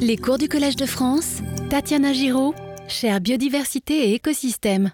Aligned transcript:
Les 0.00 0.16
cours 0.16 0.38
du 0.38 0.48
Collège 0.48 0.76
de 0.76 0.86
France, 0.86 1.38
Tatiana 1.70 2.12
Giraud, 2.12 2.54
chère 2.86 3.20
biodiversité 3.20 4.10
et 4.10 4.14
écosystème. 4.14 4.92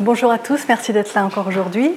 Bonjour 0.00 0.30
à 0.30 0.38
tous, 0.38 0.60
merci 0.68 0.92
d'être 0.92 1.14
là 1.14 1.24
encore 1.24 1.46
aujourd'hui. 1.46 1.92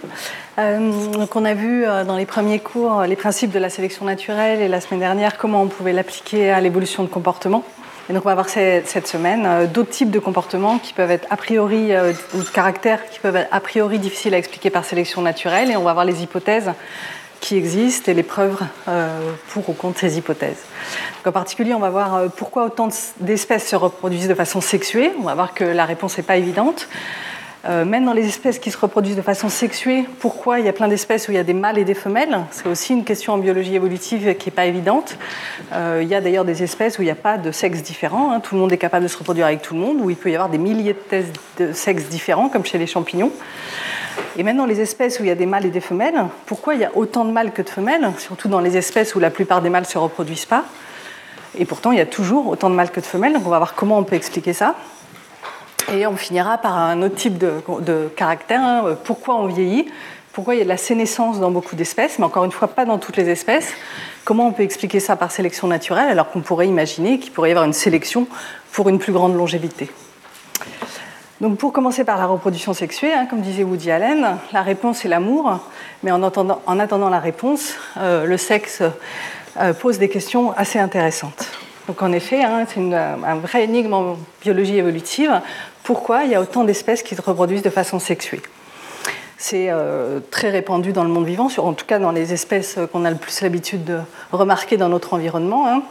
Euh, 0.60 0.91
on 1.33 1.46
a 1.46 1.54
vu 1.54 1.86
euh, 1.86 2.04
dans 2.04 2.18
les 2.18 2.26
premiers 2.26 2.60
cours 2.60 3.02
les 3.04 3.15
principes 3.15 3.52
de 3.52 3.60
la 3.60 3.70
sélection 3.70 4.05
naturelle 4.05 4.62
et 4.62 4.68
la 4.68 4.81
semaine 4.81 4.99
dernière 4.99 5.38
comment 5.38 5.62
on 5.62 5.68
pouvait 5.68 5.94
l'appliquer 5.94 6.52
à 6.52 6.62
l'évolution 6.62 7.04
de 7.04 7.10
comportement. 7.10 7.63
Et 8.10 8.13
donc 8.13 8.24
on 8.26 8.29
va 8.29 8.35
voir 8.35 8.49
cette 8.49 9.08
semaine 9.08 9.46
euh, 9.46 9.65
d'autres 9.65 9.92
types 9.92 10.12
de 10.12 10.19
comportements 10.19 10.78
qui 10.78 10.94
peuvent 10.94 11.12
être 11.12 11.28
a 11.29 11.37
priori 11.37 11.92
ou 12.33 12.40
de 12.40 12.49
caractères 12.49 13.10
qui 13.10 13.19
peuvent 13.19 13.35
être 13.35 13.49
a 13.51 13.60
priori 13.60 13.99
difficiles 13.99 14.33
à 14.33 14.37
expliquer 14.37 14.69
par 14.69 14.85
sélection 14.85 15.22
naturelle 15.22 15.72
et 15.72 15.78
on 15.78 15.83
va 15.83 15.94
voir 15.94 16.05
les 16.05 16.22
hypothèses 16.22 16.72
qui 17.40 17.58
existent 17.58 18.12
et 18.12 18.16
les 18.16 18.23
preuves 18.23 18.59
pour 19.49 19.70
ou 19.70 19.73
contre 19.73 19.99
ces 19.99 20.17
hypothèses. 20.17 20.63
en 21.26 21.31
particulier, 21.31 21.73
on 21.73 21.80
va 21.80 21.90
voir 21.90 22.23
pourquoi 22.35 22.66
autant 22.66 22.90
d'espèces 23.20 23.67
se 23.67 23.76
reproduisent 23.76 24.27
de 24.27 24.34
façon 24.34 24.61
sexuée. 24.61 25.11
On 25.20 25.23
va 25.23 25.35
voir 25.35 25.53
que 25.53 25.63
la 25.63 25.85
réponse 25.85 26.17
n'est 26.17 26.23
pas 26.23 26.38
évidente. 26.38 26.88
Euh, 27.67 27.83
même 27.83 28.05
dans 28.05 28.13
les 28.13 28.27
espèces 28.27 28.59
qui 28.59 28.69
se 28.69 28.77
reproduisent 28.77 29.15
de 29.15 29.23
façon 29.23 29.49
sexuée, 29.49 30.05
pourquoi 30.19 30.59
il 30.59 30.65
y 30.65 30.69
a 30.69 30.73
plein 30.73 30.87
d'espèces 30.87 31.27
où 31.27 31.31
il 31.31 31.35
y 31.35 31.39
a 31.39 31.43
des 31.43 31.53
mâles 31.53 31.79
et 31.79 31.83
des 31.83 31.95
femelles? 31.95 32.41
C'est 32.51 32.67
aussi 32.67 32.93
une 32.93 33.03
question 33.03 33.33
en 33.33 33.38
biologie 33.39 33.75
évolutive 33.75 34.35
qui 34.35 34.49
n'est 34.49 34.55
pas 34.55 34.65
évidente. 34.65 35.17
Euh, 35.73 35.99
il 36.03 36.07
y 36.07 36.13
a 36.13 36.21
d'ailleurs 36.21 36.45
des 36.45 36.61
espèces 36.61 36.99
où 36.99 37.01
il 37.01 37.05
n'y 37.05 37.11
a 37.11 37.15
pas 37.15 37.38
de 37.38 37.51
sexe 37.51 37.81
différent. 37.81 38.31
Hein. 38.31 38.39
Tout 38.39 38.53
le 38.53 38.61
monde 38.61 38.71
est 38.71 38.77
capable 38.77 39.03
de 39.03 39.07
se 39.07 39.17
reproduire 39.17 39.47
avec 39.47 39.63
tout 39.63 39.73
le 39.73 39.79
monde, 39.79 39.97
où 39.99 40.11
il 40.11 40.15
peut 40.15 40.29
y 40.29 40.35
avoir 40.35 40.49
des 40.49 40.59
milliers 40.59 40.93
de 40.93 41.23
de 41.57 41.73
sexes 41.73 42.05
différents, 42.05 42.49
comme 42.49 42.65
chez 42.65 42.77
les 42.77 42.88
champignons. 42.88 43.31
Et 44.38 44.43
même 44.43 44.57
dans 44.57 44.66
les 44.66 44.81
espèces 44.81 45.19
où 45.19 45.23
il 45.23 45.27
y 45.27 45.31
a 45.31 45.35
des 45.35 45.45
mâles 45.45 45.66
et 45.66 45.69
des 45.69 45.81
femelles, 45.81 46.25
pourquoi 46.45 46.75
il 46.75 46.81
y 46.81 46.85
a 46.85 46.91
autant 46.95 47.25
de 47.25 47.31
mâles 47.31 47.52
que 47.52 47.61
de 47.61 47.69
femelles? 47.69 48.11
Surtout 48.17 48.47
dans 48.47 48.59
les 48.59 48.77
espèces 48.77 49.16
où 49.16 49.19
la 49.19 49.29
plupart 49.29 49.61
des 49.61 49.69
mâles 49.69 49.83
ne 49.83 49.88
se 49.88 49.97
reproduisent 49.97 50.45
pas. 50.45 50.66
Et 51.57 51.66
pourtant, 51.66 51.91
il 51.91 51.97
y 51.97 52.02
a 52.02 52.05
toujours 52.05 52.47
autant 52.47 52.69
de 52.69 52.75
mâles 52.75 52.91
que 52.91 52.99
de 52.99 53.05
femelles. 53.05 53.33
Donc 53.33 53.43
on 53.45 53.49
va 53.49 53.57
voir 53.57 53.75
comment 53.75 53.97
on 53.97 54.03
peut 54.03 54.16
expliquer 54.16 54.53
ça. 54.53 54.75
Et 55.94 56.08
on 56.08 56.16
finira 56.16 56.58
par 56.58 56.78
un 56.78 57.02
autre 57.02 57.16
type 57.16 57.38
de, 57.38 58.09
caractère. 58.16 58.61
Hein. 58.61 58.97
Pourquoi 59.03 59.36
on 59.36 59.47
vieillit? 59.47 59.88
Pourquoi 60.33 60.55
il 60.55 60.58
y 60.58 60.61
a 60.61 60.64
de 60.66 60.69
la 60.69 60.78
sénescence 60.78 61.39
dans 61.39 61.52
beaucoup 61.52 61.75
d'espèces, 61.75 62.19
mais 62.19 62.25
encore 62.25 62.44
une 62.44 62.52
fois, 62.52 62.67
pas 62.67 62.86
dans 62.86 62.97
toutes 62.97 63.16
les 63.16 63.30
espèces? 63.30 63.72
Comment 64.25 64.47
on 64.47 64.52
peut 64.52 64.63
expliquer 64.63 65.00
ça 65.00 65.16
par 65.16 65.31
sélection 65.31 65.67
naturelle 65.67 66.09
alors 66.09 66.30
qu'on 66.31 66.41
pourrait 66.41 66.67
imaginer 66.67 67.19
qu'il 67.19 67.31
pourrait 67.31 67.50
y 67.50 67.52
avoir 67.52 67.66
une 67.66 67.73
sélection 67.73 68.28
pour 68.72 68.89
une 68.89 69.00
plus 69.00 69.13
grande 69.13 69.36
longévité? 69.36 69.89
Donc 71.41 71.58
pour 71.58 71.72
commencer 71.72 72.03
par 72.03 72.17
la 72.17 72.25
reproduction 72.25 72.73
sexuée, 72.73 73.13
hein, 73.13 73.28
comme 73.30 73.41
disait 73.41 73.63
Woody 73.63 73.91
Allen, 73.91 74.38
la 74.52 74.61
réponse 74.61 75.06
est 75.06 75.09
l'amour, 75.09 75.59
mais 76.02 76.11
en, 76.11 76.23
attendant 76.23 77.09
la 77.09 77.19
réponse, 77.19 77.75
euh, 77.97 78.25
le 78.25 78.38
sexe 78.38 78.81
euh, 79.61 79.73
pose 79.73 80.00
des 80.00 80.09
questions 80.09 80.53
assez 80.53 80.80
intéressantes. 80.80 81.52
Donc 81.88 82.02
en 82.02 82.11
effet, 82.11 82.44
hein, 82.44 82.66
c'est 82.67 82.81
un 82.81 83.36
vrai 83.36 83.66
énigme 83.66 83.94
en 83.94 84.17
biologie 84.41 84.78
évolutive 84.78 85.41
pourquoi 85.86 86.23
il 86.23 86.31
y 86.31 86.36
a 86.36 86.41
autant 86.41 86.64
d'espèces 86.64 87.03
qui 87.03 87.16
se 87.16 87.22
reproduisent 87.22 87.61
de 87.61 87.69
façon 87.69 88.00
sexuée. 88.00 88.41
C'est 89.38 89.67
euh, 89.69 90.19
très 90.31 90.50
répandu 90.50 90.91
dans 90.91 91.03
le 91.03 91.09
monde 91.09 91.25
vivant, 91.25 91.47
en 91.58 91.73
tout 91.73 91.86
cas 91.86 92.00
dans 92.00 92.11
les 92.11 92.33
espèces 92.33 92.78
qu'on 92.91 93.05
a 93.05 93.11
le 93.11 93.17
plus 93.17 93.41
l'habitude 93.41 93.83
de 93.83 94.00
remarquer 94.31 94.78
dans 94.78 94.89
notre 94.89 95.13
environnement. 95.13 95.67
Hein. 95.67 95.83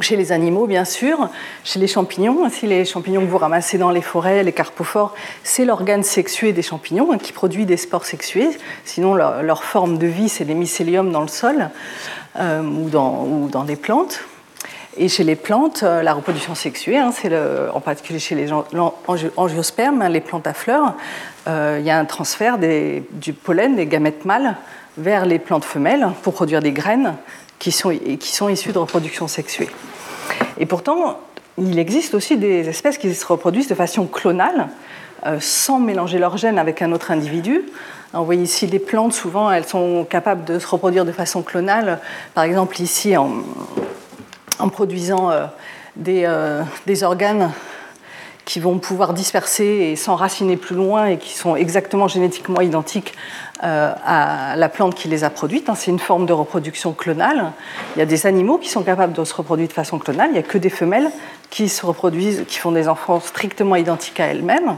Chez 0.00 0.16
les 0.16 0.32
animaux, 0.32 0.66
bien 0.66 0.84
sûr, 0.84 1.28
chez 1.62 1.78
les 1.78 1.86
champignons, 1.86 2.48
si 2.50 2.66
les 2.66 2.84
champignons 2.84 3.20
que 3.20 3.30
vous 3.30 3.38
ramassez 3.38 3.78
dans 3.78 3.90
les 3.90 4.02
forêts, 4.02 4.42
les 4.42 4.52
carpophores, 4.52 5.14
c'est 5.44 5.64
l'organe 5.64 6.02
sexué 6.02 6.52
des 6.52 6.62
champignons 6.62 7.12
hein, 7.12 7.18
qui 7.18 7.32
produit 7.32 7.64
des 7.64 7.76
spores 7.76 8.04
sexués. 8.04 8.50
Sinon, 8.84 9.14
leur, 9.14 9.64
forme 9.64 9.98
de 9.98 10.06
vie, 10.06 10.28
c'est 10.28 10.44
des 10.44 10.54
mycéliums 10.54 11.12
dans 11.12 11.22
le 11.22 11.28
sol 11.28 11.70
euh, 12.36 12.62
ou 12.62 12.88
dans 12.90 13.64
des 13.64 13.76
plantes. 13.76 14.20
Et 14.96 15.08
chez 15.08 15.24
les 15.24 15.34
plantes, 15.34 15.82
euh, 15.82 16.02
la 16.02 16.14
reproduction 16.14 16.54
sexuée, 16.54 16.98
hein, 16.98 17.10
c'est 17.12 17.32
en 17.72 17.80
particulier 17.80 18.20
chez 18.20 18.34
les 18.34 18.50
angiospermes, 19.36 20.02
hein, 20.02 20.08
les 20.08 20.20
plantes 20.20 20.46
à 20.46 20.54
fleurs, 20.54 20.94
euh, 21.48 21.78
il 21.80 21.86
y 21.86 21.90
a 21.90 21.98
un 21.98 22.04
transfert 22.04 22.58
du 22.58 23.32
pollen, 23.32 23.76
des 23.76 23.86
gamètes 23.86 24.24
mâles, 24.24 24.56
vers 24.96 25.26
les 25.26 25.40
plantes 25.40 25.64
femelles 25.64 26.08
pour 26.22 26.34
produire 26.34 26.60
des 26.60 26.70
graines 26.70 27.14
qui 27.58 27.72
sont, 27.72 27.90
issues 27.90 28.72
de 28.72 28.78
reproduction 28.78 29.26
sexuée. 29.26 29.68
Et 30.58 30.66
pourtant, 30.66 31.18
il 31.58 31.78
existe 31.78 32.14
aussi 32.14 32.36
des 32.36 32.68
espèces 32.68 32.98
qui 32.98 33.12
se 33.14 33.26
reproduisent 33.26 33.68
de 33.68 33.74
façon 33.74 34.06
clonale, 34.06 34.68
euh, 35.26 35.38
sans 35.40 35.80
mélanger 35.80 36.18
leur 36.18 36.36
gène 36.36 36.58
avec 36.58 36.82
un 36.82 36.92
autre 36.92 37.10
individu. 37.10 37.62
On 38.12 38.22
voit 38.22 38.36
ici 38.36 38.68
les 38.68 38.78
plantes, 38.78 39.12
souvent, 39.12 39.50
elles 39.50 39.66
sont 39.66 40.06
capables 40.08 40.44
de 40.44 40.60
se 40.60 40.66
reproduire 40.68 41.04
de 41.04 41.12
façon 41.12 41.42
clonale. 41.42 41.98
Par 42.34 42.44
exemple, 42.44 42.80
ici, 42.80 43.16
en, 43.16 43.30
en 44.58 44.68
produisant 44.68 45.30
euh, 45.30 45.46
euh, 46.08 46.62
des, 46.86 47.02
organes 47.02 47.52
qui 48.44 48.60
vont 48.60 48.78
pouvoir 48.78 49.14
disperser 49.14 49.64
et 49.64 49.96
s'enraciner 49.96 50.56
plus 50.56 50.76
loin 50.76 51.06
et 51.06 51.18
qui 51.18 51.32
sont 51.32 51.56
exactement 51.56 52.08
génétiquement 52.08 52.60
identiques 52.60 53.14
euh, 53.62 53.92
à 54.04 54.56
la 54.56 54.68
plante 54.68 54.94
qui 54.94 55.08
les 55.08 55.24
a 55.24 55.30
produites. 55.30 55.68
Hein. 55.68 55.74
C'est 55.74 55.90
une 55.90 55.98
forme 55.98 56.26
de 56.26 56.32
reproduction 56.32 56.92
clonale. 56.92 57.52
Il 57.96 58.00
y 58.00 58.02
a 58.02 58.06
des 58.06 58.26
animaux 58.26 58.58
qui 58.58 58.68
sont 58.68 58.82
capables 58.82 59.12
de 59.12 59.24
se 59.24 59.34
reproduire 59.34 59.68
de 59.68 59.72
façon 59.72 59.98
clonale. 59.98 60.30
Il 60.30 60.32
n'y 60.34 60.38
a 60.38 60.42
que 60.42 60.58
des 60.58 60.70
femelles 60.70 61.10
qui 61.48 61.68
se 61.68 61.86
reproduisent, 61.86 62.44
qui 62.46 62.58
font 62.58 62.72
des 62.72 62.88
enfants 62.88 63.20
strictement 63.20 63.76
identiques 63.76 64.20
à 64.20 64.26
elles-mêmes. 64.26 64.76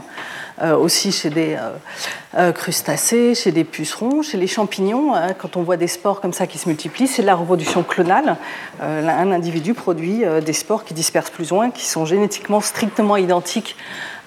Euh, 0.59 0.75
aussi 0.75 1.11
chez 1.11 1.29
des 1.29 1.53
euh, 1.53 1.69
euh, 2.35 2.51
crustacés, 2.51 3.35
chez 3.35 3.51
des 3.51 3.63
pucerons, 3.63 4.23
chez 4.23 4.37
les 4.37 4.47
champignons. 4.47 5.13
Hein, 5.13 5.33
quand 5.37 5.55
on 5.55 5.61
voit 5.61 5.77
des 5.77 5.87
spores 5.87 6.19
comme 6.19 6.33
ça 6.33 6.47
qui 6.47 6.57
se 6.57 6.67
multiplient, 6.67 7.07
c'est 7.07 7.21
la 7.21 7.35
reproduction 7.35 7.83
clonale. 7.83 8.37
un 8.81 9.31
individu 9.31 9.75
produit 9.75 10.23
des 10.43 10.53
spores 10.53 10.83
qui 10.83 10.95
dispersent 10.95 11.29
plus 11.29 11.51
loin, 11.51 11.69
qui 11.69 11.85
sont 11.85 12.05
génétiquement 12.05 12.59
strictement 12.59 13.17
identiques 13.17 13.75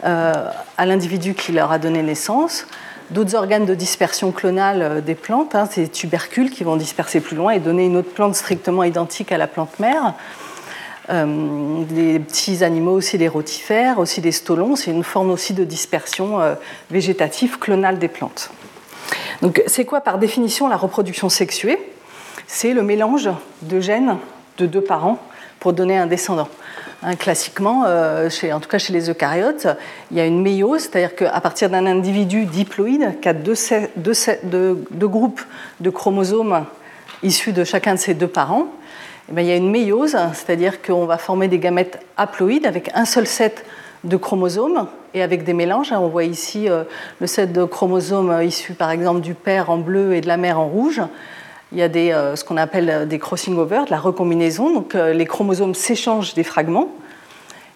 à 0.04 0.86
l'individu 0.86 1.34
qui 1.34 1.52
leur 1.52 1.72
a 1.72 1.78
donné 1.78 2.02
naissance 2.02 2.66
d'autres 3.10 3.34
organes 3.34 3.66
de 3.66 3.74
dispersion 3.74 4.30
clonale 4.30 5.02
des 5.04 5.16
plantes, 5.16 5.56
hein, 5.56 5.68
ces 5.68 5.88
tubercules 5.88 6.50
qui 6.50 6.62
vont 6.62 6.76
disperser 6.76 7.20
plus 7.20 7.36
loin 7.36 7.50
et 7.50 7.58
donner 7.58 7.86
une 7.86 7.96
autre 7.96 8.12
plante 8.12 8.36
strictement 8.36 8.84
identique 8.84 9.32
à 9.32 9.38
la 9.38 9.48
plante 9.48 9.80
mère. 9.80 10.14
Euh, 11.10 11.84
des 11.88 12.20
petits 12.20 12.62
animaux 12.62 12.92
aussi, 12.92 13.18
les 13.18 13.26
rotifères, 13.26 13.98
aussi 13.98 14.20
des 14.20 14.30
stolons. 14.30 14.76
C'est 14.76 14.92
une 14.92 15.02
forme 15.02 15.30
aussi 15.30 15.54
de 15.54 15.64
dispersion 15.64 16.40
euh, 16.40 16.54
végétative 16.90 17.58
clonale 17.58 17.98
des 17.98 18.06
plantes. 18.06 18.50
Donc, 19.42 19.62
c'est 19.66 19.84
quoi 19.84 20.02
par 20.02 20.18
définition 20.18 20.68
la 20.68 20.76
reproduction 20.76 21.28
sexuée? 21.28 21.78
C'est 22.46 22.74
le 22.74 22.82
mélange 22.82 23.28
de 23.62 23.80
gènes 23.80 24.18
de 24.58 24.66
deux 24.66 24.82
parents 24.82 25.18
pour 25.58 25.72
donner 25.72 25.98
un 25.98 26.06
descendant. 26.06 26.48
Hein, 27.02 27.16
classiquement, 27.16 27.84
euh, 27.86 28.28
en 28.52 28.60
tout 28.60 28.68
cas 28.68 28.78
chez 28.78 28.92
les 28.92 29.10
eucaryotes, 29.10 29.66
il 30.10 30.18
y 30.18 30.20
a 30.20 30.26
une 30.26 30.42
méiose, 30.42 30.82
c'est-à-dire 30.82 31.16
qu'à 31.16 31.40
partir 31.40 31.70
d'un 31.70 31.86
individu 31.86 32.44
diploïde 32.44 33.18
qui 33.20 33.28
a 33.28 33.32
deux, 33.32 33.56
groupes 34.92 35.40
de 35.80 35.90
chromosomes 35.90 36.66
issus 37.22 37.52
de 37.52 37.64
chacun 37.64 37.94
de 37.94 37.98
ses 37.98 38.14
deux 38.14 38.28
parents, 38.28 38.68
eh 39.30 39.34
ben, 39.34 39.42
il 39.42 39.48
y 39.48 39.52
a 39.52 39.56
une 39.56 39.70
méiose, 39.70 40.16
c'est-à-dire 40.32 40.82
qu'on 40.82 41.06
va 41.06 41.16
former 41.16 41.46
des 41.46 41.60
gamètes 41.60 42.00
haploïdes 42.16 42.66
avec 42.66 42.90
un 42.94 43.04
seul 43.04 43.28
set 43.28 43.64
de 44.02 44.16
chromosomes 44.16 44.88
et 45.14 45.22
avec 45.22 45.44
des 45.44 45.52
mélanges. 45.52 45.92
On 45.92 46.08
voit 46.08 46.24
ici 46.24 46.68
euh, 46.68 46.82
le 47.20 47.28
set 47.28 47.52
de 47.52 47.64
chromosomes 47.64 48.42
issus 48.42 48.72
par 48.72 48.90
exemple 48.90 49.20
du 49.20 49.34
père 49.34 49.70
en 49.70 49.78
bleu 49.78 50.14
et 50.14 50.20
de 50.20 50.26
la 50.26 50.36
mère 50.36 50.58
en 50.58 50.66
rouge. 50.66 51.00
Il 51.70 51.78
y 51.78 51.82
a 51.82 51.86
euh, 51.86 52.34
ce 52.34 52.42
qu'on 52.42 52.56
appelle 52.56 53.06
des 53.06 53.20
crossing 53.20 53.56
over, 53.56 53.82
de 53.86 53.92
la 53.92 54.00
recombinaison. 54.00 54.74
Donc 54.74 54.96
euh, 54.96 55.12
les 55.12 55.26
chromosomes 55.26 55.74
s'échangent 55.74 56.34
des 56.34 56.42
fragments. 56.42 56.88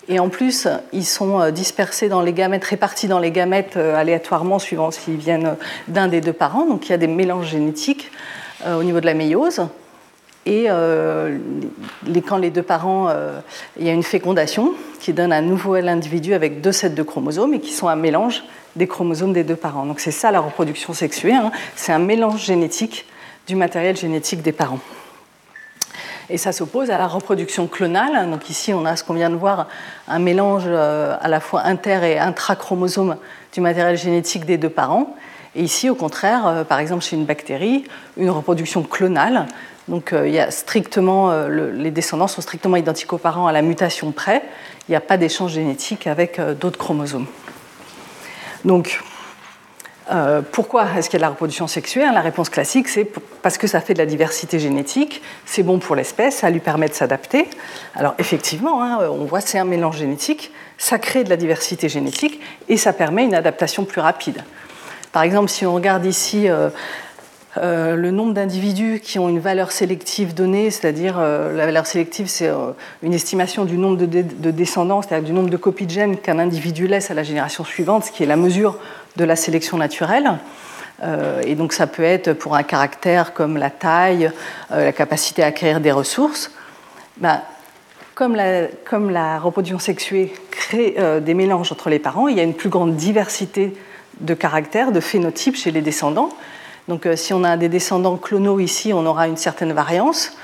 Et 0.08 0.18
en 0.18 0.30
plus, 0.30 0.66
ils 0.92 1.06
sont 1.06 1.50
dispersés 1.50 2.08
dans 2.08 2.20
les 2.20 2.34
gamètes, 2.34 2.64
répartis 2.64 3.06
dans 3.06 3.20
les 3.20 3.30
gamètes 3.30 3.78
aléatoirement 3.78 4.58
suivant 4.58 4.90
s'ils 4.90 5.16
viennent 5.16 5.56
d'un 5.88 6.08
des 6.08 6.20
deux 6.20 6.34
parents. 6.34 6.66
Donc 6.66 6.88
il 6.88 6.90
y 6.90 6.94
a 6.94 6.98
des 6.98 7.06
mélanges 7.06 7.46
génétiques 7.46 8.10
au 8.68 8.82
niveau 8.82 9.00
de 9.00 9.06
la 9.06 9.14
méiose. 9.14 9.62
Et 10.46 10.66
euh, 10.68 11.38
quand 12.26 12.36
les 12.36 12.50
deux 12.50 12.62
parents, 12.62 13.08
euh, 13.08 13.40
il 13.78 13.86
y 13.86 13.88
a 13.88 13.92
une 13.92 14.02
fécondation 14.02 14.74
qui 15.00 15.12
donne 15.12 15.32
un 15.32 15.40
nouvel 15.40 15.88
individu 15.88 16.34
avec 16.34 16.60
deux 16.60 16.72
sets 16.72 16.90
de 16.90 17.02
chromosomes 17.02 17.54
et 17.54 17.60
qui 17.60 17.72
sont 17.72 17.88
un 17.88 17.96
mélange 17.96 18.44
des 18.76 18.86
chromosomes 18.86 19.32
des 19.32 19.44
deux 19.44 19.56
parents. 19.56 19.86
Donc 19.86 20.00
c'est 20.00 20.10
ça 20.10 20.30
la 20.30 20.40
reproduction 20.40 20.92
sexuée, 20.92 21.32
hein. 21.32 21.50
c'est 21.76 21.92
un 21.92 21.98
mélange 21.98 22.44
génétique 22.44 23.06
du 23.46 23.56
matériel 23.56 23.96
génétique 23.96 24.42
des 24.42 24.52
parents. 24.52 24.80
Et 26.30 26.38
ça 26.38 26.52
s'oppose 26.52 26.90
à 26.90 26.98
la 26.98 27.06
reproduction 27.06 27.66
clonale. 27.66 28.30
Donc 28.30 28.48
ici, 28.50 28.72
on 28.72 28.84
a 28.84 28.96
ce 28.96 29.04
qu'on 29.04 29.14
vient 29.14 29.30
de 29.30 29.36
voir, 29.36 29.68
un 30.08 30.18
mélange 30.18 30.64
euh, 30.66 31.16
à 31.20 31.28
la 31.28 31.40
fois 31.40 31.62
inter- 31.64 32.00
et 32.04 32.18
intrachromosome 32.18 33.16
du 33.52 33.60
matériel 33.60 33.96
génétique 33.96 34.44
des 34.44 34.56
deux 34.56 34.70
parents. 34.70 35.14
Et 35.54 35.62
ici, 35.62 35.88
au 35.88 35.94
contraire, 35.94 36.64
par 36.68 36.80
exemple 36.80 37.04
chez 37.04 37.14
une 37.14 37.26
bactérie, 37.26 37.84
une 38.16 38.30
reproduction 38.30 38.82
clonale 38.82 39.46
donc 39.88 40.12
euh, 40.12 40.26
il 40.26 40.34
y 40.34 40.38
a 40.38 40.50
strictement, 40.50 41.30
euh, 41.30 41.72
les 41.72 41.90
descendants 41.90 42.28
sont 42.28 42.40
strictement 42.40 42.76
identiques 42.76 43.12
aux 43.12 43.18
parents 43.18 43.46
à 43.46 43.52
la 43.52 43.62
mutation 43.62 44.12
près. 44.12 44.42
Il 44.88 44.92
n'y 44.92 44.96
a 44.96 45.00
pas 45.00 45.16
d'échange 45.16 45.52
génétique 45.52 46.06
avec 46.06 46.38
euh, 46.38 46.54
d'autres 46.54 46.78
chromosomes. 46.78 47.26
Donc 48.64 49.02
Euh, 50.10 50.42
pourquoi 50.52 50.86
est-ce 50.96 51.08
qu'il 51.08 51.14
y 51.14 51.16
a 51.16 51.20
de 51.20 51.28
la 51.28 51.30
reproduction 51.30 51.66
sexuelle? 51.66 52.12
La 52.12 52.20
réponse 52.20 52.50
classique, 52.50 52.88
c'est 52.88 53.06
parce 53.42 53.56
que 53.56 53.66
ça 53.66 53.80
fait 53.80 53.94
de 53.94 53.98
la 53.98 54.06
diversité 54.06 54.58
génétique, 54.58 55.22
c'est 55.46 55.62
bon 55.62 55.78
pour 55.78 55.96
l'espèce, 55.96 56.36
ça 56.36 56.50
lui 56.50 56.60
permet 56.60 56.88
de 56.88 56.94
s'adapter. 56.94 57.48
Alors 57.94 58.14
effectivement, 58.18 58.82
hein, 58.82 58.98
on 59.10 59.24
voit 59.24 59.40
c'est 59.40 59.58
un 59.58 59.64
mélange 59.64 59.96
génétique, 59.96 60.52
ça 60.76 60.98
crée 60.98 61.24
de 61.24 61.30
la 61.30 61.36
diversité 61.36 61.88
génétique 61.88 62.40
et 62.68 62.76
ça 62.76 62.92
permet 62.92 63.24
une 63.24 63.34
adaptation 63.34 63.84
plus 63.84 64.02
rapide. 64.02 64.44
Par 65.12 65.22
exemple, 65.22 65.48
si 65.48 65.64
on 65.64 65.74
regarde 65.74 66.04
ici 66.04 66.50
euh, 66.50 66.68
euh, 67.56 67.96
le 67.96 68.10
nombre 68.10 68.34
d'individus 68.34 69.00
qui 69.02 69.18
ont 69.18 69.28
une 69.28 69.38
valeur 69.38 69.72
sélective 69.72 70.34
donnée, 70.34 70.70
c'est-à-dire 70.70 71.18
la 71.18 71.66
valeur 71.66 71.86
sélective, 71.86 72.26
c'est 72.26 72.50
une 73.02 73.14
estimation 73.14 73.64
du 73.64 73.76
nombre 73.76 73.96
de, 73.96 74.22
de 74.22 74.50
descendants, 74.50 75.02
c'est-à-dire 75.02 75.28
du 75.28 75.32
nombre 75.32 75.50
de 75.50 75.56
copies 75.56 75.86
de 75.86 75.90
gènes 75.92 76.16
qu'un 76.16 76.38
individu 76.38 76.86
laisse 76.86 77.10
à 77.10 77.14
la 77.14 77.22
génération 77.22 77.64
suivante, 77.64 78.04
ce 78.04 78.12
qui 78.12 78.22
est 78.22 78.26
la 78.26 78.36
mesure 78.36 78.78
de 79.16 79.24
la 79.24 79.36
sélection 79.36 79.76
naturelle. 79.76 80.38
Euh, 81.02 81.42
et 81.44 81.54
donc 81.54 81.72
ça 81.72 81.86
peut 81.86 82.02
être 82.04 82.32
pour 82.32 82.54
un 82.54 82.62
caractère 82.62 83.34
comme 83.34 83.56
la 83.56 83.70
taille, 83.70 84.30
euh, 84.70 84.86
la 84.86 84.92
capacité 84.92 85.42
à 85.42 85.46
acquérir 85.46 85.80
des 85.80 85.92
ressources. 85.92 86.52
Ben, 87.16 87.42
comme, 88.14 88.36
la, 88.36 89.38
reproduction 89.40 89.80
sexuée 89.80 90.32
crée 90.50 90.94
euh, 90.98 91.18
des 91.18 91.34
mélanges 91.34 91.72
entre 91.72 91.90
les 91.90 91.98
parents, 91.98 92.28
il 92.28 92.36
y 92.36 92.40
a 92.40 92.44
une 92.44 92.54
plus 92.54 92.68
grande 92.68 92.94
diversité 92.94 93.74
de 94.20 94.34
caractères, 94.34 94.92
de 94.92 95.00
phénotypes 95.00 95.56
chez 95.56 95.72
les 95.72 95.82
descendants. 95.82 96.30
Donc 96.88 97.08
si 97.14 97.32
on 97.32 97.44
a 97.44 97.56
des 97.56 97.68
descendants 97.68 98.16
clonaux 98.16 98.60
ici, 98.60 98.92
on 98.92 99.06
aura 99.06 99.26
une 99.26 99.36
certaine 99.36 99.72
variance 99.72 100.36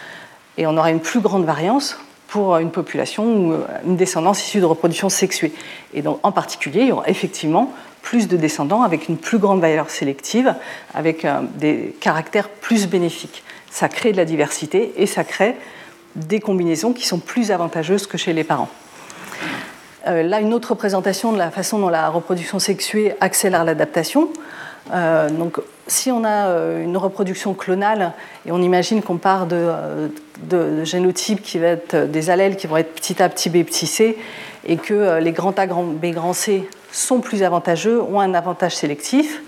et 0.56 0.66
on 0.66 0.76
aura 0.76 0.90
une 0.90 1.00
plus 1.00 1.20
grande 1.20 1.44
variance 1.44 1.98
pour 2.28 2.56
une 2.58 2.70
population 2.70 3.24
ou 3.24 3.54
une 3.84 3.96
descendance 3.96 4.46
issue 4.46 4.60
de 4.60 4.64
reproduction 4.64 5.08
sexuée. 5.08 5.52
Et 5.92 6.02
donc 6.02 6.18
en 6.22 6.32
particulier, 6.32 6.82
il 6.82 6.88
y 6.88 6.92
aura 6.92 7.08
effectivement 7.08 7.72
plus 8.02 8.28
de 8.28 8.36
descendants 8.36 8.82
avec 8.82 9.08
une 9.08 9.16
plus 9.16 9.38
grande 9.38 9.60
valeur 9.60 9.90
sélective, 9.90 10.54
avec 10.94 11.24
euh, 11.24 11.40
des 11.56 11.94
caractères 12.00 12.48
plus 12.48 12.88
bénéfiques. 12.88 13.42
Ça 13.70 13.88
crée 13.88 14.12
de 14.12 14.16
la 14.16 14.24
diversité 14.24 14.92
et 14.96 15.06
ça 15.06 15.24
crée 15.24 15.56
des 16.16 16.40
combinaisons 16.40 16.92
qui 16.92 17.06
sont 17.06 17.18
plus 17.18 17.50
avantageuses 17.50 18.06
que 18.06 18.18
chez 18.18 18.32
les 18.32 18.44
parents. 18.44 18.68
Euh, 20.06 20.22
là, 20.22 20.40
une 20.40 20.54
autre 20.54 20.70
représentation 20.70 21.32
de 21.32 21.38
la 21.38 21.50
façon 21.50 21.78
dont 21.78 21.88
la 21.88 22.08
reproduction 22.08 22.58
sexuée 22.58 23.14
accélère 23.20 23.64
l'adaptation. 23.64 24.30
Euh, 24.92 25.28
donc, 25.28 25.60
si 25.90 26.10
on 26.10 26.24
a 26.24 26.48
une 26.80 26.96
reproduction 26.96 27.54
clonale 27.54 28.12
et 28.46 28.52
on 28.52 28.62
imagine 28.62 29.02
qu'on 29.02 29.16
part 29.16 29.46
de, 29.46 29.70
de, 30.42 30.84
génotypes 30.84 31.42
qui 31.42 31.58
vont 31.58 31.66
être 31.66 32.10
des 32.10 32.30
allèles 32.30 32.56
qui 32.56 32.66
vont 32.66 32.76
être 32.76 32.94
petit 32.94 33.22
a, 33.22 33.28
petit 33.28 33.50
b, 33.50 33.64
petit 33.64 33.86
c, 33.86 34.16
et 34.66 34.76
que 34.76 35.18
les 35.18 35.32
grands 35.32 35.54
A, 35.56 35.66
grand 35.66 35.84
B, 35.84 36.06
grand 36.06 36.32
C 36.32 36.68
sont 36.92 37.20
plus 37.20 37.42
avantageux, 37.42 38.00
ont 38.02 38.20
un 38.20 38.34
avantage 38.34 38.76
sélectif. 38.76 39.42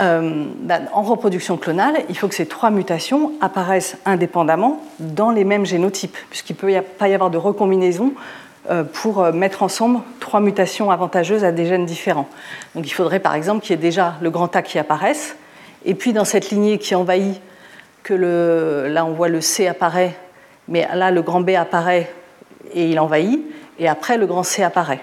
Euh, 0.00 0.44
ben, 0.58 0.88
en 0.92 1.02
reproduction 1.02 1.56
clonale, 1.56 1.98
il 2.08 2.16
faut 2.16 2.26
que 2.26 2.34
ces 2.34 2.46
trois 2.46 2.70
mutations 2.70 3.32
apparaissent 3.40 3.96
indépendamment 4.04 4.82
dans 4.98 5.30
les 5.30 5.44
mêmes 5.44 5.66
génotypes, 5.66 6.16
puisqu'il 6.30 6.54
ne 6.54 6.58
peut 6.58 6.86
pas 6.98 7.08
y 7.08 7.14
avoir 7.14 7.30
de 7.30 7.38
recombinaison 7.38 8.06
euh, 8.06 8.41
pour 8.92 9.20
euh, 9.20 9.32
mettre 9.32 9.62
ensemble 9.62 10.00
trois 10.20 10.40
mutations 10.40 10.90
avantageuses 10.90 11.44
à 11.44 11.50
des 11.50 11.66
gènes 11.66 11.86
différents. 11.86 12.28
Donc 12.74 12.86
il 12.86 12.92
faudrait 12.92 13.20
par 13.20 13.34
exemple 13.34 13.62
qu'il 13.62 13.70
y 13.70 13.78
ait 13.78 13.82
déjà 13.82 14.14
le 14.20 14.30
grand 14.30 14.54
A 14.54 14.62
qui 14.62 14.78
apparaisse, 14.78 15.36
et 15.84 15.94
puis 15.94 16.12
dans 16.12 16.24
cette 16.24 16.50
lignée 16.50 16.78
qui 16.78 16.94
envahit, 16.94 17.40
que 18.02 18.14
le, 18.14 18.88
là 18.88 19.04
on 19.04 19.12
voit 19.12 19.28
le 19.28 19.40
C 19.40 19.66
apparaît, 19.66 20.16
mais 20.68 20.86
là 20.94 21.10
le 21.10 21.22
grand 21.22 21.40
B 21.40 21.50
apparaît 21.50 22.12
et 22.72 22.88
il 22.88 23.00
envahit, 23.00 23.44
et 23.78 23.88
après 23.88 24.16
le 24.16 24.26
grand 24.26 24.44
C 24.44 24.62
apparaît. 24.62 25.00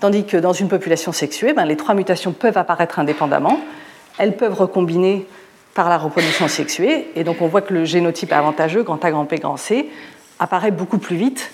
Tandis 0.00 0.24
que 0.24 0.36
dans 0.36 0.52
une 0.52 0.68
population 0.68 1.12
sexuée, 1.12 1.52
ben, 1.52 1.64
les 1.64 1.76
trois 1.76 1.94
mutations 1.94 2.32
peuvent 2.32 2.58
apparaître 2.58 2.98
indépendamment, 2.98 3.60
elles 4.18 4.36
peuvent 4.36 4.54
recombiner 4.54 5.26
par 5.74 5.88
la 5.88 5.98
reproduction 5.98 6.48
sexuée, 6.48 7.10
et 7.14 7.22
donc 7.22 7.42
on 7.42 7.46
voit 7.46 7.62
que 7.62 7.74
le 7.74 7.84
génotype 7.84 8.32
avantageux, 8.32 8.82
grand 8.82 9.04
A, 9.04 9.10
grand 9.10 9.24
P, 9.24 9.36
grand 9.36 9.56
C, 9.56 9.88
apparaît 10.40 10.72
beaucoup 10.72 10.98
plus 10.98 11.16
vite 11.16 11.52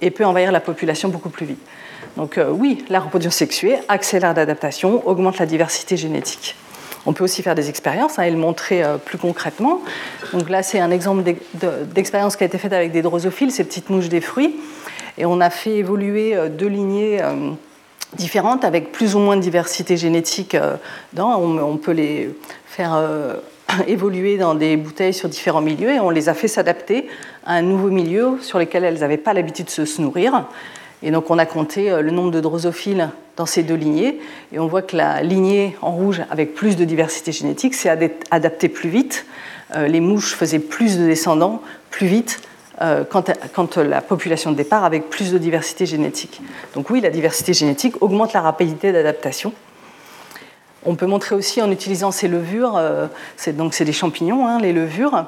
et 0.00 0.10
peut 0.10 0.24
envahir 0.24 0.52
la 0.52 0.60
population 0.60 1.08
beaucoup 1.08 1.30
plus 1.30 1.46
vite. 1.46 1.60
Donc 2.16 2.38
euh, 2.38 2.50
oui, 2.50 2.84
la 2.88 3.00
reproduction 3.00 3.30
sexuée 3.30 3.78
accélère 3.88 4.34
l'adaptation, 4.34 5.06
augmente 5.06 5.38
la 5.38 5.46
diversité 5.46 5.96
génétique. 5.96 6.56
On 7.06 7.12
peut 7.12 7.24
aussi 7.24 7.42
faire 7.42 7.54
des 7.54 7.70
expériences 7.70 8.18
hein, 8.18 8.24
et 8.24 8.30
le 8.30 8.36
montrer 8.36 8.82
euh, 8.82 8.96
plus 8.98 9.18
concrètement. 9.18 9.80
Donc 10.32 10.50
là, 10.50 10.62
c'est 10.62 10.80
un 10.80 10.90
exemple 10.90 11.22
d'expérience 11.94 12.36
qui 12.36 12.44
a 12.44 12.46
été 12.46 12.58
faite 12.58 12.72
avec 12.72 12.92
des 12.92 13.02
drosophiles, 13.02 13.50
ces 13.52 13.64
petites 13.64 13.90
mouches 13.90 14.08
des 14.08 14.20
fruits. 14.20 14.56
Et 15.16 15.24
on 15.24 15.40
a 15.40 15.50
fait 15.50 15.76
évoluer 15.76 16.36
euh, 16.36 16.48
deux 16.48 16.68
lignées 16.68 17.20
différentes 18.16 18.64
avec 18.64 18.92
plus 18.92 19.14
ou 19.14 19.18
moins 19.18 19.36
de 19.36 19.40
diversité 19.40 19.96
génétique. 19.96 20.56
Dans, 21.12 21.40
on, 21.40 21.76
peut 21.76 21.92
les 21.92 22.34
faire 22.66 23.00
euh, 23.80 23.84
évoluer 23.86 24.36
dans 24.36 24.54
des 24.54 24.76
bouteilles 24.76 25.14
sur 25.14 25.28
différents 25.28 25.60
milieux 25.60 25.90
et 25.90 26.00
on 26.00 26.10
les 26.10 26.28
a 26.28 26.34
fait 26.34 26.48
s'adapter 26.48 27.06
à 27.44 27.54
un 27.54 27.62
nouveau 27.62 27.88
milieu 27.88 28.38
sur 28.40 28.58
lequel 28.58 28.84
elles 28.84 29.00
n'avaient 29.00 29.16
pas 29.16 29.32
l'habitude 29.32 29.66
de 29.76 29.84
se 29.84 30.02
nourrir. 30.02 30.44
Et 31.02 31.10
donc 31.10 31.30
on 31.30 31.38
a 31.38 31.46
compté 31.46 31.90
euh, 31.90 32.02
le 32.02 32.10
nombre 32.10 32.30
de 32.30 32.40
drosophiles 32.40 33.10
dans 33.36 33.46
ces 33.46 33.62
deux 33.62 33.74
lignées 33.74 34.18
et 34.52 34.58
on 34.58 34.66
voit 34.66 34.82
que 34.82 34.96
la 34.96 35.22
lignée 35.22 35.76
en 35.82 35.92
rouge 35.92 36.22
avec 36.30 36.54
plus 36.54 36.76
de 36.76 36.84
diversité 36.84 37.32
génétique 37.32 37.74
s'est 37.74 37.90
adaptée 38.30 38.68
plus 38.68 38.90
vite. 38.90 39.24
Les 39.86 40.00
mouches 40.00 40.34
faisaient 40.34 40.58
plus 40.58 40.98
de 40.98 41.06
descendants 41.06 41.62
plus 41.90 42.08
vite 42.08 42.42
euh, 42.82 43.04
quand, 43.04 43.76
la 43.76 44.00
population 44.00 44.52
de 44.52 44.56
départ 44.56 44.84
avec 44.84 45.10
plus 45.10 45.32
de 45.32 45.38
diversité 45.38 45.84
génétique. 45.84 46.40
Donc 46.74 46.88
oui, 46.88 47.02
la 47.02 47.10
diversité 47.10 47.52
génétique 47.52 48.00
augmente 48.00 48.32
la 48.32 48.40
rapidité 48.40 48.90
d'adaptation. 48.90 49.52
On 50.86 50.94
peut 50.94 51.06
montrer 51.06 51.34
aussi 51.34 51.60
en 51.60 51.70
utilisant 51.70 52.10
ces 52.10 52.28
levures, 52.28 52.76
euh, 52.76 53.06
donc 53.48 53.74
c'est 53.74 53.84
des 53.84 53.92
champignons, 53.92 54.46
hein, 54.46 54.58
les 54.58 54.72
levures, 54.72 55.26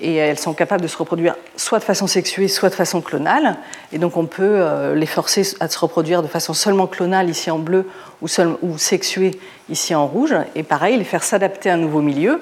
et 0.00 0.14
elles 0.16 0.38
sont 0.38 0.54
capables 0.54 0.82
de 0.82 0.88
se 0.88 0.96
reproduire 0.96 1.34
soit 1.56 1.78
de 1.78 1.84
façon 1.84 2.06
sexuée, 2.06 2.48
soit 2.48 2.70
de 2.70 2.74
façon 2.74 3.00
clonale. 3.00 3.56
Et 3.92 3.98
donc 3.98 4.16
on 4.16 4.26
peut 4.26 4.42
euh, 4.42 4.94
les 4.94 5.06
forcer 5.06 5.42
à 5.60 5.68
se 5.68 5.78
reproduire 5.78 6.22
de 6.22 6.28
façon 6.28 6.54
seulement 6.54 6.86
clonale 6.86 7.30
ici 7.30 7.50
en 7.50 7.58
bleu 7.58 7.88
ou, 8.20 8.26
ou 8.62 8.78
sexuée 8.78 9.32
ici 9.68 9.94
en 9.94 10.06
rouge. 10.06 10.34
Et 10.54 10.62
pareil, 10.62 10.96
les 10.96 11.04
faire 11.04 11.22
s'adapter 11.22 11.70
à 11.70 11.74
un 11.74 11.78
nouveau 11.78 12.00
milieu. 12.00 12.40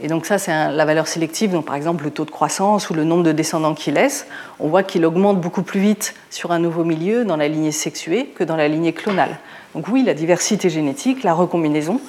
Et 0.00 0.06
donc 0.06 0.26
ça, 0.26 0.38
c'est 0.38 0.52
la 0.52 0.84
valeur 0.84 1.08
sélective, 1.08 1.50
donc 1.50 1.64
par 1.64 1.74
exemple 1.74 2.04
le 2.04 2.12
taux 2.12 2.24
de 2.24 2.30
croissance 2.30 2.88
ou 2.90 2.94
le 2.94 3.02
nombre 3.02 3.24
de 3.24 3.32
descendants 3.32 3.74
qu'il 3.74 3.94
laisse. 3.94 4.28
On 4.60 4.68
voit 4.68 4.84
qu'il 4.84 5.04
augmente 5.04 5.40
beaucoup 5.40 5.62
plus 5.62 5.80
vite 5.80 6.14
sur 6.30 6.52
un 6.52 6.60
nouveau 6.60 6.84
milieu 6.84 7.24
dans 7.24 7.36
la 7.36 7.48
lignée 7.48 7.72
sexuée 7.72 8.26
que 8.26 8.44
dans 8.44 8.56
la 8.56 8.68
lignée 8.68 8.92
clonale. 8.92 9.38
Donc 9.74 9.88
oui, 9.88 10.02
la 10.02 10.14
diversité 10.14 10.70
génétique, 10.70 11.22
la 11.22 11.34
recombinaison, 11.34 12.00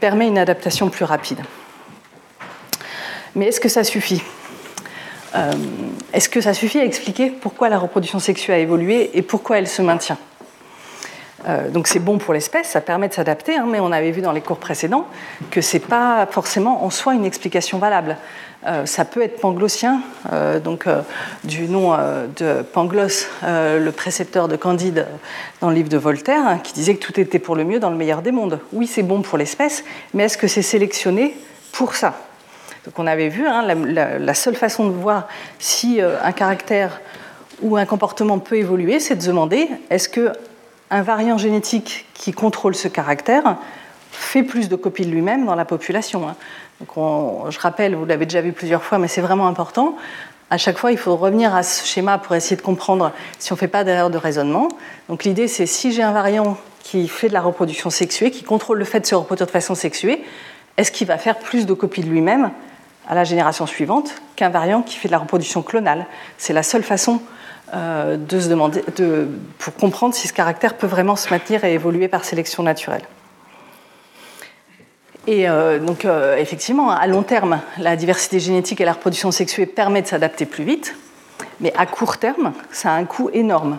permet 0.00 0.28
une 0.28 0.38
adaptation 0.38 0.90
plus 0.90 1.04
rapide. 1.04 1.40
Mais 3.34 3.46
est-ce 3.46 3.60
que 3.60 3.68
ça 3.68 3.84
suffit 3.84 4.22
euh, 5.34 5.52
Est-ce 6.12 6.28
que 6.28 6.40
ça 6.40 6.54
suffit 6.54 6.78
à 6.78 6.84
expliquer 6.84 7.30
pourquoi 7.30 7.68
la 7.68 7.78
reproduction 7.78 8.18
sexuelle 8.18 8.56
a 8.56 8.62
évolué 8.62 9.10
et 9.14 9.22
pourquoi 9.22 9.58
elle 9.58 9.68
se 9.68 9.82
maintient 9.82 10.18
euh, 11.46 11.68
donc 11.70 11.86
c'est 11.86 12.00
bon 12.00 12.18
pour 12.18 12.34
l'espèce, 12.34 12.68
ça 12.68 12.80
permet 12.80 13.08
de 13.08 13.14
s'adapter, 13.14 13.54
hein, 13.56 13.66
mais 13.68 13.78
on 13.78 13.92
avait 13.92 14.10
vu 14.10 14.20
dans 14.20 14.32
les 14.32 14.40
cours 14.40 14.58
précédents 14.58 15.06
que 15.50 15.60
ce 15.60 15.76
n'est 15.76 15.82
pas 15.82 16.26
forcément 16.28 16.84
en 16.84 16.90
soi 16.90 17.14
une 17.14 17.24
explication 17.24 17.78
valable. 17.78 18.16
Euh, 18.66 18.84
ça 18.84 19.04
peut 19.04 19.22
être 19.22 19.40
panglossien, 19.40 20.00
euh, 20.32 20.58
donc 20.58 20.86
du 21.44 21.68
nom 21.68 21.96
de 22.36 22.62
Pangloss, 22.62 23.28
le 23.42 23.90
précepteur 23.90 24.48
de 24.48 24.56
Candide 24.56 25.06
dans 25.60 25.68
le 25.70 25.76
livre 25.76 25.88
de 25.88 25.96
Voltaire, 25.96 26.46
hein, 26.46 26.58
qui 26.58 26.72
disait 26.72 26.96
que 26.96 27.04
tout 27.04 27.18
était 27.20 27.38
pour 27.38 27.54
le 27.54 27.64
mieux 27.64 27.78
dans 27.78 27.90
le 27.90 27.96
meilleur 27.96 28.22
des 28.22 28.32
mondes. 28.32 28.60
Oui, 28.72 28.86
c'est 28.86 29.02
bon 29.02 29.22
pour 29.22 29.38
l'espèce, 29.38 29.84
mais 30.14 30.24
est-ce 30.24 30.38
que 30.38 30.48
c'est 30.48 30.62
sélectionné 30.62 31.36
pour 31.72 31.94
ça? 31.94 32.14
Donc 32.84 32.98
on 32.98 33.06
avait 33.06 33.28
vu, 33.28 33.46
hein, 33.46 33.62
la, 33.64 34.34
seule 34.34 34.56
façon 34.56 34.86
de 34.86 34.92
voir 34.92 35.28
si 35.58 36.00
un 36.00 36.32
caractère 36.32 37.00
ou 37.62 37.76
un 37.76 37.84
comportement 37.84 38.38
peut 38.38 38.56
évoluer, 38.56 39.00
c'est 39.00 39.16
de 39.16 39.26
demander 39.26 39.68
est-ce 39.90 40.08
que 40.08 40.32
un 40.90 41.02
variant 41.02 41.38
génétique 41.38 42.06
qui 42.14 42.32
contrôle 42.32 42.74
ce 42.74 42.88
caractère 42.88 43.56
fait 44.12 44.42
plus 44.42 44.68
de 44.68 44.76
copies 44.76 45.04
de 45.04 45.10
lui-même 45.10 45.44
dans 45.44 45.54
la 45.54 45.64
population. 45.64 46.28
Hein? 46.28 46.36
Je 46.80 47.58
rappelle, 47.58 47.94
vous 47.94 48.04
l'avez 48.04 48.26
déjà 48.26 48.40
vu 48.40 48.52
plusieurs 48.52 48.82
fois, 48.82 48.98
mais 48.98 49.08
c'est 49.08 49.20
vraiment 49.20 49.46
important. 49.46 49.96
À 50.50 50.58
chaque 50.58 50.78
fois, 50.78 50.92
il 50.92 50.98
faut 50.98 51.16
revenir 51.16 51.54
à 51.54 51.62
ce 51.62 51.84
schéma 51.84 52.18
pour 52.18 52.36
essayer 52.36 52.56
de 52.56 52.62
comprendre 52.62 53.12
si 53.38 53.52
on 53.52 53.56
ne 53.56 53.58
fait 53.58 53.68
pas 53.68 53.82
d'erreur 53.82 54.10
de 54.10 54.18
raisonnement. 54.18 54.68
Donc 55.08 55.24
l'idée, 55.24 55.48
c'est 55.48 55.66
si 55.66 55.92
j'ai 55.92 56.02
un 56.02 56.12
variant 56.12 56.56
qui 56.80 57.08
fait 57.08 57.28
de 57.28 57.32
la 57.32 57.40
reproduction 57.40 57.90
sexuée, 57.90 58.30
qui 58.30 58.44
contrôle 58.44 58.78
le 58.78 58.84
fait 58.84 59.00
de 59.00 59.06
se 59.06 59.14
reproduire 59.16 59.46
de 59.46 59.50
façon 59.50 59.74
sexuée, 59.74 60.22
est-ce 60.76 60.92
qu'il 60.92 61.08
va 61.08 61.18
faire 61.18 61.38
plus 61.38 61.66
de 61.66 61.74
copies 61.74 62.02
de 62.02 62.08
lui-même 62.08 62.50
à 63.08 63.14
la 63.14 63.24
génération 63.24 63.66
suivante 63.66 64.14
qu'un 64.36 64.50
variant 64.50 64.82
qui 64.82 64.96
fait 64.96 65.08
de 65.08 65.12
la 65.12 65.18
reproduction 65.18 65.62
clonale? 65.62 66.06
C'est 66.38 66.52
la 66.52 66.62
seule 66.62 66.84
façon 66.84 67.20
euh, 67.74 68.16
de 68.16 68.38
se 68.38 68.48
demander, 68.48 68.84
de, 68.96 69.26
pour 69.58 69.74
comprendre 69.74 70.14
si 70.14 70.28
ce 70.28 70.32
caractère 70.32 70.74
peut 70.74 70.86
vraiment 70.86 71.16
se 71.16 71.30
maintenir 71.30 71.64
et 71.64 71.72
évoluer 71.72 72.06
par 72.06 72.24
sélection 72.24 72.62
naturelle. 72.62 73.02
Et 75.26 75.48
euh, 75.48 75.78
donc, 75.80 76.04
euh, 76.04 76.36
effectivement, 76.36 76.90
à 76.90 77.06
long 77.06 77.22
terme, 77.22 77.60
la 77.78 77.96
diversité 77.96 78.38
génétique 78.38 78.80
et 78.80 78.84
la 78.84 78.92
reproduction 78.92 79.32
sexuée 79.32 79.66
permettent 79.66 80.04
de 80.04 80.10
s'adapter 80.10 80.46
plus 80.46 80.64
vite, 80.64 80.94
mais 81.60 81.72
à 81.76 81.86
court 81.86 82.18
terme, 82.18 82.52
ça 82.70 82.92
a 82.92 82.94
un 82.94 83.04
coût 83.04 83.30
énorme. 83.32 83.78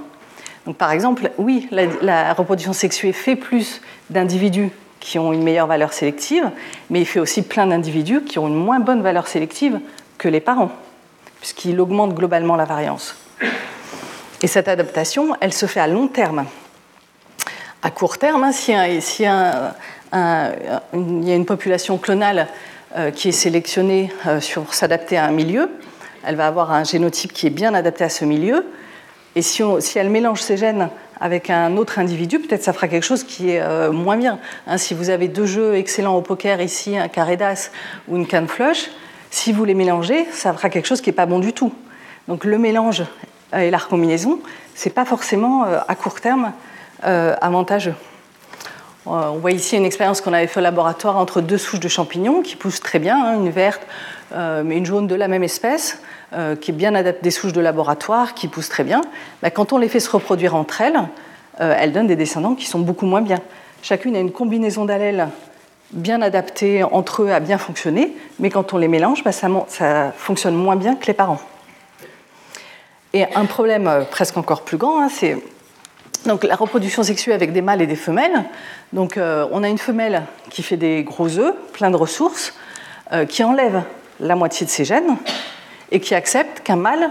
Donc, 0.66 0.76
par 0.76 0.92
exemple, 0.92 1.32
oui, 1.38 1.70
la, 1.72 2.34
reproduction 2.34 2.74
sexuée 2.74 3.14
fait 3.14 3.38
plus 3.38 3.82
d'individus 4.10 4.70
qui 5.00 5.20
ont 5.20 5.32
une 5.32 5.44
meilleure 5.44 5.68
valeur 5.68 5.94
sélective, 5.94 6.52
mais 6.90 7.00
il 7.00 7.06
fait 7.06 7.22
aussi 7.22 7.44
plein 7.44 7.68
d'individus 7.68 8.24
qui 8.24 8.40
ont 8.40 8.48
une 8.48 8.56
moins 8.56 8.82
bonne 8.82 9.02
valeur 9.02 9.28
sélective 9.28 9.80
que 10.18 10.28
les 10.28 10.42
parents, 10.42 10.72
puisqu'il 11.40 11.80
augmente 11.80 12.14
globalement 12.14 12.58
la 12.58 12.66
variance. 12.66 13.16
Et 14.42 14.48
cette 14.48 14.68
adaptation, 14.68 15.36
elle 15.40 15.54
se 15.54 15.66
fait 15.66 15.80
à 15.80 15.88
long 15.88 16.08
terme. 16.08 16.46
À 17.82 17.92
court 17.92 18.18
terme, 18.18 18.44
hein, 18.44 18.52
si, 18.52 18.74
il 20.14 21.28
y 21.28 21.32
a 21.32 21.36
une 21.36 21.46
population 21.46 21.98
clonale 21.98 22.48
euh, 22.96 23.12
qui 23.12 23.30
est 23.30 23.34
sélectionnée 23.34 24.12
euh, 24.26 24.40
sur 24.40 24.74
s'adapter 24.74 25.18
à 25.18 25.26
un 25.26 25.32
milieu, 25.32 25.70
elle 26.26 26.36
va 26.36 26.48
avoir 26.48 26.72
un 26.72 26.84
génotype 26.84 27.32
qui 27.34 27.48
est 27.48 27.52
bien 27.52 27.74
adapté 27.74 28.04
à 28.04 28.10
ce 28.10 28.26
milieu. 28.26 28.66
Et 29.36 29.42
si, 29.42 29.62
elle 29.96 30.10
mélange 30.10 30.42
ses 30.42 30.58
gènes 30.58 30.90
avec 31.20 31.50
un 31.50 31.78
autre 31.78 32.00
individu, 32.00 32.40
peut-être 32.40 32.64
ça 32.64 32.74
fera 32.74 32.88
quelque 32.88 33.04
chose 33.04 33.24
qui 33.24 33.52
est 33.52 33.62
euh, 33.62 33.92
moins 33.92 34.18
bien. 34.18 34.40
Hein, 34.66 34.78
si 34.78 34.94
vous 34.94 35.10
avez 35.10 35.28
deux 35.28 35.46
jeux 35.46 35.76
excellents 35.76 36.16
au 36.16 36.22
poker 36.22 36.62
ici, 36.62 36.98
un 36.98 37.08
carré 37.08 37.38
d'as 37.38 37.72
ou 38.08 38.18
une 38.18 38.28
canne 38.28 38.48
flush, 38.48 38.90
si 39.30 39.52
vous 39.52 39.64
les 39.64 39.74
mélangez, 39.74 40.26
ça 40.32 40.54
fera 40.54 40.70
quelque 40.70 40.88
chose 40.88 41.02
qui 41.02 41.10
n'est 41.10 41.16
pas 41.16 41.26
bon 41.26 41.40
du 41.40 41.54
tout. 41.54 41.74
Donc 42.28 42.46
le 42.46 42.58
mélange 42.58 43.04
et 43.56 43.70
la 43.70 43.78
recombinaison, 43.78 44.40
ce 44.76 44.90
n'est 44.90 44.94
pas 44.94 45.06
forcément 45.06 45.66
euh, 45.66 45.80
à 45.88 45.96
court 45.96 46.20
terme 46.20 46.52
euh, 47.06 47.36
avantageux. 47.42 47.96
On 49.10 49.38
voit 49.38 49.52
ici 49.52 49.78
une 49.78 49.86
expérience 49.86 50.22
qu'on 50.22 50.34
avait 50.34 50.48
fait 50.48 50.60
au 50.60 50.64
laboratoire 50.64 51.18
entre 51.18 51.42
deux 51.42 51.58
souches 51.58 51.80
de 51.80 51.88
champignons 51.88 52.42
qui 52.42 52.56
poussent 52.56 52.82
très 52.82 53.00
bien, 53.00 53.18
hein, 53.24 53.34
une 53.36 53.50
verte 53.50 53.82
mais 54.34 54.78
une 54.78 54.86
jaune 54.86 55.08
de 55.08 55.16
la 55.16 55.30
même 55.30 55.44
espèce. 55.44 56.02
Euh, 56.34 56.58
qui 56.58 56.72
est 56.72 56.74
bien 56.74 56.94
adaptée 56.94 57.24
des 57.24 57.32
souches 57.32 57.54
de 57.54 57.62
laboratoire, 57.62 58.34
qui 58.34 58.50
poussent 58.50 58.68
très 58.68 58.84
bien, 58.84 59.00
bah, 59.42 59.50
quand 59.50 59.72
on 59.72 59.78
les 59.78 59.88
fait 59.88 60.02
se 60.02 60.10
reproduire 60.10 60.56
entre 60.56 60.82
elles, 60.82 61.00
euh, 61.62 61.74
elles 61.80 61.94
donnent 61.94 62.08
des 62.08 62.18
descendants 62.18 62.54
qui 62.54 62.66
sont 62.66 62.80
beaucoup 62.80 63.06
moins 63.06 63.22
bien. 63.22 63.40
Chacune 63.82 64.14
a 64.14 64.20
une 64.20 64.34
combinaison 64.34 64.84
d'allèles 64.84 65.30
bien 65.92 66.22
adaptée 66.22 66.84
entre 66.84 67.24
eux 67.24 67.32
à 67.32 67.40
bien 67.40 67.58
fonctionner, 67.58 68.14
mais 68.40 68.50
quand 68.50 68.74
on 68.74 68.78
les 68.78 68.90
mélange, 68.90 69.24
bah, 69.24 69.32
ça, 69.32 70.12
fonctionne 70.18 70.56
moins 70.56 70.76
bien 70.76 70.96
que 70.98 71.06
les 71.06 71.14
parents. 71.14 71.40
Et 73.14 73.24
un 73.34 73.46
problème 73.46 73.88
euh, 73.88 74.04
presque 74.04 74.36
encore 74.36 74.64
plus 74.64 74.76
grand, 74.76 75.02
hein, 75.02 75.08
c'est 75.10 75.38
donc 76.26 76.44
la 76.44 76.56
reproduction 76.56 77.04
sexuelle 77.04 77.36
avec 77.36 77.54
des 77.54 77.62
mâles 77.62 77.82
et 77.82 77.88
des 77.88 77.96
femelles. 77.96 78.44
Donc 78.94 79.18
on 79.18 79.64
a 79.64 79.68
une 79.68 79.78
femelle 79.78 80.24
qui 80.50 80.64
fait 80.64 80.78
des 80.78 81.04
gros 81.04 81.38
œufs, 81.38 81.54
plein 81.74 81.92
de 81.92 81.96
ressources, 81.96 82.54
qui 83.30 83.44
enlève 83.44 83.84
la 84.20 84.36
moitié 84.36 84.66
de 84.66 84.72
ses 84.72 84.86
gènes, 84.86 85.18
et 85.92 86.00
qui 86.00 86.16
accepte 86.16 86.62
qu'un 86.62 86.76
mâle, 86.76 87.10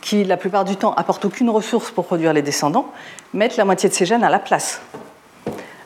qui 0.00 0.24
la 0.24 0.36
plupart 0.36 0.64
du 0.64 0.76
temps 0.76 0.94
apporte 0.94 1.24
aucune 1.24 1.50
ressource 1.50 1.90
pour 1.90 2.06
produire 2.06 2.32
les 2.32 2.42
descendants, 2.42 2.92
mette 3.34 3.56
la 3.56 3.64
moitié 3.64 3.88
de 3.88 3.94
ses 3.94 4.06
gènes 4.06 4.24
à 4.24 4.30
la 4.30 4.38
place. 4.38 4.80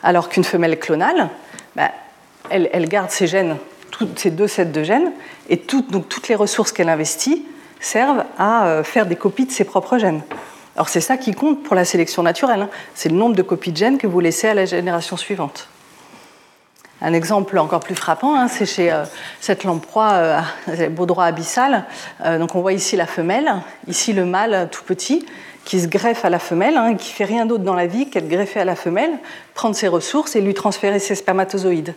Alors 0.02 0.28
qu'une 0.28 0.44
femelle 0.44 0.78
clonale, 0.78 1.28
bah, 1.76 1.90
elle, 2.50 2.88
garde 2.88 3.10
ses 3.10 3.26
gènes, 3.26 3.56
ces 4.16 4.30
deux 4.30 4.48
sets 4.48 4.66
de 4.66 4.82
gènes, 4.82 5.12
et 5.48 5.62
donc 5.88 6.08
toutes 6.08 6.28
les 6.28 6.34
ressources 6.34 6.72
qu'elle 6.72 6.88
investit 6.88 7.46
servent 7.80 8.24
à 8.38 8.66
euh, 8.66 8.84
faire 8.84 9.06
des 9.06 9.16
copies 9.16 9.46
de 9.46 9.52
ses 9.52 9.64
propres 9.64 9.98
gènes. 9.98 10.22
Alors 10.76 10.88
c'est 10.88 11.00
ça 11.00 11.16
qui 11.16 11.32
compte 11.32 11.62
pour 11.62 11.74
la 11.74 11.84
sélection 11.84 12.22
naturelle, 12.22 12.62
hein. 12.62 12.70
c'est 12.94 13.08
le 13.08 13.16
nombre 13.16 13.34
de 13.34 13.42
copies 13.42 13.72
de 13.72 13.76
gènes 13.76 13.98
que 13.98 14.06
vous 14.06 14.20
laissez 14.20 14.48
à 14.48 14.54
la 14.54 14.64
génération 14.64 15.16
suivante. 15.16 15.68
Un 17.02 17.14
exemple 17.14 17.56
encore 17.58 17.80
plus 17.80 17.94
frappant, 17.94 18.36
hein, 18.36 18.48
c'est 18.48 18.66
chez 18.66 18.92
euh, 18.92 19.04
cette 19.40 19.64
lamproie 19.64 20.12
euh, 20.68 20.88
baudroie 20.90 21.24
abyssal. 21.24 21.84
Euh, 22.24 22.38
donc 22.38 22.54
on 22.54 22.60
voit 22.60 22.74
ici 22.74 22.94
la 22.94 23.06
femelle, 23.06 23.50
ici 23.88 24.12
le 24.12 24.26
mâle 24.26 24.68
tout 24.70 24.84
petit 24.84 25.24
qui 25.64 25.80
se 25.80 25.86
greffe 25.86 26.24
à 26.24 26.30
la 26.30 26.38
femelle, 26.38 26.76
hein, 26.76 26.94
qui 26.94 27.12
fait 27.12 27.24
rien 27.24 27.46
d'autre 27.46 27.64
dans 27.64 27.74
la 27.74 27.86
vie 27.86 28.10
qu'être 28.10 28.28
greffé 28.28 28.60
à 28.60 28.64
la 28.64 28.76
femelle, 28.76 29.12
prendre 29.54 29.74
ses 29.74 29.88
ressources 29.88 30.36
et 30.36 30.40
lui 30.40 30.54
transférer 30.54 30.98
ses 30.98 31.14
spermatozoïdes. 31.14 31.94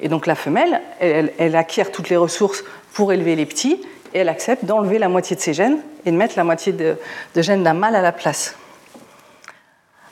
Et 0.00 0.08
donc 0.08 0.26
la 0.26 0.34
femelle, 0.34 0.82
elle, 1.00 1.56
acquiert 1.56 1.92
toutes 1.92 2.08
les 2.08 2.16
ressources 2.16 2.64
pour 2.92 3.12
élever 3.12 3.36
les 3.36 3.46
petits 3.46 3.80
et 4.14 4.20
elle 4.20 4.28
accepte 4.28 4.64
d'enlever 4.64 4.98
la 4.98 5.08
moitié 5.08 5.36
de 5.36 5.40
ses 5.40 5.52
gènes 5.52 5.78
et 6.06 6.10
de 6.10 6.16
mettre 6.16 6.34
la 6.36 6.44
moitié 6.44 6.72
de, 6.72 6.96
gènes 7.36 7.62
d'un 7.62 7.74
mâle 7.74 7.96
à 7.96 8.00
la 8.00 8.12
place. 8.12 8.56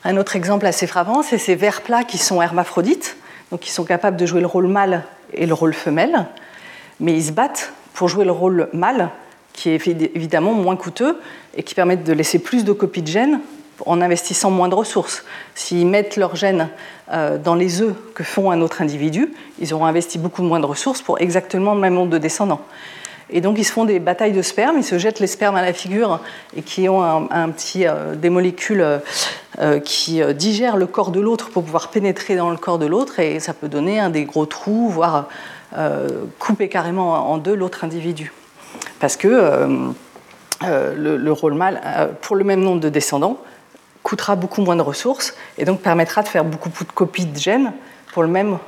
Un 0.05 0.17
autre 0.17 0.37
exemple 0.37 0.67
assez 0.67 0.87
frappant, 0.87 1.23
c'est 1.23 1.39
ces 1.39 1.55
vers 1.55 1.81
plats 1.83 2.05
qui 2.05 2.19
sont 2.19 2.43
hermaphrodites 2.43 3.17
donc 3.53 3.69
ils 3.69 3.71
sont 3.71 3.85
capables 3.85 4.17
de 4.17 4.25
jouer 4.25 4.41
le 4.41 4.47
rôle 4.47 4.67
mâle 4.67 5.05
et 5.35 5.45
le 5.45 5.53
rôle 5.53 5.75
femelle, 5.75 6.25
mais 7.01 7.13
ils 7.13 7.25
se 7.25 7.33
battent 7.33 7.75
pour 7.93 8.09
jouer 8.09 8.25
le 8.25 8.33
rôle 8.33 8.71
mâle, 8.73 9.11
qui 9.53 9.69
est 9.69 9.87
évidemment 9.87 10.55
moins 10.55 10.75
coûteux 10.75 11.21
et 11.55 11.63
qui 11.63 11.75
permet 11.75 11.99
de 11.99 12.13
laisser 12.15 12.39
plus 12.39 12.65
de 12.65 12.73
copies 12.73 13.03
de 13.03 13.09
gènes 13.09 13.41
en 13.85 14.01
investissant 14.01 14.51
moins 14.51 14.69
de 14.69 14.75
ressources. 14.75 15.23
S'ils 15.55 15.87
mettent 15.87 16.17
leurs 16.17 16.35
gènes 16.35 16.71
euh, 17.13 17.37
dans 17.37 17.55
les 17.55 17.83
œufs 17.83 17.95
que 18.15 18.25
font 18.25 18.51
un 18.51 18.63
autre 18.63 18.81
individu, 18.81 19.35
ils 19.59 19.75
auront 19.75 19.85
investi 19.85 20.17
beaucoup 20.17 20.43
moins 20.43 20.61
de 20.61 20.67
ressources 20.67 21.03
pour 21.03 21.21
exactement 21.21 21.75
le 21.75 21.81
même 21.81 21.95
nombre 21.95 22.11
de 22.11 22.19
descendants. 22.19 22.63
Et 23.33 23.41
donc 23.41 23.59
ils 23.59 23.65
se 23.65 23.73
font 23.73 23.85
des 23.85 23.99
batailles 23.99 24.33
de 24.33 24.43
sperme, 24.43 24.77
ils 24.77 24.85
se 24.85 24.99
jettent 24.99 25.19
les 25.19 25.27
spermes 25.27 25.57
à 25.57 25.63
la 25.63 25.73
figure 25.73 26.21
et 26.55 26.63
qui 26.63 26.89
ont 26.89 27.03
un, 27.03 27.49
petit, 27.49 27.87
euh, 27.87 28.15
des 28.15 28.29
molécules 28.29 28.85
euh, 29.59 29.81
qui 29.81 30.23
euh, 30.23 30.35
digèrent 30.35 30.77
le 30.77 30.87
corps 30.87 31.11
de 31.11 31.21
l'autre 31.21 31.49
pour 31.49 31.65
pouvoir 31.65 31.89
pénétrer 31.89 32.37
dans 32.37 32.51
le 32.51 32.59
corps 32.59 32.79
de 32.79 32.87
l'autre 32.87 33.19
et 33.21 33.41
ça 33.41 33.55
peut 33.55 33.69
donner 33.69 33.99
un 33.99 34.11
des 34.11 34.25
gros 34.25 34.47
trous, 34.47 34.89
voire 34.89 35.29
couper 36.39 36.69
carrément 36.69 37.33
en 37.33 37.39
deux 37.39 37.55
l'autre 37.55 37.83
individu. 37.83 38.31
Parce 39.01 39.17
que 39.17 39.95
le, 40.61 41.17
le, 41.17 41.33
rôle 41.33 41.55
mâle, 41.55 41.81
pour 42.21 42.37
le 42.37 42.45
même 42.45 42.61
nombre 42.61 42.81
de 42.81 42.91
descendants, 42.91 43.39
coûtera 44.03 44.37
beaucoup 44.37 44.61
moins 44.61 44.77
de 44.77 44.83
ressources 44.83 45.35
et 45.57 45.65
donc 45.65 45.81
permettra 45.81 46.23
de 46.23 46.29
faire 46.29 46.45
beaucoup 46.45 46.69
plus 46.69 46.85
de 46.85 46.93
copies 46.93 47.25
de 47.25 47.39
gènes 47.39 47.73
pour 48.13 48.23
la 48.23 48.29
même 48.29 48.59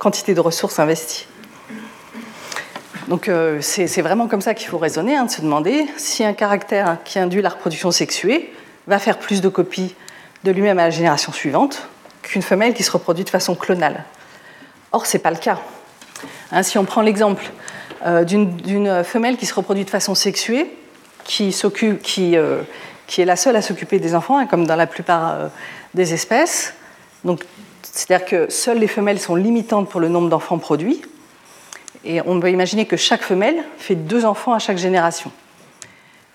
quantité 0.00 0.34
de 0.34 0.40
ressources 0.40 0.80
investies. 0.80 1.28
Donc 3.08 3.28
euh, 3.28 3.58
c'est 3.60 4.00
vraiment 4.00 4.28
comme 4.28 4.40
ça 4.40 4.54
qu'il 4.54 4.68
faut 4.68 4.78
raisonner, 4.78 5.16
hein, 5.16 5.26
de 5.26 5.30
se 5.30 5.42
demander 5.42 5.86
si 5.98 6.24
un 6.24 6.32
caractère 6.32 6.96
qui 7.04 7.18
induit 7.18 7.42
la 7.42 7.50
reproduction 7.50 7.90
sexuée 7.90 8.50
va 8.86 8.98
faire 8.98 9.18
plus 9.18 9.42
de 9.42 9.48
copies 9.48 9.94
de 10.42 10.50
lui-même 10.50 10.78
à 10.78 10.84
la 10.84 10.90
génération 10.90 11.32
suivante 11.32 11.88
qu'une 12.22 12.42
femelle 12.42 12.72
qui 12.72 12.82
se 12.82 12.90
reproduit 12.90 13.24
de 13.24 13.30
façon 13.30 13.54
clonale. 13.54 14.04
Or, 14.92 15.04
ce 15.04 15.16
n'est 15.16 15.22
pas 15.22 15.30
le 15.30 15.36
cas. 15.36 15.58
Hein, 16.50 16.62
si 16.62 16.78
on 16.78 16.84
prend 16.84 17.02
l'exemple 17.02 17.44
euh, 18.06 18.24
d'une 18.24 19.04
femelle 19.04 19.36
qui 19.36 19.44
se 19.44 19.54
reproduit 19.54 19.84
de 19.84 19.90
façon 19.90 20.14
sexuée, 20.14 20.74
qui, 21.24 21.52
euh, 22.36 22.62
est 23.18 23.24
la 23.24 23.36
seule 23.36 23.56
à 23.56 23.62
s'occuper 23.62 23.98
des 23.98 24.14
enfants, 24.14 24.38
hein, 24.38 24.46
comme 24.46 24.66
dans 24.66 24.76
la 24.76 24.86
plupart 24.86 25.50
des 25.92 26.14
espèces, 26.14 26.74
c'est-à-dire 27.82 28.26
que 28.26 28.50
seules 28.50 28.78
les 28.78 28.88
femelles 28.88 29.20
sont 29.20 29.34
limitantes 29.34 29.90
pour 29.90 30.00
le 30.00 30.08
nombre 30.08 30.30
d'enfants 30.30 30.58
produits, 30.58 31.02
et 32.04 32.20
on 32.26 32.38
peut 32.40 32.50
imaginer 32.50 32.86
que 32.86 32.96
chaque 32.96 33.22
femelle 33.22 33.64
fait 33.78 33.94
deux 33.94 34.24
enfants 34.24 34.52
à 34.52 34.58
chaque 34.58 34.78
génération. 34.78 35.30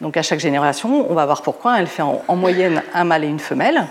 Donc 0.01 0.15
à 0.15 0.21
chaque 0.21 0.39
génération, 0.39 1.05
on 1.09 1.13
va 1.13 1.25
voir 1.25 1.41
pourquoi. 1.41 1.79
Elle 1.79 1.87
fait 1.87 2.01
en, 2.01 2.35
moyenne 2.35 2.81
un 2.93 3.03
mâle 3.03 3.25
et 3.25 3.27
une 3.27 3.39
femelle. 3.39 3.85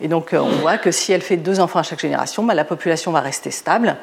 Et 0.00 0.08
donc 0.08 0.32
euh, 0.32 0.38
on 0.38 0.50
voit 0.60 0.78
que 0.78 0.90
si 0.90 1.12
elle 1.12 1.22
fait 1.22 1.36
deux 1.36 1.58
enfants 1.58 1.80
à 1.80 1.82
chaque 1.82 2.00
génération, 2.00 2.44
bah, 2.44 2.54
la 2.54 2.64
population 2.64 3.10
va 3.10 3.20
rester 3.20 3.50
stable 3.50 3.96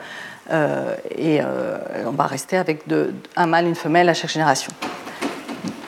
euh, 0.51 0.95
et 1.15 1.39
euh, 1.41 1.77
on 2.05 2.12
va 2.12 2.25
rester 2.25 2.57
avec 2.57 2.84
un 3.36 3.48
mâle 3.48 3.65
et 3.65 3.69
une 3.69 3.75
femelle 3.75 4.10
à 4.10 4.13
chaque 4.13 4.31
génération. 4.31 4.72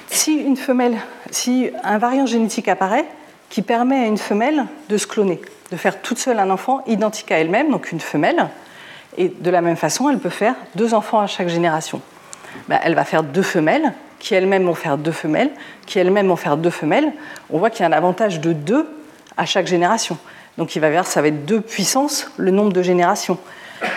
Si 0.08 0.36
une 0.36 0.58
femelle, 0.58 0.98
si 1.32 1.70
un 1.84 1.98
variant 1.98 2.26
génétique 2.26 2.68
apparaît 2.68 3.06
qui 3.50 3.62
permet 3.62 3.98
à 3.98 4.06
une 4.06 4.18
femelle 4.18 4.66
de 4.90 4.98
se 4.98 5.08
cloner, 5.08 5.42
de 5.72 5.78
faire 5.78 6.02
toute 6.02 6.20
seule 6.20 6.40
un 6.40 6.50
enfant 6.50 6.84
identique 6.88 7.32
à 7.32 7.40
elle-même, 7.40 7.72
donc 7.72 7.92
une 7.92 8.00
femelle, 8.00 8.48
et 9.18 9.30
de 9.30 9.50
la 9.50 9.62
même 9.62 9.76
façon, 9.76 10.10
elle 10.10 10.20
peut 10.20 10.30
faire 10.30 10.56
deux 10.76 10.94
enfants 10.94 11.20
à 11.20 11.28
chaque 11.28 11.50
génération. 11.50 12.02
Ben, 12.70 12.80
elle 12.84 12.96
va 12.96 13.04
faire 13.04 13.24
deux 13.24 13.42
femelles, 13.42 13.94
qui 14.20 14.34
elles-mêmes 14.34 14.66
vont 14.66 14.76
faire 14.76 14.98
deux 14.98 15.12
femelles, 15.12 15.52
qui 15.86 16.00
elles-mêmes 16.00 16.28
vont 16.28 16.36
faire 16.36 16.58
deux 16.58 16.70
femelles. 16.70 17.12
On 17.50 17.60
voit 17.60 17.70
qu'il 17.70 17.82
y 17.82 17.84
a 17.84 17.88
un 17.88 17.98
avantage 17.98 18.40
de 18.40 18.54
deux 18.54 18.88
à 19.36 19.46
chaque 19.46 19.68
génération. 19.68 20.18
Donc 20.58 20.76
il 20.76 20.80
va 20.80 20.90
vers, 20.90 21.06
ça 21.06 21.22
va 21.22 21.28
être 21.28 21.46
deux 21.46 21.62
puissances 21.62 22.32
le 22.38 22.52
nombre 22.52 22.74
de 22.74 22.82
générations. 22.82 23.38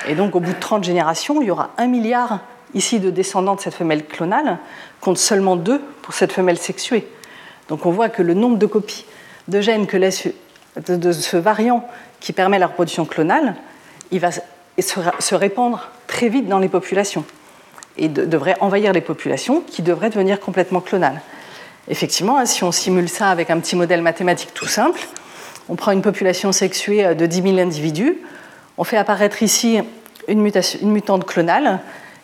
Et 0.07 0.15
donc 0.15 0.35
au 0.35 0.41
bout 0.41 0.53
de 0.53 0.59
30 0.59 0.85
générations, 0.85 1.41
il 1.41 1.49
y 1.49 1.51
aura 1.51 1.71
un 1.79 1.87
milliard 1.87 2.41
ici 2.75 3.01
de 3.01 3.11
descendants 3.11 3.55
de 3.55 3.61
cette 3.61 3.75
femelle 3.75 4.05
clonale, 4.05 4.59
contre 5.01 5.19
seulement 5.19 5.57
deux 5.57 5.81
pour 6.03 6.15
cette 6.15 6.33
femelle 6.33 6.59
sexuée. 6.59 7.09
Donc 7.69 7.87
on 7.87 7.91
voit 7.91 8.09
que 8.09 8.23
le 8.23 8.35
nombre 8.35 8.59
de 8.59 8.67
copies 8.67 9.07
de 9.49 9.61
gènes 9.61 9.87
que 9.87 9.97
laisse 9.97 10.29
de 10.77 11.13
ce 11.13 11.37
variant 11.37 11.89
qui 12.21 12.33
permet 12.33 12.59
la 12.59 12.67
reproduction 12.67 13.07
clonale, 13.07 13.55
il 14.11 14.21
va 14.21 14.31
se, 14.83 15.35
répandre 15.35 15.89
très 16.07 16.29
vite 16.29 16.49
dans 16.49 16.59
les 16.59 16.69
populations 16.69 17.25
et 17.97 18.09
devrait 18.09 18.57
envahir 18.61 18.93
les 18.93 19.01
populations 19.01 19.61
qui 19.61 19.83
devraient 19.83 20.11
devenir 20.11 20.41
complètement 20.41 20.81
clonales. 20.81 21.21
Effectivement, 21.89 22.39
hein, 22.39 22.47
si 22.47 22.63
on 22.65 22.73
simule 22.73 23.09
ça 23.09 23.31
avec 23.31 23.51
un 23.51 23.59
petit 23.59 23.77
modèle 23.77 24.03
mathématique 24.03 24.55
tout 24.55 24.67
simple, 24.67 25.01
on 25.69 25.77
prend 25.77 25.93
une 25.93 26.03
population 26.03 26.53
sexuée 26.53 27.05
euh, 27.05 27.15
de 27.15 27.27
10 27.27 27.43
000 27.43 27.59
individus, 27.59 28.19
on 28.79 28.85
fait 28.85 28.97
apparaître 28.97 29.43
ici 29.43 29.81
une, 30.29 30.41
mutation, 30.41 30.79
une 30.83 30.93
mutante 30.93 31.27
clonale, 31.27 31.81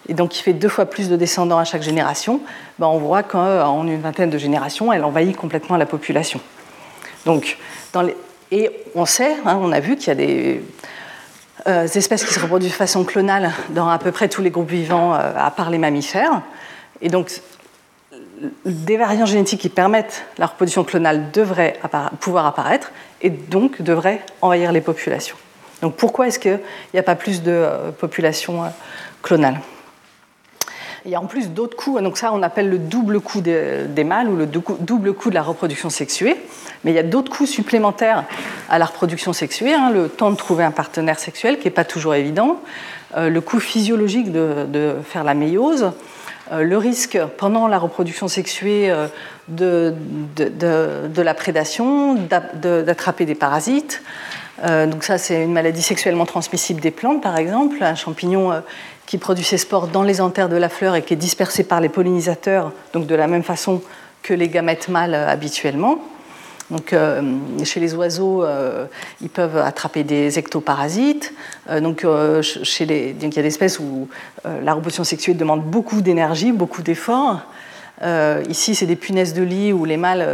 et 0.08 0.14
donc 0.14 0.30
qui 0.30 0.42
fait 0.42 0.52
deux 0.52 0.68
fois 0.68 0.86
plus 0.86 1.08
de 1.08 1.16
descendants 1.16 1.58
à 1.58 1.64
chaque 1.64 1.82
génération, 1.82 2.40
ben 2.78 2.86
on 2.86 2.98
voit 2.98 3.22
qu'en 3.22 3.84
une 3.84 4.00
vingtaine 4.00 4.30
de 4.30 4.38
générations, 4.38 4.92
elle 4.92 5.04
envahit 5.04 5.36
complètement 5.36 5.76
la 5.76 5.86
population. 5.86 6.40
Donc. 7.24 7.58
Et 8.50 8.70
on 8.94 9.06
sait, 9.06 9.34
hein, 9.44 9.58
on 9.60 9.72
a 9.72 9.80
vu 9.80 9.96
qu'il 9.96 10.08
y 10.08 10.10
a 10.10 10.14
des 10.14 10.62
espèces 11.66 12.24
qui 12.24 12.32
se 12.32 12.40
reproduisent 12.40 12.70
de 12.70 12.76
façon 12.76 13.04
clonale 13.04 13.52
dans 13.70 13.88
à 13.88 13.98
peu 13.98 14.12
près 14.12 14.28
tous 14.28 14.42
les 14.42 14.50
groupes 14.50 14.70
vivants, 14.70 15.12
à 15.12 15.50
part 15.50 15.70
les 15.70 15.78
mammifères. 15.78 16.42
Et 17.00 17.08
donc, 17.08 17.40
des 18.64 18.96
variants 18.96 19.26
génétiques 19.26 19.60
qui 19.60 19.68
permettent 19.68 20.24
la 20.38 20.46
reproduction 20.46 20.84
clonale 20.84 21.30
devraient 21.32 21.78
pouvoir 22.20 22.46
apparaître 22.46 22.92
et 23.22 23.30
donc 23.30 23.82
devraient 23.82 24.20
envahir 24.42 24.72
les 24.72 24.80
populations. 24.80 25.36
Donc 25.82 25.96
pourquoi 25.96 26.28
est-ce 26.28 26.38
qu'il 26.38 26.60
n'y 26.94 27.00
a 27.00 27.02
pas 27.02 27.16
plus 27.16 27.42
de 27.42 27.52
euh, 27.52 27.90
population 27.90 28.64
euh, 28.64 28.68
clonale 29.22 29.60
Il 31.06 31.12
y 31.12 31.14
a 31.14 31.20
en 31.20 31.26
plus 31.26 31.50
d'autres 31.50 31.76
coûts, 31.76 32.00
donc 32.00 32.18
ça 32.18 32.32
on 32.32 32.42
appelle 32.42 32.68
le 32.68 32.78
double 32.78 33.20
coût 33.20 33.40
des, 33.40 34.04
mâles 34.04 34.28
ou 34.28 34.36
le 34.36 34.46
double 34.46 35.14
coût 35.14 35.30
de 35.30 35.36
la 35.36 35.42
reproduction 35.42 35.88
sexuée, 35.88 36.36
mais 36.82 36.90
il 36.90 36.94
y 36.94 36.98
a 36.98 37.04
d'autres 37.04 37.30
coûts 37.30 37.46
supplémentaires 37.46 38.24
à 38.68 38.78
la 38.80 38.86
reproduction 38.86 39.32
sexuée, 39.32 39.72
hein, 39.72 39.90
le 39.90 40.08
temps 40.08 40.32
de 40.32 40.36
trouver 40.36 40.64
un 40.64 40.72
partenaire 40.72 41.20
sexuel 41.20 41.58
qui 41.58 41.66
n'est 41.66 41.70
pas 41.70 41.84
toujours 41.84 42.16
évident, 42.16 42.60
euh, 43.16 43.30
le 43.30 43.40
coût 43.40 43.60
physiologique 43.60 44.32
de 44.32 44.96
faire 45.04 45.22
la 45.22 45.34
méiose, 45.34 45.92
euh, 46.52 46.62
le 46.62 46.78
risque 46.78 47.18
pendant 47.38 47.66
la 47.66 47.78
reproduction 47.78 48.28
sexuée 48.28 48.88
euh, 48.88 49.08
de, 49.48 51.22
la 51.22 51.34
prédation, 51.34 52.14
d'attraper 52.14 53.24
des 53.24 53.34
parasites. 53.34 54.02
Donc 54.62 55.04
ça, 55.04 55.18
c'est 55.18 55.44
une 55.44 55.52
maladie 55.52 55.82
sexuellement 55.82 56.24
transmissible 56.24 56.80
des 56.80 56.90
plantes, 56.90 57.22
par 57.22 57.36
exemple, 57.36 57.76
un 57.82 57.94
champignon 57.94 58.52
qui 59.06 59.18
produit 59.18 59.44
ses 59.44 59.58
spores 59.58 59.88
dans 59.88 60.02
les 60.02 60.20
anthères 60.20 60.48
de 60.48 60.56
la 60.56 60.68
fleur 60.68 60.94
et 60.94 61.02
qui 61.02 61.14
est 61.14 61.16
dispersé 61.16 61.64
par 61.64 61.80
les 61.80 61.88
pollinisateurs, 61.88 62.72
donc 62.92 63.06
de 63.06 63.14
la 63.14 63.26
même 63.26 63.44
façon 63.44 63.80
que 64.22 64.34
les 64.34 64.48
gamètes 64.48 64.88
mâles 64.88 65.14
habituellement. 65.14 66.00
Donc, 66.70 66.92
euh, 66.92 67.22
chez 67.64 67.78
les 67.78 67.94
oiseaux, 67.94 68.42
euh, 68.42 68.86
ils 69.20 69.28
peuvent 69.28 69.56
attraper 69.56 70.02
des 70.02 70.38
ectoparasites. 70.38 71.32
Euh, 71.70 71.80
donc, 71.80 72.04
chez 72.42 72.86
les, 72.86 73.14
il 73.20 73.34
y 73.34 73.38
a 73.38 73.42
des 73.42 73.48
espèces 73.48 73.78
où 73.78 74.08
la 74.44 74.74
reproduction 74.74 75.04
sexuelle 75.04 75.36
demande 75.36 75.62
beaucoup 75.62 76.00
d'énergie, 76.00 76.52
beaucoup 76.52 76.82
d'efforts. 76.82 77.40
ici, 78.48 78.74
c'est 78.74 78.86
des 78.86 78.96
punaises 78.96 79.34
de 79.34 79.42
lit 79.42 79.72
où 79.72 79.84
les 79.84 79.96
mâles 79.96 80.26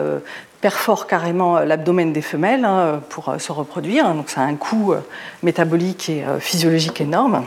perforent 0.60 1.06
carrément 1.06 1.60
l'abdomen 1.60 2.12
des 2.12 2.22
femelles 2.22 2.64
hein, 2.64 3.00
pour 3.08 3.34
se 3.38 3.52
reproduire. 3.52 4.14
Donc, 4.14 4.30
ça 4.30 4.40
a 4.40 4.44
un 4.44 4.56
coût 4.56 4.94
métabolique 5.42 6.08
et 6.08 6.24
physiologique 6.40 7.00
énorme. 7.00 7.44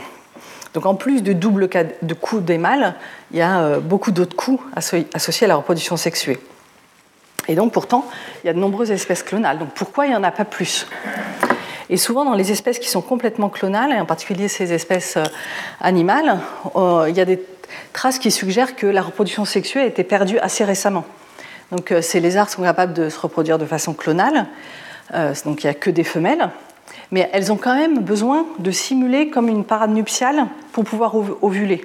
Donc, 0.76 0.86
en 0.86 0.94
plus 0.94 1.22
du 1.22 1.34
double 1.34 1.68
de 2.02 2.14
coût 2.14 2.40
des 2.40 2.58
mâles, 2.58 2.94
il 3.32 3.38
y 3.38 3.42
a 3.42 3.80
beaucoup 3.80 4.12
d'autres 4.12 4.36
coûts 4.36 4.60
associés 4.76 5.46
à 5.46 5.48
la 5.48 5.56
reproduction 5.56 5.96
sexuée. 5.96 6.38
Et 7.48 7.54
donc 7.54 7.72
pourtant, 7.72 8.06
il 8.42 8.46
y 8.46 8.50
a 8.50 8.52
de 8.52 8.58
nombreuses 8.58 8.90
espèces 8.90 9.22
clonales. 9.22 9.58
Donc 9.58 9.70
pourquoi 9.74 10.06
il 10.06 10.10
n'y 10.10 10.16
en 10.16 10.24
a 10.24 10.30
pas 10.30 10.44
plus? 10.44 10.86
Et 11.88 11.96
souvent, 11.96 12.24
dans 12.24 12.34
les 12.34 12.50
espèces 12.50 12.78
qui 12.78 12.88
sont 12.88 13.00
complètement 13.02 13.48
clonales, 13.48 13.92
et 13.92 14.00
en 14.00 14.06
particulier 14.06 14.48
ces 14.48 14.72
espèces 14.72 15.16
euh, 15.16 15.24
animales, 15.80 16.38
euh, 16.74 17.06
il 17.08 17.16
y 17.16 17.20
a 17.20 17.24
des 17.24 17.40
traces 17.92 18.18
qui 18.18 18.32
suggèrent 18.32 18.74
que 18.74 18.86
la 18.86 19.02
reproduction 19.02 19.44
sexuelle 19.44 19.84
a 19.84 19.86
été 19.86 20.02
perdue 20.02 20.38
assez 20.38 20.64
récemment. 20.64 21.04
Donc, 21.70 21.92
euh, 21.92 22.02
ces 22.02 22.18
lézards 22.18 22.50
sont 22.50 22.62
capables 22.62 22.92
de 22.92 23.08
se 23.08 23.20
reproduire 23.20 23.58
de 23.58 23.66
façon 23.66 23.94
clonale, 23.94 24.46
donc 25.44 25.62
il 25.62 25.66
n'y 25.66 25.70
a 25.70 25.74
que 25.74 25.88
des 25.88 26.02
femelles, 26.02 26.50
mais 27.10 27.28
elles 27.32 27.52
ont 27.52 27.56
quand 27.56 27.74
même 27.74 28.00
besoin 28.00 28.46
de 28.58 28.70
simuler 28.70 29.28
comme 29.28 29.48
une 29.48 29.64
parade 29.64 29.90
nuptiale 29.90 30.46
pour 30.72 30.84
pouvoir 30.84 31.14
ovuler 31.42 31.84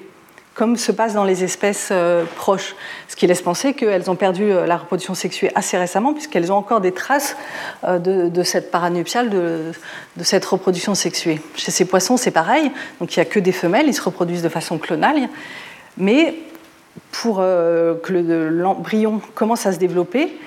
comme 0.54 0.76
se 0.76 0.92
passe 0.92 1.14
dans 1.14 1.24
les 1.24 1.44
espèces 1.44 1.90
euh, 1.92 2.26
proches, 2.36 2.76
ce 3.08 3.16
qui 3.16 3.26
laisse 3.26 3.42
penser 3.42 3.74
qu'elles 3.74 4.10
ont 4.10 4.16
perdu 4.16 4.44
euh, 4.44 4.66
la 4.66 4.78
reproduction 4.78 5.14
sexuée 5.14 5.50
assez 5.56 5.78
récemment, 5.78 6.14
puisqu'elles 6.14 6.52
ont 6.52 6.56
encore 6.56 6.82
des 6.82 6.92
traces 6.92 7.38
euh, 7.86 8.00
de, 8.00 8.44
cette 8.44 8.70
paranuptiale, 8.70 9.30
de, 9.30 9.72
de, 10.18 10.24
cette 10.24 10.44
reproduction 10.46 10.94
sexuée. 10.94 11.42
Chez 11.56 11.72
ces 11.72 11.86
poissons, 11.86 12.18
c'est 12.18 12.32
pareil, 12.32 12.70
donc 13.00 13.16
il 13.16 13.20
n'y 13.20 13.22
a 13.22 13.26
que 13.26 13.40
des 13.40 13.54
femelles, 13.54 13.88
ils 13.88 13.94
se 13.94 14.02
reproduisent 14.02 14.44
de 14.44 14.50
façon 14.50 14.78
clonale, 14.78 15.30
mais 15.98 16.36
pour 17.12 17.38
que 17.38 18.50
l'embryon 18.52 19.22
commence 19.34 19.66
à 19.66 19.72
se 19.72 19.78
développer, 19.78 20.38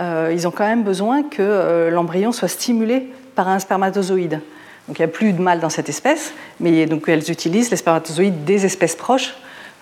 ils 0.00 0.48
ont 0.48 0.50
quand 0.50 0.66
même 0.66 0.82
besoin 0.82 1.22
que 1.22 1.88
l'embryon 1.92 2.32
soit 2.32 2.48
stimulé 2.48 3.08
par 3.34 3.48
un 3.48 3.58
spermatozoïde. 3.58 4.40
Donc 4.88 4.98
il 4.98 5.02
n'y 5.02 5.04
a 5.04 5.08
plus 5.08 5.32
de 5.32 5.40
mâles 5.40 5.60
dans 5.60 5.70
cette 5.70 5.88
espèce, 5.88 6.32
mais 6.60 6.86
donc 6.86 7.08
elles 7.08 7.30
utilisent 7.30 7.70
les 7.70 7.76
spermatozoïdes 7.76 8.44
des 8.44 8.66
espèces 8.66 8.96
proches 8.96 9.34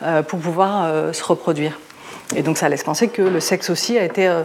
euh, 0.03 0.23
pour 0.23 0.39
pouvoir 0.39 0.85
euh, 0.85 1.13
se 1.13 1.25
reproduire. 1.25 1.79
Et 2.37 2.43
donc 2.43 2.59
ça 2.59 2.69
laisse 2.69 2.85
penser 2.85 3.09
que 3.09 3.23
le 3.23 3.41
sexe 3.41 3.71
aussi 3.71 3.99
a 3.99 4.05
été 4.05 4.29
euh, 4.29 4.43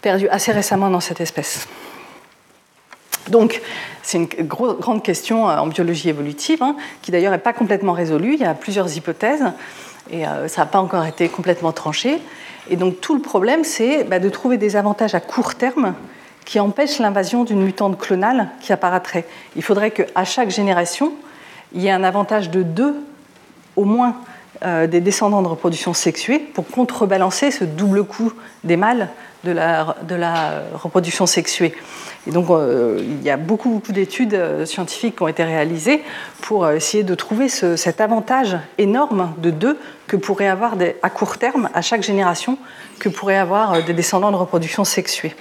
perdu 0.00 0.28
assez 0.28 0.52
récemment 0.52 0.90
dans 0.90 1.00
cette 1.00 1.20
espèce. 1.20 1.66
Donc, 3.28 3.60
c'est 4.02 4.16
une 4.16 4.46
grande 4.46 5.02
question 5.02 5.44
en 5.44 5.66
biologie 5.66 6.08
évolutive, 6.08 6.62
hein, 6.62 6.76
qui 7.02 7.10
d'ailleurs 7.10 7.32
n'est 7.32 7.36
pas 7.36 7.52
complètement 7.52 7.92
résolue. 7.92 8.32
Il 8.32 8.40
y 8.40 8.44
a 8.46 8.54
plusieurs 8.54 8.96
hypothèses 8.96 9.44
et 10.10 10.22
ça 10.46 10.62
n'a 10.62 10.66
pas 10.66 10.78
encore 10.78 11.04
été 11.04 11.28
complètement 11.28 11.72
tranché. 11.72 12.22
Et 12.70 12.76
donc, 12.76 13.02
tout 13.02 13.14
le 13.14 13.20
problème, 13.20 13.64
c'est 13.64 14.04
bah, 14.04 14.18
de 14.18 14.30
trouver 14.30 14.56
des 14.56 14.76
avantages 14.76 15.14
à 15.14 15.20
court 15.20 15.56
terme 15.56 15.94
qui 16.48 16.60
empêchent 16.60 16.98
l'invasion 16.98 17.44
d'une 17.44 17.60
mutante 17.62 17.98
clonale 17.98 18.48
qui 18.62 18.72
apparaîtrait. 18.72 19.26
Il 19.54 19.62
faudrait 19.62 19.90
qu'à 19.90 20.24
chaque 20.24 20.48
génération, 20.48 21.12
il 21.74 21.82
y 21.82 21.88
ait 21.88 21.90
un 21.90 22.02
avantage 22.02 22.48
de 22.48 22.62
deux 22.62 22.94
au 23.76 23.84
moins 23.84 24.16
euh, 24.64 24.86
des 24.86 25.02
descendants 25.02 25.42
de 25.42 25.46
reproduction 25.46 25.92
sexuée 25.92 26.38
pour 26.38 26.66
contrebalancer 26.66 27.50
ce 27.50 27.64
double 27.64 28.02
coup 28.02 28.32
des 28.64 28.78
mâles 28.78 29.10
de 29.44 29.52
la, 29.52 29.94
la 30.08 30.62
reproduction 30.72 31.26
sexuée. 31.26 31.74
Et 32.26 32.30
donc, 32.30 32.48
euh, 32.48 32.98
il 32.98 33.22
y 33.22 33.28
a 33.28 33.36
beaucoup, 33.36 33.68
beaucoup 33.68 33.92
d'études 33.92 34.32
euh, 34.32 34.64
scientifiques 34.64 35.16
qui 35.16 35.22
ont 35.22 35.28
été 35.28 35.44
réalisées 35.44 36.02
pour 36.40 36.66
essayer 36.70 37.02
de 37.02 37.14
trouver 37.14 37.50
cet 37.50 38.00
avantage 38.00 38.56
énorme 38.78 39.34
de 39.36 39.50
deux 39.50 39.78
que 40.06 40.16
pourraient 40.16 40.48
avoir 40.48 40.76
à 41.02 41.10
court 41.10 41.36
terme, 41.36 41.68
à 41.74 41.82
chaque 41.82 42.02
génération, 42.02 42.56
que 43.00 43.10
pourraient 43.10 43.36
avoir 43.36 43.84
des 43.84 43.92
descendants 43.92 44.30
de 44.30 44.36
reproduction 44.36 44.84
sexuée. 44.84 45.36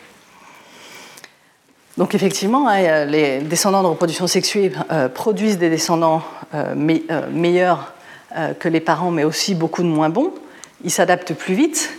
Donc 1.98 2.14
effectivement, 2.14 2.68
hein, 2.68 3.06
les 3.06 3.40
descendants 3.40 3.82
de 3.82 3.88
reproduction 3.88 4.28
sexuée 4.28 4.72
produisent 5.14 5.58
des 5.58 5.70
descendants 5.70 6.22
meilleurs 6.76 7.94
euh, 8.36 8.54
que 8.54 8.68
les 8.68 8.82
parents, 8.82 9.10
mais 9.10 9.24
aussi 9.24 9.56
beaucoup 9.56 9.82
de 9.82 9.88
moins 9.88 10.10
bons. 10.10 10.34
Ils 10.84 10.92
s'adaptent 10.92 11.34
plus 11.34 11.56
vite. 11.56 11.90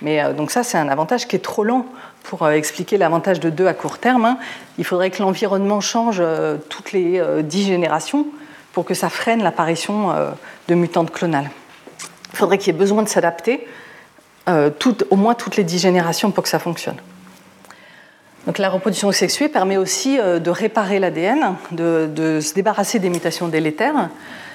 Mais 0.00 0.22
euh, 0.22 0.32
donc 0.32 0.50
ça, 0.50 0.62
c'est 0.62 0.78
un 0.78 0.88
avantage 0.88 1.28
qui 1.28 1.36
est 1.36 1.40
trop 1.40 1.62
lent 1.62 1.84
pour 2.22 2.42
euh, 2.42 2.52
expliquer 2.52 2.96
l'avantage 2.96 3.38
de 3.38 3.50
deux 3.50 3.66
à 3.66 3.74
court 3.74 3.98
terme. 3.98 4.24
Hein. 4.24 4.38
Il 4.78 4.84
faudrait 4.84 5.10
que 5.10 5.22
l'environnement 5.22 5.82
change 5.82 6.22
toutes 6.70 6.92
les 6.92 7.22
dix 7.42 7.64
générations 7.66 8.26
pour 8.72 8.86
que 8.86 8.94
ça 8.94 9.10
freine 9.10 9.42
l'apparition 9.42 10.12
de 10.68 10.74
mutantes 10.74 11.12
clonales. 11.12 11.50
Il 12.32 12.36
faudrait 12.38 12.58
qu'il 12.58 12.72
y 12.72 12.76
ait 12.76 12.78
besoin 12.78 13.04
de 13.04 13.08
s'adapter 13.08 13.68
au 14.48 15.16
moins 15.16 15.34
toutes 15.34 15.56
les 15.56 15.62
dix 15.62 15.78
générations 15.78 16.32
pour 16.32 16.42
que 16.42 16.50
ça 16.50 16.58
fonctionne. 16.58 16.96
La 18.58 18.68
reproduction 18.68 19.10
sexuée 19.10 19.48
permet 19.48 19.78
aussi 19.78 20.18
de 20.18 20.50
réparer 20.50 20.98
l'ADN, 20.98 21.56
de, 21.72 22.40
se 22.40 22.52
débarrasser 22.52 22.98
des 22.98 23.08
mutations 23.08 23.48
délétères. 23.48 24.10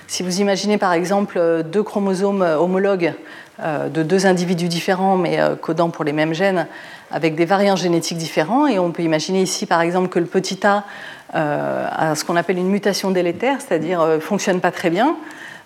Si 0.10 0.24
vous 0.24 0.42
imaginez 0.42 0.80
par 0.80 0.94
exemple 0.94 1.38
euh, 1.38 1.62
deux 1.62 1.84
chromosomes 1.84 2.42
euh, 2.42 2.58
homologues 2.58 3.14
euh, 3.60 3.90
de 3.90 4.02
deux 4.02 4.26
individus 4.26 4.68
différents 4.68 5.18
mais 5.18 5.38
codant 5.62 5.92
pour 5.92 6.04
les 6.04 6.14
mêmes 6.14 6.34
gènes 6.34 6.66
avec 7.12 7.36
des 7.36 7.46
variants 7.46 7.76
génétiques 7.76 8.18
différents, 8.18 8.66
et 8.66 8.80
on 8.80 8.92
peut 8.92 9.04
imaginer 9.04 9.44
ici 9.44 9.68
par 9.68 9.82
exemple 9.82 10.10
que 10.10 10.18
le 10.20 10.26
petit 10.26 10.60
a 10.66 10.84
a 11.32 12.16
ce 12.16 12.26
qu'on 12.26 12.36
appelle 12.36 12.58
une 12.58 12.70
mutation 12.70 13.12
délétère, 13.12 13.58
c'est-à-dire 13.62 14.04
ne 14.04 14.20
fonctionne 14.20 14.62
pas 14.62 14.72
très 14.72 14.90
bien, 14.90 15.16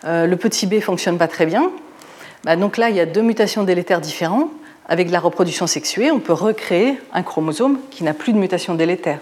le 0.05 0.35
petit 0.35 0.67
b 0.67 0.81
fonctionne 0.81 1.17
pas 1.17 1.29
très 1.29 1.45
bien. 1.45 1.71
Bah, 2.43 2.57
donc 2.57 2.75
là, 2.75 2.89
il 2.89 2.95
y 2.97 2.99
a 2.99 3.05
deux 3.05 3.21
mutations 3.21 3.63
délétères 3.63 4.01
différentes. 4.01 4.49
Avec 4.87 5.09
la 5.09 5.19
reproduction 5.19 5.67
sexuée, 5.67 6.11
on 6.11 6.19
peut 6.19 6.33
recréer 6.33 6.99
un 7.13 7.23
chromosome 7.23 7.79
qui 7.89 8.03
n'a 8.03 8.13
plus 8.13 8.33
de 8.33 8.37
mutation 8.37 8.75
délétère. 8.75 9.19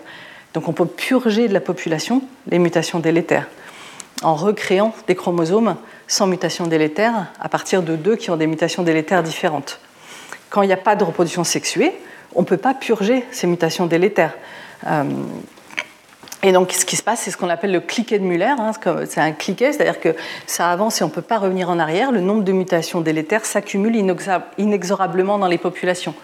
Donc 0.54 0.68
on 0.68 0.74
peut 0.74 0.86
purger 0.86 1.48
de 1.48 1.54
la 1.54 1.62
population 1.62 2.24
les 2.48 2.60
mutations 2.60 3.00
délétères 3.00 3.48
en 4.22 4.36
recréant 4.36 4.94
des 5.08 5.16
chromosomes 5.16 5.76
sans 6.08 6.28
mutation 6.28 6.68
délétère 6.68 7.28
à 7.40 7.50
partir 7.50 7.82
de 7.82 7.96
deux 7.96 8.16
qui 8.16 8.30
ont 8.30 8.38
des 8.38 8.48
mutations 8.48 8.84
délétères 8.84 9.24
différentes. 9.24 9.80
Quand 10.50 10.62
il 10.62 10.68
n'y 10.68 10.74
a 10.74 10.78
pas 10.78 10.96
de 10.96 11.04
reproduction 11.04 11.44
sexuée, 11.44 11.94
on 12.36 12.42
ne 12.42 12.46
peut 12.46 12.58
pas 12.58 12.74
purger 12.74 13.24
ces 13.32 13.48
mutations 13.48 13.86
délétères. 13.86 14.34
Euh, 14.88 15.04
et 16.44 16.52
donc, 16.52 16.72
ce 16.72 16.86
qui 16.86 16.96
se 16.96 17.04
passe, 17.04 17.22
c'est 17.22 17.32
ce 17.32 17.38
qu'on 17.38 17.50
appelle 17.50 17.72
le 17.72 17.82
cliquet 17.82 18.18
de 18.18 18.24
Muller. 18.24 18.56
Hein, 18.58 18.72
c'est 19.08 19.22
un 19.22 19.32
cliquet, 19.32 19.74
c'est-à-dire 19.74 20.00
que 20.00 20.16
ça 20.48 20.72
avance 20.72 21.00
et 21.00 21.04
on 21.04 21.08
ne 21.08 21.12
peut 21.12 21.22
pas 21.22 21.38
revenir 21.38 21.70
en 21.70 21.78
arrière. 21.78 22.12
Le 22.12 22.20
nombre 22.20 22.44
de 22.44 22.52
mutations 22.52 23.02
délétères 23.02 23.46
s'accumule 23.46 23.96
inexorablement 24.58 25.38
dans 25.38 25.48
les 25.48 25.60
populations. 25.60 26.16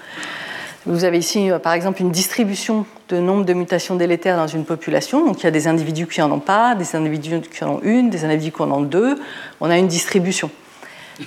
Vous 0.88 1.04
avez 1.04 1.18
ici, 1.20 1.52
euh, 1.52 1.60
par 1.60 1.74
exemple, 1.74 2.02
une 2.02 2.12
distribution 2.12 2.86
de 3.10 3.18
nombre 3.18 3.44
de 3.44 3.54
mutations 3.54 3.96
délétères 3.96 4.38
dans 4.38 4.48
une 4.48 4.64
population. 4.64 5.26
Donc, 5.26 5.42
il 5.42 5.44
y 5.44 5.48
a 5.48 5.52
des 5.52 5.68
individus 5.68 6.08
qui 6.08 6.22
n'en 6.22 6.32
ont 6.32 6.40
pas, 6.40 6.76
des 6.76 6.96
individus 6.96 7.42
qui 7.42 7.64
en 7.64 7.76
ont 7.76 7.82
une, 7.84 8.10
des 8.10 8.24
individus 8.24 8.54
qui 8.54 8.62
en 8.62 8.72
ont 8.72 8.82
deux. 8.82 9.20
On 9.60 9.70
a 9.70 9.78
une 9.78 9.88
distribution. 9.88 10.50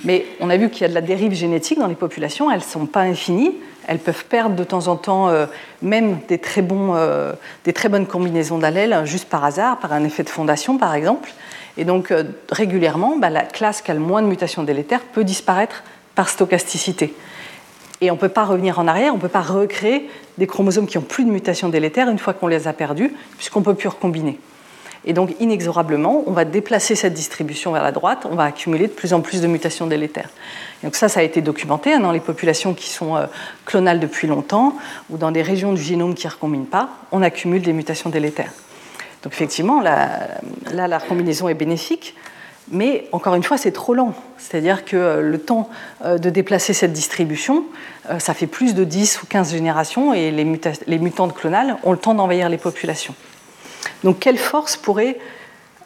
Mais 0.03 0.25
on 0.39 0.49
a 0.49 0.57
vu 0.57 0.69
qu'il 0.69 0.81
y 0.81 0.85
a 0.85 0.89
de 0.89 0.93
la 0.93 1.01
dérive 1.01 1.33
génétique 1.33 1.79
dans 1.79 1.87
les 1.87 1.95
populations. 1.95 2.49
Elles 2.49 2.59
ne 2.59 2.63
sont 2.63 2.87
pas 2.87 3.01
infinies. 3.01 3.53
Elles 3.87 3.99
peuvent 3.99 4.25
perdre 4.25 4.55
de 4.55 4.63
temps 4.63 4.87
en 4.87 4.95
temps 4.95 5.31
même 5.81 6.19
des 6.27 6.37
très, 6.37 6.61
bons, 6.61 6.95
des 7.65 7.73
très 7.73 7.89
bonnes 7.89 8.07
combinaisons 8.07 8.57
d'allèles 8.57 9.01
juste 9.05 9.27
par 9.29 9.43
hasard, 9.43 9.79
par 9.79 9.93
un 9.93 10.03
effet 10.03 10.23
de 10.23 10.29
fondation 10.29 10.77
par 10.77 10.95
exemple. 10.95 11.31
Et 11.77 11.85
donc 11.85 12.13
régulièrement, 12.49 13.17
bah, 13.17 13.29
la 13.29 13.43
classe 13.43 13.81
qui 13.81 13.91
a 13.91 13.93
le 13.93 13.99
moins 13.99 14.21
de 14.21 14.27
mutations 14.27 14.63
délétères 14.63 15.01
peut 15.01 15.23
disparaître 15.23 15.83
par 16.15 16.29
stochasticité. 16.29 17.13
Et 18.01 18.09
on 18.09 18.15
ne 18.15 18.19
peut 18.19 18.29
pas 18.29 18.45
revenir 18.45 18.79
en 18.79 18.87
arrière, 18.87 19.13
on 19.13 19.17
ne 19.17 19.21
peut 19.21 19.27
pas 19.27 19.41
recréer 19.41 20.09
des 20.37 20.47
chromosomes 20.47 20.87
qui 20.87 20.97
ont 20.97 21.03
plus 21.03 21.23
de 21.23 21.29
mutations 21.29 21.69
délétères 21.69 22.09
une 22.09 22.17
fois 22.17 22.33
qu'on 22.33 22.47
les 22.47 22.67
a 22.67 22.73
perdus, 22.73 23.13
puisqu'on 23.37 23.59
ne 23.59 23.65
peut 23.65 23.75
plus 23.75 23.89
recombiner. 23.89 24.39
Et 25.05 25.13
donc, 25.13 25.35
inexorablement, 25.39 26.23
on 26.25 26.31
va 26.31 26.45
déplacer 26.45 26.95
cette 26.95 27.13
distribution 27.13 27.71
vers 27.71 27.83
la 27.83 27.91
droite, 27.91 28.27
on 28.29 28.35
va 28.35 28.45
accumuler 28.45 28.87
de 28.87 28.91
plus 28.91 29.13
en 29.13 29.21
plus 29.21 29.41
de 29.41 29.47
mutations 29.47 29.87
délétères. 29.87 30.29
Donc 30.83 30.95
ça, 30.95 31.09
ça 31.09 31.19
a 31.19 31.23
été 31.23 31.41
documenté 31.41 31.93
hein, 31.93 31.99
dans 31.99 32.11
les 32.11 32.19
populations 32.19 32.73
qui 32.73 32.89
sont 32.89 33.15
euh, 33.15 33.27
clonales 33.65 33.99
depuis 33.99 34.27
longtemps, 34.27 34.75
ou 35.09 35.17
dans 35.17 35.31
des 35.31 35.41
régions 35.41 35.73
du 35.73 35.81
génome 35.81 36.15
qui 36.15 36.25
ne 36.25 36.31
recombinent 36.31 36.65
pas, 36.65 36.89
on 37.11 37.21
accumule 37.21 37.61
des 37.61 37.73
mutations 37.73 38.09
délétères. 38.09 38.51
Donc 39.23 39.33
effectivement, 39.33 39.81
là, 39.81 40.39
la 40.73 40.97
recombinaison 40.97 41.47
est 41.47 41.53
bénéfique, 41.53 42.15
mais 42.71 43.07
encore 43.11 43.35
une 43.35 43.43
fois, 43.43 43.57
c'est 43.57 43.71
trop 43.71 43.93
lent. 43.93 44.15
C'est-à-dire 44.39 44.83
que 44.83 44.95
euh, 44.95 45.21
le 45.21 45.37
temps 45.37 45.69
euh, 46.03 46.17
de 46.17 46.29
déplacer 46.31 46.73
cette 46.73 46.93
distribution, 46.93 47.65
ça 48.17 48.33
fait 48.33 48.47
plus 48.47 48.73
de 48.73 48.83
10 48.83 49.21
ou 49.21 49.27
15 49.27 49.51
générations 49.51 50.13
et 50.13 50.31
les, 50.31 50.59
les 50.87 50.97
mutantes 50.97 51.35
clonales 51.35 51.77
ont 51.83 51.91
le 51.91 51.99
temps 51.99 52.15
d'envahir 52.15 52.49
les 52.49 52.57
populations. 52.57 53.13
Donc 54.03 54.19
quelle 54.19 54.39
force 54.39 54.75
pourrait 54.75 55.19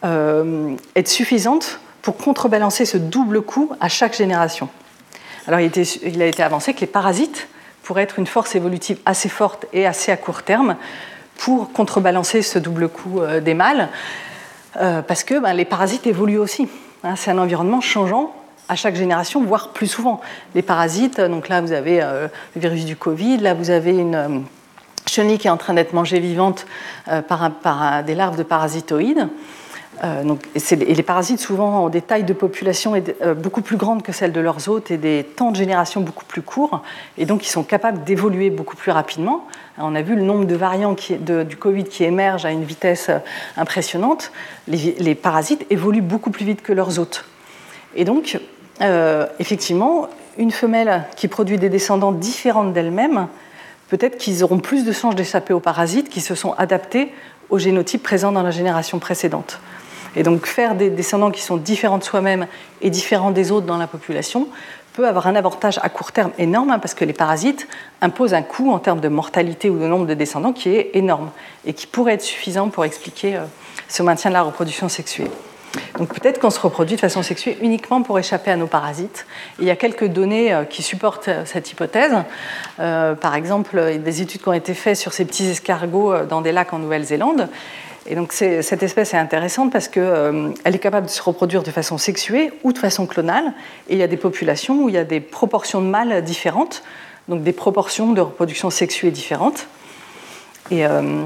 être 0.01 1.07
suffisante 1.07 1.81
pour 2.01 2.15
contrebalancer 2.15 2.85
ce 2.85 2.97
double 2.97 3.41
coût 3.41 3.71
à 3.81 3.89
chaque 3.89 4.15
génération? 4.15 4.69
Alors 5.47 5.59
il, 5.59 6.21
a 6.21 6.25
été 6.25 6.43
avancé 6.43 6.73
que 6.73 6.81
les 6.81 6.87
parasites 6.87 7.47
pourraient 7.83 8.03
être 8.03 8.19
une 8.19 8.27
force 8.27 8.55
évolutive 8.55 8.97
assez 9.05 9.29
forte 9.29 9.65
et 9.73 9.85
assez 9.85 10.11
à 10.11 10.17
court 10.17 10.43
terme 10.43 10.75
pour 11.37 11.71
contrebalancer 11.71 12.41
ce 12.41 12.57
double 12.57 12.89
coût 12.89 13.21
des 13.41 13.53
mâles. 13.53 13.89
Euh, 14.77 15.01
parce 15.01 15.23
que 15.23 15.39
ben, 15.39 15.53
les 15.53 15.65
parasites 15.65 16.05
évoluent 16.07 16.39
aussi. 16.39 16.67
Hein. 17.03 17.15
c'est 17.15 17.31
un 17.31 17.37
environnement 17.37 17.81
changeant 17.81 18.33
à 18.67 18.75
chaque 18.75 18.95
génération, 18.95 19.43
voire 19.43 19.69
plus 19.69 19.87
souvent. 19.87 20.21
Les 20.53 20.61
parasites, 20.61 21.21
donc 21.21 21.49
là 21.49 21.61
vous 21.61 21.71
avez 21.71 22.01
euh, 22.01 22.27
le 22.55 22.61
virus 22.61 22.85
du 22.85 22.95
Covid, 22.95 23.37
là 23.37 23.53
vous 23.53 23.69
avez 23.69 23.91
une 23.91 24.15
euh, 24.15 24.39
chenille 25.05 25.37
qui 25.37 25.47
est 25.47 25.51
en 25.51 25.57
train 25.57 25.75
d'être 25.75 25.93
mangée 25.93 26.19
vivante 26.19 26.65
par 27.27 27.51
des 28.03 28.15
larves 28.15 28.37
de 28.37 28.43
parasitoïdes. 28.43 29.29
Euh, 30.03 30.35
et 30.65 30.93
les 30.93 31.03
parasites, 31.03 31.39
souvent, 31.39 31.85
ont 31.85 31.89
des 31.89 32.01
tailles 32.01 32.23
de 32.23 32.33
population 32.33 33.01
euh, 33.21 33.33
beaucoup 33.33 33.61
plus 33.61 33.77
grandes 33.77 34.03
que 34.03 34.11
celles 34.11 34.31
de 34.31 34.39
leurs 34.39 34.67
hôtes 34.67 34.91
et 34.91 34.97
des 34.97 35.23
temps 35.23 35.51
de 35.51 35.55
génération 35.55 36.01
beaucoup 36.01 36.25
plus 36.25 36.41
courts. 36.41 36.81
Et 37.17 37.25
donc, 37.25 37.45
ils 37.45 37.49
sont 37.49 37.63
capables 37.63 38.03
d'évoluer 38.03 38.49
beaucoup 38.49 38.75
plus 38.75 38.91
rapidement. 38.91 39.45
On 39.77 39.95
a 39.95 40.01
vu 40.01 40.15
le 40.15 40.21
nombre 40.21 40.45
de 40.45 40.55
variants 40.55 40.95
du 41.19 41.57
Covid 41.57 41.85
qui 41.85 42.03
émergent 42.03 42.45
à 42.45 42.51
une 42.51 42.63
vitesse 42.63 43.09
euh, 43.09 43.19
impressionnante. 43.57 44.31
Les, 44.67 45.15
parasites 45.15 45.65
évoluent 45.69 46.01
beaucoup 46.01 46.31
plus 46.31 46.45
vite 46.45 46.61
que 46.61 46.73
leurs 46.73 46.99
hôtes. 46.99 47.25
Et 47.95 48.03
donc, 48.03 48.37
effectivement, 49.39 50.09
une 50.37 50.51
femelle 50.51 51.05
qui 51.15 51.27
produit 51.29 51.57
des 51.57 51.69
descendants 51.69 52.11
différents 52.11 52.65
d'elle-même, 52.65 53.27
peut-être 53.87 54.17
qu'ils 54.17 54.43
auront 54.43 54.59
plus 54.59 54.83
de 54.83 54.91
chances 54.91 55.15
d'échapper 55.15 55.53
aux 55.53 55.61
parasites 55.61 56.09
qui 56.09 56.19
se 56.19 56.35
sont 56.35 56.53
adaptés 56.53 57.13
aux 57.49 57.59
génotypes 57.59 58.03
présents 58.03 58.31
dans 58.31 58.43
la 58.43 58.51
génération 58.51 58.99
précédente. 58.99 59.59
Et 60.15 60.23
donc 60.23 60.45
faire 60.45 60.75
des 60.75 60.89
descendants 60.89 61.31
qui 61.31 61.41
sont 61.41 61.57
différents 61.57 61.97
de 61.97 62.03
soi-même 62.03 62.47
et 62.81 62.89
différents 62.89 63.31
des 63.31 63.51
autres 63.51 63.65
dans 63.65 63.77
la 63.77 63.87
population 63.87 64.47
peut 64.95 65.07
avoir 65.07 65.27
un 65.27 65.35
avantage 65.35 65.77
à 65.83 65.89
court 65.89 66.11
terme 66.13 66.31
énorme 66.37 66.71
hein, 66.71 66.79
parce 66.79 66.93
que 66.93 67.03
les 67.03 67.13
parasites 67.13 67.67
imposent 68.01 68.33
un 68.33 68.41
coût 68.41 68.71
en 68.71 68.79
termes 68.79 69.01
de 69.01 69.09
mortalité 69.09 69.69
ou 69.69 69.77
de 69.77 69.85
nombre 69.85 70.05
de 70.05 70.13
descendants 70.13 70.53
qui 70.53 70.69
est 70.69 70.91
énorme 70.93 71.31
et 71.65 71.73
qui 71.73 71.85
pourrait 71.85 72.13
être 72.13 72.21
suffisant 72.21 72.69
pour 72.69 72.85
expliquer 72.85 73.35
euh, 73.35 73.41
ce 73.89 74.03
maintien 74.03 74.31
de 74.31 74.35
la 74.35 74.41
reproduction 74.41 74.87
sexuée. 74.87 75.29
Donc 75.97 76.13
peut-être 76.13 76.39
qu'on 76.39 76.49
se 76.49 76.59
reproduit 76.61 76.95
de 76.95 77.01
façon 77.01 77.21
sexuée 77.21 77.57
uniquement 77.61 78.01
pour 78.01 78.17
échapper 78.17 78.51
à 78.51 78.55
nos 78.55 78.67
parasites. 78.67 79.25
il 79.59 79.65
y 79.65 79.69
a 79.69 79.75
quelques 79.75 80.07
données 80.07 80.53
euh, 80.53 80.63
qui 80.63 80.81
supportent 80.81 81.27
euh, 81.27 81.43
cette 81.43 81.69
hypothèse. 81.69 82.13
par 82.77 83.35
exemple, 83.35 83.99
des 83.99 84.21
études 84.21 84.41
qui 84.41 84.47
ont 84.47 84.53
été 84.53 84.73
faites 84.73 84.95
sur 84.95 85.11
ces 85.11 85.25
petits 85.25 85.49
escargots 85.49 86.23
dans 86.23 86.39
des 86.39 86.53
lacs 86.53 86.71
en 86.71 86.79
Nouvelle-Zélande. 86.79 87.49
Et 88.07 88.13
donc 88.13 88.33
cette 88.33 88.83
espèce 88.83 89.15
est 89.15 89.17
intéressante 89.17 89.71
parce 89.71 89.87
qu'elle 89.87 90.03
euh, 90.03 90.53
est 90.63 90.77
capable 90.77 91.07
de 91.07 91.11
se 91.11 91.21
reproduire 91.23 91.63
de 91.63 91.71
façon 91.71 91.97
sexuée 91.97 92.51
ou 92.63 92.71
de 92.71 92.77
façon 92.77 93.07
clonale. 93.07 93.53
Il 93.89 93.97
y 93.97 94.03
a 94.03 94.07
des 94.07 94.17
populations 94.17 94.83
où 94.83 94.89
il 94.89 94.95
y 94.95 94.97
a 94.99 95.03
des 95.03 95.19
proportions 95.19 95.81
de 95.81 95.87
mâles 95.87 96.23
différentes, 96.23 96.83
donc 97.27 97.41
des 97.41 97.53
proportions 97.53 98.13
de 98.13 98.21
reproduction 98.21 98.69
sexuée 98.69 99.09
différentes. 99.09 99.67
Et 100.69 100.85
euh, 100.85 101.23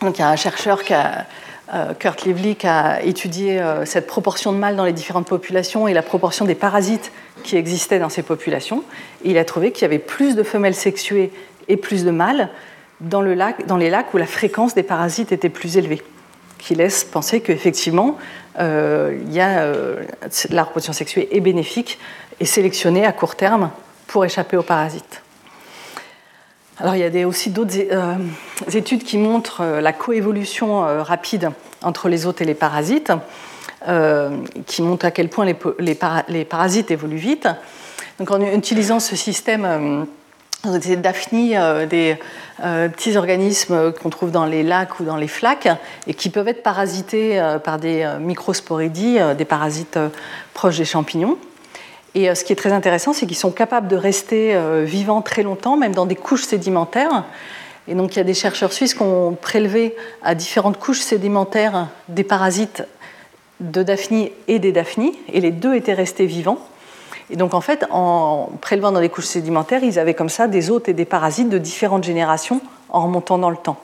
donc 0.00 0.16
il 0.16 0.22
y 0.22 0.24
a 0.24 0.30
un 0.30 0.36
chercheur 0.36 0.82
qui 0.82 0.94
euh, 0.94 1.92
Kurt 1.98 2.24
Lively 2.24 2.56
qui 2.56 2.66
a 2.66 3.02
étudié 3.02 3.62
cette 3.84 4.06
proportion 4.06 4.52
de 4.52 4.56
mâles 4.56 4.76
dans 4.76 4.84
les 4.84 4.92
différentes 4.92 5.28
populations 5.28 5.88
et 5.88 5.92
la 5.92 6.02
proportion 6.02 6.46
des 6.46 6.54
parasites 6.54 7.12
qui 7.42 7.56
existaient 7.56 7.98
dans 7.98 8.08
ces 8.08 8.22
populations. 8.22 8.82
Il 9.24 9.36
a 9.36 9.44
trouvé 9.44 9.72
qu'il 9.72 9.82
y 9.82 9.86
avait 9.86 9.98
plus 9.98 10.36
de 10.36 10.42
femelles 10.42 10.74
sexuées 10.74 11.32
et 11.68 11.76
plus 11.76 12.04
de 12.04 12.10
mâles 12.10 12.48
dans 13.00 13.20
les 13.20 13.34
lacs 13.34 14.14
où 14.14 14.16
la 14.16 14.26
fréquence 14.26 14.74
des 14.74 14.82
parasites 14.82 15.32
était 15.32 15.50
plus 15.50 15.76
élevée 15.76 16.02
qui 16.64 16.74
laisse 16.74 17.04
penser 17.04 17.40
qu'effectivement, 17.40 18.16
euh, 18.58 19.18
y 19.30 19.40
a, 19.40 19.64
euh, 19.64 20.02
la 20.48 20.62
reproduction 20.62 20.94
sexuée 20.94 21.28
est 21.30 21.40
bénéfique 21.40 21.98
et 22.40 22.46
sélectionnée 22.46 23.04
à 23.04 23.12
court 23.12 23.36
terme 23.36 23.70
pour 24.06 24.24
échapper 24.24 24.56
aux 24.56 24.62
parasites. 24.62 25.22
Alors 26.78 26.96
il 26.96 27.00
y 27.00 27.22
a 27.22 27.28
aussi 27.28 27.50
d'autres 27.50 27.74
euh, 27.76 28.16
études 28.72 29.04
qui 29.04 29.18
montrent 29.18 29.62
la 29.62 29.92
coévolution 29.92 30.80
rapide 31.02 31.50
entre 31.82 32.08
les 32.08 32.24
hôtes 32.26 32.40
et 32.40 32.44
les 32.46 32.54
parasites, 32.54 33.12
qui 34.66 34.80
montrent 34.80 35.04
à 35.04 35.10
quel 35.10 35.28
point 35.28 35.44
les, 35.44 35.56
les, 36.28 36.44
parasites 36.46 36.90
évoluent 36.90 37.16
vite. 37.16 37.46
Donc 38.18 38.30
en 38.30 38.40
utilisant 38.40 38.98
ce 38.98 39.14
système 39.14 40.06
des 40.70 40.96
daphnies, 40.96 41.56
euh, 41.56 41.86
des 41.86 42.16
euh, 42.62 42.88
petits 42.88 43.16
organismes 43.16 43.92
qu'on 43.92 44.10
trouve 44.10 44.30
dans 44.30 44.46
les 44.46 44.62
lacs 44.62 45.00
ou 45.00 45.04
dans 45.04 45.16
les 45.16 45.28
flaques 45.28 45.68
et 46.06 46.14
qui 46.14 46.30
peuvent 46.30 46.48
être 46.48 46.62
parasités 46.62 47.40
euh, 47.40 47.58
par 47.58 47.78
des 47.78 48.06
microsporidies, 48.20 49.18
des 49.36 49.44
parasites 49.44 49.98
proches 50.52 50.78
des 50.78 50.84
champignons. 50.84 51.38
Et 52.14 52.32
ce 52.34 52.44
qui 52.44 52.52
est 52.52 52.56
très 52.56 52.72
intéressant, 52.72 53.12
c'est 53.12 53.26
qu'ils 53.26 53.36
sont 53.36 53.50
capables 53.50 53.88
de 53.88 53.96
rester 53.96 54.56
vivants 54.84 55.20
très 55.20 55.42
longtemps, 55.42 55.76
même 55.76 55.96
dans 55.96 56.06
des 56.06 56.14
couches 56.14 56.44
sédimentaires. 56.44 57.24
Et 57.88 57.96
donc 57.96 58.14
il 58.14 58.18
y 58.18 58.20
a 58.20 58.24
des 58.24 58.34
chercheurs 58.34 58.72
suisses 58.72 58.94
qui 58.94 59.02
ont 59.02 59.36
prélevé 59.40 59.96
à 60.22 60.36
différentes 60.36 60.78
couches 60.78 61.00
sédimentaires 61.00 61.88
des 62.08 62.22
parasites 62.22 62.84
de 63.58 63.82
daphnies 63.82 64.30
et 64.46 64.60
des 64.60 64.70
daphnies, 64.70 65.18
et 65.32 65.40
les 65.40 65.50
deux 65.50 65.74
étaient 65.74 65.92
restés 65.92 66.26
vivants. 66.26 66.58
Et 67.34 67.36
donc 67.36 67.52
en 67.52 67.60
fait, 67.60 67.84
en 67.90 68.48
prélevant 68.60 68.92
dans 68.92 69.00
les 69.00 69.08
couches 69.08 69.24
sédimentaires, 69.24 69.82
ils 69.82 69.98
avaient 69.98 70.14
comme 70.14 70.28
ça 70.28 70.46
des 70.46 70.70
hôtes 70.70 70.88
et 70.88 70.92
des 70.92 71.04
parasites 71.04 71.48
de 71.48 71.58
différentes 71.58 72.04
générations 72.04 72.60
en 72.90 73.02
remontant 73.02 73.38
dans 73.38 73.50
le 73.50 73.56
temps. 73.56 73.76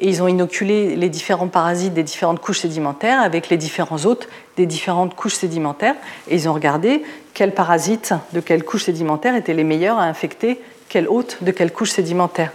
Et 0.00 0.08
ils 0.08 0.24
ont 0.24 0.26
inoculé 0.26 0.96
les 0.96 1.08
différents 1.08 1.46
parasites 1.46 1.94
des 1.94 2.02
différentes 2.02 2.40
couches 2.40 2.58
sédimentaires 2.58 3.20
avec 3.20 3.48
les 3.48 3.56
différents 3.58 4.04
hôtes 4.06 4.28
des 4.56 4.66
différentes 4.66 5.14
couches 5.14 5.36
sédimentaires. 5.36 5.94
Et 6.28 6.34
ils 6.34 6.48
ont 6.48 6.52
regardé 6.52 7.04
quels 7.32 7.54
parasites 7.54 8.12
de 8.32 8.40
quelle 8.40 8.64
couche 8.64 8.86
sédimentaire 8.86 9.36
étaient 9.36 9.54
les 9.54 9.62
meilleurs 9.62 9.98
à 9.98 10.06
infecter 10.06 10.60
quel 10.88 11.06
hôte 11.06 11.44
de 11.44 11.52
quelle 11.52 11.72
couche 11.72 11.92
sédimentaire. 11.92 12.50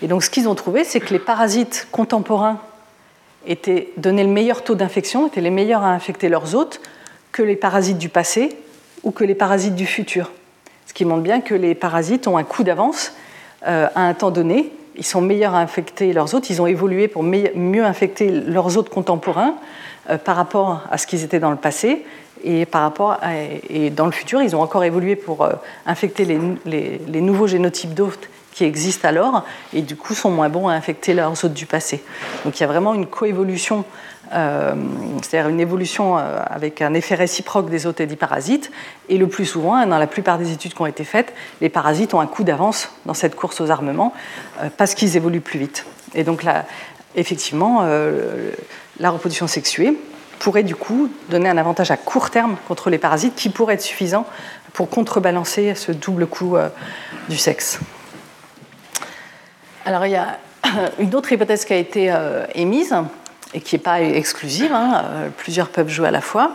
Et 0.00 0.06
donc 0.06 0.22
ce 0.22 0.30
qu'ils 0.30 0.48
ont 0.48 0.54
trouvé, 0.54 0.82
c'est 0.82 1.00
que 1.00 1.12
les 1.12 1.18
parasites 1.18 1.88
contemporains 1.92 2.58
étaient, 3.46 3.90
donnaient 3.98 4.24
le 4.24 4.30
meilleur 4.30 4.64
taux 4.64 4.76
d'infection, 4.76 5.26
étaient 5.26 5.42
les 5.42 5.50
meilleurs 5.50 5.82
à 5.82 5.90
infecter 5.90 6.30
leurs 6.30 6.54
hôtes 6.54 6.80
que 7.32 7.42
les 7.42 7.56
parasites 7.56 7.98
du 7.98 8.08
passé, 8.08 8.56
ou 9.04 9.10
que 9.10 9.24
les 9.24 9.34
parasites 9.34 9.74
du 9.74 9.86
futur. 9.86 10.32
Ce 10.86 10.92
qui 10.92 11.04
montre 11.04 11.22
bien 11.22 11.40
que 11.40 11.54
les 11.54 11.74
parasites 11.74 12.26
ont 12.26 12.36
un 12.36 12.44
coup 12.44 12.64
d'avance 12.64 13.12
euh, 13.66 13.88
à 13.94 14.02
un 14.02 14.14
temps 14.14 14.30
donné. 14.30 14.72
Ils 14.96 15.04
sont 15.04 15.20
meilleurs 15.20 15.54
à 15.54 15.58
infecter 15.58 16.12
leurs 16.12 16.34
hôtes, 16.34 16.50
ils 16.50 16.62
ont 16.62 16.66
évolué 16.66 17.08
pour 17.08 17.22
mieux 17.22 17.84
infecter 17.84 18.30
leurs 18.30 18.76
hôtes 18.76 18.90
contemporains 18.90 19.54
euh, 20.10 20.18
par 20.18 20.36
rapport 20.36 20.82
à 20.90 20.98
ce 20.98 21.06
qu'ils 21.06 21.24
étaient 21.24 21.40
dans 21.40 21.50
le 21.50 21.56
passé. 21.56 22.04
Et, 22.46 22.66
par 22.66 22.82
rapport 22.82 23.20
et 23.70 23.88
dans 23.88 24.04
le 24.04 24.12
futur, 24.12 24.42
ils 24.42 24.54
ont 24.54 24.60
encore 24.60 24.84
évolué 24.84 25.16
pour 25.16 25.42
euh, 25.42 25.52
infecter 25.86 26.26
les, 26.26 27.00
les 27.08 27.20
nouveaux 27.22 27.46
génotypes 27.46 27.94
d'hôtes 27.94 28.28
qui 28.54 28.64
existent 28.64 29.08
alors, 29.08 29.44
et 29.72 29.82
du 29.82 29.96
coup 29.96 30.14
sont 30.14 30.30
moins 30.30 30.48
bons 30.48 30.68
à 30.68 30.74
infecter 30.74 31.12
leurs 31.12 31.44
hôtes 31.44 31.52
du 31.52 31.66
passé. 31.66 32.02
Donc 32.44 32.58
il 32.58 32.60
y 32.60 32.64
a 32.64 32.68
vraiment 32.68 32.94
une 32.94 33.06
coévolution 33.06 33.84
c'est-à-dire 34.30 35.48
une 35.48 35.60
évolution 35.60 36.18
euh, 36.18 36.40
avec 36.46 36.82
un 36.82 36.94
effet 36.94 37.14
réciproque 37.14 37.70
des 37.70 37.84
des 38.06 38.16
parasites. 38.16 38.70
Et 39.08 39.18
le 39.18 39.28
plus 39.28 39.44
souvent, 39.44 39.86
dans 39.86 39.98
la 39.98 40.06
plupart 40.06 40.38
des 40.38 40.52
études 40.52 40.74
qui 40.74 40.80
ont 40.80 40.86
été 40.86 41.04
faites, 41.04 41.32
les 41.60 41.68
parasites 41.68 42.14
ont 42.14 42.20
un 42.20 42.26
coup 42.26 42.44
d'avance 42.44 42.90
dans 43.06 43.14
cette 43.14 43.36
course 43.36 43.60
aux 43.60 43.70
armements 43.70 44.12
euh, 44.60 44.68
parce 44.76 44.94
qu'ils 44.94 45.16
évoluent 45.16 45.40
plus 45.40 45.58
vite. 45.58 45.86
Et 46.14 46.24
donc 46.24 46.44
effectivement, 47.16 47.84
la 49.00 49.10
reproduction 49.10 49.48
sexuée 49.48 49.98
pourrait 50.38 50.62
du 50.62 50.76
coup 50.76 51.10
donner 51.28 51.48
un 51.48 51.56
avantage 51.56 51.90
à 51.90 51.96
court 51.96 52.30
terme 52.30 52.56
contre 52.68 52.88
les 52.88 52.98
parasites 52.98 53.34
qui 53.34 53.48
pourrait 53.48 53.74
être 53.74 53.82
suffisant 53.82 54.24
pour 54.74 54.88
contrebalancer 54.88 55.74
ce 55.74 55.90
double 55.90 56.28
coup 56.28 56.54
du 57.28 57.36
sexe. 57.36 57.80
Alors 59.84 60.06
il 60.06 60.12
y 60.12 60.16
a 60.16 60.38
une 61.00 61.12
autre 61.16 61.32
hypothèse 61.32 61.64
qui 61.64 61.72
a 61.72 61.78
été 61.78 62.14
émise 62.54 62.94
et 63.54 63.60
qui 63.60 63.76
n'est 63.76 63.82
pas 63.82 64.02
exclusive, 64.02 64.72
hein, 64.72 65.04
plusieurs 65.38 65.68
peuvent 65.68 65.88
jouer 65.88 66.08
à 66.08 66.10
la 66.10 66.20
fois, 66.20 66.50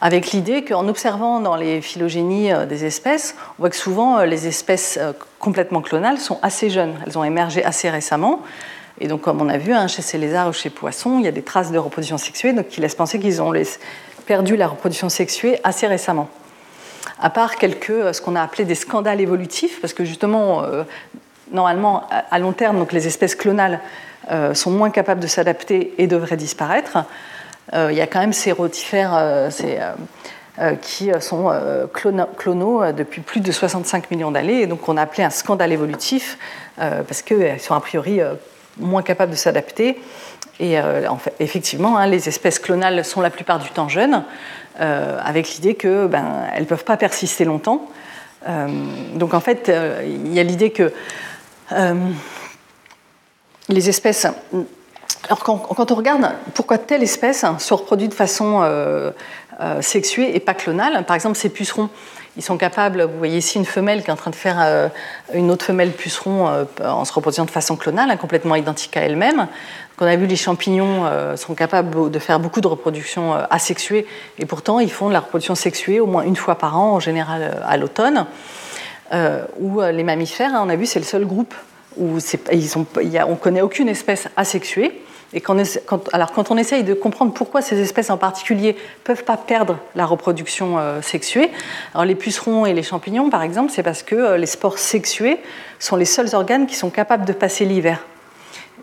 avec 0.00 0.32
l'idée 0.32 0.64
qu'en 0.64 0.88
observant 0.88 1.40
dans 1.40 1.56
les 1.56 1.80
phylogénies 1.80 2.52
euh, 2.52 2.66
des 2.66 2.84
espèces, 2.84 3.36
on 3.58 3.62
voit 3.62 3.70
que 3.70 3.76
souvent 3.76 4.18
euh, 4.18 4.26
les 4.26 4.46
espèces 4.46 4.98
euh, 5.00 5.12
complètement 5.38 5.80
clonales 5.80 6.18
sont 6.18 6.38
assez 6.42 6.68
jeunes, 6.68 6.94
elles 7.06 7.16
ont 7.16 7.24
émergé 7.24 7.64
assez 7.64 7.88
récemment. 7.88 8.42
Et 9.00 9.08
donc, 9.08 9.22
comme 9.22 9.40
on 9.40 9.48
a 9.48 9.56
vu, 9.56 9.72
hein, 9.72 9.86
chez 9.88 10.02
ces 10.02 10.18
lézards 10.18 10.48
ou 10.48 10.52
chez 10.52 10.68
poissons, 10.68 11.18
il 11.18 11.24
y 11.24 11.28
a 11.28 11.32
des 11.32 11.42
traces 11.42 11.72
de 11.72 11.78
reproduction 11.78 12.18
sexuée, 12.18 12.52
donc 12.52 12.68
qui 12.68 12.82
laissent 12.82 12.94
penser 12.94 13.18
qu'ils 13.18 13.40
ont 13.40 13.52
perdu 14.26 14.56
la 14.56 14.68
reproduction 14.68 15.08
sexuée 15.08 15.58
assez 15.64 15.86
récemment. 15.86 16.28
À 17.18 17.30
part 17.30 17.56
quelques, 17.56 18.14
ce 18.14 18.20
qu'on 18.20 18.36
a 18.36 18.42
appelé 18.42 18.64
des 18.64 18.74
scandales 18.74 19.20
évolutifs, 19.20 19.80
parce 19.80 19.94
que 19.94 20.04
justement, 20.04 20.62
normalement, 21.50 22.04
à 22.30 22.38
long 22.38 22.52
terme, 22.52 22.78
donc 22.78 22.92
les 22.92 23.06
espèces 23.08 23.34
clonales 23.34 23.80
sont 24.54 24.70
moins 24.70 24.90
capables 24.90 25.20
de 25.20 25.26
s'adapter 25.26 25.94
et 25.98 26.06
devraient 26.06 26.36
disparaître. 26.36 26.98
Euh, 27.72 27.88
il 27.90 27.96
y 27.96 28.00
a 28.00 28.06
quand 28.06 28.20
même 28.20 28.32
ces 28.32 28.52
rotifères 28.52 29.14
euh, 29.14 29.50
euh, 30.58 30.74
qui 30.76 31.10
sont 31.20 31.50
clonaux 31.92 32.92
depuis 32.92 33.22
plus 33.22 33.40
de 33.40 33.50
65 33.50 34.10
millions 34.10 34.30
d'années, 34.30 34.62
et 34.62 34.66
donc 34.66 34.88
on 34.88 34.96
a 34.96 35.02
appelé 35.02 35.24
un 35.24 35.30
scandale 35.30 35.72
évolutif 35.72 36.38
parce 36.76 37.22
qu'elles 37.22 37.60
sont 37.60 37.74
a 37.74 37.80
priori 37.80 38.20
moins 38.78 39.02
capables 39.02 39.32
de 39.32 39.36
s'adapter. 39.36 40.00
Et 40.60 40.76
effectivement, 41.40 41.98
hein, 41.98 42.06
les 42.06 42.28
espèces 42.28 42.60
clonales 42.60 43.04
sont 43.04 43.20
la 43.20 43.30
plupart 43.30 43.58
du 43.58 43.68
temps 43.70 43.88
jeunes, 43.88 44.22
avec 44.78 45.50
l'idée 45.54 45.74
qu'elles 45.74 46.06
ben, 46.06 46.46
ne 46.56 46.64
peuvent 46.64 46.84
pas 46.84 46.96
persister 46.96 47.44
longtemps. 47.44 47.88
donc 49.14 49.34
en 49.34 49.40
fait, 49.40 49.72
il 50.04 50.32
y 50.32 50.38
a 50.38 50.44
l'idée 50.44 50.70
que 50.70 50.92
les 53.68 53.88
espèces 53.88 54.26
alors 55.26 55.38
quand, 55.38 55.90
on 55.90 55.94
regarde 55.94 56.26
pourquoi 56.54 56.78
telle 56.78 57.02
espèce 57.02 57.46
se 57.58 57.74
reproduit 57.74 58.08
de 58.08 58.14
façon 58.14 58.60
euh, 58.62 59.10
euh, 59.60 59.80
sexuée 59.80 60.36
et 60.36 60.40
pas 60.40 60.54
clonale, 60.54 61.04
par 61.06 61.16
exemple 61.16 61.36
ces 61.36 61.48
pucerons, 61.48 61.88
ils 62.36 62.42
sont 62.42 62.58
capables, 62.58 63.02
vous 63.02 63.16
voyez 63.16 63.38
ici 63.38 63.58
une 63.58 63.64
femelle 63.64 64.02
qui 64.02 64.08
est 64.08 64.12
en 64.12 64.16
train 64.16 64.30
de 64.30 64.36
faire 64.36 64.56
euh, 64.60 64.88
une 65.32 65.50
autre 65.50 65.64
femelle 65.64 65.92
puceron 65.92 66.66
en 66.82 67.04
se 67.04 67.12
reproduisant 67.12 67.44
de 67.44 67.50
façon 67.50 67.76
clonale, 67.76 68.10
hein, 68.10 68.16
complètement 68.16 68.54
identique 68.54 68.96
à 68.96 69.02
elle-même. 69.02 69.46
Qu'on 69.96 70.06
a 70.06 70.16
vu 70.16 70.26
les 70.26 70.36
champignons 70.36 71.08
sont 71.36 71.54
capables 71.54 72.10
de 72.10 72.18
faire 72.18 72.40
beaucoup 72.40 72.60
de 72.60 72.66
reproduction 72.66 73.34
asexuée 73.48 74.08
et 74.40 74.44
pourtant 74.44 74.80
ils 74.80 74.90
font 74.90 75.06
de 75.06 75.12
la 75.12 75.20
reproduction 75.20 75.54
sexuée 75.54 76.00
au 76.00 76.06
moins 76.06 76.24
une 76.24 76.34
fois 76.34 76.56
par 76.56 76.76
an, 76.76 76.94
en 76.94 77.00
général 77.00 77.62
à 77.64 77.76
l'automne. 77.76 78.26
ou 79.60 79.80
les 79.80 80.02
mammifères, 80.02 80.52
hein, 80.52 80.64
on 80.66 80.68
a 80.68 80.74
vu 80.74 80.84
c'est 80.86 80.98
le 80.98 81.04
seul 81.04 81.24
groupe 81.24 81.54
où 81.96 82.18
on 83.26 83.34
connaît 83.36 83.62
aucune 83.62 83.88
espèce 83.88 84.28
asexuée. 84.36 85.04
Et 85.32 85.40
quand, 85.40 85.56
on 86.50 86.56
essaye 86.56 86.84
de 86.84 86.94
comprendre 86.94 87.34
pourquoi 87.34 87.60
ces 87.60 87.80
espèces 87.80 88.10
en 88.10 88.16
particulier 88.16 88.74
ne 88.74 89.04
peuvent 89.04 89.24
pas 89.24 89.36
perdre 89.36 89.78
la 89.96 90.06
reproduction 90.06 90.78
euh, 90.78 91.02
sexuée, 91.02 91.50
alors 91.92 92.04
les 92.04 92.14
pucerons 92.14 92.66
et 92.66 92.72
les 92.72 92.84
champignons 92.84 93.30
par 93.30 93.42
exemple, 93.42 93.72
c'est 93.74 93.82
parce 93.82 94.04
que 94.04 94.14
euh, 94.14 94.36
les 94.36 94.46
spores 94.46 94.78
sexués 94.78 95.38
sont 95.80 95.96
les 95.96 96.04
seuls 96.04 96.36
organes 96.36 96.66
qui 96.66 96.76
sont 96.76 96.90
capables 96.90 97.24
de 97.24 97.32
passer 97.32 97.64
l'hiver. 97.64 98.04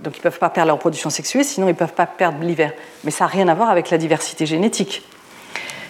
Donc 0.01 0.17
ils 0.17 0.19
ne 0.19 0.23
peuvent 0.23 0.39
pas 0.39 0.49
perdre 0.49 0.67
la 0.67 0.73
reproduction 0.73 1.09
sexuée, 1.09 1.43
sinon 1.43 1.67
ils 1.67 1.73
ne 1.73 1.77
peuvent 1.77 1.93
pas 1.93 2.05
perdre 2.05 2.39
l'hiver. 2.41 2.73
Mais 3.05 3.11
ça 3.11 3.23
n'a 3.23 3.29
rien 3.29 3.47
à 3.47 3.53
voir 3.53 3.69
avec 3.69 3.89
la 3.89 3.97
diversité 3.97 4.45
génétique. 4.45 5.03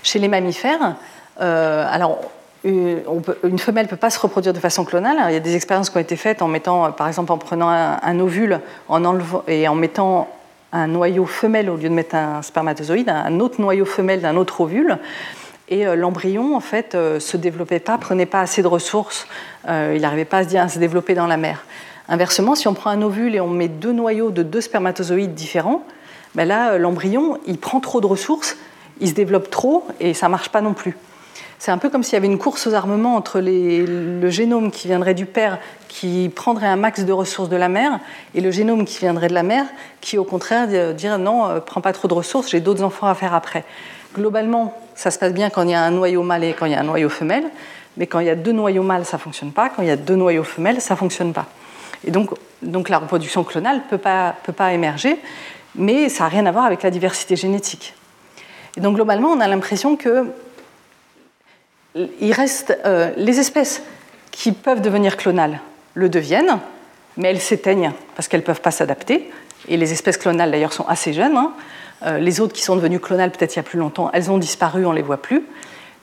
Chez 0.03 0.19
les 0.19 0.27
mammifères, 0.27 0.95
euh, 1.39 1.85
alors 1.89 2.19
une 2.63 3.59
femelle 3.59 3.85
ne 3.85 3.89
peut 3.89 3.95
pas 3.95 4.09
se 4.11 4.19
reproduire 4.19 4.53
de 4.53 4.59
façon 4.59 4.85
clonale. 4.85 5.17
il 5.29 5.33
y 5.33 5.37
a 5.37 5.39
des 5.39 5.55
expériences 5.55 5.89
qui 5.89 5.97
ont 5.97 6.01
été 6.01 6.15
faites 6.15 6.41
en 6.41 6.47
mettant, 6.47 6.91
par 6.91 7.07
exemple, 7.07 7.31
en 7.31 7.37
prenant 7.37 7.69
un, 7.69 8.19
ovule 8.19 8.59
en 8.87 9.01
et 9.47 9.67
en 9.67 9.75
mettant 9.75 10.27
un 10.71 10.87
noyau 10.87 11.25
femelle 11.25 11.69
au 11.69 11.75
lieu 11.75 11.89
de 11.89 11.93
mettre 11.93 12.15
un 12.15 12.41
spermatozoïde, 12.41 13.09
un 13.09 13.39
autre 13.39 13.59
noyau 13.59 13.85
femelle 13.85 14.21
d'un 14.21 14.35
autre 14.35 14.61
ovule. 14.61 14.99
Et 15.71 15.87
euh, 15.87 15.95
l'embryon, 15.95 16.55
en 16.55 16.59
fait, 16.59 16.95
euh, 16.95 17.19
se 17.19 17.37
développait 17.37 17.79
pas, 17.79 17.97
prenait 17.97 18.25
pas 18.25 18.41
assez 18.41 18.61
de 18.61 18.67
ressources, 18.67 19.25
euh, 19.67 19.93
il 19.95 20.01
n'arrivait 20.01 20.25
pas 20.25 20.39
à 20.39 20.67
se, 20.67 20.79
développer 20.79 21.13
dans 21.13 21.27
la 21.27 21.37
mer. 21.37 21.63
Inversement, 22.09 22.55
si 22.55 22.67
on 22.67 22.73
prend 22.73 22.89
un 22.89 23.01
ovule 23.01 23.35
et 23.35 23.39
on 23.39 23.47
met 23.47 23.69
deux 23.69 23.93
noyaux 23.93 24.31
de 24.31 24.43
deux 24.43 24.61
spermatozoïdes 24.61 25.33
différents, 25.33 25.83
ben 26.35 26.45
là, 26.45 26.77
l'embryon, 26.77 27.39
il 27.47 27.57
prend 27.57 27.79
trop 27.79 28.01
de 28.01 28.05
ressources, 28.05 28.57
il 28.99 29.09
se 29.09 29.13
développe 29.13 29.49
trop 29.49 29.85
et 29.99 30.13
ça 30.13 30.27
marche 30.27 30.49
pas 30.49 30.61
non 30.61 30.73
plus. 30.73 30.97
C'est 31.63 31.69
un 31.69 31.77
peu 31.77 31.91
comme 31.91 32.01
s'il 32.01 32.13
y 32.13 32.15
avait 32.15 32.25
une 32.25 32.39
course 32.39 32.65
aux 32.65 32.73
armements 32.73 33.15
entre 33.15 33.39
le 33.39 34.29
génome 34.31 34.71
qui 34.71 34.87
viendrait 34.87 35.13
du 35.13 35.27
père, 35.27 35.59
qui 35.89 36.31
prendrait 36.35 36.65
un 36.65 36.75
max 36.75 37.05
de 37.05 37.13
ressources 37.13 37.49
de 37.49 37.55
la 37.55 37.69
mère, 37.69 37.99
et 38.33 38.41
le 38.41 38.49
génome 38.49 38.83
qui 38.83 38.97
viendrait 38.97 39.27
de 39.27 39.35
la 39.35 39.43
mère, 39.43 39.65
qui 40.01 40.17
au 40.17 40.23
contraire 40.23 40.95
dirait 40.95 41.19
non, 41.19 41.47
euh, 41.47 41.59
prends 41.59 41.79
pas 41.79 41.93
trop 41.93 42.07
de 42.07 42.15
ressources, 42.15 42.49
j'ai 42.49 42.61
d'autres 42.61 42.81
enfants 42.81 43.05
à 43.05 43.13
faire 43.13 43.35
après. 43.35 43.63
Globalement, 44.15 44.75
ça 44.95 45.11
se 45.11 45.19
passe 45.19 45.33
bien 45.33 45.51
quand 45.51 45.61
il 45.61 45.69
y 45.69 45.75
a 45.75 45.83
un 45.83 45.91
noyau 45.91 46.23
mâle 46.23 46.45
et 46.45 46.53
quand 46.53 46.65
il 46.65 46.71
y 46.71 46.75
a 46.75 46.79
un 46.79 46.83
noyau 46.83 47.09
femelle, 47.09 47.45
mais 47.95 48.07
quand 48.07 48.21
il 48.21 48.25
y 48.25 48.31
a 48.31 48.35
deux 48.35 48.53
noyaux 48.53 48.81
mâles, 48.81 49.05
ça 49.05 49.19
fonctionne 49.19 49.51
pas, 49.51 49.69
quand 49.69 49.83
il 49.83 49.87
y 49.87 49.91
a 49.91 49.97
deux 49.97 50.15
noyaux 50.15 50.43
femelles, 50.43 50.81
ça 50.81 50.95
fonctionne 50.95 51.31
pas. 51.31 51.45
Et 52.03 52.09
donc, 52.09 52.89
la 52.89 52.97
reproduction 52.97 53.43
clonale 53.43 53.83
peut 53.87 53.99
pas, 53.99 54.33
peut 54.41 54.51
pas 54.51 54.73
émerger, 54.73 55.15
mais 55.75 56.09
ça 56.09 56.23
n'a 56.23 56.29
rien 56.29 56.47
à 56.47 56.51
voir 56.51 56.65
avec 56.65 56.81
la 56.81 56.89
diversité 56.89 57.35
génétique. 57.35 57.93
Et 58.77 58.81
donc 58.81 58.95
globalement, 58.95 59.29
on 59.29 59.39
a 59.39 59.47
l'impression 59.47 59.95
que 59.95 60.25
il 61.95 62.31
reste 62.33 62.77
euh, 62.85 63.11
les 63.17 63.39
espèces 63.39 63.81
qui 64.31 64.51
peuvent 64.51 64.81
devenir 64.81 65.17
clonales 65.17 65.59
le 65.93 66.09
deviennent, 66.09 66.59
mais 67.17 67.29
elles 67.29 67.41
s'éteignent 67.41 67.91
parce 68.15 68.27
qu'elles 68.27 68.41
ne 68.41 68.45
peuvent 68.45 68.61
pas 68.61 68.71
s'adapter. 68.71 69.29
Et 69.67 69.77
les 69.77 69.91
espèces 69.91 70.17
clonales 70.17 70.51
d'ailleurs 70.51 70.73
sont 70.73 70.87
assez 70.87 71.13
jeunes. 71.13 71.35
Hein. 71.35 71.53
Euh, 72.03 72.17
les 72.17 72.39
autres 72.39 72.53
qui 72.53 72.63
sont 72.63 72.75
devenues 72.75 72.99
clonales 72.99 73.31
peut-être 73.31 73.55
il 73.55 73.57
y 73.57 73.59
a 73.59 73.63
plus 73.63 73.77
longtemps, 73.77 74.09
elles 74.13 74.31
ont 74.31 74.37
disparu, 74.37 74.85
on 74.85 74.91
ne 74.91 74.95
les 74.95 75.01
voit 75.01 75.21
plus. 75.21 75.43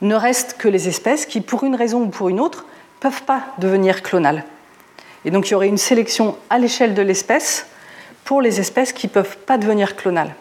Ne 0.01 0.15
restent 0.15 0.55
que 0.57 0.69
les 0.69 0.87
espèces 0.87 1.25
qui, 1.25 1.41
pour 1.41 1.63
une 1.63 1.75
raison 1.75 2.03
ou 2.03 2.07
pour 2.07 2.29
une 2.29 2.39
autre, 2.39 2.65
ne 2.97 3.09
peuvent 3.09 3.23
pas 3.23 3.41
devenir 3.57 4.01
clonales. 4.01 4.45
Et 5.25 5.31
donc 5.31 5.49
il 5.49 5.51
y 5.51 5.55
aurait 5.55 5.67
une 5.67 5.77
sélection 5.77 6.37
à 6.49 6.59
l'échelle 6.59 6.93
de 6.93 7.01
l'espèce 7.01 7.65
pour 8.23 8.41
les 8.41 8.59
espèces 8.59 8.93
qui 8.93 9.07
ne 9.07 9.11
peuvent 9.11 9.37
pas 9.37 9.57
devenir 9.57 9.95
clonales. 9.95 10.33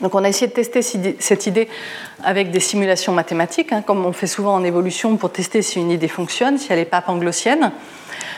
Donc 0.00 0.14
on 0.14 0.22
a 0.22 0.28
essayé 0.28 0.46
de 0.46 0.52
tester 0.52 0.82
cette 0.82 1.46
idée 1.46 1.68
avec 2.22 2.50
des 2.50 2.60
simulations 2.60 3.12
mathématiques, 3.12 3.72
hein, 3.72 3.82
comme 3.84 4.06
on 4.06 4.12
fait 4.12 4.28
souvent 4.28 4.54
en 4.54 4.62
évolution 4.62 5.16
pour 5.16 5.32
tester 5.32 5.60
si 5.62 5.80
une 5.80 5.90
idée 5.90 6.08
fonctionne, 6.08 6.58
si 6.58 6.72
elle 6.72 6.78
n'est 6.78 6.84
pas 6.84 7.00
panglossienne. 7.00 7.72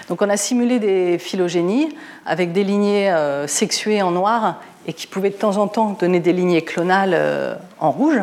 Donc 0.09 0.23
on 0.23 0.29
a 0.29 0.37
simulé 0.37 0.79
des 0.79 1.18
phylogénies 1.18 1.94
avec 2.25 2.53
des 2.53 2.64
lignées 2.64 3.11
euh, 3.11 3.46
sexuées 3.46 4.03
en 4.03 4.11
noir 4.11 4.61
et 4.87 4.92
qui 4.92 5.07
pouvaient 5.07 5.31
de 5.31 5.35
temps 5.35 5.59
en 5.59 5.68
temps 5.68 5.96
donner 6.01 6.20
des 6.20 6.33
lignées 6.33 6.62
clonales 6.62 7.12
euh, 7.14 7.55
en 7.79 7.90
rouge. 7.90 8.18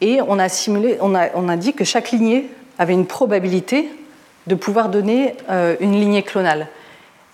Et 0.00 0.20
on 0.26 0.38
a, 0.38 0.48
simulé, 0.48 0.98
on, 1.00 1.14
a, 1.14 1.56
dit 1.56 1.74
que 1.74 1.84
chaque 1.84 2.10
lignée 2.10 2.50
avait 2.78 2.94
une 2.94 3.06
probabilité 3.06 3.90
de 4.46 4.54
pouvoir 4.54 4.88
donner 4.88 5.34
euh, 5.50 5.76
une 5.80 5.92
lignée 5.92 6.22
clonale. 6.22 6.68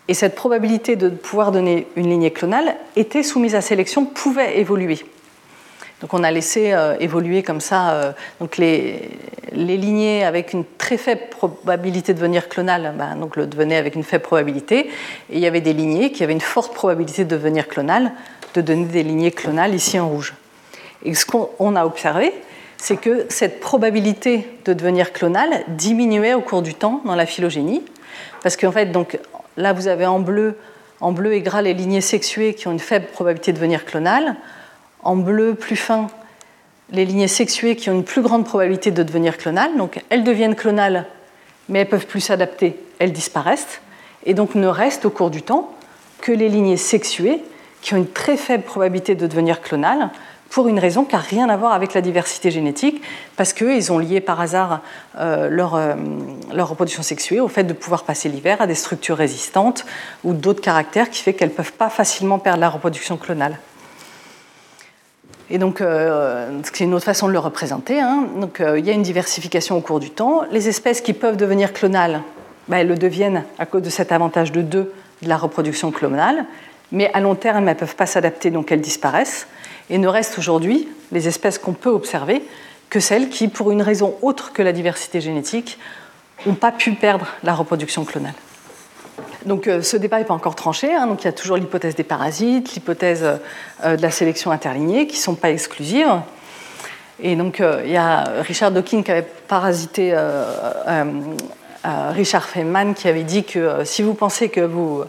Et 0.08 0.14
cette 0.14 0.34
probabilité 0.34 0.96
de 0.96 1.08
pouvoir 1.08 1.52
donner 1.52 1.86
une 1.96 2.08
lignée 2.08 2.30
clonale 2.30 2.76
était 2.94 3.22
soumise 3.22 3.54
à 3.54 3.60
sélection, 3.60 4.04
pouvait 4.04 4.58
évoluer. 4.58 5.00
Donc 6.00 6.12
on 6.12 6.22
a 6.22 6.30
laissé 6.30 6.72
euh, 6.72 6.94
évoluer 7.00 7.42
comme 7.42 7.60
ça 7.60 7.92
euh, 7.92 8.12
donc 8.38 8.58
les, 8.58 9.08
lignées 9.52 10.24
avec 10.24 10.52
une 10.52 10.64
très 10.76 10.98
faible 10.98 11.22
probabilité 11.30 12.12
de 12.12 12.18
devenir 12.18 12.50
clonale, 12.50 12.94
ben, 12.98 13.16
donc 13.16 13.36
le 13.36 13.46
devenait 13.46 13.76
avec 13.76 13.94
une 13.94 14.02
faible 14.02 14.22
probabilité, 14.22 14.80
et 14.80 14.90
il 15.30 15.38
y 15.38 15.46
avait 15.46 15.62
des 15.62 15.72
lignées 15.72 16.12
qui 16.12 16.22
avaient 16.22 16.34
une 16.34 16.40
forte 16.42 16.74
probabilité 16.74 17.24
de 17.24 17.30
devenir 17.30 17.66
clonale, 17.66 18.12
de 18.54 18.60
donner 18.60 18.84
des 18.84 19.02
lignées 19.02 19.30
clonales 19.30 19.74
ici 19.74 19.98
en 19.98 20.10
rouge. 20.10 20.34
Et 21.04 21.14
ce 21.14 21.24
qu'on 21.24 21.76
a 21.76 21.86
observé, 21.86 22.34
c'est 22.76 22.98
que 22.98 23.24
cette 23.30 23.60
probabilité 23.60 24.46
de 24.66 24.74
devenir 24.74 25.14
clonale 25.14 25.64
diminuait 25.68 26.34
au 26.34 26.42
cours 26.42 26.60
du 26.60 26.74
temps 26.74 27.00
dans 27.06 27.14
la 27.14 27.24
phylogénie, 27.24 27.82
parce 28.42 28.58
qu'en 28.58 28.72
fait, 28.72 28.86
donc, 28.86 29.18
Là, 29.56 29.72
vous 29.72 29.88
avez 29.88 30.06
en 30.06 30.20
bleu, 30.20 30.56
en 31.00 31.12
bleu 31.12 31.34
et 31.34 31.40
gras 31.40 31.62
les 31.62 31.74
lignées 31.74 32.00
sexuées 32.00 32.54
qui 32.54 32.68
ont 32.68 32.72
une 32.72 32.78
faible 32.78 33.06
probabilité 33.06 33.52
de 33.52 33.56
devenir 33.56 33.84
clonales. 33.84 34.36
En 35.02 35.16
bleu 35.16 35.54
plus 35.54 35.76
fin, 35.76 36.08
les 36.90 37.04
lignées 37.04 37.28
sexuées 37.28 37.76
qui 37.76 37.90
ont 37.90 37.94
une 37.94 38.04
plus 38.04 38.22
grande 38.22 38.44
probabilité 38.44 38.90
de 38.90 39.02
devenir 39.02 39.38
clonales. 39.38 39.76
Donc 39.76 40.02
elles 40.10 40.24
deviennent 40.24 40.54
clonales, 40.54 41.06
mais 41.68 41.80
elles 41.80 41.88
peuvent 41.88 42.06
plus 42.06 42.20
s'adapter, 42.20 42.78
elles 42.98 43.12
disparaissent. 43.12 43.80
Et 44.24 44.34
donc 44.34 44.54
ne 44.54 44.66
restent 44.66 45.04
au 45.04 45.10
cours 45.10 45.30
du 45.30 45.42
temps 45.42 45.72
que 46.20 46.32
les 46.32 46.48
lignées 46.48 46.76
sexuées 46.76 47.42
qui 47.82 47.94
ont 47.94 47.98
une 47.98 48.10
très 48.10 48.36
faible 48.36 48.64
probabilité 48.64 49.14
de 49.14 49.26
devenir 49.26 49.60
clonales, 49.60 50.10
pour 50.50 50.68
une 50.68 50.78
raison 50.78 51.04
qui 51.04 51.14
n'a 51.14 51.20
rien 51.20 51.48
à 51.48 51.56
voir 51.56 51.72
avec 51.72 51.94
la 51.94 52.00
diversité 52.00 52.50
génétique, 52.50 53.02
parce 53.36 53.52
qu'ils 53.52 53.92
ont 53.92 53.98
lié 53.98 54.20
par 54.20 54.40
hasard 54.40 54.80
euh, 55.18 55.48
leur, 55.48 55.74
euh, 55.74 55.94
leur, 56.52 56.68
reproduction 56.68 57.02
sexuée 57.02 57.40
au 57.40 57.48
fait 57.48 57.64
de 57.64 57.72
pouvoir 57.72 58.04
passer 58.04 58.28
l'hiver 58.28 58.60
à 58.60 58.66
des 58.66 58.74
structures 58.74 59.16
résistantes 59.16 59.84
ou 60.24 60.32
d'autres 60.32 60.60
caractères 60.60 61.10
qui 61.10 61.22
fait 61.22 61.34
qu'elles 61.34 61.50
ne 61.50 61.54
peuvent 61.54 61.72
pas 61.72 61.90
facilement 61.90 62.38
perdre 62.38 62.60
la 62.60 62.70
reproduction 62.70 63.16
clonale. 63.16 63.58
Et 65.48 65.58
donc, 65.58 65.80
c'est 66.64 66.80
une 66.80 66.92
autre 66.92 67.04
façon 67.04 67.28
de 67.28 67.32
le 67.32 67.38
représenter. 67.38 68.00
Hein. 68.00 68.26
Il 68.76 68.84
y 68.84 68.90
a 68.90 68.92
une 68.92 69.04
diversification 69.04 69.76
au 69.76 69.80
cours 69.80 70.00
du 70.00 70.10
temps. 70.10 70.42
Les 70.50 70.68
espèces 70.68 71.00
qui 71.00 71.12
peuvent 71.12 71.36
devenir 71.36 71.72
clonales, 71.72 72.22
ben, 72.68 72.78
elles 72.78 72.88
le 72.88 72.96
deviennent 72.96 73.44
à 73.58 73.66
cause 73.66 73.82
de 73.82 73.90
cet 73.90 74.10
avantage 74.10 74.50
de 74.50 74.60
2 74.60 74.92
de 75.22 75.28
la 75.28 75.36
reproduction 75.36 75.92
clonale. 75.92 76.46
Mais 76.92 77.10
à 77.12 77.20
long 77.20 77.34
terme, 77.34 77.68
elles 77.68 77.74
ne 77.74 77.78
peuvent 77.78 77.96
pas 77.96 78.06
s'adapter, 78.06 78.50
donc 78.50 78.72
elles 78.72 78.80
disparaissent. 78.80 79.46
Et 79.90 79.98
ne 79.98 80.08
restent 80.08 80.38
aujourd'hui, 80.38 80.88
les 81.12 81.28
espèces 81.28 81.58
qu'on 81.58 81.72
peut 81.72 81.90
observer, 81.90 82.42
que 82.90 83.00
celles 83.00 83.28
qui, 83.28 83.48
pour 83.48 83.70
une 83.70 83.82
raison 83.82 84.16
autre 84.22 84.52
que 84.52 84.62
la 84.62 84.72
diversité 84.72 85.20
génétique, 85.20 85.78
n'ont 86.44 86.54
pas 86.54 86.72
pu 86.72 86.92
perdre 86.92 87.26
la 87.42 87.54
reproduction 87.54 88.04
clonale. 88.04 88.34
Donc 89.46 89.68
euh, 89.68 89.80
ce 89.80 89.96
débat 89.96 90.18
n'est 90.18 90.24
pas 90.24 90.34
encore 90.34 90.56
tranché, 90.56 90.92
hein. 90.92 91.06
donc 91.06 91.22
il 91.22 91.26
y 91.26 91.28
a 91.28 91.32
toujours 91.32 91.56
l'hypothèse 91.56 91.94
des 91.94 92.04
parasites, 92.04 92.74
l'hypothèse 92.74 93.24
euh, 93.84 93.96
de 93.96 94.02
la 94.02 94.10
sélection 94.10 94.50
interlignée 94.50 95.06
qui 95.06 95.16
ne 95.16 95.22
sont 95.22 95.34
pas 95.36 95.50
exclusives. 95.50 96.20
Et 97.20 97.36
donc 97.36 97.60
euh, 97.60 97.82
il 97.84 97.92
y 97.92 97.96
a 97.96 98.24
Richard 98.42 98.72
Dawkins 98.72 99.02
qui 99.02 99.10
avait 99.10 99.26
parasité 99.48 100.14
Richard 101.84 102.44
Feynman 102.44 102.94
qui 102.94 103.06
avait 103.06 103.22
dit 103.22 103.44
que 103.44 103.84
si 103.84 104.02
vous 104.02 104.14
pensez 104.14 104.48
que 104.48 104.60
vous 104.60 105.04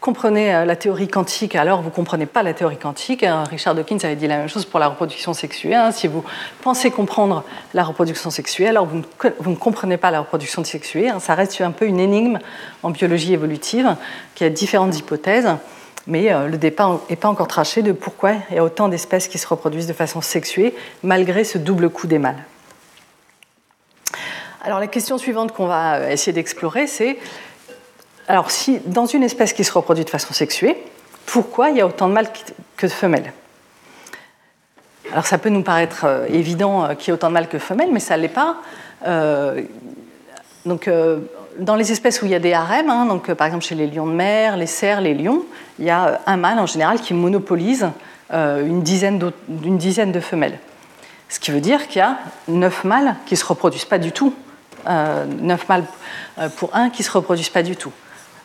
comprenez 0.00 0.54
euh, 0.54 0.64
la 0.64 0.76
théorie 0.76 1.08
quantique, 1.08 1.54
alors 1.54 1.80
vous 1.80 1.88
ne 1.88 1.94
comprenez 1.94 2.26
pas 2.26 2.42
la 2.42 2.54
théorie 2.54 2.76
quantique. 2.76 3.22
Hein, 3.22 3.44
Richard 3.50 3.74
Dawkins 3.74 3.98
avait 4.02 4.16
dit 4.16 4.26
la 4.26 4.38
même 4.38 4.48
chose 4.48 4.64
pour 4.64 4.80
la 4.80 4.88
reproduction 4.88 5.34
sexuée. 5.34 5.74
Hein. 5.74 5.90
Si 5.92 6.06
vous 6.06 6.24
pensez 6.62 6.90
comprendre 6.90 7.44
la 7.74 7.84
reproduction 7.84 8.30
sexuée, 8.30 8.68
alors 8.68 8.86
vous 8.86 9.02
ne, 9.50 9.54
comprenez 9.56 9.96
pas 9.96 10.10
la 10.10 10.20
reproduction 10.20 10.64
sexuée. 10.64 11.08
Hein. 11.08 11.20
Ça 11.20 11.34
reste 11.34 11.60
un 11.60 11.70
peu 11.70 11.86
une 11.86 12.00
énigme 12.00 12.38
en 12.82 12.90
biologie 12.90 13.32
évolutive, 13.32 13.96
qui 14.34 14.44
a 14.44 14.50
différentes 14.50 14.96
hypothèses. 14.98 15.48
Mais 16.06 16.32
euh, 16.32 16.48
le 16.48 16.56
départ 16.56 17.00
n'est 17.10 17.16
pas 17.16 17.28
encore 17.28 17.48
traché 17.48 17.82
de 17.82 17.92
pourquoi 17.92 18.32
il 18.50 18.56
y 18.56 18.58
a 18.58 18.64
autant 18.64 18.88
d'espèces 18.88 19.28
qui 19.28 19.38
se 19.38 19.46
reproduisent 19.46 19.86
de 19.86 19.92
façon 19.92 20.20
sexuée, 20.20 20.74
malgré 21.02 21.44
ce 21.44 21.58
double 21.58 21.90
coup 21.90 22.06
des 22.06 22.18
mâles. 22.18 22.44
Alors 24.62 24.80
la 24.80 24.86
question 24.86 25.18
suivante 25.18 25.52
qu'on 25.52 25.66
va 25.66 25.96
euh, 25.96 26.10
essayer 26.10 26.32
d'explorer, 26.32 26.86
c'est 26.86 27.18
alors, 28.28 28.50
si 28.50 28.78
dans 28.84 29.06
une 29.06 29.22
espèce 29.22 29.54
qui 29.54 29.64
se 29.64 29.72
reproduit 29.72 30.04
de 30.04 30.10
façon 30.10 30.34
sexuée, 30.34 30.76
pourquoi 31.24 31.70
il 31.70 31.78
y 31.78 31.80
a 31.80 31.86
autant 31.86 32.08
de 32.08 32.12
mâles 32.12 32.28
que 32.76 32.86
de 32.86 32.92
femelles? 32.92 33.32
Alors, 35.10 35.26
ça 35.26 35.38
peut 35.38 35.48
nous 35.48 35.62
paraître 35.62 36.04
euh, 36.04 36.26
évident 36.28 36.84
euh, 36.84 36.94
qu'il 36.94 37.08
y 37.08 37.10
ait 37.10 37.14
autant 37.14 37.28
de 37.28 37.32
mâles 37.32 37.48
que 37.48 37.56
de 37.56 37.62
femelles, 37.62 37.88
mais 37.90 38.00
ça 38.00 38.18
ne 38.18 38.22
l'est 38.22 38.28
pas. 38.28 38.56
Euh, 39.06 39.62
donc, 40.66 40.90
dans 41.58 41.76
les 41.76 41.92
espèces 41.92 42.20
où 42.20 42.26
il 42.26 42.30
y 42.30 42.34
a 42.34 42.38
des 42.38 42.52
harems, 42.52 42.90
hein, 42.90 43.34
par 43.34 43.46
exemple 43.46 43.64
chez 43.64 43.74
les 43.74 43.86
lions 43.86 44.06
de 44.06 44.12
mer, 44.12 44.58
les 44.58 44.66
cerfs, 44.66 45.00
les 45.00 45.14
lions, 45.14 45.44
il 45.78 45.86
y 45.86 45.90
a 45.90 46.20
un 46.26 46.36
mâle 46.36 46.58
en 46.58 46.66
général 46.66 47.00
qui 47.00 47.14
monopolise 47.14 47.88
une, 48.30 48.82
dizaine 48.82 49.18
de 49.18 50.20
femelles. 50.20 50.58
Ce 51.30 51.40
qui 51.40 51.50
veut 51.50 51.62
dire 51.62 51.88
qu'il 51.88 52.00
y 52.00 52.02
a 52.02 52.18
neuf 52.48 52.84
mâles 52.84 53.16
qui 53.24 53.32
ne 53.32 53.38
se 53.38 53.46
reproduisent 53.46 53.86
pas 53.86 53.96
du 53.96 54.12
tout. 54.12 54.34
Neuf 54.86 55.66
mâles 55.70 55.84
pour 56.56 56.76
un 56.76 56.90
qui 56.90 57.00
ne 57.00 57.06
se 57.06 57.12
reproduisent 57.12 57.48
pas 57.48 57.62
du 57.62 57.76
tout. 57.76 57.92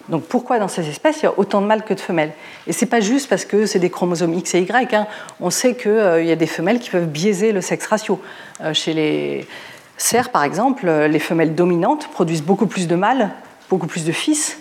Donc 0.09 0.23
pourquoi 0.23 0.59
dans 0.59 0.67
ces 0.67 0.87
espèces 0.89 1.21
il 1.21 1.23
y 1.23 1.27
a 1.27 1.33
autant 1.37 1.61
de 1.61 1.67
mâles 1.67 1.83
que 1.83 1.93
de 1.93 1.99
femelles? 1.99 2.33
Et 2.67 2.73
ce 2.73 2.83
n'est 2.83 2.89
pas 2.89 2.99
juste 2.99 3.29
parce 3.29 3.45
que 3.45 3.65
c'est 3.65 3.79
des 3.79 3.89
chromosomes 3.89 4.33
X 4.33 4.55
et 4.55 4.59
Y. 4.59 4.93
Hein. 4.93 5.07
On 5.39 5.49
sait 5.49 5.75
qu'il 5.75 5.91
euh, 5.91 6.21
y 6.21 6.31
a 6.31 6.35
des 6.35 6.47
femelles 6.47 6.79
qui 6.79 6.89
peuvent 6.89 7.07
biaiser 7.07 7.51
le 7.51 7.61
sexe 7.61 7.87
ratio. 7.87 8.19
Euh, 8.61 8.73
chez 8.73 8.93
les 8.93 9.47
cerfs, 9.97 10.29
par 10.29 10.43
exemple, 10.43 10.87
euh, 10.87 11.07
les 11.07 11.19
femelles 11.19 11.55
dominantes 11.55 12.09
produisent 12.09 12.43
beaucoup 12.43 12.67
plus 12.67 12.87
de 12.87 12.95
mâles, 12.95 13.29
beaucoup 13.69 13.87
plus 13.87 14.03
de 14.03 14.11
fils 14.11 14.57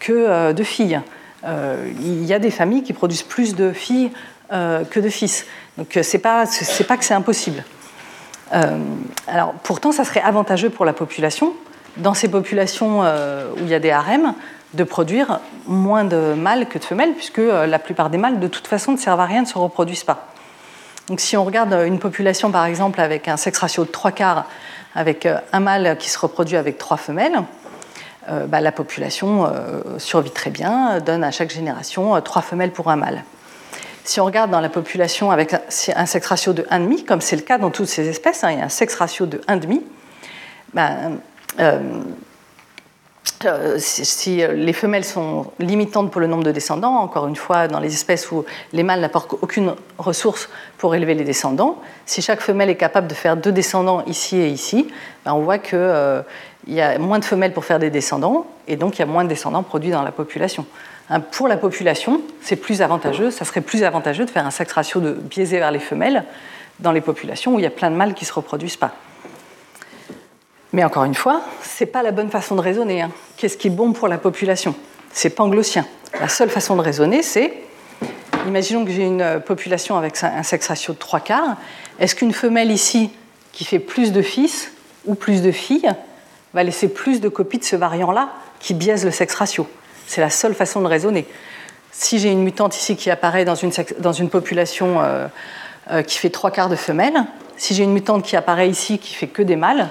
que 0.00 0.52
de 0.52 0.62
filles. 0.64 1.00
Il 1.46 2.24
y 2.26 2.34
a 2.34 2.38
des 2.38 2.50
familles 2.50 2.82
qui 2.82 2.92
produisent 2.92 3.22
plus 3.22 3.54
de 3.54 3.72
filles 3.72 4.10
que 4.50 5.00
de 5.00 5.08
fils. 5.08 5.46
Donc 5.78 5.86
ce 5.94 5.98
n'est 5.98 6.20
pas, 6.20 6.44
pas 6.86 6.96
que 6.98 7.04
c'est 7.06 7.14
impossible. 7.14 7.64
alors 9.26 9.54
pourtant, 9.62 9.92
ça 9.92 10.04
serait 10.04 10.20
avantageux 10.20 10.68
pour 10.68 10.84
la 10.84 10.92
population. 10.92 11.54
Dans 11.96 12.12
ces 12.12 12.28
populations 12.28 13.00
où 13.00 13.60
il 13.60 13.68
y 13.68 13.72
a 13.72 13.78
des 13.78 13.92
harems, 13.92 14.34
de 14.74 14.84
produire 14.84 15.40
moins 15.66 16.04
de 16.04 16.34
mâles 16.34 16.66
que 16.68 16.78
de 16.78 16.84
femelles, 16.84 17.14
puisque 17.14 17.38
euh, 17.38 17.66
la 17.66 17.78
plupart 17.78 18.10
des 18.10 18.18
mâles, 18.18 18.40
de 18.40 18.48
toute 18.48 18.66
façon, 18.66 18.92
ne 18.92 18.96
servent 18.96 19.20
à 19.20 19.26
rien, 19.26 19.42
ne 19.42 19.46
se 19.46 19.58
reproduisent 19.58 20.04
pas. 20.04 20.26
Donc 21.08 21.20
si 21.20 21.36
on 21.36 21.44
regarde 21.44 21.72
une 21.86 21.98
population, 21.98 22.50
par 22.50 22.64
exemple, 22.64 23.00
avec 23.00 23.28
un 23.28 23.36
sexe 23.36 23.58
ratio 23.58 23.84
de 23.84 23.90
3 23.90 24.12
quarts, 24.12 24.46
avec 24.94 25.26
euh, 25.26 25.38
un 25.52 25.60
mâle 25.60 25.96
qui 25.98 26.08
se 26.08 26.18
reproduit 26.18 26.56
avec 26.56 26.78
trois 26.78 26.96
femelles, 26.96 27.42
euh, 28.28 28.46
bah, 28.46 28.60
la 28.60 28.72
population 28.72 29.52
survit 29.98 30.30
très 30.30 30.50
bien, 30.50 31.00
donne 31.00 31.24
à 31.24 31.30
chaque 31.30 31.50
génération 31.50 32.20
trois 32.22 32.42
femelles 32.42 32.70
pour 32.70 32.90
un 32.90 32.96
mâle. 32.96 33.24
Si 34.04 34.20
on 34.20 34.24
regarde 34.26 34.50
dans 34.50 34.60
la 34.60 34.68
population 34.68 35.30
avec 35.30 35.54
un 35.54 36.06
sexe 36.06 36.26
ratio 36.26 36.52
de 36.52 36.62
1,5, 36.64 37.04
comme 37.06 37.20
c'est 37.22 37.36
le 37.36 37.42
cas 37.42 37.56
dans 37.58 37.70
toutes 37.70 37.88
ces 37.88 38.06
espèces, 38.08 38.44
hein, 38.44 38.50
il 38.52 38.58
y 38.58 38.60
a 38.60 38.64
un 38.64 38.68
sexe 38.68 38.94
ratio 38.96 39.24
de 39.26 39.38
1,5, 39.48 39.80
bah, 40.74 40.90
euh, 41.60 41.80
si 43.78 44.42
euh, 44.42 44.52
les 44.52 44.72
femelles 44.72 45.04
sont 45.04 45.46
limitantes 45.58 46.10
pour 46.10 46.20
le 46.20 46.26
nombre 46.26 46.44
de 46.44 46.52
descendants, 46.52 46.96
encore 46.96 47.26
une 47.26 47.36
fois, 47.36 47.68
dans 47.68 47.80
les 47.80 47.92
espèces 47.92 48.30
où 48.30 48.44
les 48.72 48.82
mâles 48.82 49.00
n'apportent 49.00 49.34
aucune 49.40 49.74
ressource 49.98 50.48
pour 50.78 50.94
élever 50.94 51.14
les 51.14 51.24
descendants, 51.24 51.78
si 52.06 52.22
chaque 52.22 52.40
femelle 52.40 52.70
est 52.70 52.76
capable 52.76 53.06
de 53.06 53.14
faire 53.14 53.36
deux 53.36 53.52
descendants 53.52 54.04
ici 54.06 54.36
et 54.36 54.48
ici, 54.48 54.88
ben, 55.24 55.32
on 55.32 55.40
voit 55.40 55.58
qu'il 55.58 55.78
euh, 55.78 56.22
y 56.66 56.80
a 56.80 56.98
moins 56.98 57.18
de 57.18 57.24
femelles 57.24 57.52
pour 57.52 57.64
faire 57.64 57.78
des 57.78 57.90
descendants, 57.90 58.46
et 58.68 58.76
donc 58.76 58.96
il 58.96 59.00
y 59.00 59.02
a 59.02 59.06
moins 59.06 59.24
de 59.24 59.28
descendants 59.28 59.62
produits 59.62 59.90
dans 59.90 60.02
la 60.02 60.12
population. 60.12 60.66
Hein, 61.10 61.20
pour 61.20 61.48
la 61.48 61.56
population, 61.56 62.22
c'est 62.40 62.56
plus 62.56 62.82
avantageux, 62.82 63.30
ça 63.30 63.44
serait 63.44 63.60
plus 63.60 63.84
avantageux 63.84 64.24
de 64.24 64.30
faire 64.30 64.46
un 64.46 64.50
sexe 64.50 64.72
ratio 64.72 65.00
de 65.00 65.12
biaisé 65.12 65.58
vers 65.58 65.70
les 65.70 65.78
femelles 65.78 66.24
dans 66.80 66.92
les 66.92 67.02
populations 67.02 67.54
où 67.54 67.58
il 67.58 67.62
y 67.62 67.66
a 67.66 67.70
plein 67.70 67.90
de 67.90 67.96
mâles 67.96 68.14
qui 68.14 68.24
ne 68.24 68.28
se 68.28 68.32
reproduisent 68.32 68.76
pas. 68.76 68.94
Mais 70.74 70.82
encore 70.82 71.04
une 71.04 71.14
fois, 71.14 71.40
ce 71.62 71.84
n'est 71.84 71.90
pas 71.90 72.02
la 72.02 72.10
bonne 72.10 72.30
façon 72.30 72.56
de 72.56 72.60
raisonner. 72.60 73.00
Hein. 73.00 73.12
Qu'est-ce 73.36 73.56
qui 73.56 73.68
est 73.68 73.70
bon 73.70 73.92
pour 73.92 74.08
la 74.08 74.18
population? 74.18 74.74
C'est 75.12 75.30
panglossien. 75.30 75.86
La 76.18 76.28
seule 76.28 76.50
façon 76.50 76.74
de 76.74 76.80
raisonner, 76.80 77.22
c'est 77.22 77.52
imaginons 78.48 78.84
que 78.84 78.90
j'ai 78.90 79.04
une 79.04 79.40
population 79.46 79.96
avec 79.96 80.20
un 80.24 80.42
sexe 80.42 80.66
ratio 80.66 80.92
de 80.92 80.98
3 80.98 81.20
quarts. 81.20 81.56
Est-ce 82.00 82.16
qu'une 82.16 82.32
femelle 82.32 82.72
ici 82.72 83.10
qui 83.52 83.64
fait 83.64 83.78
plus 83.78 84.10
de 84.10 84.20
fils 84.20 84.72
ou 85.06 85.14
plus 85.14 85.42
de 85.42 85.52
filles 85.52 85.92
va 86.54 86.64
laisser 86.64 86.88
plus 86.88 87.20
de 87.20 87.28
copies 87.28 87.58
de 87.58 87.64
ce 87.64 87.76
variant-là 87.76 88.30
qui 88.58 88.74
biaise 88.74 89.04
le 89.04 89.12
sexe 89.12 89.36
ratio? 89.36 89.68
C'est 90.08 90.22
la 90.22 90.30
seule 90.30 90.54
façon 90.54 90.80
de 90.80 90.88
raisonner. 90.88 91.24
Si 91.92 92.18
j'ai 92.18 92.32
une 92.32 92.42
mutante 92.42 92.76
ici 92.76 92.96
qui 92.96 93.12
apparaît 93.12 93.44
dans 93.44 93.54
une, 93.54 93.70
dans 94.00 94.12
une 94.12 94.28
population 94.28 95.00
euh, 95.00 95.28
euh, 95.92 96.02
qui 96.02 96.18
fait 96.18 96.30
3 96.30 96.50
quarts 96.50 96.68
de 96.68 96.74
femelles, 96.74 97.26
si 97.56 97.76
j'ai 97.76 97.84
une 97.84 97.92
mutante 97.92 98.24
qui 98.24 98.34
apparaît 98.34 98.68
ici 98.68 98.98
qui 98.98 99.14
fait 99.14 99.28
que 99.28 99.40
des 99.40 99.54
mâles, 99.54 99.88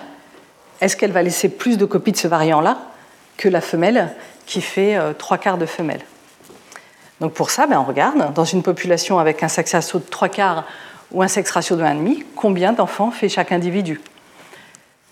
est-ce 0.82 0.98
qu'elle 0.98 1.12
va 1.12 1.22
laisser 1.22 1.50
plus 1.50 1.78
de 1.78 1.86
copies 1.86 2.12
de 2.12 2.18
ce 2.18 2.28
variant-là 2.28 2.78
que 3.38 3.50
la 3.50 3.62
femelle 3.62 4.14
qui 4.46 4.62
fait 4.62 4.96
euh, 4.96 5.14
trois 5.14 5.38
quarts 5.38 5.58
de 5.58 5.66
femelle? 5.66 6.02
Donc 7.22 7.34
pour 7.34 7.52
ça, 7.52 7.68
ben, 7.68 7.80
on 7.80 7.84
regarde, 7.84 8.34
dans 8.34 8.46
une 8.46 8.64
population 8.64 9.20
avec 9.20 9.44
un 9.44 9.48
sexe 9.48 9.74
ratio 9.74 10.00
de 10.00 10.06
trois 10.06 10.30
quarts 10.30 10.66
ou 11.12 11.22
un 11.22 11.28
sexe 11.28 11.52
ratio 11.52 11.76
de 11.76 11.84
1,5, 11.84 12.26
combien 12.36 12.74
d'enfants 12.74 13.12
fait 13.12 13.30
chaque 13.30 13.52
individu? 13.52 14.02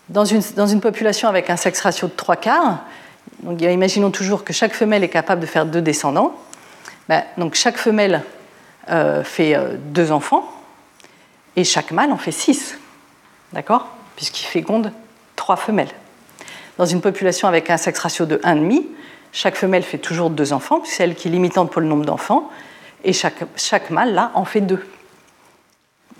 Dans 0.09 0.25
une, 0.25 0.81
population 0.81 1.29
avec 1.29 1.49
un 1.49 1.55
sexe 1.55 1.79
ratio 1.79 2.09
de 2.09 2.13
trois 2.13 2.35
quarts, 2.35 2.83
imaginons 3.59 4.11
toujours 4.11 4.43
que 4.43 4.51
chaque 4.51 4.73
femelle 4.73 5.05
est 5.05 5.09
capable 5.09 5.39
de 5.39 5.45
faire 5.45 5.65
deux 5.65 5.81
descendants. 5.81 6.35
Ben, 7.07 7.23
donc 7.37 7.55
chaque 7.55 7.77
femelle 7.77 8.23
euh, 8.89 9.23
fait 9.23 9.55
euh, 9.55 9.77
deux 9.77 10.11
enfants 10.11 10.51
et 11.55 11.63
chaque 11.63 11.91
mâle 11.91 12.11
en 12.11 12.17
fait 12.17 12.33
six. 12.33 12.77
D'accord? 13.53 13.87
Puisqu'il 14.17 14.47
féconde 14.47 14.91
trois 15.41 15.55
femelles. 15.55 15.89
Dans 16.77 16.85
une 16.85 17.01
population 17.01 17.47
avec 17.47 17.71
un 17.71 17.77
sexe 17.77 17.97
ratio 17.97 18.27
de 18.27 18.37
1,5, 18.37 18.83
chaque 19.31 19.55
femelle 19.55 19.81
fait 19.81 19.97
toujours 19.97 20.29
deux 20.29 20.53
enfants, 20.53 20.83
c'est 20.85 21.03
elle 21.03 21.15
qui 21.15 21.29
est 21.29 21.31
limitante 21.31 21.71
pour 21.71 21.81
le 21.81 21.87
nombre 21.87 22.05
d'enfants, 22.05 22.51
et 23.03 23.11
chaque, 23.11 23.43
chaque 23.55 23.89
mâle, 23.89 24.13
là, 24.13 24.31
en 24.35 24.45
fait 24.45 24.61
deux. 24.61 24.85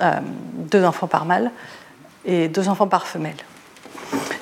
Euh, 0.02 0.14
deux 0.72 0.84
enfants 0.84 1.06
par 1.06 1.26
mâle 1.26 1.52
et 2.26 2.48
deux 2.48 2.68
enfants 2.68 2.88
par 2.88 3.06
femelle. 3.06 3.36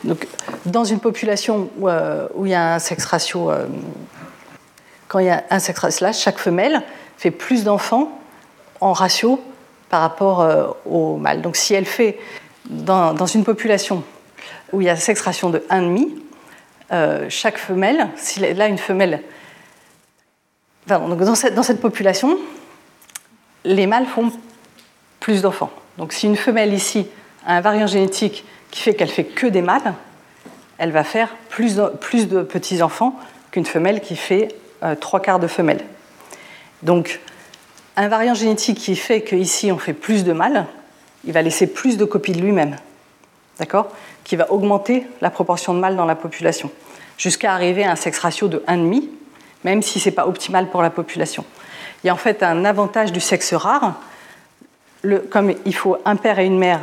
Donc, 0.06 0.26
dans 0.66 0.86
une 0.86 1.02
population 1.02 1.70
où, 1.78 1.90
euh, 1.90 2.30
il 2.42 2.48
y 2.48 2.54
a 2.54 2.76
un 2.76 2.80
sexe 2.80 3.04
ratio, 3.04 3.52
euh, 3.52 3.66
quand 5.10 5.20
il 5.20 5.26
y 5.26 5.30
a 5.30 5.44
un 5.50 5.60
sexe 5.60 5.80
ratio, 5.80 6.06
là, 6.06 6.14
chaque 6.14 6.38
femelle 6.38 6.82
fait 7.18 7.32
plus 7.32 7.66
d'enfants 7.66 8.18
en 8.80 8.94
ratio 8.94 9.42
par 9.90 10.00
rapport 10.00 10.78
au 10.86 11.18
mâle. 11.18 11.42
Donc, 11.42 11.58
si 11.58 11.74
elle 11.74 11.86
fait 11.86 12.18
dans, 12.70 13.14
dans 13.14 13.26
une 13.26 13.44
population 13.44 14.04
où 14.74 14.82
il 14.82 14.86
y 14.86 14.90
a 14.90 14.96
sexe 14.96 15.22
ration 15.22 15.50
de 15.50 15.60
1,5, 15.70 16.08
euh, 16.92 17.26
chaque 17.30 17.58
femelle, 17.58 18.10
si 18.16 18.40
là 18.40 18.68
une 18.68 18.78
femelle. 18.78 19.22
donc 20.88 21.22
dans, 21.22 21.36
cette, 21.36 21.54
dans 21.54 21.64
cette 21.64 21.82
population, 21.82 22.38
les 23.64 23.88
mâles 23.88 24.06
font 24.06 24.32
plus 25.20 25.42
d'enfants. 25.42 25.72
Donc 25.98 26.14
si 26.14 26.26
une 26.28 26.38
femelle 26.38 26.74
ici 26.74 27.08
a 27.46 27.58
un 27.58 27.62
variant 27.62 27.88
génétique 27.88 28.46
qui 28.72 28.82
fait 28.82 28.96
qu'elle 28.96 29.10
fait 29.10 29.26
que 29.26 29.48
des 29.48 29.62
mâles, 29.62 29.94
elle 30.78 30.92
va 30.92 31.04
faire 31.04 31.36
plus 31.50 31.76
de, 31.76 31.88
plus 31.90 32.28
de 32.28 32.42
petits-enfants 32.42 33.16
qu'une 33.52 33.66
femelle 33.66 34.02
qui 34.02 34.16
fait 34.16 34.48
euh, 34.84 34.96
trois 34.96 35.22
quarts 35.22 35.40
de 35.40 35.48
femelles. 35.48 35.84
Donc 36.84 37.20
un 37.98 38.08
variant 38.08 38.34
génétique 38.34 38.78
qui 38.78 38.96
fait 38.96 39.22
qu'ici 39.22 39.72
on 39.72 39.78
fait 39.78 39.94
plus 39.94 40.24
de 40.24 40.32
mâles, 40.32 40.66
il 41.26 41.34
va 41.34 41.42
laisser 41.42 41.68
plus 41.68 41.98
de 41.98 42.06
copies 42.06 42.32
de 42.32 42.42
lui-même, 42.42 42.78
d'accord? 43.60 43.90
Qui 44.30 44.36
va 44.36 44.52
augmenter 44.52 45.08
la 45.22 45.32
proportion 45.32 45.74
de 45.74 45.80
mâles 45.80 45.96
dans 45.96 46.06
la 46.06 46.14
population, 46.14 46.70
jusqu'à 47.18 47.52
arriver 47.52 47.84
à 47.84 47.90
un 47.90 47.96
sexe 47.96 48.20
ratio 48.20 48.48
de 48.48 48.64
1,5, 48.68 49.06
même 49.64 49.82
si 49.82 50.00
ce 50.00 50.08
n'est 50.10 50.14
pas 50.14 50.28
optimal 50.28 50.70
pour 50.70 50.84
la 50.84 50.92
population. 50.92 51.44
Il 52.04 52.08
y 52.08 52.10
a 52.12 52.14
en 52.14 52.18
fait 52.18 52.44
un 52.44 52.64
avantage 52.64 53.12
du 53.12 53.22
sexe 53.22 53.56
rare, 53.56 53.96
comme 55.32 55.56
il 55.66 55.74
faut 55.74 55.98
un 56.06 56.16
père 56.16 56.38
et 56.38 56.46
une 56.46 56.60
mère 56.60 56.80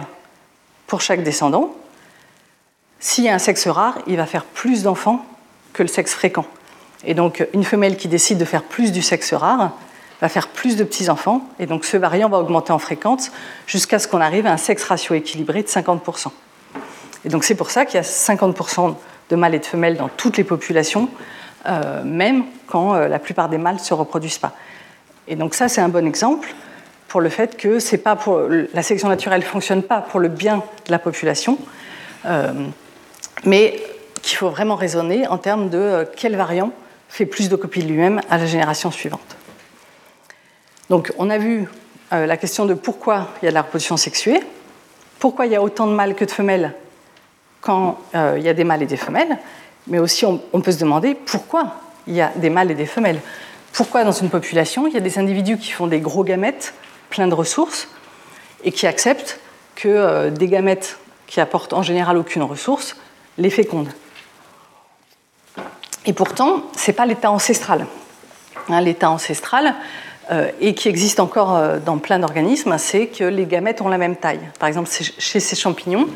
pour 0.89 1.01
chaque 1.01 1.23
descendant, 1.23 1.73
s'il 2.99 3.23
y 3.23 3.29
a 3.29 3.35
un 3.35 3.39
sexe 3.39 3.69
rare, 3.69 4.01
il 4.09 4.17
va 4.17 4.27
faire 4.27 4.45
plus 4.45 4.83
d'enfants 4.83 5.25
que 5.73 5.85
le 5.85 5.89
sexe 5.89 6.15
fréquent. 6.15 6.47
Et 7.05 7.15
donc, 7.15 7.47
une 7.53 7.63
femelle 7.63 7.97
qui 7.97 8.09
décide 8.09 8.39
de 8.39 8.45
faire 8.45 8.65
plus 8.65 8.91
du 8.91 9.03
sexe 9.03 9.33
rare 9.33 9.71
va 10.21 10.29
faire 10.29 10.49
plus 10.49 10.75
de 10.75 10.83
petits-enfants, 10.83 11.49
et 11.61 11.67
donc 11.67 11.85
ce 11.85 11.97
variant 11.97 12.29
va 12.29 12.41
augmenter 12.41 12.73
en 12.73 12.81
fréquence 12.81 13.31
jusqu'à 13.69 14.01
ce 14.01 14.09
qu'on 14.09 14.21
arrive 14.21 14.49
à 14.49 14.53
un 14.53 14.57
sexe 14.57 14.83
ratio 14.83 15.15
équilibré 15.15 15.63
de 15.63 15.69
50%. 15.69 16.33
Et 17.27 17.29
donc 17.29 17.43
c'est 17.43 17.57
pour 17.57 17.71
ça 17.71 17.85
qu'il 17.85 17.97
y 17.97 17.99
a 17.99 18.03
50% 18.03 18.95
de 19.31 19.37
mâles 19.37 19.57
et 19.57 19.59
de 19.59 19.67
femelles 19.67 19.97
dans 19.97 20.09
toutes 20.09 20.37
les 20.37 20.45
populations, 20.45 21.11
euh, 21.67 22.05
même 22.05 22.45
quand 22.69 22.95
euh, 22.95 23.09
la 23.09 23.19
plupart 23.19 23.49
des 23.49 23.59
mâles 23.59 23.75
ne 23.75 23.81
se 23.81 23.93
reproduisent 23.93 24.39
pas. 24.39 24.53
Et 25.27 25.35
donc 25.35 25.55
ça, 25.55 25.69
c'est 25.69 25.81
un 25.81 25.89
bon 25.89 26.07
exemple 26.07 26.55
pour 27.09 27.21
le 27.21 27.29
fait 27.29 27.57
que 27.57 27.81
c'est 27.81 27.99
pas 27.99 28.17
la 28.73 28.83
sélection 28.83 29.09
naturelle 29.09 29.41
ne 29.41 29.45
fonctionne 29.45 29.83
pas 29.83 30.01
pour 30.01 30.21
le 30.21 30.29
bien 30.29 30.63
de 30.87 30.93
la 30.93 31.01
population, 31.01 31.59
euh, 32.27 32.53
mais 33.45 33.83
qu'il 34.23 34.39
faut 34.39 34.51
vraiment 34.51 34.77
raisonner 34.77 35.27
en 35.27 35.39
termes 35.39 35.69
de 35.69 36.07
quel 36.17 36.37
variant 36.37 36.71
fait 37.09 37.27
plus 37.27 37.49
de 37.49 37.57
copies 37.57 37.83
de 37.83 37.89
lui-même 37.89 38.21
à 38.31 38.39
la 38.39 38.47
génération 38.47 38.93
suivante. 38.93 39.37
Donc 40.91 41.13
on 41.19 41.31
a 41.31 41.39
vu 41.39 41.69
la 42.13 42.37
question 42.37 42.67
de 42.67 42.75
pourquoi 42.75 43.29
il 43.43 43.47
y 43.47 43.49
a 43.49 43.51
de 43.51 43.55
la 43.55 43.63
reproduction 43.63 43.97
sexuée, 43.97 44.41
pourquoi 45.19 45.47
il 45.47 45.53
y 45.53 45.57
a 45.57 45.63
autant 45.63 45.87
de 45.87 45.93
mâles 45.93 46.15
que 46.15 46.25
de 46.25 46.31
femelles 46.31 46.75
quand 47.67 47.99
euh, 48.15 48.37
il 48.39 48.45
y 48.45 48.49
a 48.49 48.55
des 48.55 48.63
mâles 48.63 48.83
et 48.83 48.87
des 48.87 48.97
femelles, 48.97 49.39
mais 49.89 49.99
aussi 49.99 50.25
on, 50.25 50.39
peut 50.39 50.71
se 50.71 50.79
demander 50.79 51.17
pourquoi 51.17 51.75
il 52.07 52.15
y 52.15 52.21
a 52.21 52.31
des 52.37 52.49
mâles 52.49 52.71
et 52.71 52.77
des 52.77 52.87
femelles. 52.87 53.21
Pourquoi 53.73 54.05
dans 54.05 54.13
une 54.13 54.31
population 54.31 54.87
il 54.87 54.95
y 54.95 54.97
a 54.97 55.01
des 55.01 55.19
individus 55.19 55.59
qui 55.59 55.73
font 55.73 55.89
des 55.89 55.99
gros 55.99 56.23
gamètes 56.23 56.75
pleins 57.11 57.27
de 57.27 57.35
ressources 57.35 57.89
et 58.63 58.71
qui 58.71 58.87
acceptent 58.87 59.41
que 59.75 59.89
euh, 59.89 60.31
des 60.31 60.47
gamètes 60.47 60.99
qui 61.27 61.41
apportent 61.41 61.73
en 61.73 61.83
général 61.83 62.17
aucune 62.17 62.45
ressource 62.45 62.97
les 63.37 63.51
fécondent. 63.51 63.93
Et 66.07 66.13
pourtant, 66.13 66.63
ce 66.77 66.91
n'est 66.91 66.95
pas 66.95 67.05
l'état 67.05 67.33
ancestral. 67.33 67.87
Hein, 68.69 68.81
l'état 68.81 69.11
ancestral, 69.11 69.75
euh, 70.31 70.51
et 70.61 70.75
qui 70.75 70.89
existe 70.89 71.19
encore 71.19 71.81
dans 71.85 71.99
plein 71.99 72.21
d'organismes, 72.21 72.79
c'est 72.79 73.09
que 73.09 73.25
les 73.25 73.47
gamètes 73.47 73.81
ont 73.81 73.89
la 73.89 73.99
même 73.99 74.17
taille. 74.17 74.41
Par 74.61 74.69
exemple, 74.69 74.89
chez 75.19 75.41
ces 75.41 75.57
champignons, 75.57 76.07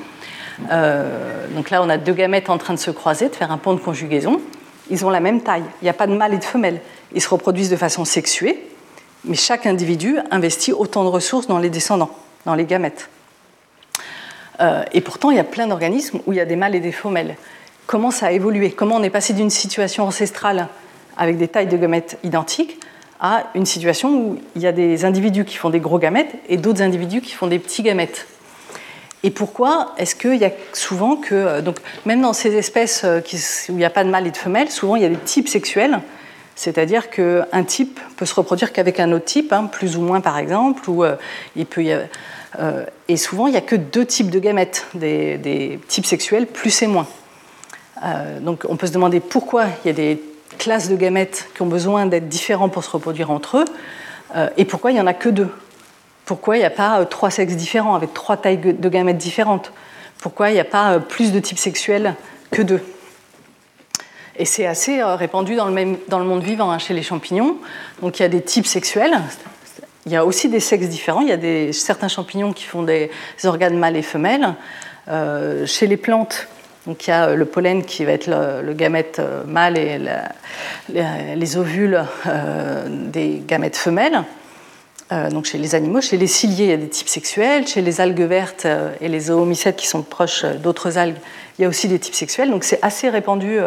donc 0.69 1.71
là 1.71 1.83
on 1.83 1.89
a 1.89 1.99
deux 1.99 2.13
gamètes 2.13 2.51
en 2.51 2.59
train 2.59 2.75
de 2.75 2.79
se 2.79 2.91
croiser, 2.91 3.29
de 3.29 3.35
faire 3.35 3.51
un 3.53 3.59
pont 3.59 3.75
de 3.75 3.81
conjugaison, 3.81 4.41
ils 4.91 5.05
ont 5.05 5.11
la 5.11 5.21
même 5.21 5.41
taille. 5.41 5.65
Il 5.81 5.85
n'y 5.85 5.91
a 5.91 5.95
pas 5.95 6.07
de 6.07 6.15
mâle 6.15 6.35
et 6.35 6.39
de 6.39 6.45
femelle. 6.45 6.81
Ils 7.15 7.23
se 7.23 7.29
reproduisent 7.29 7.71
de 7.71 7.77
façon 7.77 8.05
sexuée, 8.05 8.67
mais 9.25 9.37
chaque 9.37 9.67
individu 9.67 10.19
investit 10.31 10.73
autant 10.73 11.05
de 11.05 11.09
ressources 11.09 11.47
dans 11.47 11.59
les 11.59 11.71
descendants, 11.71 12.11
dans 12.45 12.55
les 12.55 12.65
gamètes. 12.65 13.09
et 14.93 15.01
pourtant, 15.01 15.31
il 15.31 15.37
y 15.37 15.41
a 15.41 15.45
plein 15.45 15.67
d'organismes 15.67 16.21
où 16.27 16.33
il 16.33 16.37
y 16.37 16.41
a 16.41 16.45
des 16.45 16.57
mâles 16.57 16.75
et 16.75 16.81
des 16.81 16.93
femelles. 16.93 17.37
Comment 17.87 18.11
ça 18.11 18.27
a 18.27 18.33
évolué? 18.33 18.71
Comment 18.71 18.97
on 18.97 19.03
est 19.03 19.11
passé 19.11 19.33
d'une 19.33 19.51
situation 19.51 20.07
ancestrale 20.07 20.69
avec 21.17 21.39
des 21.39 21.49
tailles 21.49 21.67
de 21.67 21.77
gamètes 21.77 22.19
identiques 22.23 22.79
à 23.21 23.45
une 23.55 23.67
situation 23.67 24.15
où 24.15 24.39
il 24.55 24.63
y 24.63 24.67
a 24.67 24.73
des 24.73 25.05
individus 25.05 25.45
qui 25.45 25.57
font 25.57 25.71
des 25.71 25.81
gros 25.81 25.99
gamètes 25.99 26.35
et 26.49 26.57
d'autres 26.57 26.83
individus 26.83 27.21
qui 27.21 27.33
font 27.33 27.47
des 27.47 27.59
petits 27.59 27.83
gamètes? 27.83 28.27
Et 29.23 29.31
pourquoi 29.31 29.95
est-ce 29.99 30.15
qu'il 30.15 30.37
y 30.37 30.45
a 30.45 30.53
souvent 30.73 31.17
que, 31.17 31.35
euh, 31.35 31.61
donc 31.61 31.77
même 32.07 32.23
dans 32.23 32.33
ces 32.33 32.55
espèces 32.57 33.03
euh, 33.05 33.21
où 33.69 33.73
il 33.73 33.77
n'y 33.77 33.85
a 33.85 33.91
pas 33.91 34.05
de 34.05 34.11
mâle 34.11 34.27
et 34.27 34.31
de 34.31 34.37
femelle, 34.37 34.71
souvent 34.71 34.97
il 34.97 35.03
y 35.03 35.05
a 35.05 35.11
des 35.11 35.17
types 35.17 35.49
sexuels, 35.49 36.01
c'est-à-dire 36.57 37.11
qu'un 37.11 37.65
type 37.65 38.01
peut 38.17 38.25
se 38.25 38.35
reproduire 38.35 38.73
qu'avec 38.73 38.99
un 38.99 39.13
autre 39.13 39.27
type, 39.27 39.53
hein, 39.53 39.65
plus 39.71 39.97
ou 39.97 40.01
moins 40.01 40.21
par 40.21 40.39
exemple, 40.39 40.89
ou 40.89 41.05
euh, 41.05 41.17
il 41.57 41.67
peut 41.67 41.85
et 43.09 43.17
souvent 43.17 43.47
il 43.47 43.53
n'y 43.53 43.57
a 43.57 43.63
que 43.63 43.77
deux 43.77 44.05
types 44.05 44.29
de 44.29 44.41
gamètes, 44.41 44.87
des, 44.95 45.79
types 45.87 46.05
sexuels 46.05 46.47
plus 46.47 46.83
et 46.83 46.89
moins. 46.89 47.07
donc 48.41 48.65
on 48.69 48.75
peut 48.75 48.89
se 48.89 48.93
demander 48.93 49.21
pourquoi 49.21 49.67
il 49.85 49.87
y 49.87 49.91
a 49.91 49.95
des 49.95 50.21
classes 50.59 50.89
de 50.89 50.97
gamètes 50.97 51.49
qui 51.55 51.63
ont 51.63 51.67
besoin 51.67 52.07
d'être 52.07 52.29
différents 52.29 52.69
pour 52.69 52.83
se 52.83 52.91
reproduire 52.91 53.31
entre 53.31 53.59
eux, 53.59 53.65
et 54.57 54.65
pourquoi 54.65 54.91
il 54.91 54.95
n'y 54.95 55.01
en 55.01 55.07
a 55.07 55.15
que 55.15 55.29
deux 55.29 55.49
Pourquoi 56.25 56.57
il 56.57 56.61
n'y 56.61 56.67
a 56.67 56.71
pas 56.71 57.01
euh, 57.01 57.05
trois 57.05 57.31
sexes 57.31 57.57
différents 57.57 57.95
avec 57.95 58.15
trois 58.15 58.37
tailles 58.37 58.59
de 58.59 58.89
gamètes 58.89 59.19
différentes? 59.19 59.73
Pourquoi 60.19 60.51
il 60.51 60.55
n'y 60.55 60.61
a 60.61 60.65
pas 60.65 60.93
euh, 60.93 60.99
plus 60.99 61.33
de 61.33 61.41
types 61.41 61.59
sexuels 61.59 62.15
que 62.51 62.63
deux? 62.63 62.83
Et 64.37 64.45
c'est 64.45 64.67
assez 64.67 65.03
répandu 65.03 65.55
dans 65.55 65.67
le, 65.67 66.25
monde 66.25 66.43
vivant, 66.43 66.71
hein, 66.71 66.79
chez 66.79 66.95
les 66.95 67.03
champignons. 67.03 67.57
Donc 68.01 68.19
il 68.19 68.23
y 68.23 68.25
a 68.25 68.29
des 68.29 68.41
types 68.41 68.67
sexuels, 68.67 69.21
il 70.07 70.13
y 70.13 70.17
a 70.17 70.25
aussi 70.25 70.49
des 70.49 70.61
sexes 70.61 70.89
différents. 70.89 71.21
Il 71.21 71.29
y 71.29 71.33
a 71.69 71.73
certains 71.75 72.09
champignons 72.09 72.55
qui 72.55 72.65
font 72.65 72.83
des 72.83 73.11
organes 73.45 73.77
mâles 73.77 73.97
et 73.97 74.03
femelles. 74.03 74.55
chez 75.67 75.87
les 75.87 75.99
plantes, 75.99 76.49
il 76.87 77.09
y 77.09 77.11
a 77.11 77.29
euh, 77.29 77.37
le 77.37 77.45
pollen 77.45 77.85
qui 77.85 78.05
va 78.05 78.13
être 78.13 78.29
le, 78.29 78.73
gamète 78.73 79.19
euh, 79.19 79.45
mâle 79.45 79.77
et 79.77 79.99
les, 80.89 81.57
ovules 81.57 82.05
euh, 82.27 82.87
des 82.89 83.43
gamètes 83.47 83.77
femelles. 83.77 84.23
Donc 85.31 85.45
chez 85.45 85.59
les 85.59 85.75
animaux, 85.75 86.01
chez 86.01 86.17
les 86.17 86.27
ciliés, 86.27 86.65
il 86.65 86.71
y 86.71 86.73
a 86.73 86.77
des 86.77 86.89
types 86.89 87.09
sexuels. 87.09 87.67
Chez 87.67 87.83
les 87.83 88.01
algues 88.01 88.21
vertes 88.21 88.67
et 89.01 89.09
les 89.09 89.21
zoomycètes 89.21 89.77
qui 89.77 89.87
sont 89.89 90.03
proches 90.03 90.45
d'autres 90.45 90.99
algues, 90.99 91.17
il 91.59 91.63
y 91.63 91.65
a 91.65 91.69
aussi 91.69 91.89
des 91.89 91.99
types 91.99 92.15
sexuels. 92.15 92.51
Donc 92.51 92.63
c'est 92.63 92.79
assez 92.83 93.09
répandu 93.09 93.59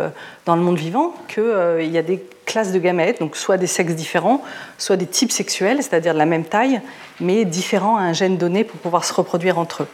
dans 0.46 0.56
le 0.56 0.62
monde 0.62 0.78
vivant 0.78 1.14
qu'il 1.28 1.92
y 1.92 1.98
a 1.98 2.02
des 2.02 2.24
classes 2.46 2.72
de 2.72 2.80
gamètes, 2.80 3.20
donc 3.20 3.36
soit 3.36 3.58
des 3.58 3.68
sexes 3.68 3.96
différents, 3.96 4.44
soit 4.78 4.98
des 4.98 5.06
types 5.06 5.32
sexuels, 5.32 5.78
c'est-à-dire 5.82 6.14
de 6.14 6.18
la 6.18 6.26
même 6.26 6.46
taille, 6.46 6.82
mais 7.20 7.46
différents 7.46 7.98
à 7.98 8.02
un 8.02 8.14
gène 8.14 8.38
donné 8.38 8.64
pour 8.64 8.80
pouvoir 8.80 9.06
se 9.06 9.14
reproduire 9.14 9.58
entre 9.58 9.84
eux. 9.84 9.88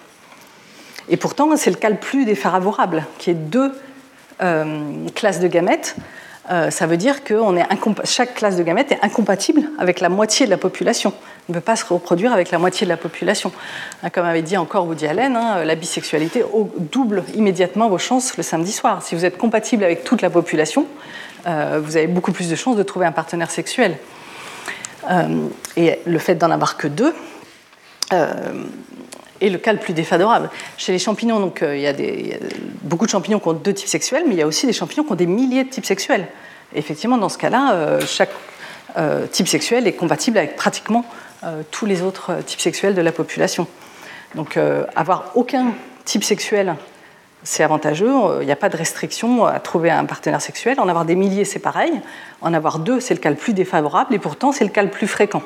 Et 1.10 1.18
pourtant, 1.18 1.56
c'est 1.58 1.72
le 1.72 1.76
cas 1.76 1.90
le 1.90 1.98
plus 1.98 2.26
défavorable, 2.26 3.06
qui 3.18 3.32
est 3.32 3.36
deux 3.36 3.72
euh, 4.42 5.08
classes 5.16 5.40
de 5.40 5.48
gamètes. 5.48 5.96
Euh, 6.52 6.72
ça 6.72 6.88
veut 6.88 6.98
dire 6.98 7.24
que 7.24 7.36
chaque 8.06 8.36
classe 8.36 8.56
de 8.56 8.64
gamètes 8.64 8.92
est 8.92 9.00
incompatible 9.02 9.70
avec 9.78 10.00
la 10.00 10.10
moitié 10.10 10.46
de 10.46 10.52
la 10.52 10.58
population. 10.58 11.14
Ne 11.50 11.54
peut 11.56 11.62
pas 11.62 11.76
se 11.76 11.86
reproduire 11.86 12.32
avec 12.32 12.52
la 12.52 12.58
moitié 12.58 12.86
de 12.86 12.90
la 12.90 12.98
population. 12.98 13.52
Hein, 14.04 14.10
comme 14.10 14.26
avait 14.26 14.42
dit 14.42 14.56
encore 14.56 14.88
Woody 14.88 15.08
Allen, 15.08 15.36
hein, 15.36 15.64
la 15.66 15.76
bisexualité 15.76 16.44
double 16.78 17.24
immédiatement 17.36 17.90
vos 17.90 17.98
chances 17.98 18.38
le 18.38 18.44
samedi 18.44 18.72
soir. 18.72 19.02
Si 19.04 19.16
vous 19.16 19.26
êtes 19.26 19.38
compatible 19.38 19.84
avec 19.84 20.04
toute 20.04 20.22
la 20.22 20.30
population, 20.30 20.86
euh, 21.48 21.82
vous 21.84 21.98
avez 21.98 22.08
beaucoup 22.08 22.32
plus 22.32 22.50
de 22.50 22.56
chances 22.56 22.78
de 22.78 22.84
trouver 22.84 23.06
un 23.06 23.12
partenaire 23.12 23.52
sexuel. 23.52 23.98
et 25.76 26.00
le 26.06 26.20
fait 26.20 26.36
d'en 26.36 26.52
avoir 26.52 26.78
que 26.78 26.88
deux, 26.88 27.14
est 29.42 29.50
le 29.50 29.58
cas 29.58 29.74
le 29.74 29.80
plus 29.80 29.94
défavorable. 29.94 30.50
Chez 30.78 30.92
les 30.92 31.00
champignons, 31.00 31.40
donc, 31.40 31.62
euh, 31.62 31.76
il, 31.76 31.82
y 31.82 31.88
a 31.88 32.38
beaucoup 32.84 33.06
de 33.06 33.12
champignons 33.12 33.40
qui 33.40 33.48
ont 33.48 33.54
deux 33.54 33.74
types 33.74 33.88
sexuels, 33.88 34.24
mais 34.28 34.36
il 34.36 34.40
y 34.40 34.42
a 34.42 34.48
aussi 34.48 34.66
des 34.66 34.74
champignons 34.74 35.04
qui 35.04 35.12
ont 35.12 35.16
des 35.16 35.28
milliers 35.28 35.64
de 35.64 35.70
types 35.70 35.86
sexuels. 35.86 36.28
effectivement, 36.76 37.18
dans 37.18 37.30
ce 37.30 37.38
cas-là, 37.38 37.74
euh, 37.74 38.02
chaque 38.06 38.32
euh, 38.98 39.28
type 39.28 39.48
sexuel 39.48 39.88
est 39.88 39.94
compatible 39.94 40.38
avec 40.38 40.56
pratiquement 40.56 41.06
tous 41.72 41.86
les 41.86 42.02
autres 42.02 42.42
types 42.46 42.60
sexuels 42.60 42.96
de 42.96 43.02
la 43.02 43.12
population. 43.12 43.68
Donc, 44.36 44.58
avoir 44.96 45.32
aucun 45.36 45.74
type 46.06 46.24
sexuel, 46.24 46.76
c'est 47.44 47.64
avantageux. 47.64 48.12
Il 48.42 48.46
n'y 48.46 48.52
a 48.52 48.58
pas 48.58 48.70
de 48.70 48.78
restriction 48.78 49.46
à 49.46 49.60
trouver 49.60 49.90
un 49.90 50.06
partenaire 50.06 50.42
sexuel. 50.42 50.80
En 50.80 50.90
avoir 50.90 51.06
des 51.06 51.16
milliers, 51.16 51.46
c'est 51.46 51.60
pareil. 51.60 51.94
En 52.42 52.54
avoir 52.54 52.80
deux, 52.80 53.00
c'est 53.00 53.14
le 53.14 53.20
cas 53.20 53.30
le 53.30 53.36
plus 53.36 53.54
défavorable, 53.54 54.14
et 54.14 54.20
pourtant, 54.20 54.52
c'est 54.52 54.66
le 54.66 54.70
cas 54.70 54.84
le 54.84 54.90
plus 54.90 55.08
fréquent. 55.08 55.44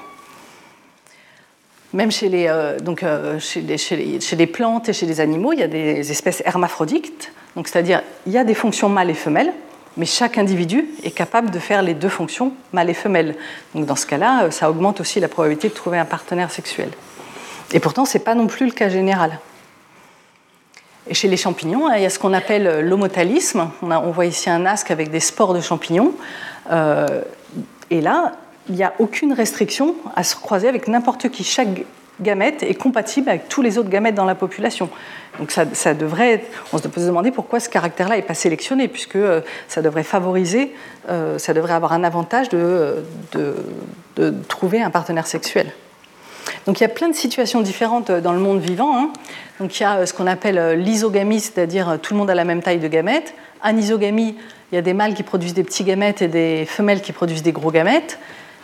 Même 1.94 2.12
chez 2.12 2.28
les, 2.28 2.48
euh, 2.48 2.80
donc, 2.80 3.04
euh, 3.04 3.40
chez, 3.40 3.62
les, 3.62 3.78
chez, 3.78 4.36
les, 4.36 4.48
plantes 4.48 4.90
et 4.90 4.94
chez 4.94 5.06
les 5.06 5.22
animaux, 5.22 5.54
il 5.54 5.60
y 5.60 5.64
a 5.64 5.68
des 5.68 6.10
espèces 6.10 6.42
hermaphrodites, 6.44 7.32
c'est-à-dire 7.56 8.02
il 8.26 8.32
y 8.32 8.38
a 8.40 8.44
des 8.44 8.56
fonctions 8.56 8.90
mâles 8.90 9.12
et 9.12 9.16
femelles, 9.16 9.54
mais 9.98 10.06
chaque 10.06 10.38
individu 10.38 10.86
est 11.04 11.12
capable 11.12 11.52
de 11.52 11.60
faire 11.60 11.82
les 11.82 11.94
deux 11.94 12.10
fonctions 12.10 12.54
mâles 12.72 12.90
et 12.90 12.94
femelles. 12.94 13.36
Donc 13.76 13.86
dans 13.86 13.96
ce 13.96 14.06
cas-là, 14.06 14.46
euh, 14.46 14.52
ça 14.52 14.70
augmente 14.70 15.00
aussi 15.00 15.20
la 15.20 15.28
probabilité 15.28 15.70
de 15.70 15.74
trouver 15.74 15.98
un 15.98 16.06
partenaire 16.06 16.52
sexuel. 16.52 16.90
Et 17.72 17.80
pourtant, 17.80 18.06
ce 18.06 18.18
n'est 18.18 18.24
pas 18.24 18.36
non 18.36 18.48
plus 18.48 18.66
le 18.66 18.72
cas 18.72 18.90
général. 18.90 19.40
Et 21.08 21.14
chez 21.14 21.28
les 21.28 21.38
champignons, 21.38 21.92
il 21.94 22.02
y 22.02 22.06
a 22.06 22.10
ce 22.10 22.18
qu'on 22.18 22.34
appelle 22.34 22.88
l'homotalisme. 22.88 23.70
On, 23.82 24.12
voit 24.12 24.26
ici 24.26 24.50
un 24.50 24.66
asque 24.66 24.90
avec 24.90 25.12
des 25.12 25.20
spores 25.20 25.54
de 25.54 25.60
champignons. 25.60 26.14
et 26.70 28.02
là, 28.02 28.32
il 28.70 28.76
n'y 28.76 28.84
a 28.84 28.94
aucune 29.00 29.34
restriction 29.34 29.96
à 30.16 30.24
se 30.24 30.36
croiser 30.36 30.70
avec 30.70 30.88
n'importe 30.88 31.30
qui. 31.30 31.44
Gamète 32.22 32.64
est 32.64 32.76
compatible 32.76 33.30
avec 33.30 33.50
tous 33.50 33.62
les 33.62 33.78
autres 33.78 33.90
gamètes 33.90 34.16
dans 34.16 34.26
la 34.26 34.36
population. 34.36 34.90
Donc 35.40 35.52
ça, 35.52 35.94
devrait, 35.94 36.44
on 36.74 36.80
peut 36.80 37.02
se 37.02 37.08
demander 37.08 37.32
pourquoi 37.32 37.60
ce 37.60 37.68
caractère-là 37.68 38.18
n'est 38.18 38.22
pas 38.22 38.36
sélectionné, 38.36 38.88
puisque 38.88 39.16
euh, 39.16 39.42
ça 39.68 39.82
devrait 39.82 40.04
favoriser, 40.04 40.74
euh, 41.10 41.40
ça 41.40 41.54
devrait 41.54 41.74
avoir 41.74 41.94
un 41.94 42.04
avantage 42.04 42.50
de, 42.50 43.04
trouver 44.48 44.82
un 44.82 44.92
partenaire 44.92 45.26
sexuel. 45.26 45.72
Donc 46.68 46.80
il 46.80 46.84
y 46.84 46.86
a 46.86 46.90
plein 46.90 47.10
de 47.10 47.16
situations 47.16 47.62
différentes 47.62 48.12
dans 48.12 48.34
le 48.34 48.40
monde 48.40 48.60
vivant. 48.60 48.96
Hein. 48.96 49.12
Donc 49.60 49.80
il 49.80 49.84
y 49.84 49.86
a 49.86 50.06
ce 50.06 50.14
qu'on 50.14 50.28
appelle 50.28 50.80
l'isogamie, 50.80 51.40
c'est-à-dire 51.40 51.98
tout 52.02 52.14
le 52.14 52.20
monde 52.20 52.30
a 52.30 52.36
la 52.36 52.46
même 52.46 52.62
taille 52.62 52.80
de 52.80 52.88
gamètes. 52.88 53.34
Anisogamie, 53.64 54.36
il 54.72 54.76
y 54.76 54.78
a 54.78 54.82
des 54.82 54.94
mâles 54.94 55.16
qui 55.16 55.24
produisent 55.24 55.54
des 55.54 55.64
petits 55.64 55.84
gamètes 55.84 56.22
et 56.22 56.28
des 56.28 56.66
femelles 56.66 57.02
qui 57.02 57.12
produisent 57.12 57.44
des 57.44 57.54
gros 57.54 57.72
gamètes. 57.72 58.20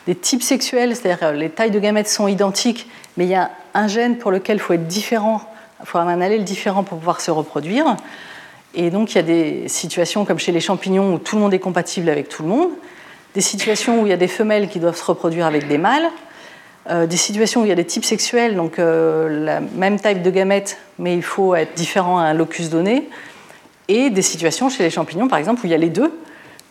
Des 0.09 0.15
types 0.15 0.41
sexuels, 0.41 0.95
c'est-à-dire 0.95 1.33
les 1.33 1.51
tailles 1.51 1.69
de 1.69 1.77
gamètes 1.77 2.09
sont 2.09 2.27
identiques, 2.27 2.87
mais 3.15 3.25
il 3.25 3.29
y 3.29 3.35
a 3.35 3.51
un 3.75 3.87
gène 3.87 4.17
pour 4.17 4.31
lequel 4.31 4.57
il 4.57 4.59
faut 4.59 4.73
être 4.73 4.87
différent, 4.87 5.39
il 5.79 5.85
faut 5.85 5.99
avoir 5.99 6.11
un 6.11 6.19
allèle 6.19 6.43
différent 6.43 6.83
pour 6.83 6.97
pouvoir 6.97 7.21
se 7.21 7.29
reproduire. 7.29 7.95
Et 8.73 8.89
donc 8.89 9.11
il 9.11 9.17
y 9.17 9.19
a 9.19 9.21
des 9.21 9.67
situations 9.67 10.25
comme 10.25 10.39
chez 10.39 10.51
les 10.51 10.61
champignons 10.61 11.13
où 11.13 11.19
tout 11.19 11.35
le 11.35 11.43
monde 11.43 11.53
est 11.53 11.59
compatible 11.59 12.09
avec 12.09 12.27
tout 12.27 12.41
le 12.41 12.49
monde, 12.49 12.71
des 13.35 13.41
situations 13.41 14.01
où 14.01 14.07
il 14.07 14.09
y 14.09 14.11
a 14.11 14.17
des 14.17 14.27
femelles 14.27 14.67
qui 14.67 14.79
doivent 14.79 14.97
se 14.97 15.05
reproduire 15.05 15.45
avec 15.45 15.67
des 15.67 15.77
mâles, 15.77 16.09
euh, 16.89 17.05
des 17.05 17.15
situations 17.15 17.61
où 17.61 17.65
il 17.65 17.69
y 17.69 17.71
a 17.71 17.75
des 17.75 17.85
types 17.85 18.03
sexuels, 18.03 18.55
donc 18.55 18.79
euh, 18.79 19.45
la 19.45 19.59
même 19.59 19.99
taille 19.99 20.21
de 20.21 20.31
gamètes, 20.31 20.79
mais 20.97 21.13
il 21.13 21.21
faut 21.21 21.53
être 21.53 21.75
différent 21.75 22.17
à 22.17 22.23
un 22.23 22.33
locus 22.33 22.71
donné, 22.71 23.07
et 23.87 24.09
des 24.09 24.23
situations 24.23 24.69
chez 24.69 24.81
les 24.81 24.89
champignons, 24.89 25.27
par 25.27 25.37
exemple, 25.37 25.61
où 25.61 25.67
il 25.67 25.69
y 25.69 25.75
a 25.75 25.77
les 25.77 25.89
deux. 25.89 26.11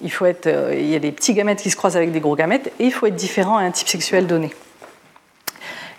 Il, 0.00 0.10
faut 0.10 0.26
être, 0.26 0.46
euh, 0.46 0.74
il 0.74 0.88
y 0.88 0.94
a 0.94 0.98
des 0.98 1.12
petits 1.12 1.34
gamètes 1.34 1.60
qui 1.60 1.70
se 1.70 1.76
croisent 1.76 1.96
avec 1.96 2.12
des 2.12 2.20
gros 2.20 2.36
gamètes, 2.36 2.72
et 2.78 2.84
il 2.84 2.92
faut 2.92 3.06
être 3.06 3.16
différent 3.16 3.58
à 3.58 3.62
un 3.62 3.70
type 3.70 3.88
sexuel 3.88 4.26
donné. 4.26 4.50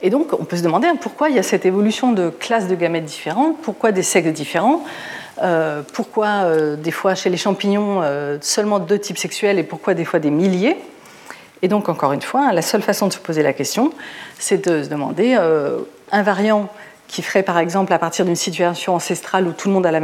Et 0.02 0.10
donc, 0.10 0.34
on 0.40 0.46
peut 0.46 0.56
se 0.56 0.64
demander 0.64 0.88
hein, 0.88 0.96
pourquoi 1.00 1.30
il 1.30 1.36
y 1.36 1.40
a 1.40 1.44
cette 1.44 1.66
évolution 1.66 2.14
de 2.14 2.30
classes 2.30 2.68
de 2.68 2.76
gamètes 2.76 3.06
différentes, 3.06 3.62
pourquoi 3.62 3.92
des 3.92 4.04
sexes 4.04 4.32
différents, 4.32 4.86
euh, 5.42 5.82
pourquoi 5.94 6.28
euh, 6.28 6.76
des 6.78 6.92
fois 6.92 7.16
chez 7.16 7.30
les 7.30 7.38
champignons 7.38 8.02
seulement 8.42 8.80
deux 8.80 9.00
types 9.00 9.18
sexuels 9.18 9.60
et 9.60 9.64
pourquoi 9.64 9.94
des 9.94 10.06
fois 10.06 10.20
des 10.20 10.32
milliers. 10.32 10.78
Et 11.62 11.68
donc 11.68 11.90
encore 11.90 12.14
une 12.14 12.22
fois, 12.22 12.54
la 12.54 12.62
seule 12.62 12.82
façon 12.82 13.08
de 13.08 13.14
se 13.14 13.20
poser 13.20 13.44
la 13.44 13.52
question, 13.52 13.92
c'est 14.38 14.66
de 14.66 14.84
se 14.84 14.88
demander 14.88 15.36
un 16.12 16.24
variant 16.24 16.70
qui 17.10 17.22
ferait 17.22 17.44
par 17.44 17.58
exemple 17.58 17.92
à 17.92 18.00
partir 18.00 18.24
d'une 18.24 18.38
situation 18.38 18.96
ancestrale 18.96 19.46
où 19.48 19.52
tout 19.52 19.68
le 19.68 19.74
monde 19.74 19.86
a 19.86 19.92
la 19.92 20.00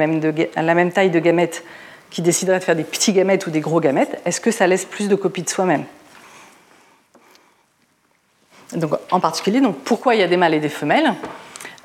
même 0.75 0.91
taille 0.91 1.11
de 1.11 1.19
gamètes, 1.19 1.63
qui 2.15 2.21
déciderait 2.21 2.59
de 2.59 2.63
faire 2.63 2.77
des 2.77 2.85
petits 2.85 3.11
gamètes 3.11 3.45
ou 3.45 3.49
des 3.49 3.59
gros 3.59 3.81
gamètes, 3.81 4.21
est-ce 4.23 4.39
que 4.39 4.49
ça 4.49 4.67
laisse 4.67 4.85
plus 4.85 5.09
de 5.09 5.15
copies 5.15 5.41
de 5.41 5.49
soi-même 5.49 5.83
donc, 8.71 8.91
En 9.11 9.19
particulier, 9.19 9.61
pourquoi 9.83 10.15
il 10.15 10.21
y 10.21 10.23
a 10.23 10.27
des 10.27 10.37
mâles 10.37 10.53
et 10.53 10.61
des 10.61 10.69
femelles 10.69 11.13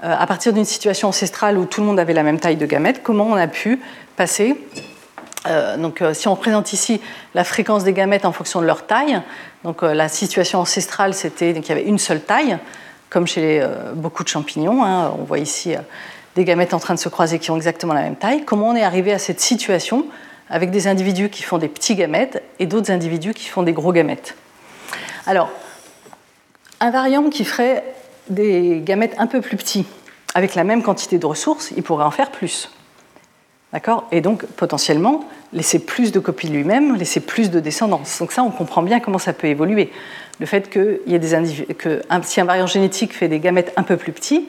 euh, 0.04 0.14
à 0.16 0.26
partir 0.28 0.52
d'une 0.52 0.64
situation 0.64 1.08
ancestrale 1.08 1.58
où 1.58 1.64
tout 1.64 1.80
le 1.80 1.88
monde 1.88 1.98
avait 1.98 2.12
la 2.12 2.22
même 2.22 2.38
taille 2.38 2.54
de 2.54 2.64
gamètes, 2.64 3.02
comment 3.02 3.26
on 3.26 3.34
a 3.34 3.48
pu 3.48 3.80
passer 4.14 4.56
euh, 5.48 5.76
euh, 6.00 6.14
si 6.14 6.28
on 6.28 6.34
représente 6.34 6.72
ici 6.72 7.00
la 7.34 7.42
fréquence 7.42 7.82
des 7.82 7.92
gamètes 7.92 8.24
en 8.24 8.30
fonction 8.30 8.60
de 8.60 8.66
leur 8.66 8.86
taille, 8.86 9.20
la 9.82 10.08
situation 10.08 10.60
ancestrale, 10.60 11.12
c'était 11.12 11.54
qu'il 11.54 11.70
y 11.70 11.72
avait 11.72 11.88
une 11.88 11.98
seule 11.98 12.20
taille, 12.20 12.56
comme 13.08 13.26
chez 13.26 13.66
beaucoup 13.94 14.22
de 14.22 14.28
champignons. 14.28 14.84
Hein. 14.84 15.12
on 15.18 15.24
voit 15.24 15.40
ici 15.40 15.74
des 16.36 16.44
gamètes 16.44 16.74
en 16.74 16.78
train 16.78 16.94
de 16.94 16.98
se 16.98 17.08
croiser 17.08 17.38
qui 17.38 17.50
ont 17.50 17.56
exactement 17.56 17.94
la 17.94 18.02
même 18.02 18.16
taille. 18.16 18.44
Comment 18.44 18.68
on 18.68 18.76
est 18.76 18.82
arrivé 18.82 19.12
à 19.12 19.18
cette 19.18 19.40
situation 19.40 20.06
avec 20.48 20.70
des 20.70 20.86
individus 20.88 21.28
qui 21.28 21.42
font 21.42 21.58
des 21.58 21.68
petits 21.68 21.94
gamètes 21.94 22.42
et 22.58 22.66
d'autres 22.66 22.90
individus 22.90 23.34
qui 23.34 23.48
font 23.48 23.62
des 23.62 23.72
gros 23.72 23.92
gamètes 23.92 24.36
Alors, 25.26 25.50
un 26.80 26.90
variant 26.90 27.28
qui 27.30 27.44
ferait 27.44 27.84
des 28.28 28.80
gamètes 28.84 29.14
un 29.18 29.26
peu 29.26 29.40
plus 29.40 29.56
petits, 29.56 29.86
avec 30.34 30.54
la 30.54 30.64
même 30.64 30.82
quantité 30.82 31.18
de 31.18 31.26
ressources, 31.26 31.72
il 31.76 31.82
pourrait 31.82 32.04
en 32.04 32.10
faire 32.10 32.30
plus. 32.30 32.70
D'accord? 33.72 34.08
Et 34.10 34.20
donc, 34.20 34.44
potentiellement, 34.44 35.24
laisser 35.52 35.78
plus 35.78 36.10
de 36.10 36.18
copies 36.18 36.48
lui-même, 36.48 36.96
laisser 36.96 37.20
plus 37.20 37.50
de 37.50 37.60
descendance. 37.60 38.18
Donc 38.18 38.32
ça, 38.32 38.42
on 38.42 38.50
comprend 38.50 38.82
bien 38.82 38.98
comment 38.98 39.18
ça 39.18 39.32
peut 39.32 39.46
évoluer. 39.46 39.92
Le 40.40 40.46
fait 40.46 40.70
qu'il 40.70 41.00
y 41.06 41.14
ait 41.14 41.18
des 41.18 41.74
que 41.74 42.02
si 42.22 42.40
un 42.40 42.44
variant 42.44 42.66
génétique 42.66 43.14
fait 43.14 43.28
des 43.28 43.38
gamètes 43.38 43.72
un 43.76 43.82
peu 43.82 43.96
plus 43.96 44.12
petits, 44.12 44.48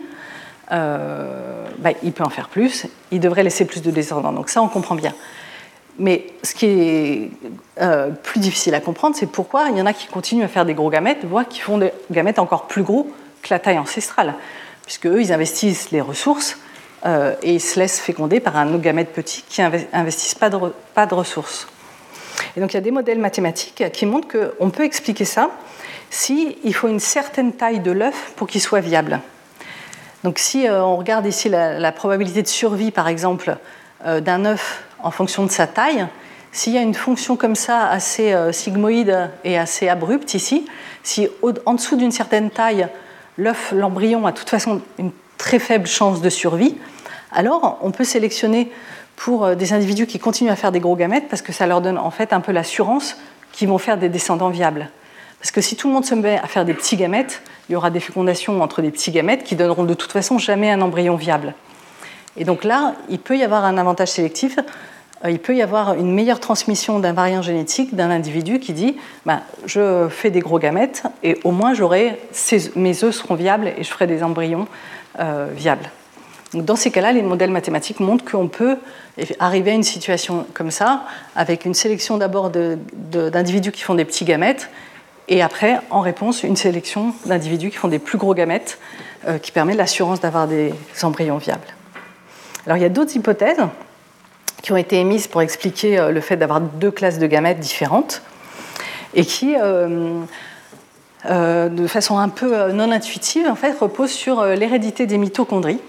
bah, 0.71 1.91
il 2.03 2.13
peut 2.13 2.23
en 2.23 2.29
faire 2.29 2.49
plus, 2.49 2.87
il 3.11 3.19
devrait 3.19 3.43
laisser 3.43 3.65
plus 3.65 3.81
de 3.81 3.91
descendants. 3.91 4.31
Donc 4.31 4.49
ça, 4.49 4.61
on 4.61 4.67
comprend 4.67 4.95
bien. 4.95 5.13
Mais 5.99 6.27
ce 6.43 6.55
qui 6.55 6.65
est 6.65 7.31
euh, 7.81 8.09
plus 8.09 8.39
difficile 8.39 8.73
à 8.75 8.79
comprendre, 8.79 9.15
c'est 9.15 9.27
pourquoi 9.27 9.69
il 9.69 9.77
y 9.77 9.81
en 9.81 9.85
a 9.85 9.93
qui 9.93 10.07
continuent 10.07 10.43
à 10.43 10.47
faire 10.47 10.65
des 10.65 10.73
gros 10.73 10.89
gamètes, 10.89 11.25
voire 11.25 11.47
qui 11.47 11.59
font 11.59 11.77
des 11.77 11.91
gamètes 12.09 12.39
encore 12.39 12.67
plus 12.67 12.83
gros 12.83 13.11
que 13.41 13.49
la 13.53 13.59
taille 13.59 13.77
ancestrale, 13.77 14.35
puisque 14.85 15.07
eux, 15.07 15.21
ils 15.21 15.33
investissent 15.33 15.91
les 15.91 16.01
ressources 16.01 16.57
euh, 17.05 17.35
et 17.43 17.55
ils 17.55 17.61
se 17.61 17.79
laissent 17.79 17.99
féconder 17.99 18.39
par 18.39 18.55
un 18.55 18.77
gamète 18.77 19.11
petit 19.11 19.43
qui 19.47 19.61
n'investissent 19.61 20.35
pas 20.35 20.49
pas 20.93 21.05
de 21.05 21.13
ressources. 21.13 21.67
Et 22.55 22.59
donc 22.59 22.73
il 22.73 22.75
y 22.75 22.77
a 22.77 22.81
des 22.81 22.91
modèles 22.91 23.19
mathématiques 23.19 23.83
qui 23.93 24.05
montrent 24.05 24.27
qu'on 24.27 24.69
peut 24.69 24.83
expliquer 24.83 25.25
ça 25.25 25.49
il 26.27 26.73
faut 26.73 26.87
une 26.87 26.99
certaine 26.99 27.53
taille 27.53 27.79
de 27.79 27.91
l'œuf 27.91 28.33
pour 28.35 28.47
qu'il 28.47 28.61
soit 28.61 28.81
viable. 28.81 29.21
Donc 30.23 30.39
si 30.39 30.67
euh, 30.67 30.83
on 30.83 30.97
regarde 30.97 31.25
ici 31.25 31.49
la, 31.49 31.91
probabilité 31.91 32.41
de 32.41 32.47
survie, 32.47 32.91
par 32.91 33.07
exemple, 33.07 33.57
euh, 34.05 34.19
d'un 34.21 34.45
œuf 34.45 34.83
en 34.99 35.11
fonction 35.11 35.45
de 35.45 35.51
sa 35.51 35.67
taille, 35.67 36.07
s'il 36.51 36.73
y 36.73 36.77
a 36.77 36.81
une 36.81 36.93
fonction 36.93 37.37
comme 37.37 37.55
ça 37.55 37.87
assez 37.87 38.35
sigmoïde 38.51 39.29
et 39.45 39.57
assez 39.57 39.87
abrupte 39.87 40.33
ici, 40.33 40.65
si 41.01 41.29
en 41.65 41.73
dessous 41.75 41.95
d'une 41.95 42.11
certaine 42.11 42.49
taille, 42.49 42.89
l'œuf, 43.37 43.71
l'embryon 43.73 44.27
a 44.27 44.33
de 44.33 44.37
toute 44.37 44.49
façon 44.49 44.81
une 44.99 45.11
très 45.37 45.59
faible 45.59 45.87
chance 45.87 46.21
de 46.21 46.29
survie, 46.29 46.77
alors 47.31 47.79
on 47.81 47.91
peut 47.91 48.03
sélectionner 48.03 48.69
pour 49.15 49.45
euh, 49.45 49.55
des 49.55 49.73
individus 49.73 50.07
qui 50.07 50.19
continuent 50.19 50.51
à 50.51 50.55
faire 50.55 50.71
des 50.71 50.79
gros 50.79 50.95
gamètes 50.95 51.27
parce 51.29 51.41
que 51.41 51.51
ça 51.51 51.67
leur 51.67 51.81
donne 51.81 51.97
en 51.97 52.11
fait 52.11 52.33
un 52.33 52.41
peu 52.41 52.51
l'assurance 52.51 53.17
qu'ils 53.51 53.67
vont 53.67 53.77
faire 53.77 53.97
des 53.97 54.09
descendants 54.09 54.49
viables. 54.49 54.89
Parce 55.41 55.51
que 55.51 55.61
si 55.61 55.75
tout 55.75 55.87
le 55.87 55.93
monde 55.93 56.05
se 56.05 56.15
met 56.15 56.37
à 56.37 56.47
faire 56.47 56.65
des 56.65 56.73
petits 56.73 56.95
gamètes, 56.95 57.41
il 57.67 57.73
y 57.73 57.75
aura 57.75 57.89
des 57.89 57.99
fécondations 57.99 58.61
entre 58.61 58.81
des 58.81 58.91
petits 58.91 59.11
gamètes 59.11 59.43
qui 59.43 59.55
donneront 59.55 59.83
de 59.83 59.95
toute 59.95 60.11
façon 60.11 60.37
jamais 60.37 60.71
un 60.71 60.81
embryon 60.81 61.15
viable. 61.15 61.55
Et 62.37 62.45
donc 62.45 62.63
là, 62.63 62.93
il 63.09 63.19
peut 63.19 63.37
y 63.37 63.43
avoir 63.43 63.65
un 63.65 63.77
avantage 63.77 64.09
sélectif 64.09 64.57
euh, 65.23 65.31
il 65.31 65.39
peut 65.39 65.55
y 65.55 65.61
avoir 65.61 65.93
une 65.93 66.11
meilleure 66.13 66.39
transmission 66.39 66.99
d'un 66.99 67.13
variant 67.13 67.41
génétique 67.41 67.95
d'un 67.95 68.09
individu 68.09 68.59
qui 68.59 68.73
dit 68.73 68.95
ben, 69.25 69.41
je 69.65 70.07
fais 70.09 70.31
des 70.31 70.39
gros 70.39 70.59
gamètes 70.59 71.03
et 71.23 71.39
au 71.43 71.51
moins 71.51 71.73
j'aurai 71.73 72.19
mes 72.75 73.03
œufs 73.03 73.15
seront 73.15 73.35
viables 73.35 73.67
et 73.77 73.83
je 73.83 73.89
ferai 73.89 74.07
des 74.07 74.23
embryons 74.23 74.67
euh, 75.19 75.47
viables. 75.53 75.89
dans 76.53 76.75
ces 76.75 76.91
cas-là, 76.91 77.11
les 77.11 77.21
modèles 77.21 77.51
mathématiques 77.51 77.99
montrent 77.99 78.25
qu'on 78.25 78.47
peut 78.47 78.77
arriver 79.39 79.71
à 79.71 79.73
une 79.73 79.83
situation 79.83 80.45
comme 80.53 80.71
ça, 80.71 81.03
avec 81.35 81.65
une 81.65 81.73
sélection 81.73 82.17
d'abord 82.17 82.49
d'individus 82.49 83.71
qui 83.71 83.81
font 83.81 83.95
des 83.95 84.05
petits 84.05 84.25
gamètes, 84.25 84.69
et 85.31 85.41
après, 85.41 85.79
en 85.91 86.01
réponse, 86.01 86.43
une 86.43 86.57
sélection 86.57 87.13
d'individus 87.25 87.69
qui 87.69 87.77
font 87.77 87.87
des 87.87 87.99
plus 87.99 88.17
gros 88.17 88.33
gamètes, 88.33 88.79
euh, 89.25 89.37
qui 89.37 89.53
permet 89.53 89.73
l'assurance 89.73 90.19
d'avoir 90.19 90.45
des 90.45 90.73
embryons 91.03 91.37
viables. 91.37 91.67
Alors 92.65 92.77
il 92.77 92.81
y 92.81 92.85
a 92.85 92.89
d'autres 92.89 93.15
hypothèses 93.15 93.61
qui 94.61 94.73
ont 94.73 94.77
été 94.77 94.99
émises 94.99 95.27
pour 95.27 95.41
expliquer 95.41 95.97
euh, 95.97 96.11
le 96.11 96.19
fait 96.19 96.35
d'avoir 96.35 96.59
deux 96.59 96.91
classes 96.91 97.17
de 97.17 97.27
gamètes 97.27 97.61
différentes 97.61 98.21
et 99.13 99.23
qui, 99.23 99.55
euh, 99.57 100.19
de 101.69 101.87
façon 101.87 102.17
un 102.17 102.29
peu 102.29 102.73
non 102.73 102.91
intuitive, 102.91 103.47
en 103.47 103.55
fait, 103.55 103.71
reposent 103.79 104.11
sur 104.11 104.43
l'hérédité 104.43 105.05
des 105.05 105.17
mitochondries. 105.17 105.79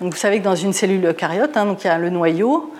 Donc, 0.00 0.14
vous 0.14 0.18
savez 0.18 0.38
que 0.38 0.44
dans 0.44 0.56
une 0.56 0.72
cellule 0.72 1.04
eucaryote, 1.04 1.58
hein, 1.58 1.66
donc 1.66 1.84
il 1.84 1.88
y 1.88 1.90
a 1.90 1.98
le 1.98 2.08
noyau 2.08 2.72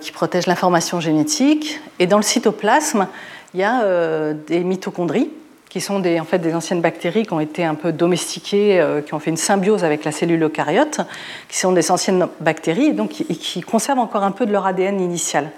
qui 0.00 0.12
protège 0.12 0.46
l'information 0.46 1.00
génétique, 1.00 1.80
et 1.98 2.06
dans 2.06 2.18
le 2.18 2.22
cytoplasme, 2.22 3.08
il 3.54 3.60
y 3.60 3.64
a 3.64 4.32
des 4.32 4.64
mitochondries 4.64 5.30
qui 5.76 5.82
sont 5.82 6.00
des, 6.00 6.20
en 6.20 6.24
fait, 6.24 6.38
des 6.38 6.54
anciennes 6.54 6.80
bactéries 6.80 7.26
qui 7.26 7.34
ont 7.34 7.40
été 7.40 7.62
un 7.62 7.74
peu 7.74 7.92
domestiquées, 7.92 8.80
euh, 8.80 9.02
qui 9.02 9.12
ont 9.12 9.18
fait 9.18 9.28
une 9.28 9.36
symbiose 9.36 9.84
avec 9.84 10.04
la 10.04 10.10
cellule 10.10 10.42
eucaryote, 10.42 11.02
qui 11.50 11.58
sont 11.58 11.72
des 11.72 11.90
anciennes 11.90 12.28
bactéries 12.40 12.86
et, 12.86 12.92
donc, 12.94 13.10
qui 13.10 13.60
conservent 13.60 13.98
encore 13.98 14.22
un 14.22 14.30
peu 14.30 14.46
de 14.46 14.52
leur 14.52 14.64
ADN 14.66 15.00
initial. 15.00 15.50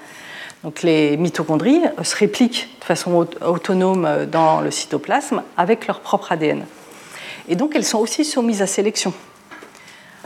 Donc 0.64 0.82
les 0.82 1.16
mitochondries 1.16 1.82
se 2.02 2.16
répliquent 2.16 2.68
de 2.80 2.84
façon 2.84 3.28
autonome 3.46 4.04
euh, 4.04 4.26
dans 4.26 4.60
le 4.60 4.72
cytoplasme 4.72 5.44
avec 5.56 5.86
leur 5.86 6.00
propre 6.00 6.32
ADN. 6.32 6.64
Et 7.48 7.54
donc 7.54 7.76
elles 7.76 7.84
sont 7.84 8.00
aussi 8.00 8.24
soumises 8.24 8.60
à 8.60 8.66
sélection. 8.66 9.12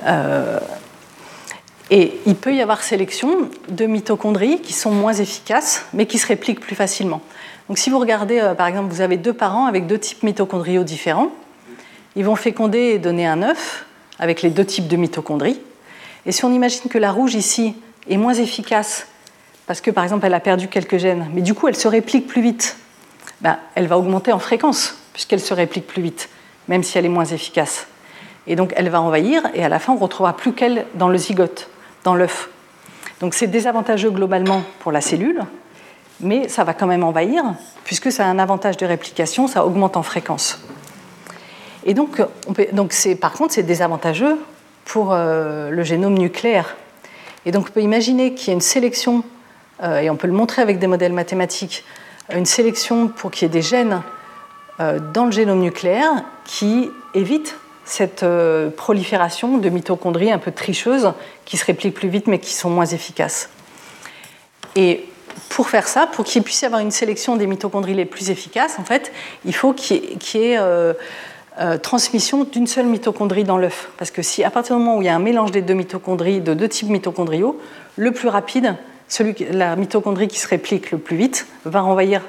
Euh, 0.07 0.59
et 1.93 2.19
il 2.25 2.37
peut 2.37 2.55
y 2.55 2.63
avoir 2.63 2.83
sélection 2.83 3.51
de 3.69 3.85
mitochondries 3.85 4.63
qui 4.63 4.73
sont 4.73 4.91
moins 4.91 5.13
efficaces, 5.13 5.85
mais 5.93 6.07
qui 6.07 6.17
se 6.17 6.27
répliquent 6.27 6.61
plus 6.61 6.75
facilement. 6.75 7.21
Donc 7.69 7.77
si 7.77 7.91
vous 7.91 7.99
regardez, 7.99 8.41
euh, 8.41 8.55
par 8.55 8.67
exemple, 8.67 8.91
vous 8.91 9.03
avez 9.03 9.19
deux 9.19 9.35
parents 9.35 9.67
avec 9.67 9.87
deux 9.87 9.99
types 9.99 10.23
mitochondriaux 10.23 10.85
différents, 10.85 11.31
ils 12.17 12.25
vont 12.25 12.35
féconder 12.35 12.79
et 12.79 12.99
donner 12.99 13.27
un 13.27 13.43
œuf 13.43 13.85
avec 14.19 14.41
les 14.41 14.49
deux 14.49 14.65
types 14.65 14.89
de 14.89 14.97
mitochondries. 14.97 15.61
Et 16.25 16.33
si 16.33 16.47
on 16.47 16.53
imagine 16.55 16.89
que 16.89 16.97
la 16.97 17.13
rouge 17.13 17.35
ici 17.35 17.75
est 18.09 18.17
moins 18.17 18.33
efficace 18.33 19.07
parce 19.67 19.83
que 19.83 19.91
par 19.91 20.03
exemple 20.03 20.25
elle 20.25 20.35
a 20.35 20.41
perdu 20.41 20.69
quelques 20.69 20.97
gènes, 20.97 21.29
mais 21.35 21.43
du 21.43 21.53
coup 21.53 21.69
elle 21.69 21.77
se 21.77 21.89
réplique 21.89 22.27
plus 22.27 22.41
vite, 22.41 22.79
ben, 23.43 23.59
elle 23.75 23.87
va 23.87 23.99
augmenter 23.99 24.33
en 24.33 24.39
fréquence 24.39 24.97
puisqu'elle 25.13 25.41
se 25.41 25.53
réplique 25.53 25.87
plus 25.87 26.01
vite, 26.01 26.31
même 26.69 26.85
si 26.85 26.97
elle 26.97 27.05
est 27.05 27.11
moins 27.11 27.27
efficace. 27.27 27.87
Et 28.47 28.57
donc 28.57 28.73
elle 28.77 28.89
va 28.89 29.03
envahir 29.03 29.43
et 29.53 29.63
à 29.63 29.69
la 29.69 29.79
fin 29.79 29.93
on 29.93 29.97
ne 29.97 30.01
retrouvera 30.01 30.35
plus 30.35 30.55
qu'elle 30.55 30.87
dans 30.95 31.09
le 31.09 31.19
zygote, 31.19 31.69
dans 32.05 32.15
l'œuf. 32.15 32.49
Donc 33.21 33.35
c'est 33.35 33.47
désavantageux 33.47 34.11
globalement 34.11 34.63
pour 34.81 34.93
la 34.93 35.01
cellule, 35.01 35.43
mais 36.21 36.49
ça 36.49 36.65
va 36.65 36.75
quand 36.75 36.87
même 36.87 37.05
envahir, 37.05 37.43
puisque 37.85 38.11
ça 38.11 38.25
a 38.25 38.29
un 38.29 38.39
avantage 38.39 38.77
de 38.77 38.87
réplication, 38.87 39.47
ça 39.47 39.65
augmente 39.65 39.97
en 39.97 40.03
fréquence. 40.03 40.61
Et 41.85 41.95
donc, 41.95 42.23
par 43.21 43.33
contre, 43.33 43.55
c'est 43.55 43.63
désavantageux 43.65 44.39
pour 44.85 45.15
le 45.15 45.83
génome 45.83 46.17
nucléaire. 46.17 46.77
Et 47.45 47.51
donc, 47.51 47.67
on 47.69 47.73
peut 47.73 47.81
imaginer 47.81 48.35
qu'il 48.35 48.49
y 48.49 48.51
ait 48.51 48.55
une 48.55 48.61
sélection, 48.61 49.25
et 49.83 50.09
on 50.11 50.17
peut 50.17 50.29
le 50.29 50.33
montrer 50.33 50.63
avec 50.63 50.79
des 50.79 50.87
modèles 50.87 51.13
mathématiques, 51.13 51.85
une 52.33 52.47
sélection 52.47 53.09
pour 53.09 53.33
qu'il 53.33 53.47
y 53.47 53.51
ait 53.51 53.53
des 53.53 53.63
gènes 53.63 54.03
dans 54.79 55.25
le 55.25 55.33
génome 55.33 55.59
nucléaire 55.59 56.23
qui 56.45 56.89
évitent 57.15 57.57
cette 57.85 58.23
euh, 58.23 58.71
prolifération 58.71 59.59
de 59.59 59.69
mitochondries 59.69 60.31
un 60.31 60.39
peu 60.39 60.53
tricheuses 60.53 61.13
qui 61.45 61.57
se 61.57 61.65
répliquent 61.65 61.95
plus 61.95 62.09
vite 62.09 62.27
mais 62.27 62.39
qui 62.39 62.55
sont 62.55 62.71
moins 62.71 62.87
efficaces. 62.87 63.51
Et 64.77 65.05
pour 65.49 65.69
faire 65.69 65.89
ça, 65.89 66.07
pour 66.07 66.25
qu'il 66.25 66.43
puisse 66.43 66.63
y 66.63 66.67
avoir 66.67 66.81
une 66.81 66.91
sélection 66.91 67.37
des 67.37 67.47
mitochondries 67.47 67.95
les 67.95 68.05
plus 68.05 68.31
efficaces, 68.31 68.79
en 68.79 68.85
fait, 68.85 69.13
il 69.45 69.55
faut 69.55 69.73
qu'il 69.73 69.97
y 69.99 70.37
ait, 70.37 70.59
euh, 70.59 70.95
euh, 71.61 71.77
transmission 71.77 72.45
d'une 72.45 72.67
seule 72.67 72.87
mitochondrie 72.87 73.45
dans 73.45 73.59
l'œuf. 73.59 73.91
Parce 73.99 74.11
que 74.11 74.23
si 74.23 74.45
à 74.45 74.51
partir 74.51 74.77
du 74.77 74.83
moment 74.83 74.97
où 74.97 75.03
il 75.03 75.07
y 75.07 75.11
a 75.11 75.15
un 75.15 75.19
mélange 75.19 75.51
des 75.51 75.61
deux 75.61 75.75
mitochondries, 75.75 76.41
de 76.41 76.55
deux 76.55 76.69
types 76.69 76.89
mitochondriaux, 76.89 77.61
le 77.97 78.13
plus 78.13 78.29
rapide, 78.29 78.77
celui, 79.09 79.35
la 79.51 79.77
mitochondrie 79.77 80.29
qui 80.29 80.39
se 80.39 80.49
réplique 80.49 80.91
le 80.91 80.99
plus 80.99 81.17
vite, 81.17 81.47
va 81.65 81.85
envahir 81.85 82.23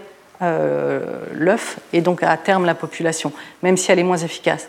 l'œuf 1.31 1.79
et 1.93 2.01
donc 2.01 2.21
à 2.21 2.35
terme 2.35 2.65
la 2.65 2.75
population, 2.75 3.31
même 3.61 3.77
si 3.77 3.93
elle 3.93 3.99
est 3.99 4.03
moins 4.03 4.17
efficace. 4.17 4.67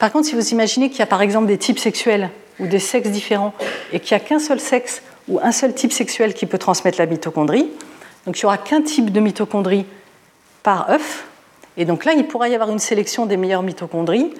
Par 0.00 0.10
contre, 0.10 0.26
si 0.26 0.34
vous 0.34 0.48
imaginez 0.48 0.88
qu'il 0.88 0.98
y 0.98 1.02
a 1.02 1.06
par 1.06 1.22
exemple 1.22 1.46
des 1.46 1.58
types 1.58 1.78
sexuels 1.78 2.30
ou 2.58 2.66
des 2.66 2.80
sexes 2.80 3.10
différents 3.10 3.54
et 3.92 4.00
qu'il 4.00 4.16
n'y 4.16 4.22
a 4.22 4.26
qu'un 4.26 4.40
seul 4.40 4.58
sexe 4.58 5.02
ou 5.28 5.38
un 5.42 5.52
seul 5.52 5.74
type 5.74 5.92
sexuel 5.92 6.34
qui 6.34 6.46
peut 6.46 6.58
transmettre 6.58 6.98
la 6.98 7.06
mitochondrie, 7.06 7.68
donc 8.26 8.38
il 8.38 8.44
n'y 8.44 8.46
aura 8.46 8.58
qu'un 8.58 8.82
type 8.82 9.12
de 9.12 9.20
mitochondrie 9.20 9.84
par 10.62 10.90
œuf, 10.90 11.26
et 11.76 11.84
donc 11.84 12.04
là, 12.04 12.12
il 12.14 12.26
pourra 12.26 12.48
y 12.48 12.54
avoir 12.54 12.70
une 12.70 12.78
sélection 12.78 13.26
des 13.26 13.36
meilleures 13.36 13.62
mitochondries 13.62 14.32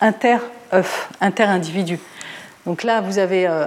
inter-œuf, 0.00 1.10
inter-individu. 1.20 1.98
Donc 2.66 2.82
là, 2.82 3.00
vous 3.00 3.18
avez 3.18 3.46
euh, 3.46 3.66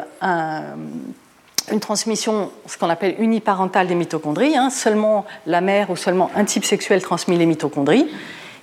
une 1.72 1.80
transmission, 1.80 2.52
ce 2.66 2.78
qu'on 2.78 2.89
appelle 2.89 3.16
uniparentale 3.20 3.88
des 3.88 3.96
mitochondries. 3.96 4.58
Hein. 4.58 4.70
seulement 4.70 5.26
la 5.46 5.62
mère 5.62 5.89
ou 5.89 5.96
seulement 5.96 6.30
un 6.36 6.46
type 6.46 6.66
sexuel 6.66 7.02
transmet 7.02 7.38
les 7.38 7.46
mitochondries. 7.46 8.08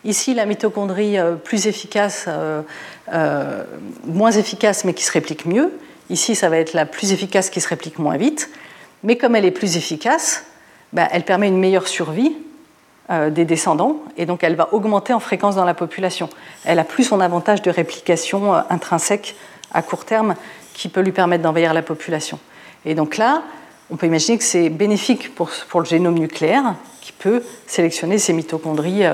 Ici, 0.05 0.34
la 0.34 0.46
mitochondrie 0.46 1.16
euh, 1.16 1.36
plus 1.36 1.68
efficace, 1.68 2.24
euh, 2.26 2.62
euh, 3.12 3.62
moins 4.05 4.32
efficace, 4.32 4.84
mais 4.84 4.94
qui 4.94 5.05
se 5.05 5.12
réplique 5.12 5.46
mieux. 5.46 5.72
Ici, 6.11 6.34
ça 6.34 6.48
va 6.48 6.59
être 6.59 6.72
la 6.72 6.86
plus 6.86 7.12
efficace 7.12 7.50
qui 7.50 7.61
se 7.61 7.68
réplique 7.68 8.00
moins 8.00 8.16
vite. 8.16 8.50
Mais 9.05 9.16
comme 9.16 9.36
elle 9.36 9.44
est 9.44 9.53
plus 9.53 9.76
efficace, 9.76 10.44
ben, 10.92 11.09
elle 11.12 11.24
permet 11.24 11.48
une 11.48 11.59
meilleure 11.59 11.88
survie 11.88 12.36
des 13.30 13.44
descendants 13.44 14.00
et 14.16 14.24
donc 14.24 14.42
elle 14.42 14.55
va 14.55 14.72
augmenter 14.72 15.12
en 15.12 15.20
fréquence 15.20 15.57
dans 15.57 15.66
la 15.66 15.74
population. 15.74 16.30
Elle 16.64 16.78
a 16.78 16.84
plus 16.84 17.05
son 17.05 17.20
avantage 17.20 17.61
de 17.61 17.70
réplication 17.70 18.55
intrinsèque 18.55 19.34
à 19.72 19.82
court 19.82 20.07
terme 20.07 20.34
qui 20.72 20.88
peut 20.88 21.00
lui 21.00 21.12
permettre 21.12 21.42
d'envahir 21.42 21.74
la 21.74 21.82
population. 21.82 22.38
Et 22.86 22.94
donc 22.94 23.18
là, 23.18 23.42
on 23.90 23.96
peut 23.96 24.07
imaginer 24.07 24.38
que 24.38 24.44
c'est 24.44 24.70
bénéfique 24.70 25.34
pour, 25.34 25.50
le 25.74 25.84
génome 25.84 26.14
nucléaire 26.14 26.76
qui 27.03 27.12
peut 27.12 27.42
sélectionner 27.66 28.18
ces 28.18 28.32
mitochondries 28.32 29.05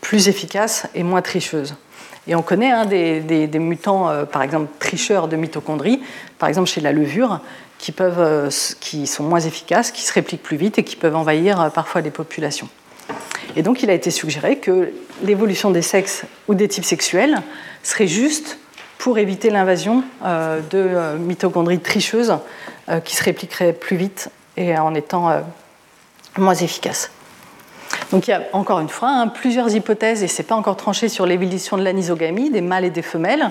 plus 0.00 0.28
efficace 0.28 0.86
et 0.94 1.02
moins 1.02 1.22
tricheuse. 1.22 1.74
Et 2.28 2.34
on 2.34 2.42
connaît 2.42 2.70
hein, 2.70 2.84
des, 2.84 3.58
mutants, 3.58 4.10
euh, 4.10 4.24
par 4.24 4.42
exemple, 4.42 4.68
tricheurs 4.78 5.28
de 5.28 5.36
mitochondries, 5.36 6.00
par 6.38 6.48
exemple 6.48 6.68
chez 6.68 6.82
la 6.82 6.92
levure, 6.92 7.40
euh, 8.00 8.50
qui 8.80 9.06
sont 9.06 9.24
moins 9.24 9.40
efficaces, 9.40 9.90
qui 9.90 10.02
se 10.02 10.12
répliquent 10.12 10.42
plus 10.42 10.58
vite 10.58 10.78
et 10.78 10.84
qui 10.84 10.96
peuvent 10.96 11.16
envahir 11.16 11.70
parfois 11.72 12.02
les 12.02 12.10
populations. 12.10 12.68
Et 13.56 13.62
donc 13.62 13.82
il 13.82 13.88
a 13.88 13.94
été 13.94 14.10
suggéré 14.10 14.58
que 14.58 14.92
l'évolution 15.22 15.70
des 15.70 15.80
sexes 15.80 16.24
ou 16.48 16.54
des 16.54 16.68
types 16.68 16.84
sexuels 16.84 17.40
serait 17.82 18.06
juste 18.06 18.58
pour 18.98 19.18
éviter 19.18 19.48
l'invasion 19.48 20.02
de 20.22 21.16
mitochondries 21.16 21.78
tricheuses 21.78 22.34
qui 23.04 23.16
se 23.16 23.24
répliqueraient 23.24 23.72
plus 23.72 23.96
vite 23.96 24.28
et 24.56 24.76
en 24.76 24.94
étant 24.94 25.42
moins 26.36 26.54
efficaces. 26.54 27.10
Donc 28.10 28.26
il 28.26 28.30
y 28.30 28.34
a 28.34 28.42
encore 28.52 28.80
une 28.80 28.88
fois 28.88 29.10
hein, 29.10 29.28
plusieurs 29.28 29.74
hypothèses 29.74 30.22
et 30.22 30.28
ce 30.28 30.40
n'est 30.40 30.46
pas 30.46 30.54
encore 30.54 30.76
tranché 30.76 31.08
sur 31.08 31.26
l'évolution 31.26 31.76
de 31.76 31.82
l'anisogamie 31.82 32.50
des 32.50 32.62
mâles 32.62 32.86
et 32.86 32.90
des 32.90 33.02
femelles. 33.02 33.50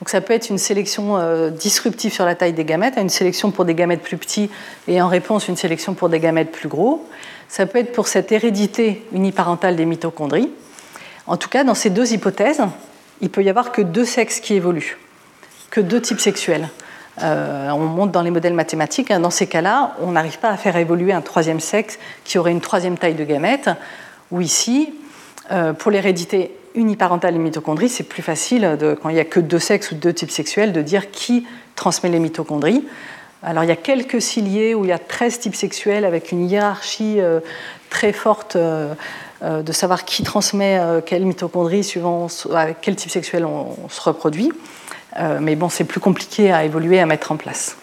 Donc 0.00 0.08
ça 0.08 0.22
peut 0.22 0.32
être 0.32 0.48
une 0.48 0.58
sélection 0.58 1.18
euh, 1.18 1.50
disruptive 1.50 2.12
sur 2.12 2.24
la 2.24 2.34
taille 2.34 2.54
des 2.54 2.64
gamètes, 2.64 2.94
une 2.96 3.10
sélection 3.10 3.50
pour 3.50 3.66
des 3.66 3.74
gamètes 3.74 4.02
plus 4.02 4.16
petits 4.16 4.50
et 4.88 5.02
en 5.02 5.08
réponse 5.08 5.48
une 5.48 5.56
sélection 5.56 5.92
pour 5.92 6.08
des 6.08 6.18
gamètes 6.18 6.50
plus 6.50 6.68
gros. 6.68 7.06
Ça 7.48 7.66
peut 7.66 7.78
être 7.78 7.92
pour 7.92 8.08
cette 8.08 8.32
hérédité 8.32 9.04
uniparentale 9.12 9.76
des 9.76 9.84
mitochondries. 9.84 10.50
En 11.26 11.36
tout 11.36 11.50
cas, 11.50 11.64
dans 11.64 11.74
ces 11.74 11.90
deux 11.90 12.12
hypothèses, 12.14 12.62
il 13.20 13.28
peut 13.28 13.42
y 13.42 13.50
avoir 13.50 13.70
que 13.70 13.82
deux 13.82 14.06
sexes 14.06 14.40
qui 14.40 14.54
évoluent, 14.54 14.96
que 15.70 15.80
deux 15.80 16.00
types 16.00 16.20
sexuels. 16.20 16.68
Euh, 17.22 17.70
on 17.70 17.80
monte 17.80 18.12
dans 18.12 18.22
les 18.22 18.30
modèles 18.30 18.54
mathématiques. 18.54 19.10
Hein. 19.10 19.20
dans 19.20 19.30
ces 19.30 19.46
cas-là, 19.46 19.94
on 20.00 20.12
n'arrive 20.12 20.38
pas 20.38 20.50
à 20.50 20.56
faire 20.56 20.76
évoluer 20.76 21.12
un 21.12 21.20
troisième 21.20 21.60
sexe 21.60 21.98
qui 22.24 22.38
aurait 22.38 22.52
une 22.52 22.60
troisième 22.60 22.96
taille 22.98 23.14
de 23.14 23.24
gamètes. 23.24 23.70
Ou 24.30 24.40
ici, 24.40 24.92
euh, 25.50 25.72
pour 25.72 25.90
l'hérédité 25.90 26.56
uniparentale 26.74 27.34
des 27.34 27.40
mitochondries, 27.40 27.88
c'est 27.88 28.04
plus 28.04 28.22
facile, 28.22 28.78
quand 29.02 29.08
il 29.08 29.14
n'y 29.14 29.20
a 29.20 29.24
que 29.24 29.40
deux 29.40 29.58
sexes 29.58 29.90
ou 29.90 29.96
deux 29.96 30.12
types 30.12 30.30
sexuels, 30.30 30.72
de 30.72 30.82
dire 30.82 31.10
qui 31.10 31.46
transmet 31.74 32.10
les 32.10 32.20
mitochondries. 32.20 32.84
Alors 33.42 33.64
il 33.64 33.68
y 33.68 33.72
a 33.72 33.76
quelques 33.76 34.20
ciliés 34.22 34.74
où 34.74 34.84
il 34.84 34.88
y 34.88 34.92
a 34.92 34.98
13 34.98 35.40
types 35.40 35.54
sexuels 35.56 36.04
avec 36.04 36.30
une 36.30 36.48
hiérarchie 36.48 37.20
euh, 37.20 37.40
très 37.88 38.12
forte 38.12 38.56
de 38.56 39.72
savoir 39.72 40.04
qui 40.04 40.22
transmet 40.22 40.78
quelle 41.06 41.24
mitochondrie 41.24 41.82
suivant 41.82 42.26
avec 42.54 42.82
quel 42.82 42.94
type 42.94 43.10
sexuel 43.10 43.46
on 43.46 43.88
se 43.88 44.00
reproduit. 44.02 44.52
Euh, 45.18 45.38
mais 45.40 45.56
bon, 45.56 45.68
c'est 45.68 45.84
plus 45.84 46.00
compliqué 46.00 46.52
à 46.52 46.64
évoluer, 46.64 47.00
à 47.00 47.06
mettre 47.06 47.32
en 47.32 47.36
place. 47.36 47.76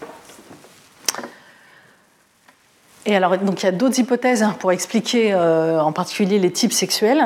Et 3.05 3.15
alors, 3.15 3.37
donc, 3.37 3.63
il 3.63 3.65
y 3.65 3.69
a 3.69 3.71
d'autres 3.71 3.99
hypothèses 3.99 4.43
hein, 4.43 4.55
pour 4.59 4.71
expliquer 4.71 5.33
euh, 5.33 5.79
en 5.79 5.91
particulier 5.91 6.39
les 6.39 6.51
types 6.51 6.73
sexuels. 6.73 7.25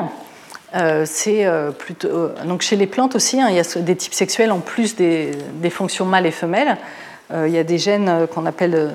Euh, 0.74 1.04
c'est 1.06 1.46
plutôt 1.78 2.30
donc 2.46 2.62
chez 2.62 2.76
les 2.76 2.86
plantes 2.86 3.14
aussi, 3.14 3.38
hein, 3.38 3.48
il 3.50 3.56
y 3.56 3.60
a 3.60 3.80
des 3.82 3.94
types 3.94 4.14
sexuels 4.14 4.50
en 4.50 4.60
plus 4.60 4.96
des, 4.96 5.32
fonctions 5.70 6.06
mâles 6.06 6.24
et 6.24 6.30
femelles. 6.30 6.78
il 7.30 7.50
y 7.50 7.58
a 7.58 7.64
des 7.64 7.76
gènes 7.76 8.26
qu'on 8.28 8.46
appelle 8.46 8.90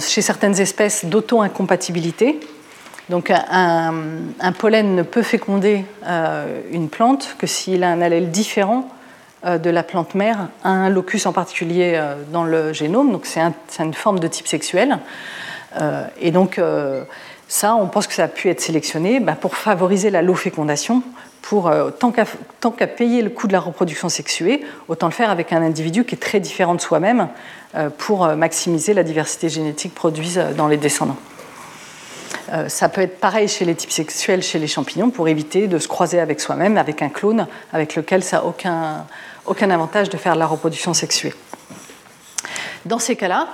chez 0.00 0.20
certaines 0.20 0.58
espèces 0.60 1.04
d'auto-incompatibilité. 1.04 2.40
Donc 3.08 3.30
un, 3.30 4.52
pollen 4.58 4.96
ne 4.96 5.02
peut 5.04 5.22
féconder 5.22 5.84
une 6.72 6.88
plante 6.88 7.36
que 7.38 7.46
s'il 7.46 7.84
a 7.84 7.90
un 7.90 8.00
allèle 8.00 8.32
différent 8.32 8.88
de 9.46 9.70
la 9.70 9.82
plante 9.84 10.14
mère 10.14 10.48
un 10.64 10.88
locus 10.88 11.24
en 11.26 11.32
particulier 11.32 11.92
euh, 11.94 12.16
dans 12.32 12.44
le 12.44 12.72
génome, 12.72 13.12
donc 13.12 13.26
c'est 13.26 13.40
une 13.78 13.94
forme 13.94 14.18
de 14.18 14.26
type 14.26 14.48
sexuel. 14.48 14.98
Euh, 15.80 16.04
et 16.20 16.30
donc 16.30 16.60
ça, 17.48 17.76
on 17.76 17.86
pense 17.86 18.06
que 18.06 18.14
ça 18.14 18.24
a 18.24 18.28
pu 18.28 18.48
être 18.48 18.60
sélectionné 18.60 19.20
bah, 19.20 19.36
pour 19.38 19.56
favoriser 19.56 20.10
la 20.10 20.22
low-fécondation, 20.22 21.02
pour 21.42 21.70
tant 22.00 22.10
qu'à 22.10 22.86
payer 22.88 23.22
le 23.22 23.30
coût 23.30 23.46
de 23.46 23.52
la 23.52 23.60
reproduction 23.60 24.08
sexuée, 24.08 24.64
autant 24.88 25.06
le 25.06 25.12
faire 25.12 25.30
avec 25.30 25.52
un 25.52 25.62
individu 25.62 26.04
qui 26.04 26.16
est 26.16 26.18
très 26.18 26.40
différent 26.40 26.74
de 26.74 26.80
soi-même 26.80 27.28
pour 27.98 28.26
maximiser 28.34 28.94
la 28.94 29.04
diversité 29.04 29.48
génétique 29.48 29.94
produite 29.94 30.40
dans 30.56 30.66
les 30.66 30.76
descendants. 30.76 31.18
ça 32.66 32.88
peut 32.88 33.02
être 33.02 33.20
pareil 33.20 33.46
chez 33.46 33.64
les 33.64 33.76
types 33.76 33.92
sexuels, 33.92 34.42
chez 34.42 34.58
les 34.58 34.66
champignons, 34.66 35.10
pour 35.10 35.28
éviter 35.28 35.68
de 35.68 35.78
se 35.78 35.86
croiser 35.86 36.18
avec 36.18 36.40
soi-même, 36.40 36.78
avec 36.78 37.00
un 37.00 37.10
clone 37.10 37.46
avec 37.72 37.94
lequel 37.94 38.24
ça 38.24 38.38
n'a 38.38 38.44
aucun, 38.44 39.06
aucun 39.46 39.70
avantage 39.70 40.08
de 40.08 40.16
faire 40.16 40.36
la 40.36 40.46
reproduction 40.46 40.94
sexuée. 40.94 41.34
Dans 42.84 42.98
ces 42.98 43.16
cas-là, 43.16 43.48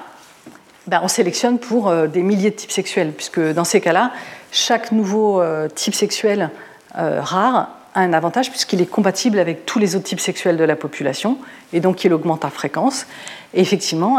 ben, 0.87 1.01
on 1.03 1.09
sélectionne 1.09 1.59
pour 1.59 1.89
euh, 1.89 2.07
des 2.07 2.23
milliers 2.23 2.51
de 2.51 2.57
types 2.57 2.73
sexuels, 2.73 3.13
puisque 3.13 3.41
dans 3.41 3.65
ces 3.65 3.81
cas-là, 3.81 4.13
chaque 4.51 4.91
nouveau 4.91 5.41
euh, 5.41 5.69
type 5.69 5.95
sexuel 5.95 6.51
euh, 6.99 7.21
rare 7.21 7.69
a 7.95 8.01
un 8.01 8.13
avantage 8.13 8.51
puisqu'il 8.51 8.81
est 8.81 8.87
compatible 8.87 9.39
avec 9.39 9.67
tous 9.67 9.79
les 9.79 9.95
autres 9.97 10.07
types 10.07 10.21
sexuels 10.21 10.57
de 10.57 10.65
la 10.65 10.77
population, 10.77 11.39
et 11.73 11.81
donc 11.81 12.05
il 12.05 12.13
augmente 12.13 12.45
en 12.45 12.51
fréquence. 12.51 13.07
Et 13.55 13.61
effectivement, 13.61 14.17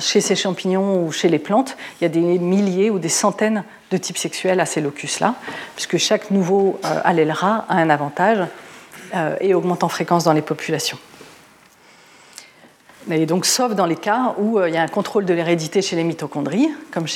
chez 0.00 0.20
ces 0.20 0.34
champignons 0.34 1.04
ou 1.04 1.12
chez 1.12 1.28
les 1.28 1.38
plantes, 1.38 1.76
il 2.00 2.04
y 2.04 2.06
a 2.06 2.08
des 2.08 2.20
milliers 2.20 2.90
ou 2.90 2.98
des 2.98 3.08
centaines 3.08 3.62
de 3.92 3.96
types 3.98 4.18
sexuels 4.18 4.58
à 4.58 4.66
ces 4.66 4.80
locus-là, 4.80 5.36
puisque 5.76 5.96
chaque 5.96 6.32
nouveau 6.32 6.80
allèle 6.82 7.30
rare 7.30 7.64
a 7.68 7.76
un 7.76 7.88
avantage 7.88 8.40
et 9.40 9.54
augmente 9.54 9.84
en 9.84 9.88
fréquence 9.88 10.24
dans 10.24 10.32
les 10.32 10.42
populations. 10.42 10.98
Donc, 13.08 13.46
sauf 13.46 13.74
dans 13.74 13.86
les 13.86 13.96
cas 13.96 14.34
où 14.38 14.58
euh, 14.58 14.68
il 14.68 14.74
y 14.74 14.76
a 14.76 14.82
un 14.82 14.88
contrôle 14.88 15.24
de 15.24 15.32
l'hérédité 15.32 15.80
chez 15.80 15.96
les 15.96 16.04
mitochondries, 16.04 16.68
comme 16.90 17.06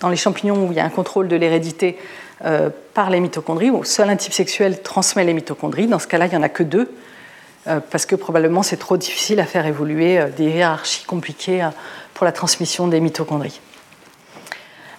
dans 0.00 0.08
les 0.10 0.16
champignons 0.16 0.66
où 0.66 0.72
il 0.72 0.76
y 0.76 0.80
a 0.80 0.84
un 0.84 0.90
contrôle 0.90 1.28
de 1.28 1.36
l'hérédité 1.36 1.96
euh, 2.44 2.68
par 2.92 3.08
les 3.08 3.20
mitochondries, 3.20 3.70
où 3.70 3.84
seul 3.84 4.10
un 4.10 4.16
type 4.16 4.34
sexuel 4.34 4.82
transmet 4.82 5.24
les 5.24 5.32
mitochondries. 5.32 5.86
Dans 5.86 5.98
ce 5.98 6.06
cas-là, 6.06 6.26
il 6.26 6.30
n'y 6.30 6.36
en 6.36 6.42
a 6.42 6.50
que 6.50 6.62
deux, 6.62 6.90
parce 7.90 8.06
que 8.06 8.16
probablement 8.16 8.62
c'est 8.62 8.78
trop 8.78 8.96
difficile 8.96 9.40
à 9.40 9.44
faire 9.44 9.66
évoluer 9.66 10.18
des 10.38 10.44
hiérarchies 10.44 11.04
compliquées 11.04 11.68
pour 12.14 12.24
la 12.24 12.32
transmission 12.32 12.88
des 12.88 12.98
mitochondries. 12.98 13.60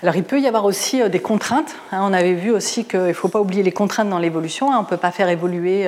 Alors 0.02 0.16
il 0.16 0.24
peut 0.24 0.40
y 0.40 0.48
avoir 0.48 0.66
aussi 0.66 1.08
des 1.10 1.20
contraintes. 1.20 1.76
Hein. 1.92 2.00
on 2.04 2.14
avait 2.14 2.34
vu 2.34 2.52
aussi 2.52 2.86
qu'il 2.86 3.00
ne 3.00 3.14
faut 3.14 3.28
pas 3.28 3.40
oublier 3.40 3.64
les 3.64 3.72
contraintes 3.72 4.10
dans 4.10 4.20
l'évolution. 4.20 4.72
Hein. 4.72 4.78
on 4.80 4.84
ne 4.84 4.88
peut 4.88 4.98
pas 4.98 5.12
faire 5.12 5.30
évoluer 5.30 5.88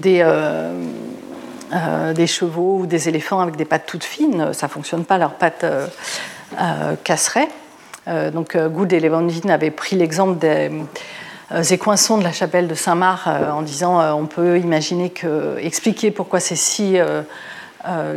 des, 0.00 0.24
des, 2.14 2.26
chevaux 2.26 2.78
ou 2.80 2.86
des 2.86 3.08
éléphants 3.08 3.40
avec 3.40 3.56
des 3.56 3.64
pattes 3.64 3.86
toutes 3.86 4.04
fines. 4.04 4.52
Ça 4.52 4.66
ne 4.66 4.72
fonctionne 4.72 5.04
pas, 5.04 5.18
leurs 5.18 5.34
pattes 5.34 5.64
casseraient. 7.04 7.48
donc 8.06 8.56
Good 8.56 8.92
et 8.92 9.00
Levandine 9.00 9.50
avaient 9.50 9.70
pris 9.70 9.94
l'exemple 9.94 10.38
des 10.38 10.70
euh, 11.52 11.64
écoinçons 11.64 12.16
de 12.16 12.22
la 12.22 12.30
chapelle 12.30 12.68
de 12.68 12.76
Saint-Marc 12.76 13.26
euh, 13.26 13.50
en 13.50 13.62
disant 13.62 14.00
euh, 14.00 14.12
on 14.12 14.26
peut 14.26 14.60
imaginer 14.60 15.10
que, 15.10 15.58
expliquer 15.58 16.12
pourquoi 16.12 16.38
c'est 16.38 16.54
si 16.54 16.96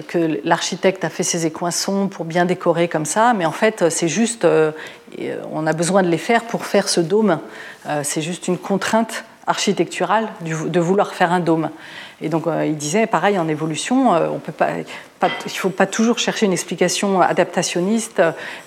que 0.08 0.40
l'architecte 0.44 1.06
a 1.06 1.10
fait 1.10 1.24
ces 1.24 1.46
écoinçons 1.46 2.08
pour 2.08 2.26
bien 2.26 2.46
décorer 2.46 2.88
comme 2.88 3.06
ça, 3.06 3.34
mais 3.34 3.46
en 3.46 3.52
fait 3.52 3.90
c'est 3.90 4.08
juste, 4.08 4.46
on 5.52 5.68
a 5.68 5.74
besoin 5.74 6.04
de 6.04 6.10
les 6.10 6.18
faire 6.18 6.44
pour 6.44 6.66
faire 6.66 6.90
ce 6.90 7.00
dôme. 7.00 7.40
c'est 8.04 8.22
juste 8.22 8.48
une 8.48 8.58
contrainte 8.58 9.24
architecturale 9.48 10.30
de 10.42 10.80
vouloir 10.80 11.14
faire 11.14 11.32
un 11.32 11.40
dôme. 11.40 11.70
Et 12.24 12.30
donc 12.30 12.48
euh, 12.48 12.66
il 12.66 12.78
disait, 12.78 13.06
pareil, 13.06 13.38
en 13.38 13.48
évolution, 13.50 14.16
euh, 14.16 14.28
on 14.32 14.40
peut 14.40 14.54
pas, 14.54 14.70
il 14.78 14.86
ne 15.46 15.50
faut 15.50 15.70
pas 15.70 15.86
toujours 15.86 16.20
chercher 16.20 16.46
une 16.46 16.54
explication 16.54 17.22
adaptationniste 17.22 18.22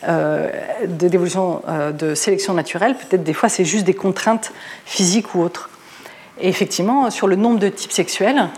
euh, 0.06 0.50
de 0.86 1.08
d'évolution 1.08 1.62
de 1.98 2.14
sélection 2.14 2.52
naturelle. 2.52 2.94
Peut-être 2.94 3.24
des 3.24 3.32
fois 3.32 3.48
c'est 3.48 3.64
juste 3.64 3.84
des 3.84 3.94
contraintes 3.94 4.52
physiques 4.84 5.34
ou 5.34 5.42
autres. 5.42 5.70
Et 6.38 6.48
effectivement, 6.48 7.10
sur 7.10 7.28
le 7.28 7.36
nombre 7.36 7.58
de 7.58 7.68
types 7.70 7.92
sexuels, 7.92 8.48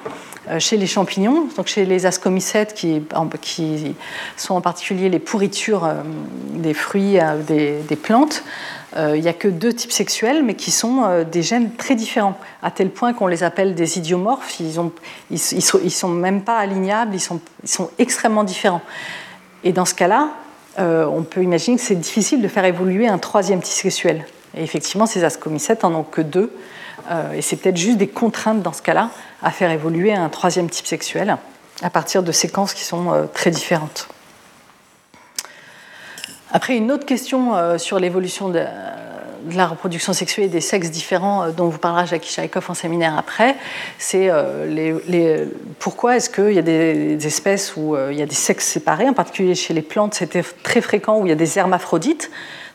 chez 0.59 0.77
les 0.77 0.87
champignons, 0.87 1.49
donc 1.57 1.67
chez 1.67 1.85
les 1.85 2.07
ascomycètes, 2.07 2.75
qui, 2.75 3.03
sont 4.37 4.55
en 4.55 4.61
particulier 4.61 5.09
les 5.09 5.19
pourritures 5.19 5.89
des 6.55 6.75
fruits 6.75 7.19
des, 7.47 7.79
des 7.89 7.97
plantes, 7.97 8.43
euh, 8.97 9.17
il 9.17 9.23
n'y 9.23 9.29
a 9.29 9.35
que 9.35 9.49
deux 9.49 9.73
types 9.73 9.93
sexuels, 9.93 10.43
mais 10.43 10.55
qui 10.55 10.71
sont 10.71 11.05
euh, 11.05 11.25
des 11.25 11.43
gènes 11.43 11.73
très 11.75 11.95
différents, 11.95 12.39
à 12.63 12.71
tel 12.71 12.91
point 12.91 13.13
qu'on 13.13 13.27
les 13.27 13.43
appelle 13.43 13.75
des 13.75 13.99
idiomorphes. 13.99 14.61
Ils 14.61 14.81
ne 15.31 15.91
sont, 15.91 16.09
même 16.09 16.43
pas 16.43 16.57
alignables, 16.57 17.15
ils 17.15 17.21
sont, 17.21 17.91
extrêmement 17.99 18.45
différents. 18.45 18.81
Et 19.63 19.73
dans 19.73 19.85
ce 19.85 19.95
cas-là, 19.95 20.31
euh, 20.79 21.05
on 21.07 21.23
peut 21.23 21.43
imaginer 21.43 21.77
que 21.77 21.83
c'est 21.83 21.97
difficile 21.97 22.41
de 22.41 22.49
faire 22.49 22.65
évoluer 22.65 23.09
un 23.09 23.19
troisième 23.19 23.61
type 23.61 23.75
sexuel. 23.75 24.25
Et 24.57 24.63
effectivement, 24.63 25.05
ces 25.05 25.23
ascomycètes 25.23 25.85
en 25.85 25.95
ont 25.95 26.05
que 26.05 26.23
deux. 26.23 26.51
Et 27.35 27.43
c'est 27.43 27.57
peut-être 27.57 27.77
juste 27.77 27.99
des 27.99 28.09
contraintes 28.09 28.63
dans 28.63 28.73
ce 28.73 28.83
cas-là 28.83 29.11
à 29.43 29.51
faire 29.51 29.71
évoluer 29.71 30.13
un 30.13 30.29
troisième 30.29 30.69
type 30.69 30.87
sexuel 30.87 31.37
à 31.83 31.91
partir 31.91 32.23
de 32.23 32.33
séquences 32.33 32.75
qui 32.75 32.85
sont 32.85 33.29
très 33.33 33.51
différentes. 33.51 34.09
Après, 36.51 36.77
une 36.77 36.91
autre 36.91 37.05
question 37.05 37.55
euh, 37.55 37.77
sur 37.77 37.99
l'évolution 37.99 38.49
de, 38.49 38.65
la 39.53 39.67
reproduction 39.67 40.15
sexuelle 40.15 40.47
et 40.47 40.49
des 40.49 40.63
sexes 40.63 40.91
différents 40.91 41.43
euh, 41.43 41.51
dont 41.51 41.69
vous 41.69 41.79
parlera 41.79 42.07
Jackie 42.07 42.33
Chaikov 42.33 42.71
en 42.71 42.75
séminaire 42.75 43.19
après, 43.19 43.55
c'est 43.99 44.31
euh, 44.31 44.67
les, 44.67 45.45
pourquoi 45.79 46.17
est-ce 46.17 46.31
qu'il 46.31 46.55
y 46.55 46.59
a 46.59 46.63
des, 46.63 47.27
espèces 47.27 47.77
où 47.77 47.97
il 48.11 48.19
y 48.19 48.23
a 48.23 48.27
des 48.27 48.35
sexes 48.35 48.67
séparés, 48.67 49.09
en 49.09 49.13
particulier 49.13 49.55
chez 49.55 49.75
les 49.75 49.83
plantes, 49.83 50.15
c'était 50.15 50.43
très 50.63 50.81
fréquent 50.81 51.19
où 51.19 51.27
il 51.27 51.29
y 51.29 51.33
a 51.33 51.37
des 51.37 51.59
hermaphrodites. 51.59 52.31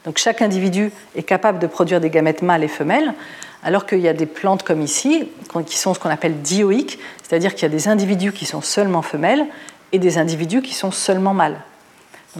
Donc 0.06 0.20
chaque 0.20 0.42
individu 0.44 0.92
est 1.16 1.24
capable 1.24 1.58
de 1.58 1.66
produire 1.66 2.00
des 2.00 2.10
gamètes 2.12 2.44
mâles 2.44 2.64
et 2.64 2.68
femelles, 2.68 3.16
alors 3.64 3.86
qu'il 3.86 4.00
y 4.00 4.08
a 4.08 4.14
des 4.14 4.26
plantes 4.26 4.64
comme 4.64 4.82
ici, 4.82 5.30
qui 5.66 5.78
sont 5.78 5.94
ce 5.94 6.00
qu'on 6.00 6.10
appelle 6.10 6.42
dioïques, 6.42 7.00
c'est-à-dire 7.22 7.54
qu'il 7.54 7.64
y 7.64 7.66
a 7.66 7.70
des 7.70 7.88
individus 7.88 8.32
qui 8.32 8.46
sont 8.46 8.62
seulement 8.62 9.02
femelles 9.02 9.46
et 9.92 10.00
des 10.00 10.18
individus 10.18 10.62
qui 10.62 10.74
sont 10.74 10.92
seulement 10.92 11.34
mâles 11.34 11.60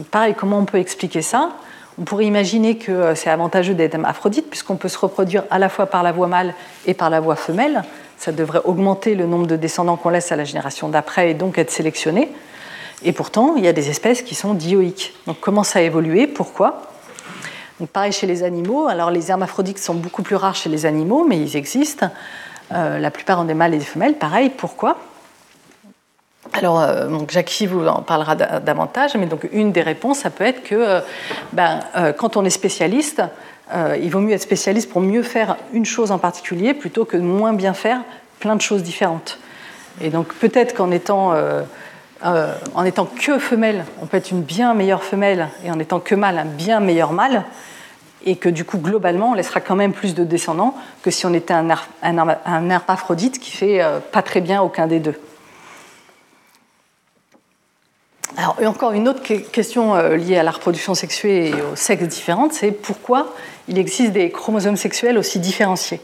pareil, 0.02 0.34
comment 0.36 0.58
on 0.58 0.64
peut 0.64 0.78
expliquer 0.78 1.22
ça? 1.22 1.50
On 1.98 2.02
pourrait 2.02 2.26
imaginer 2.26 2.76
que 2.76 2.90
euh, 2.90 3.14
c'est 3.14 3.30
avantageux 3.30 3.74
d'être 3.74 3.96
aphrodite 4.04 4.50
puisqu'on 4.50 4.76
peut 4.76 4.88
se 4.88 4.98
reproduire 4.98 5.44
à 5.50 5.60
la 5.60 5.68
fois 5.68 5.86
par 5.86 6.02
la 6.02 6.10
voie 6.10 6.26
mâle 6.26 6.54
et 6.86 6.94
par 6.94 7.08
la 7.08 7.20
voie 7.20 7.36
femelle. 7.36 7.82
Ça 8.18 8.32
devrait 8.32 8.62
augmenter 8.64 9.14
le 9.14 9.26
nombre 9.26 9.46
de 9.46 9.56
descendants 9.56 9.96
qu'on 9.96 10.08
laisse 10.08 10.32
à 10.32 10.36
la 10.36 10.44
génération 10.44 10.88
d'après 10.88 11.30
et 11.30 11.34
donc 11.34 11.58
être 11.58 11.70
sélectionné. 11.70 12.30
Et 13.04 13.12
pourtant, 13.12 13.54
il 13.56 13.64
y 13.64 13.68
a 13.68 13.72
des 13.72 13.90
espèces 13.90 14.22
qui 14.22 14.34
sont 14.34 14.54
dioïques. 14.54 15.14
Donc 15.26 15.38
comment 15.40 15.62
ça 15.62 15.78
a 15.78 15.82
évolué? 15.82 16.26
Pourquoi? 16.26 16.93
Donc, 17.80 17.88
Pareil 17.88 18.12
chez 18.12 18.26
les 18.26 18.42
animaux. 18.42 18.86
Alors 18.88 19.10
les 19.10 19.30
hermaphrodites 19.30 19.78
sont 19.78 19.94
beaucoup 19.94 20.22
plus 20.22 20.36
rares 20.36 20.54
chez 20.54 20.68
les 20.68 20.86
animaux, 20.86 21.24
mais 21.28 21.38
ils 21.38 21.56
existent. 21.56 22.10
Euh, 22.72 22.98
la 22.98 23.10
plupart 23.10 23.40
ont 23.40 23.44
des 23.44 23.54
mâles 23.54 23.74
et 23.74 23.78
des 23.78 23.84
femelles. 23.84 24.14
Pareil, 24.14 24.50
pourquoi? 24.50 24.96
Alors, 26.52 26.80
euh, 26.80 27.08
donc 27.08 27.30
Jackie 27.30 27.66
vous 27.66 27.86
en 27.86 28.02
parlera 28.02 28.36
davantage, 28.36 29.16
mais 29.16 29.26
donc 29.26 29.48
une 29.52 29.72
des 29.72 29.82
réponses, 29.82 30.18
ça 30.18 30.30
peut 30.30 30.44
être 30.44 30.62
que 30.62 30.74
euh, 30.74 31.00
ben, 31.52 31.80
quand 32.16 32.36
on 32.36 32.44
est 32.44 32.50
spécialiste, 32.50 33.22
il 34.00 34.10
vaut 34.10 34.20
mieux 34.20 34.34
être 34.34 34.42
spécialiste 34.42 34.90
pour 34.90 35.00
mieux 35.00 35.22
faire 35.22 35.56
une 35.72 35.86
chose 35.86 36.12
en 36.12 36.18
particulier 36.18 36.74
plutôt 36.74 37.04
que 37.04 37.16
de 37.16 37.22
moins 37.22 37.54
bien 37.54 37.72
faire 37.72 38.02
plein 38.38 38.54
de 38.54 38.60
choses 38.60 38.82
différentes. 38.82 39.38
Et 40.00 40.10
donc 40.10 40.32
peut-être 40.34 40.74
qu'en 40.74 40.90
étant, 40.90 41.32
en 42.24 42.84
étant 42.84 43.04
que 43.04 43.38
femelle, 43.38 43.84
on 44.00 44.06
peut 44.06 44.16
être 44.16 44.30
une 44.30 44.42
bien 44.42 44.72
meilleure 44.74 45.04
femelle, 45.04 45.48
et 45.64 45.70
en 45.70 45.78
étant 45.78 46.00
que 46.00 46.14
mâle, 46.14 46.38
un 46.38 46.46
bien 46.46 46.80
meilleur 46.80 47.12
mâle, 47.12 47.44
et 48.24 48.36
que 48.36 48.48
du 48.48 48.64
coup, 48.64 48.78
globalement, 48.78 49.32
on 49.32 49.34
laissera 49.34 49.60
quand 49.60 49.76
même 49.76 49.92
plus 49.92 50.14
de 50.14 50.24
descendants 50.24 50.74
que 51.02 51.10
si 51.10 51.26
on 51.26 51.34
était 51.34 51.52
un, 51.52 51.68
hermaphrodite 52.02 53.38
qui 53.38 53.50
fait 53.50 53.82
pas 54.12 54.22
très 54.22 54.40
bien 54.40 54.62
aucun 54.62 54.86
des 54.86 55.00
deux. 55.00 55.20
Alors, 58.36 58.56
encore 58.66 58.92
une 58.92 59.08
autre 59.08 59.22
question 59.22 59.94
euh, 59.94 60.16
liée 60.16 60.36
à 60.36 60.42
la 60.42 60.50
reproduction 60.50 60.94
sexuée 60.94 61.50
et 61.50 61.54
aux 61.54 61.76
sexes 61.76 62.08
différents, 62.08 62.48
c'est 62.50 62.72
pourquoi 62.72 63.32
il 63.68 63.78
existe 63.78 64.12
des 64.12 64.30
chromosomes 64.30 64.76
sexuels 64.76 65.18
aussi 65.18 65.38
différenciés? 65.38 66.00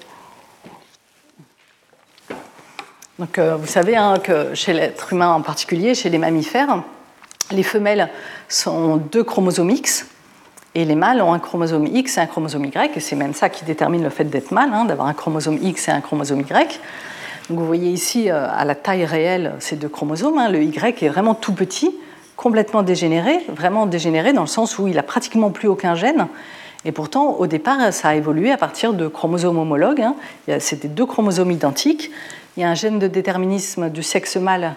Donc, 3.21 3.37
euh, 3.37 3.55
vous 3.55 3.67
savez 3.67 3.97
hein, 3.97 4.15
que 4.19 4.55
chez 4.55 4.73
l'être 4.73 5.13
humain 5.13 5.29
en 5.35 5.43
particulier, 5.43 5.95
chez 5.95 6.09
les 6.09 6.17
mammifères, 6.17 6.83
les 7.51 7.63
femelles 7.63 8.09
ont 8.65 8.97
deux 8.97 9.23
chromosomes 9.23 9.69
X 9.69 10.07
et 10.75 10.87
les 10.87 10.95
mâles 10.95 11.21
ont 11.21 11.35
un 11.35 11.39
chromosome 11.39 11.87
X 11.87 12.17
et 12.17 12.23
un 12.23 12.27
chromosome 12.27 12.65
Y, 12.65 12.97
et 12.97 13.01
c'est 13.01 13.17
même 13.17 13.35
ça 13.35 13.51
qui 13.51 13.67
détermine 13.67 14.03
le 14.03 14.09
fait 14.09 14.25
d'être 14.25 14.53
mâle, 14.53 14.71
hein, 14.73 14.87
d'avoir 14.87 15.07
un 15.07 15.13
chromosome 15.13 15.59
X 15.61 15.89
et 15.89 15.91
un 15.91 16.01
chromosome 16.01 16.41
Y. 16.41 16.81
Donc, 17.51 17.59
vous 17.59 17.67
voyez 17.67 17.91
ici, 17.91 18.31
euh, 18.31 18.47
à 18.51 18.65
la 18.65 18.75
taille 18.75 19.05
réelle, 19.05 19.53
ces 19.59 19.77
deux 19.77 19.91
chromosomes, 19.91 20.39
hein, 20.39 20.49
le 20.49 20.63
Y 20.63 21.03
est 21.03 21.09
vraiment 21.11 21.35
tout 21.35 21.53
petit, 21.53 21.95
complètement 22.37 22.83
dégénéré, 22.83 23.41
vraiment 23.49 23.85
dégénéré 23.85 24.33
dans 24.33 24.41
le 24.41 24.47
sens 24.47 24.79
où 24.79 24.89
il 24.89 24.99
a 24.99 25.03
pratiquement 25.03 25.51
plus 25.51 25.69
aucun 25.69 25.95
gène. 25.95 26.27
Et 26.87 26.93
pourtant, 26.93 27.33
au 27.33 27.47
départ, 27.47 27.93
ça 27.93 28.09
a 28.09 28.15
évolué 28.15 28.51
à 28.51 28.57
partir 28.57 28.95
de 28.95 29.07
chromosomes 29.07 29.59
homologues. 29.59 30.03
C'était 30.61 30.89
deux 30.89 31.05
chromosomes 31.05 31.51
identiques. 31.51 32.11
Il 32.57 32.61
y 32.61 32.65
a 32.65 32.69
un 32.69 32.75
gène 32.75 32.99
de 32.99 33.07
déterminisme 33.07 33.91
du 33.91 34.03
sexe 34.03 34.37
mâle 34.37 34.75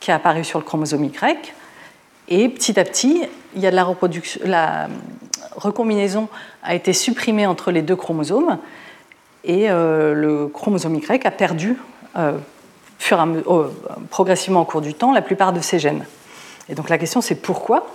qui 0.00 0.10
a 0.10 0.16
apparu 0.16 0.44
sur 0.44 0.58
le 0.58 0.64
chromosome 0.64 1.04
Y. 1.04 1.54
Et 2.28 2.48
petit 2.48 2.78
à 2.78 2.84
petit, 2.84 3.24
la. 3.56 3.70
La 4.44 4.88
recombinaison 5.56 6.28
a 6.62 6.74
été 6.74 6.92
supprimée 6.92 7.46
entre 7.46 7.70
les 7.70 7.82
deux 7.82 7.96
chromosomes. 7.96 8.58
Et 9.44 9.70
euh, 9.70 10.14
le 10.14 10.48
chromosome 10.48 10.96
Y 10.96 11.26
a 11.26 11.30
perdu 11.30 11.76
euh, 12.16 12.38
euh, 13.12 13.68
progressivement 14.10 14.62
au 14.62 14.64
cours 14.64 14.80
du 14.80 14.94
temps 14.94 15.12
la 15.12 15.22
plupart 15.22 15.52
de 15.52 15.60
ses 15.60 15.78
gènes. 15.78 16.04
Et 16.68 16.74
donc 16.74 16.88
la 16.88 16.98
question 16.98 17.20
c'est 17.20 17.36
pourquoi? 17.36 17.86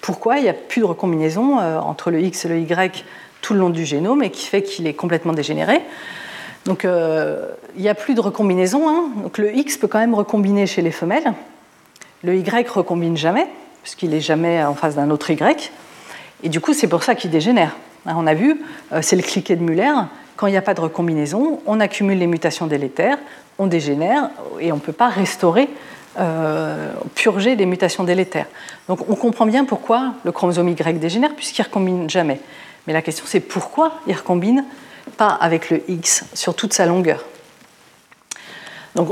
Pourquoi 0.00 0.38
il 0.38 0.42
n'y 0.42 0.48
a 0.48 0.54
plus 0.54 0.80
de 0.80 0.86
recombinaison 0.86 1.60
euh, 1.60 1.78
entre 1.78 2.10
le 2.10 2.20
X 2.20 2.44
et 2.44 2.48
le 2.48 2.58
Y 2.58 3.04
tout 3.40 3.54
le 3.54 3.60
long 3.60 3.70
du 3.70 3.84
génome 3.84 4.22
et 4.22 4.30
qui 4.30 4.46
fait 4.46 4.62
qu'il 4.62 4.86
est 4.86 4.94
complètement 4.94 5.32
dégénéré? 5.32 5.80
Donc 6.64 6.84
euh, 6.84 7.48
il 7.76 7.82
n'y 7.82 7.88
a 7.88 7.94
plus 7.94 8.14
de 8.14 8.20
recombinaison. 8.20 8.88
Hein. 8.88 9.10
Le 9.38 9.54
X 9.54 9.76
peut 9.76 9.88
quand 9.88 9.98
même 9.98 10.14
recombiner 10.14 10.66
chez 10.66 10.82
les 10.82 10.90
femelles. 10.90 11.32
Le 12.22 12.36
Y 12.36 12.68
recombine 12.68 13.16
jamais, 13.16 13.46
puisqu'il 13.82 14.10
n'est 14.10 14.20
jamais 14.20 14.64
en 14.64 14.74
face 14.74 14.94
d'un 14.94 15.10
autre 15.10 15.30
Y. 15.30 15.72
Et 16.42 16.48
du 16.48 16.60
coup, 16.60 16.72
c'est 16.72 16.88
pour 16.88 17.02
ça 17.02 17.14
qu'il 17.14 17.30
dégénère. 17.30 17.76
Hein, 18.06 18.14
on 18.16 18.26
a 18.26 18.34
vu, 18.34 18.60
euh, 18.92 19.00
c'est 19.02 19.16
le 19.16 19.22
cliquet 19.22 19.56
de 19.56 19.62
Muller. 19.62 19.92
Quand 20.36 20.46
il 20.46 20.50
n'y 20.50 20.56
a 20.56 20.62
pas 20.62 20.74
de 20.74 20.80
recombinaison, 20.80 21.60
on 21.66 21.80
accumule 21.80 22.18
les 22.18 22.26
mutations 22.26 22.66
délétères, 22.66 23.18
on 23.58 23.66
dégénère 23.66 24.30
et 24.58 24.72
on 24.72 24.76
ne 24.76 24.80
peut 24.80 24.92
pas 24.92 25.08
restaurer 25.08 25.68
euh, 26.18 26.92
purger 27.14 27.56
des 27.56 27.66
mutations 27.66 28.04
délétères. 28.04 28.46
Donc 28.88 29.08
on 29.08 29.16
comprend 29.16 29.46
bien 29.46 29.64
pourquoi 29.64 30.14
le 30.24 30.32
chromosome 30.32 30.68
Y 30.68 30.98
dégénère, 30.98 31.34
puisqu'il 31.34 31.62
ne 31.62 31.66
recombine 31.66 32.10
jamais. 32.10 32.40
Mais 32.86 32.92
la 32.92 33.02
question 33.02 33.24
c'est 33.26 33.40
pourquoi 33.40 33.92
il 34.06 34.12
ne 34.12 34.18
recombine 34.18 34.64
pas 35.14 35.28
avec 35.28 35.70
le 35.70 35.82
X 35.88 36.24
sur 36.34 36.54
toute 36.54 36.72
sa 36.72 36.86
longueur. 36.86 37.24
Donc 38.94 39.08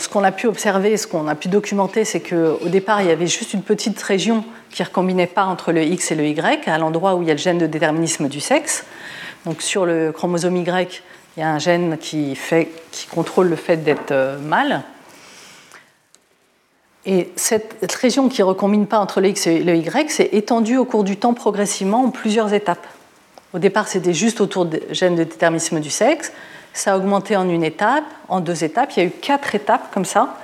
ce 0.00 0.08
qu'on 0.08 0.24
a 0.24 0.32
pu 0.32 0.46
observer, 0.46 0.96
ce 0.96 1.06
qu'on 1.06 1.26
a 1.26 1.34
pu 1.34 1.48
documenter, 1.48 2.04
c'est 2.04 2.20
qu'au 2.20 2.68
départ, 2.68 3.00
il 3.00 3.08
y 3.08 3.10
avait 3.10 3.26
juste 3.26 3.54
une 3.54 3.62
petite 3.62 4.00
région 4.02 4.44
qui 4.70 4.82
ne 4.82 4.86
recombinait 4.86 5.26
pas 5.26 5.44
entre 5.44 5.72
le 5.72 5.82
X 5.82 6.10
et 6.12 6.14
le 6.14 6.26
Y, 6.26 6.68
à 6.68 6.76
l'endroit 6.76 7.14
où 7.14 7.22
il 7.22 7.28
y 7.28 7.30
a 7.30 7.34
le 7.34 7.38
gène 7.38 7.58
de 7.58 7.66
déterminisme 7.66 8.28
du 8.28 8.40
sexe. 8.40 8.84
Donc 9.46 9.62
sur 9.62 9.86
le 9.86 10.12
chromosome 10.12 10.56
Y, 10.56 11.02
il 11.36 11.40
y 11.40 11.42
a 11.42 11.48
un 11.48 11.58
gène 11.58 11.96
qui, 11.98 12.38
qui 12.90 13.06
contrôle 13.06 13.48
le 13.48 13.56
fait 13.56 13.78
d'être 13.78 14.12
euh, 14.12 14.38
mâle. 14.38 14.82
Et 17.06 17.32
cette 17.34 17.92
région 17.94 18.28
qui 18.28 18.42
ne 18.42 18.46
recombine 18.46 18.86
pas 18.86 18.98
entre 18.98 19.20
le 19.20 19.28
X 19.28 19.46
et 19.46 19.60
le 19.60 19.74
Y 19.74 20.10
s'est 20.10 20.28
étendue 20.32 20.76
au 20.76 20.84
cours 20.84 21.04
du 21.04 21.16
temps 21.16 21.34
progressivement 21.34 22.04
en 22.04 22.10
plusieurs 22.10 22.52
étapes. 22.52 22.86
Au 23.54 23.58
départ, 23.58 23.86
c'était 23.88 24.14
juste 24.14 24.40
autour 24.40 24.64
des 24.64 24.82
gènes 24.90 25.14
de 25.14 25.24
déterminisme 25.24 25.80
du 25.80 25.90
sexe. 25.90 26.32
Ça 26.72 26.94
a 26.94 26.96
augmenté 26.96 27.36
en 27.36 27.48
une 27.48 27.64
étape, 27.64 28.04
en 28.28 28.40
deux 28.40 28.64
étapes. 28.64 28.92
Il 28.96 29.00
y 29.00 29.02
a 29.02 29.06
eu 29.06 29.10
quatre 29.10 29.54
étapes 29.54 29.92
comme 29.92 30.06
ça 30.06 30.38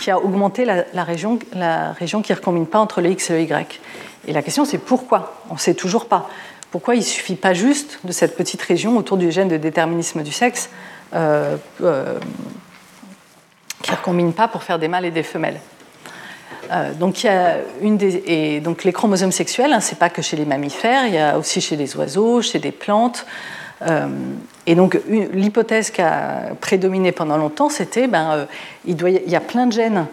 qui 0.00 0.10
a 0.10 0.18
augmenté 0.18 0.64
la, 0.64 1.04
région, 1.04 1.38
la 1.54 1.92
région 1.92 2.22
qui 2.22 2.32
ne 2.32 2.36
recombine 2.36 2.66
pas 2.66 2.80
entre 2.80 3.00
le 3.00 3.10
X 3.10 3.30
et 3.30 3.34
le 3.34 3.40
Y. 3.42 3.80
Et 4.26 4.32
la 4.32 4.42
question, 4.42 4.64
c'est 4.64 4.78
pourquoi? 4.78 5.36
On 5.48 5.54
ne 5.54 5.58
sait 5.58 5.74
toujours 5.74 6.06
pas. 6.06 6.28
Pourquoi 6.70 6.94
il 6.94 6.98
ne 6.98 7.04
suffit 7.04 7.36
pas 7.36 7.54
juste 7.54 8.00
de 8.04 8.12
cette 8.12 8.36
petite 8.36 8.62
région 8.62 8.96
autour 8.96 9.16
du 9.16 9.30
gène 9.30 9.48
de 9.48 9.56
déterminisme 9.56 10.22
du 10.22 10.32
sexe 10.32 10.70
euh, 11.14 11.56
euh, 11.82 12.18
qui 13.82 13.90
ne 13.92 13.96
recombine 13.96 14.32
pas 14.32 14.48
pour 14.48 14.62
faire 14.62 14.78
des 14.78 14.88
mâles 14.88 15.04
et 15.04 15.10
des 15.10 15.22
femelles? 15.22 15.60
Et 18.26 18.60
donc 18.60 18.84
les 18.84 18.92
chromosomes 18.92 19.32
sexuels, 19.32 19.72
hein, 19.72 19.80
ce 19.80 19.92
n'est 19.92 19.98
pas 19.98 20.10
que 20.10 20.22
chez 20.22 20.36
les 20.36 20.44
mammifères, 20.44 21.06
il 21.06 21.14
y 21.14 21.18
a 21.18 21.38
aussi 21.38 21.60
chez 21.60 21.76
les 21.76 21.96
oiseaux, 21.96 22.42
chez 22.42 22.58
des 22.58 22.72
plantes. 22.72 23.26
et 24.66 24.74
donc 24.74 25.00
l'hypothèse 25.32 25.90
qui 25.90 26.02
a 26.02 26.50
prédominé 26.60 27.12
pendant 27.12 27.38
longtemps, 27.38 27.70
c'était 27.70 28.06
ben, 28.06 28.46
il, 28.86 28.96
il, 29.00 29.30
y 29.30 29.36
a 29.36 29.40
plein 29.40 29.66
de 29.66 29.72
gènes 29.72 30.06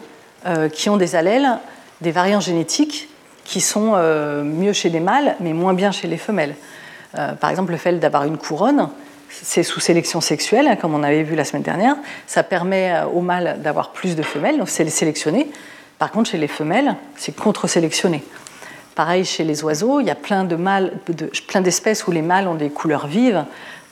qui 0.73 0.89
ont 0.89 0.97
des 0.97 1.15
allèles, 1.15 1.59
des 2.01 2.11
variants 2.11 2.39
génétiques 2.39 3.09
qui 3.47 3.61
sont 3.61 3.93
euh, 3.95 4.43
mieux 4.43 4.73
chez 4.73 4.89
les 4.89 4.99
mâles, 4.99 5.37
mais 5.39 5.53
moins 5.53 5.73
bien 5.73 5.91
chez 5.91 6.07
les 6.07 6.17
femelles. 6.17 6.53
Euh, 7.17 7.33
par 7.33 7.49
exemple, 7.49 7.71
le 7.71 7.77
fait 7.77 7.93
d'avoir 7.93 8.25
une 8.25 8.37
couronne, 8.37 8.89
c'est 9.29 9.63
sous 9.63 9.79
sélection 9.79 10.19
sexuelle, 10.19 10.67
hein, 10.67 10.75
comme 10.75 10.93
on 10.93 11.01
avait 11.01 11.23
vu 11.23 11.35
la 11.35 11.45
semaine 11.45 11.63
dernière. 11.63 11.95
Ça 12.27 12.43
permet 12.43 12.91
euh, 12.91 13.05
aux 13.05 13.21
mâles 13.21 13.59
d'avoir 13.63 13.91
plus 13.91 14.17
de 14.17 14.21
femelles, 14.21 14.57
donc 14.57 14.67
c'est 14.67 14.87
sélectionné. 14.89 15.49
Par 15.99 16.11
contre, 16.11 16.29
chez 16.29 16.37
les 16.37 16.47
femelles, 16.47 16.95
c'est 17.15 17.35
contre-sélectionné. 17.35 18.23
Pareil 18.95 19.25
chez 19.25 19.43
les 19.43 19.63
oiseaux, 19.63 19.99
il 19.99 20.07
y 20.07 20.11
a 20.11 20.15
plein 20.15 20.43
de 20.43 20.55
mâles, 20.55 20.93
plein 21.47 21.61
d'espèces 21.61 22.07
où 22.07 22.11
les 22.11 22.21
mâles 22.21 22.47
ont 22.47 22.55
des 22.55 22.69
couleurs 22.69 23.07
vives 23.07 23.45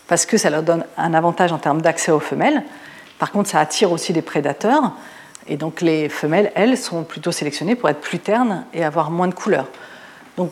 parce 0.07 0.25
que 0.25 0.37
ça 0.37 0.49
leur 0.49 0.63
donne 0.63 0.85
un 0.97 1.13
avantage 1.13 1.51
en 1.51 1.57
termes 1.57 1.81
d'accès 1.81 2.11
aux 2.11 2.19
femelles. 2.19 2.63
Par 3.19 3.31
contre, 3.31 3.49
ça 3.49 3.59
attire 3.59 3.91
aussi 3.91 4.13
des 4.13 4.21
prédateurs. 4.21 4.93
Et 5.47 5.57
donc 5.57 5.81
les 5.81 6.09
femelles, 6.09 6.51
elles, 6.55 6.77
sont 6.77 7.03
plutôt 7.03 7.31
sélectionnées 7.31 7.75
pour 7.75 7.89
être 7.89 8.01
plus 8.01 8.19
ternes 8.19 8.65
et 8.73 8.83
avoir 8.83 9.11
moins 9.11 9.27
de 9.27 9.33
couleurs. 9.33 9.67
Donc 10.37 10.51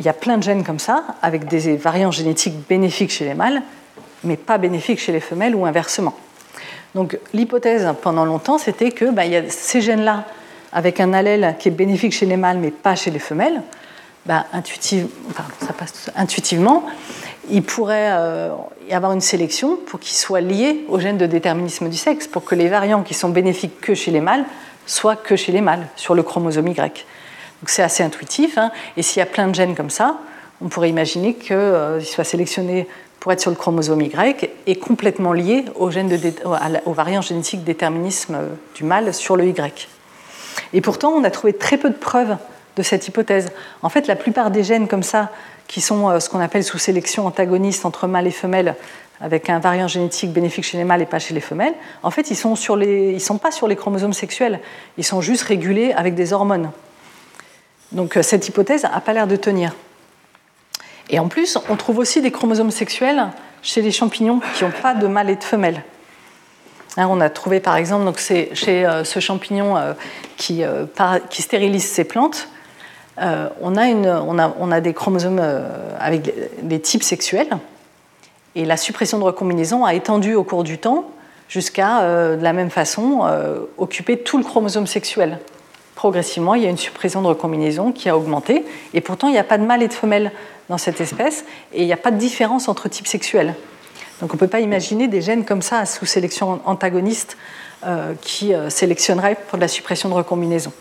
il 0.00 0.06
y 0.06 0.08
a 0.08 0.12
plein 0.12 0.38
de 0.38 0.42
gènes 0.42 0.64
comme 0.64 0.80
ça, 0.80 1.04
avec 1.22 1.46
des 1.46 1.76
variants 1.76 2.10
génétiques 2.10 2.66
bénéfiques 2.68 3.10
chez 3.10 3.24
les 3.24 3.34
mâles, 3.34 3.62
mais 4.22 4.36
pas 4.36 4.58
bénéfiques 4.58 5.00
chez 5.00 5.12
les 5.12 5.20
femelles 5.20 5.54
ou 5.54 5.64
inversement. 5.66 6.14
Donc 6.94 7.18
l'hypothèse 7.32 7.88
pendant 8.02 8.24
longtemps, 8.24 8.58
c'était 8.58 8.90
que 8.90 9.10
bah, 9.10 9.24
y 9.24 9.36
a 9.36 9.48
ces 9.48 9.80
gènes-là, 9.80 10.24
avec 10.74 11.00
un 11.00 11.12
allèle 11.12 11.54
qui 11.58 11.68
est 11.68 11.72
bénéfique 11.72 12.12
chez 12.12 12.26
les 12.26 12.36
mâles, 12.36 12.58
mais 12.58 12.70
pas 12.70 12.96
chez 12.96 13.10
les 13.10 13.20
femelles, 13.20 13.62
bah, 14.26 14.46
intuitivement, 16.16 16.84
il 17.50 17.62
pourrait 17.62 18.10
euh, 18.12 18.50
y 18.88 18.92
avoir 18.92 19.12
une 19.12 19.20
sélection 19.20 19.76
pour 19.86 20.00
qu'ils 20.00 20.16
soient 20.16 20.40
liés 20.40 20.84
au 20.88 20.98
gène 20.98 21.18
de 21.18 21.26
déterminisme 21.26 21.88
du 21.88 21.96
sexe, 21.96 22.26
pour 22.26 22.44
que 22.44 22.54
les 22.54 22.68
variants 22.68 23.02
qui 23.02 23.14
sont 23.14 23.28
bénéfiques 23.28 23.80
que 23.80 23.94
chez 23.94 24.10
les 24.10 24.20
mâles 24.20 24.44
soient 24.86 25.16
que 25.16 25.36
chez 25.36 25.52
les 25.52 25.60
mâles, 25.60 25.86
sur 25.96 26.14
le 26.14 26.22
chromosome 26.22 26.68
Y. 26.68 26.76
Donc 26.76 27.68
c'est 27.68 27.82
assez 27.82 28.02
intuitif, 28.02 28.58
hein. 28.58 28.70
et 28.96 29.02
s'il 29.02 29.20
y 29.20 29.22
a 29.22 29.26
plein 29.26 29.46
de 29.46 29.54
gènes 29.54 29.74
comme 29.74 29.90
ça, 29.90 30.18
on 30.60 30.68
pourrait 30.68 30.90
imaginer 30.90 31.34
qu'ils 31.34 31.56
euh, 31.56 32.00
soient 32.00 32.24
sélectionnés 32.24 32.88
pour 33.20 33.32
être 33.32 33.40
sur 33.40 33.50
le 33.50 33.56
chromosome 33.56 34.02
Y 34.02 34.50
et 34.66 34.76
complètement 34.76 35.32
liés 35.32 35.64
au, 35.76 35.90
gène 35.90 36.08
de, 36.08 36.32
au 36.84 36.92
variant 36.92 37.22
génétique 37.22 37.64
déterminisme 37.64 38.34
euh, 38.34 38.48
du 38.74 38.84
mâle 38.84 39.14
sur 39.14 39.36
le 39.36 39.46
Y. 39.46 39.88
Et 40.72 40.80
pourtant, 40.80 41.10
on 41.10 41.24
a 41.24 41.30
trouvé 41.30 41.52
très 41.52 41.76
peu 41.76 41.90
de 41.90 41.94
preuves 41.94 42.36
de 42.76 42.82
cette 42.82 43.06
hypothèse. 43.06 43.52
En 43.82 43.88
fait, 43.88 44.06
la 44.06 44.16
plupart 44.16 44.50
des 44.50 44.64
gènes 44.64 44.88
comme 44.88 45.02
ça 45.02 45.30
qui 45.68 45.80
sont 45.80 46.10
euh, 46.10 46.20
ce 46.20 46.28
qu'on 46.28 46.40
appelle 46.40 46.64
sous 46.64 46.78
sélection 46.78 47.26
antagoniste 47.26 47.86
entre 47.86 48.06
mâles 48.06 48.26
et 48.26 48.32
femelles, 48.32 48.74
avec 49.20 49.48
un 49.48 49.60
variant 49.60 49.88
génétique 49.88 50.32
bénéfique 50.32 50.64
chez 50.64 50.76
les 50.76 50.84
mâles 50.84 51.02
et 51.02 51.06
pas 51.06 51.18
chez 51.18 51.34
les 51.34 51.40
femelles, 51.40 51.74
en 52.02 52.10
fait, 52.10 52.30
ils 52.30 52.36
sont, 52.36 52.56
sont 52.56 53.38
pas 53.38 53.50
sur 53.50 53.68
les 53.68 53.76
chromosomes 53.76 54.12
sexuels, 54.12 54.60
ils 54.98 55.04
sont 55.04 55.20
juste 55.20 55.44
régulés 55.44 55.92
avec 55.92 56.14
des 56.14 56.32
hormones. 56.32 56.70
Donc 57.92 58.16
euh, 58.16 58.22
cette 58.22 58.48
hypothèse 58.48 58.82
n'a 58.82 59.00
pas 59.00 59.12
l'air 59.12 59.26
de 59.26 59.36
tenir. 59.36 59.74
Et 61.10 61.18
en 61.18 61.28
plus, 61.28 61.58
on 61.68 61.76
trouve 61.76 61.98
aussi 61.98 62.20
des 62.20 62.30
chromosomes 62.30 62.70
sexuels 62.70 63.28
chez 63.62 63.82
les 63.82 63.92
champignons 63.92 64.40
qui 64.56 64.64
n'ont 64.64 64.72
pas 64.82 64.94
de 64.94 65.06
mâles 65.06 65.30
et 65.30 65.36
de 65.36 65.44
femelles. 65.44 65.82
Hein, 66.96 67.08
on 67.10 67.20
a 67.20 67.30
trouvé 67.30 67.60
par 67.60 67.76
exemple, 67.76 68.04
donc 68.04 68.18
chez 68.18 68.86
euh, 68.86 69.04
ce 69.04 69.20
champignon 69.20 69.76
qui, 70.36 70.62
qui, 71.30 71.42
stérilise 71.42 71.84
ses 71.84 72.04
plantes, 72.04 72.48
euh, 73.20 73.48
on, 73.60 73.76
a 73.76 74.80
des 74.80 74.92
chromosomes 74.92 75.38
euh, 75.40 75.96
avec 75.98 76.32
des 76.62 76.80
types 76.80 77.02
sexuels, 77.02 77.58
et 78.56 78.64
la 78.64 78.76
suppression 78.76 79.18
de 79.18 79.24
recombinaison 79.24 79.84
a 79.84 79.94
étendu 79.94 80.34
au 80.34 80.44
cours 80.44 80.64
du 80.64 80.78
temps 80.78 81.10
jusqu'à, 81.48 82.02
euh, 82.02 82.36
de 82.36 82.42
la 82.42 82.52
même 82.52 82.70
façon, 82.70 83.22
occuper 83.78 84.18
tout 84.18 84.38
le 84.38 84.44
chromosome 84.44 84.86
sexuel. 84.86 85.38
Progressivement, 85.94 86.54
il 86.54 86.62
y 86.64 86.66
a 86.66 86.70
une 86.70 86.76
suppression 86.76 87.22
de 87.22 87.28
recombinaison 87.28 87.92
qui 87.92 88.08
a 88.08 88.16
augmenté, 88.16 88.64
et 88.94 89.00
pourtant 89.00 89.28
il 89.28 89.32
n'y 89.32 89.38
a 89.38 89.44
pas 89.44 89.58
de 89.58 89.64
mâle 89.64 89.82
et 89.82 89.88
de 89.88 89.92
femelle 89.92 90.32
dans 90.68 90.78
cette 90.78 91.00
espèce, 91.00 91.44
et 91.72 91.82
il 91.82 91.86
n'y 91.86 91.92
a 91.92 91.98
pas 91.98 92.10
de 92.10 92.16
différence 92.16 92.68
entre 92.68 92.88
types 92.88 93.06
sexuels. 93.06 93.54
Donc 94.20 94.30
on 94.30 94.34
ne 94.34 94.38
peut 94.38 94.48
pas 94.48 94.60
imaginer 94.60 95.08
des 95.08 95.20
gènes 95.20 95.44
comme 95.44 95.62
ça 95.62 95.86
sous 95.86 96.06
sélection 96.06 96.60
antagoniste 96.64 97.36
qui 98.22 98.54
sélectionneraient 98.70 99.36
pour 99.48 99.58
de 99.58 99.60
la 99.60 99.68
suppression 99.68 100.08
de 100.08 100.14
recombinaison. 100.14 100.72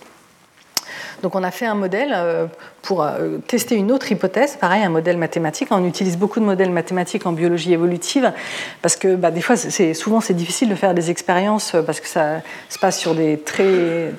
Donc 1.23 1.35
on 1.35 1.43
a 1.43 1.51
fait 1.51 1.65
un 1.65 1.73
modèle 1.73 2.11
euh, 2.13 2.47
pour 2.81 3.01
euh, 3.01 3.37
tester 3.47 3.75
une 3.75 3.93
autre 3.93 4.11
hypothèse, 4.11 4.57
pareil, 4.57 4.83
un 4.83 4.89
modèle 4.89 5.17
mathématique. 5.17 5.69
On 5.71 5.85
utilise 5.85 6.17
beaucoup 6.17 6.41
de 6.41 6.45
modèles 6.45 6.69
mathématiques 6.69 7.25
en 7.25 7.31
biologie 7.31 7.71
évolutive 7.71 8.33
parce 8.81 8.97
que 8.97 9.15
bah, 9.15 9.31
des 9.31 9.41
fois, 9.41 9.55
souvent 9.55 10.19
c'est 10.19 10.33
difficile 10.33 10.67
de 10.67 10.75
faire 10.75 10.93
des 10.93 11.09
expériences 11.09 11.75
euh, 11.75 11.81
parce 11.81 12.01
que 12.01 12.09
ça 12.09 12.41
se 12.67 12.77
passe 12.77 12.99
sur 12.99 13.15
des 13.15 13.39
très, 13.39 14.11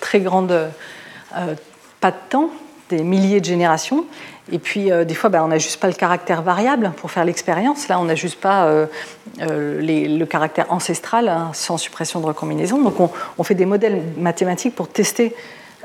très, 0.00 0.20
grandes 0.20 0.56
pas 2.00 2.10
de 2.10 2.16
temps, 2.28 2.50
des 2.90 3.02
milliers 3.02 3.40
de 3.40 3.44
générations. 3.44 4.04
Et 4.50 4.58
puis, 4.58 4.90
des 5.06 5.14
fois, 5.14 5.30
bah, 5.30 5.44
on 5.44 5.48
n'a 5.48 5.58
juste 5.58 5.78
pas 5.78 5.86
le 5.86 5.92
caractère 5.92 6.42
variable 6.42 6.92
pour 6.96 7.12
faire 7.12 7.24
l'expérience. 7.24 7.86
Là, 7.86 8.00
on 8.00 8.04
n'a 8.04 8.16
juste 8.16 8.40
pas 8.40 8.68
le 9.38 10.24
caractère 10.24 10.72
ancestral 10.72 11.28
hein, 11.28 11.50
sans 11.54 11.78
suppression 11.78 12.20
de 12.20 12.26
recombinaison. 12.26 12.82
Donc, 12.82 12.94
on, 13.38 13.44
fait 13.44 13.54
des 13.54 13.66
modèles 13.66 14.02
mathématiques 14.18 14.74
pour 14.74 14.88
tester 14.88 15.32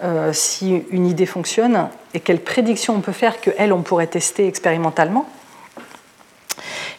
euh, 0.04 0.32
si 0.32 0.84
une 0.92 1.08
idée 1.08 1.26
fonctionne 1.26 1.90
et 2.14 2.20
quelles 2.20 2.40
prédictions 2.40 2.94
on 2.94 3.02
peut 3.02 3.12
faire 3.12 3.42
qu'elle, 3.42 3.74
on 3.74 3.82
pourrait 3.82 4.06
tester 4.06 4.48
expérimentalement. 4.48 5.28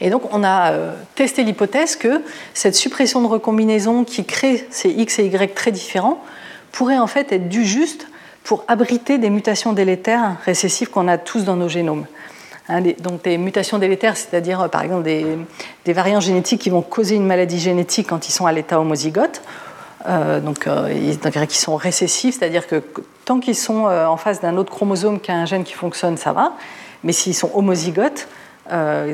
Et 0.00 0.10
donc, 0.10 0.22
on 0.32 0.42
a 0.42 0.72
euh, 0.72 0.94
testé 1.14 1.44
l'hypothèse 1.44 1.94
que 1.94 2.22
cette 2.54 2.74
suppression 2.74 3.22
de 3.22 3.28
recombinaison 3.28 4.02
qui 4.02 4.24
crée 4.24 4.66
ces 4.70 4.90
X 4.90 5.20
et 5.20 5.26
Y 5.26 5.54
très 5.54 5.70
différents 5.70 6.20
pourrait 6.72 6.98
en 6.98 7.06
fait 7.06 7.30
être 7.30 7.48
due 7.48 7.64
juste 7.64 8.08
pour 8.48 8.64
abriter 8.66 9.18
des 9.18 9.28
mutations 9.28 9.74
délétères 9.74 10.38
récessives 10.46 10.88
qu'on 10.88 11.06
a 11.06 11.18
tous 11.18 11.44
dans 11.44 11.54
nos 11.54 11.68
génomes. 11.68 12.06
Hein, 12.70 12.80
donc 12.98 13.22
des 13.22 13.36
mutations 13.36 13.76
délétères, 13.78 14.16
c'est-à-dire 14.16 14.62
euh, 14.62 14.68
par 14.68 14.82
exemple 14.82 15.02
des, 15.02 15.36
des, 15.84 15.92
variants 15.92 16.20
génétiques 16.20 16.62
qui 16.62 16.70
vont 16.70 16.80
causer 16.80 17.16
une 17.16 17.26
maladie 17.26 17.58
génétique 17.58 18.06
quand 18.08 18.26
ils 18.26 18.32
sont 18.32 18.46
à 18.46 18.52
l'état 18.52 18.80
homozygote, 18.80 19.42
euh, 20.08 20.40
donc, 20.40 20.66
euh, 20.66 20.88
qui 21.46 21.58
sont 21.58 21.76
récessifs, 21.76 22.38
c'est-à-dire 22.38 22.66
que 22.66 22.82
tant 23.26 23.38
qu'ils 23.38 23.54
sont 23.54 23.84
en 23.84 24.16
face 24.16 24.40
d'un 24.40 24.56
autre 24.56 24.72
chromosome 24.72 25.20
qui 25.20 25.30
a 25.30 25.34
un 25.34 25.44
gène 25.44 25.64
qui 25.64 25.74
fonctionne, 25.74 26.16
ça 26.16 26.32
va. 26.32 26.54
Mais 27.04 27.12
s'ils 27.12 27.34
sont 27.34 27.50
homozygotes, 27.52 28.28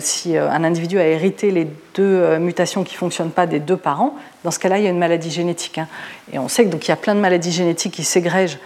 si 0.00 0.36
un 0.36 0.64
individu 0.64 0.98
a 0.98 1.06
hérité 1.06 1.50
les 1.50 1.66
deux 1.94 2.38
mutations 2.38 2.84
qui 2.84 2.94
ne 2.94 2.98
fonctionnent 2.98 3.30
pas 3.30 3.46
des 3.46 3.60
deux 3.60 3.76
parents, 3.76 4.14
dans 4.42 4.50
ce 4.50 4.58
cas-là, 4.58 4.78
il 4.78 4.84
y 4.84 4.86
a 4.86 4.90
une 4.90 4.98
maladie 4.98 5.30
génétique. 5.30 5.78
Hein. 5.78 5.88
Et 6.32 6.38
on 6.38 6.48
sait 6.48 6.68
qu'il 6.68 6.88
y 6.88 6.92
a 6.92 6.96
plein 6.96 7.14
de 7.14 7.20
maladies 7.20 7.52
génétiques 7.52 7.94
qui 7.94 8.04
s'égrègent 8.04 8.58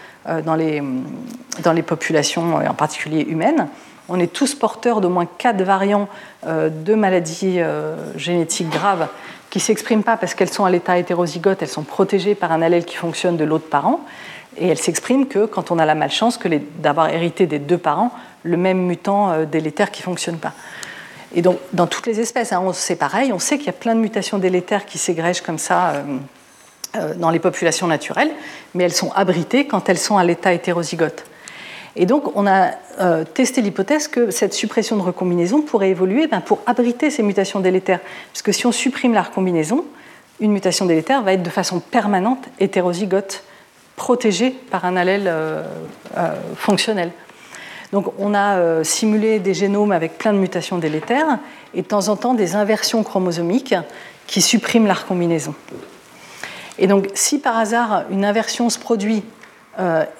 dans 0.45 0.55
les, 0.55 0.83
dans 1.63 1.73
les 1.73 1.83
populations, 1.83 2.57
en 2.57 2.75
particulier 2.75 3.23
humaines. 3.23 3.69
On 4.09 4.19
est 4.19 4.33
tous 4.33 4.55
porteurs 4.55 5.01
d'au 5.01 5.11
moins 5.11 5.27
quatre 5.27 5.63
variants 5.63 6.09
de 6.47 6.95
maladies 6.95 7.61
génétiques 8.17 8.71
graves 8.71 9.09
qui 9.51 9.59
ne 9.59 9.63
s'expriment 9.63 10.03
pas 10.03 10.17
parce 10.17 10.35
qu'elles 10.35 10.51
sont 10.51 10.65
à 10.65 10.71
l'état 10.71 10.99
hétérozygote, 10.99 11.63
elles 11.63 11.69
sont 11.69 11.83
protégées 11.83 12.35
par 12.35 12.53
un 12.53 12.63
allèle 12.63 12.85
qui 12.85 12.97
fonctionne 12.97 13.37
de 13.37 13.45
l'autre 13.45 13.69
parent, 13.69 14.01
et 14.57 14.69
elles 14.69 14.79
s'expriment 14.79 15.27
que 15.27 15.47
quand 15.47 15.71
on 15.71 15.79
a 15.79 15.87
la 15.87 15.95
malchance 15.95 16.39
d'avoir 16.79 17.11
hérité 17.11 17.47
des 17.47 17.59
deux 17.59 17.79
parents 17.79 18.13
le 18.49 18.57
même 18.57 18.79
mutant 18.79 19.31
euh, 19.31 19.45
délétère 19.45 19.91
qui 19.91 20.03
ne 20.03 20.05
fonctionne 20.05 20.39
pas. 20.39 20.53
Et 21.35 21.43
donc, 21.43 21.59
dans 21.73 21.87
toutes 21.87 22.07
les 22.07 22.21
espèces, 22.21 22.53
hein, 22.53 22.63
c'est 22.73 22.97
pareil, 22.97 23.33
on 23.33 23.39
sait 23.39 23.59
qu'il 23.59 23.67
y 23.67 23.71
a 23.71 23.75
plein 23.75 23.95
de 23.95 24.01
mutations 24.01 24.39
délétères 24.39 24.87
qui 24.87 24.99
s'égrègent 24.99 25.43
comme 25.43 25.59
ça 25.59 25.91
euh, 25.91 26.03
euh, 26.97 27.15
dans 27.15 27.31
les 27.31 27.39
populations 27.39 27.87
naturelles, 27.87 28.31
mais 28.75 28.85
elles 28.85 28.95
sont 28.95 29.13
abritées 29.13 29.67
quand 29.67 29.89
elles 29.89 29.99
sont 29.99 30.17
à 30.17 30.25
l'état 30.25 30.53
hétérozygote. 30.53 31.25
Et 31.97 32.07
donc, 32.07 32.37
on 32.37 32.47
a 32.47 32.71
testé 33.35 33.61
l'hypothèse 33.61 34.07
que 34.07 34.31
cette 34.31 34.55
suppression 34.55 34.97
de 34.97 35.03
recombinaison 35.03 35.63
pourrait 35.63 35.91
évoluer 35.91 36.29
ben, 36.29 36.41
pour 36.41 36.61
abriter 36.65 37.11
ces 37.11 37.25
mutations 37.25 37.59
délétères. 37.59 37.99
Parce 38.33 38.43
que 38.43 38.53
si 38.53 38.67
on 38.67 38.73
supprime 38.73 39.15
la 39.15 39.23
recombinaison, 39.23 39.85
une 40.39 40.53
mutation 40.53 40.87
délétère 40.87 41.23
va 41.23 41.33
être 41.33 41.43
de 41.43 41.51
façon 41.51 41.81
permanente 41.81 42.45
hétérozygote 42.61 43.43
protégé 43.97 44.51
par 44.71 44.85
un 44.85 44.95
allèle 44.95 45.33
fonctionnel. 46.55 47.11
Donc 47.93 48.13
on 48.19 48.35
a 48.35 48.85
simulé 48.85 49.39
des 49.39 49.55
génomes 49.55 49.93
avec 49.93 50.19
plein 50.19 50.33
de 50.33 50.39
mutations 50.39 50.79
délétères 50.79 51.39
et 51.75 51.83
de 51.83 51.87
temps 51.87 52.09
en 52.09 52.17
temps 52.17 52.35
des 52.35 52.55
inversions 52.55 53.03
chromosomiques 53.03 53.75
qui 54.27 54.43
suppriment 54.43 54.87
la 54.87 54.95
recombinaison. 54.95 55.55
Et 56.79 56.87
donc 56.87 57.09
si 57.15 57.39
par 57.39 57.57
hasard 57.57 58.05
une 58.11 58.27
inversion 58.27 58.69
se 58.69 58.79
produit 58.79 59.23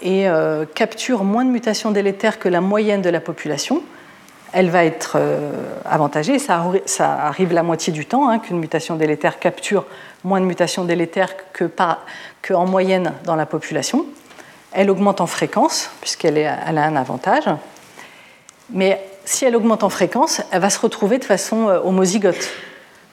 et 0.01 0.27
capture 0.75 1.25
moins 1.25 1.45
de 1.45 1.51
mutations 1.51 1.91
délétères 1.91 2.39
que 2.39 2.49
la 2.49 2.63
moyenne 2.63 3.03
de 3.03 3.11
la 3.11 3.21
population, 3.21 3.83
elle 4.53 4.71
va 4.71 4.85
être 4.85 5.17
euh, 5.17 5.51
avantagée. 5.85 6.39
Ça, 6.39 6.63
arrive 7.01 7.53
la 7.53 7.63
moitié 7.63 7.93
du 7.93 8.07
temps 8.07 8.29
hein, 8.29 8.39
qu'une 8.39 8.59
mutation 8.59 8.97
délétère 8.97 9.39
capture 9.39 9.85
moins 10.25 10.41
de 10.41 10.47
mutations 10.47 10.85
délétères 10.85 11.35
que, 11.53 12.55
en 12.55 12.67
moyenne 12.67 13.13
dans 13.25 13.37
la 13.37 13.47
population. 13.47 14.07
Elle 14.73 14.91
augmente 14.91 15.21
en 15.21 15.27
fréquence, 15.27 15.91
puisqu'elle 16.01 16.39
a 16.47 16.65
un 16.67 16.97
avantage. 16.97 17.45
Mais 18.71 19.03
si 19.25 19.45
elle 19.45 19.57
augmente 19.57 19.83
en 19.83 19.89
fréquence, 19.89 20.43
elle 20.51 20.61
va 20.61 20.71
se 20.71 20.79
retrouver 20.81 21.19
de 21.19 21.25
façon 21.25 21.69
euh, 21.69 21.81
homozygote. 21.81 22.49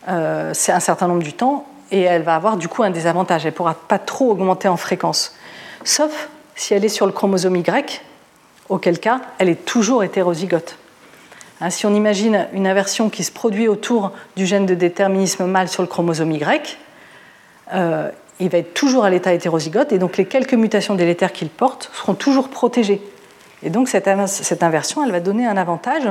Euh, 0.08 0.54
un 0.68 0.80
certain 0.80 1.08
nombre 1.08 1.24
du 1.24 1.34
temps, 1.34 1.66
et 1.92 2.02
elle 2.02 2.22
va 2.22 2.36
avoir 2.36 2.58
du 2.58 2.68
coup 2.68 2.84
un 2.84 2.92
désavantage. 2.92 3.46
Elle 3.46 3.54
ne 3.54 3.56
pourra 3.56 3.74
pas 3.74 3.98
trop 3.98 4.32
augmenter 4.32 4.68
en 4.68 4.78
fréquence. 4.78 5.36
Sauf 5.84 6.30
si 6.56 6.74
elle 6.74 6.86
est 6.86 6.90
sur 6.90 7.06
le 7.06 7.12
chromosome 7.12 7.56
Y, 7.56 8.02
auquel 8.70 9.00
cas 9.00 9.22
elle 9.40 9.50
est 9.50 9.66
toujours 9.66 10.04
hétérozygote. 10.04 10.78
Hein, 11.62 11.70
si 11.70 11.86
on 11.86 11.96
imagine 11.96 12.48
une 12.54 12.68
inversion 12.68 13.10
qui 13.10 13.24
se 13.24 13.32
produit 13.32 13.68
autour 13.68 14.12
du 14.36 14.46
gène 14.46 14.66
de 14.66 14.76
déterminisme 14.76 15.46
mâle 15.46 15.70
sur 15.70 15.82
le 15.82 15.88
chromosome 15.88 16.32
Y, 16.32 16.78
euh, 17.74 18.12
il 18.40 18.50
va 18.50 18.58
être 18.58 18.74
toujours 18.74 19.06
à 19.06 19.10
l'état 19.10 19.34
hétérozygote 19.34 19.92
et 19.92 19.98
donc 19.98 20.18
les 20.18 20.26
quelques 20.26 20.54
mutations 20.54 20.96
délétères 20.96 21.32
qu'il 21.32 21.50
porte 21.50 21.90
seront 21.94 22.16
toujours 22.16 22.50
protégées. 22.50 23.02
Et 23.64 23.70
donc 23.70 23.88
cette, 23.88 24.08
inversion, 24.08 25.04
elle 25.04 25.12
va 25.12 25.20
donner 25.20 25.46
un 25.48 25.58
avantage 25.58 26.10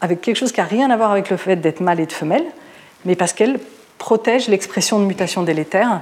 avec 0.00 0.20
quelque 0.20 0.36
chose 0.36 0.52
qui 0.52 0.60
n'a 0.60 0.66
rien 0.66 0.90
à 0.90 0.96
voir 0.96 1.10
avec 1.10 1.30
le 1.30 1.36
fait 1.36 1.56
d'être 1.56 1.80
mâle 1.80 2.00
et 2.00 2.06
de 2.06 2.12
femelle, 2.12 2.44
mais 3.04 3.14
parce 3.14 3.32
qu'elle 3.32 3.58
protège 3.98 4.48
l'expression 4.48 4.98
de 4.98 5.04
mutations 5.04 5.42
délétères 5.42 6.00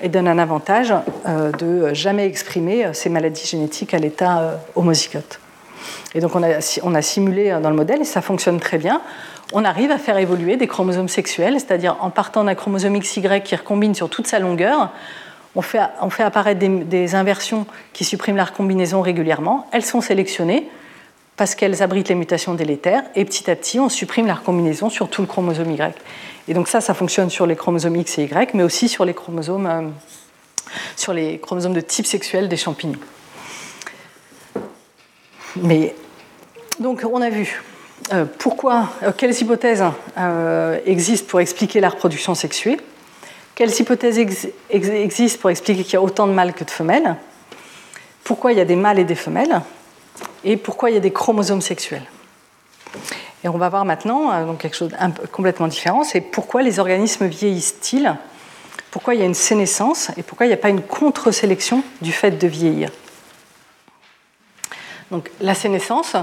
et 0.00 0.08
donne 0.08 0.28
un 0.28 0.38
avantage 0.38 0.94
euh, 1.26 1.52
de 1.52 1.94
jamais 1.94 2.26
exprimer 2.26 2.92
ces 2.92 3.08
maladies 3.08 3.46
génétiques 3.46 3.94
à 3.94 3.98
l'état 3.98 4.40
euh, 4.40 4.56
homozygote. 4.74 5.40
Et 6.14 6.20
donc 6.20 6.32
on 6.34 6.42
a, 6.42 7.02
simulé 7.02 7.56
dans 7.62 7.70
le 7.70 7.76
modèle 7.76 8.00
et 8.00 8.04
ça 8.04 8.20
fonctionne 8.20 8.60
très 8.60 8.78
bien. 8.78 9.00
On 9.52 9.64
arrive 9.64 9.90
à 9.90 9.98
faire 9.98 10.16
évoluer 10.18 10.56
des 10.56 10.68
chromosomes 10.68 11.08
sexuels, 11.08 11.54
c'est-à-dire 11.54 11.96
en 12.00 12.10
partant 12.10 12.44
d'un 12.44 12.54
chromosome 12.54 12.98
XY 12.98 13.42
qui 13.42 13.56
recombine 13.56 13.94
sur 13.94 14.08
toute 14.08 14.26
sa 14.26 14.38
longueur, 14.38 14.92
on 15.56 15.62
fait, 15.62 15.80
apparaître 16.20 16.60
des, 16.60 17.14
inversions 17.16 17.66
qui 17.92 18.04
suppriment 18.04 18.36
la 18.36 18.44
recombinaison 18.44 19.00
régulièrement. 19.00 19.66
Elles 19.72 19.84
sont 19.84 20.00
sélectionnées 20.00 20.68
parce 21.36 21.56
qu'elles 21.56 21.82
abritent 21.82 22.08
les 22.08 22.14
mutations 22.14 22.54
délétères 22.54 23.02
et 23.16 23.24
petit 23.24 23.50
à 23.50 23.56
petit 23.56 23.80
on 23.80 23.88
supprime 23.88 24.26
la 24.26 24.34
recombinaison 24.34 24.90
sur 24.90 25.08
tout 25.08 25.22
le 25.22 25.26
chromosome 25.26 25.72
Y. 25.72 25.96
Et 26.46 26.54
donc 26.54 26.68
ça, 26.68 26.80
ça 26.80 26.94
fonctionne 26.94 27.30
sur 27.30 27.46
les 27.46 27.56
chromosomes 27.56 27.96
X 27.96 28.18
et 28.18 28.24
Y, 28.24 28.54
mais 28.54 28.62
aussi 28.62 28.88
sur 28.88 29.04
les 29.04 29.14
chromosomes, 29.14 29.66
euh, 29.66 29.88
sur 30.96 31.12
les 31.12 31.38
chromosomes 31.38 31.74
de 31.74 31.80
type 31.80 32.06
sexuel 32.06 32.48
des 32.48 32.56
champignons. 32.56 33.00
Donc 36.78 37.04
on 37.10 37.20
a 37.20 37.30
vu 37.30 37.60
euh, 38.12 38.24
pourquoi, 38.38 38.88
euh, 39.02 39.12
quelles 39.16 39.40
hypothèses 39.40 39.84
euh, 40.18 40.78
existent 40.86 41.28
pour 41.28 41.40
expliquer 41.40 41.80
la 41.80 41.88
reproduction 41.88 42.34
sexuée, 42.34 42.78
quelles 43.54 43.78
hypothèses 43.78 44.18
existent 44.70 45.40
pour 45.40 45.50
expliquer 45.50 45.84
qu'il 45.84 45.94
y 45.94 45.96
a 45.96 46.02
autant 46.02 46.26
de 46.26 46.32
mâles 46.32 46.54
que 46.54 46.64
de 46.64 46.70
femelles, 46.70 47.16
pourquoi 48.24 48.52
il 48.52 48.58
y 48.58 48.60
a 48.60 48.64
des 48.64 48.76
mâles 48.76 48.98
et 48.98 49.04
des 49.04 49.14
femelles, 49.14 49.60
et 50.44 50.56
pourquoi 50.56 50.90
il 50.90 50.94
y 50.94 50.96
a 50.96 51.00
des 51.00 51.12
chromosomes 51.12 51.60
sexuels? 51.60 52.04
Et 53.44 53.48
on 53.48 53.58
va 53.58 53.68
voir 53.68 53.84
maintenant 53.84 54.54
quelque 54.56 54.76
chose 54.76 54.88
de 54.88 55.26
complètement 55.26 55.68
différent, 55.68 56.04
c'est 56.04 56.20
pourquoi 56.20 56.62
les 56.62 56.78
organismes 56.78 57.26
vieillissent-ils, 57.26 58.16
pourquoi 58.90 59.14
il 59.14 59.20
y 59.20 59.22
a 59.22 59.26
une 59.26 59.34
sénescence? 59.34 60.10
Et 60.16 60.22
pourquoi 60.22 60.46
il 60.46 60.48
n'y 60.48 60.54
a 60.54 60.58
pas 60.58 60.68
une 60.68 60.82
contre-sélection 60.82 61.84
du 62.00 62.12
fait 62.12 62.32
de 62.32 62.46
vieillir? 62.46 62.90
Donc 65.10 65.30
la 65.40 65.54
sénescence, 65.54 66.16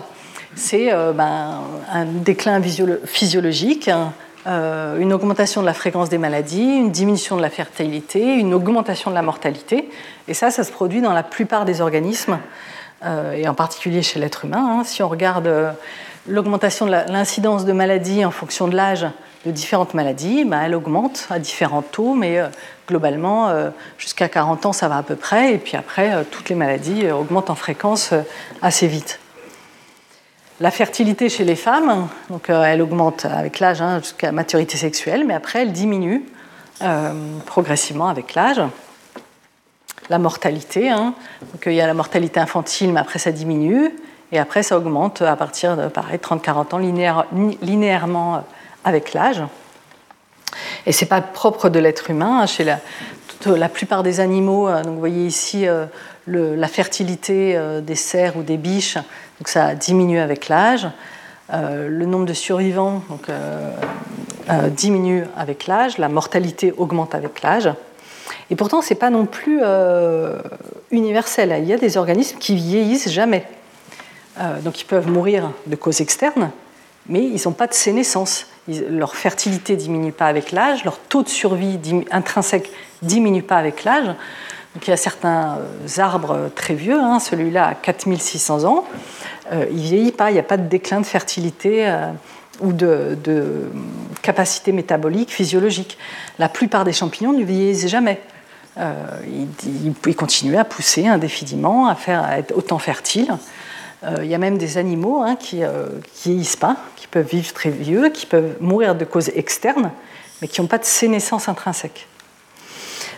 c'est 0.58 0.92
euh, 0.92 1.14
ben, 1.14 1.62
un 1.94 2.06
déclin 2.06 2.62
physiologique, 3.06 3.90
euh, 4.48 4.98
une 5.00 5.14
augmentation 5.14 5.62
de 5.62 5.66
la 5.66 5.74
fréquence 5.74 6.10
des 6.10 6.18
maladies, 6.18 6.64
une 6.64 6.92
diminution 6.92 7.38
de 7.38 7.42
la 7.42 7.50
fertilité, 7.50 8.36
une 8.36 8.54
augmentation 8.54 9.12
de 9.12 9.16
la 9.16 9.22
mortalité. 9.22 9.90
Et 10.28 10.34
ça, 10.34 10.52
ça 10.52 10.64
se 10.64 10.72
produit 10.72 11.02
dans 11.02 11.14
la 11.14 11.24
plupart 11.24 11.64
des 11.64 11.80
organismes, 11.80 12.40
euh, 13.06 13.34
et 13.34 13.48
en 13.48 13.54
particulier 13.54 14.02
chez 14.02 14.20
l'être 14.20 14.46
humain. 14.46 14.80
Hein. 14.80 14.84
Si 14.84 15.04
on 15.04 15.08
regarde 15.08 15.50
l'augmentation 16.28 16.88
de 16.88 16.92
l'incidence 16.92 17.64
de 17.64 17.74
maladies 17.74 18.26
en 18.26 18.32
fonction 18.32 18.68
de 18.68 18.76
l'âge 18.76 19.06
de 19.46 19.52
différentes 19.52 19.94
maladies, 19.94 20.44
ben, 20.44 20.62
elle 20.62 20.76
augmente 20.76 21.28
à 21.30 21.38
différents 21.38 21.84
taux, 21.84 22.16
mais 22.16 22.42
globalement, 22.88 23.54
jusqu'à 23.98 24.28
40 24.28 24.66
ans, 24.66 24.74
ça 24.74 24.88
va 24.88 24.98
à 24.98 25.04
peu 25.04 25.16
près, 25.16 25.54
et 25.54 25.58
puis 25.58 25.78
après, 25.78 26.26
toutes 26.32 26.50
les 26.50 26.56
maladies 26.56 27.10
augmentent 27.12 27.50
en 27.50 27.56
fréquence 27.56 28.14
assez 28.62 28.88
vite. 28.88 29.20
La 30.60 30.72
fertilité 30.72 31.30
chez 31.30 31.44
les 31.44 31.56
femmes, 31.56 32.08
donc, 32.30 32.50
elle 32.50 32.82
augmente 32.82 33.26
avec 33.26 33.60
l'âge 33.60 33.80
hein, 33.80 34.00
jusqu'à 34.00 34.32
maturité 34.32 34.76
sexuelle, 34.76 35.24
mais 35.26 35.36
après, 35.36 35.62
elle 35.62 35.72
diminue 35.72 36.24
progressivement 37.46 38.08
avec 38.08 38.34
l'âge. 38.34 38.62
La 40.10 40.18
mortalité, 40.18 40.90
hein, 40.90 41.14
donc, 41.54 41.64
il 41.68 41.74
y 41.74 41.82
a 41.82 41.86
la 41.86 41.94
mortalité 41.94 42.40
infantile, 42.40 42.92
mais 42.92 43.00
après, 43.00 43.20
ça 43.20 43.32
diminue, 43.32 43.92
et 44.32 44.40
après, 44.40 44.64
ça 44.64 44.78
augmente 44.78 45.22
à 45.22 45.36
partir 45.36 45.78
de 45.78 45.84
30-40 45.84 46.74
ans 46.74 46.80
linéairement 47.62 48.44
avec 48.84 49.14
l'âge. 49.14 49.44
Et 50.88 50.92
ce 50.92 51.04
n'est 51.04 51.10
pas 51.10 51.22
propre 51.22 51.70
de 51.70 51.80
l'être 51.80 52.10
humain. 52.10 52.42
Hein, 52.42 52.46
chez 52.48 52.64
la, 52.64 52.80
la, 53.46 53.70
plupart 53.70 54.04
des 54.04 54.20
animaux, 54.20 54.68
euh, 54.68 54.84
donc 54.84 54.94
vous 54.94 55.00
voyez 55.00 55.26
ici 55.26 55.68
euh, 55.68 55.86
la 56.28 56.68
fertilité 56.68 57.56
euh, 57.56 57.82
des 57.82 57.96
cerfs 57.96 58.38
ou 58.38 58.44
des 58.44 58.58
biches, 58.58 58.96
donc 58.96 59.48
ça 59.48 59.76
diminue 59.76 60.20
avec 60.20 60.50
l'âge. 60.50 60.88
le 61.52 62.06
nombre 62.06 62.26
de 62.26 62.34
survivants 62.34 63.04
diminue 64.72 65.24
avec 65.38 65.68
l'âge, 65.68 65.98
la 65.98 66.10
mortalité 66.10 66.74
augmente 66.76 67.14
avec 67.16 67.42
l'âge. 67.42 67.70
Et 68.50 68.56
pourtant, 68.56 68.82
ce 68.82 68.94
n'est 68.94 69.00
pas 69.00 69.10
non 69.10 69.26
plus 69.26 69.62
universel. 70.92 71.56
Il 71.60 71.68
y 71.68 71.74
a 71.74 71.78
des 71.78 71.98
organismes 71.98 72.38
qui 72.40 72.56
vieillissent 72.56 73.10
jamais. 73.10 73.46
donc 74.64 74.82
ils 74.82 74.86
peuvent 74.86 75.10
mourir 75.10 75.52
de 75.68 75.76
causes 75.76 76.02
externes, 76.02 76.50
mais 77.08 77.24
ils 77.24 77.42
n'ont 77.46 77.54
pas 77.54 77.68
de 77.68 77.74
sénescence 77.74 78.48
leur 78.68 79.16
fertilité 79.16 79.76
diminue 79.76 80.12
pas 80.12 80.28
avec 80.28 80.52
l'âge, 80.52 80.84
leur 80.84 81.00
taux 81.00 81.24
de 81.24 81.30
survie 81.30 81.80
intrinsèque 82.12 82.70
diminue 83.02 83.44
pas 83.44 83.58
avec 83.58 83.84
l'âge. 83.84 84.16
Donc 84.78 84.88
il 84.88 84.92
y 84.92 84.94
a 84.94 84.98
certains 84.98 85.58
euh, 85.58 86.02
arbres 86.02 86.52
très 86.54 86.76
vieux, 86.76 87.00
hein, 87.00 87.20
celui-là 87.20 87.70
a 87.70 87.74
4600 87.74 88.64
ans, 88.66 88.86
euh, 89.52 89.66
il 89.72 89.80
vieillit 89.80 90.12
pas, 90.12 90.30
il 90.30 90.34
n'y 90.36 90.40
a 90.40 90.44
pas 90.44 90.58
de 90.58 90.68
déclin 90.68 91.02
de 91.02 91.06
fertilité 91.06 91.88
euh, 91.88 92.12
ou 92.60 92.74
de, 92.74 93.72
capacité 94.22 94.72
métabolique 94.72 95.32
physiologique. 95.32 95.98
La 96.38 96.48
plupart 96.48 96.84
des 96.84 96.94
champignons 96.94 97.34
ne 97.34 97.44
vieillissent 97.44 97.88
jamais. 97.88 98.22
ils, 99.26 100.16
continuent 100.16 100.58
à 100.58 100.64
pousser 100.64 101.08
indéfiniment, 101.08 101.88
à, 101.88 101.96
faire, 101.96 102.30
être 102.34 102.56
autant 102.56 102.78
fertiles. 102.78 103.34
il 104.22 104.28
y 104.28 104.36
a 104.36 104.38
même 104.38 104.60
des 104.60 104.78
animaux 104.78 105.24
hein, 105.24 105.38
qui 105.38 105.62
ne 105.62 105.72
vieillissent 106.24 106.56
pas, 106.56 106.78
qui 106.98 107.08
peuvent 107.08 107.28
vivre 107.28 107.52
très 107.54 107.72
vieux, 107.72 108.10
qui 108.10 108.28
peuvent 108.28 108.58
mourir 108.60 108.94
de 108.94 109.06
causes 109.06 109.30
externes, 109.30 109.92
mais 110.42 110.48
qui 110.48 110.62
n'ont 110.62 110.68
pas 110.68 110.78
de 110.78 110.86
sénescence 110.86 111.50
intrinsèque. 111.50 112.08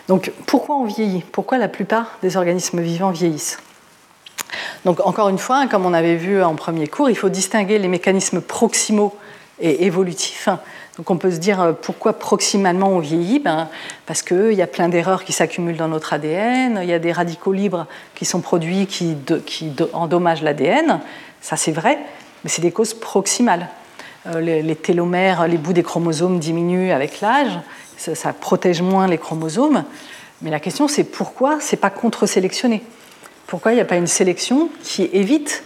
Donc 0.08 0.32
pourquoi 0.46 0.76
on 0.76 0.84
vieillit? 0.84 1.24
Pourquoi 1.32 1.58
la 1.58 1.68
plupart 1.68 2.18
des 2.22 2.36
organismes 2.36 2.80
vivants 2.80 3.10
vieillissent? 3.10 3.58
Donc 4.84 5.00
encore 5.06 5.28
une 5.28 5.38
fois, 5.38 5.66
comme 5.66 5.86
on 5.86 5.92
avait 5.92 6.16
vu 6.16 6.42
en 6.42 6.54
premier 6.54 6.86
cours, 6.86 7.10
il 7.10 7.16
faut 7.16 7.28
distinguer 7.28 7.78
les 7.78 7.88
mécanismes 7.88 8.40
proximaux 8.40 9.14
et 9.60 9.84
évolutifs. 9.84 10.48
Donc 10.96 11.10
on 11.10 11.16
peut 11.16 11.30
se 11.30 11.38
dire 11.38 11.60
euh, 11.60 11.72
pourquoi 11.72 12.14
proximalement 12.14 12.88
on 12.88 12.98
vieillit? 12.98 13.38
Ben, 13.38 13.68
Parce 14.06 14.22
qu'il 14.22 14.52
y 14.52 14.62
a 14.62 14.66
plein 14.66 14.88
d'erreurs 14.88 15.24
qui 15.24 15.32
s'accumulent 15.32 15.76
dans 15.76 15.88
notre 15.88 16.12
ADN, 16.12 16.80
il 16.82 16.88
y 16.88 16.92
a 16.92 16.98
des 16.98 17.12
radicaux 17.12 17.52
libres 17.52 17.86
qui 18.14 18.24
sont 18.24 18.40
produits 18.40 18.86
qui, 18.86 19.16
qui 19.46 19.72
endommagent 19.92 20.42
l'ADN, 20.42 21.00
ça 21.40 21.56
c'est 21.56 21.72
vrai, 21.72 21.98
mais 22.42 22.50
c'est 22.50 22.62
des 22.62 22.72
causes 22.72 22.94
proximales. 22.94 23.68
Euh, 24.26 24.40
les, 24.40 24.76
télomères, 24.76 25.48
les 25.48 25.56
bouts 25.56 25.72
des 25.72 25.82
chromosomes 25.82 26.38
diminuent 26.38 26.92
avec 26.92 27.20
l'âge, 27.20 27.58
ça, 27.96 28.32
protège 28.32 28.82
moins 28.82 29.06
les 29.06 29.18
chromosomes. 29.18 29.84
Mais 30.42 30.50
la 30.50 30.60
question, 30.60 30.88
c'est 30.88 31.04
pourquoi 31.04 31.58
c'est 31.60 31.78
pas 31.78 31.90
contre-sélectionné? 31.90 32.82
Pourquoi 33.46 33.72
il 33.72 33.76
n'y 33.76 33.80
a 33.80 33.86
pas 33.86 33.96
une 33.96 34.06
sélection 34.06 34.68
qui 34.82 35.08
évite, 35.12 35.64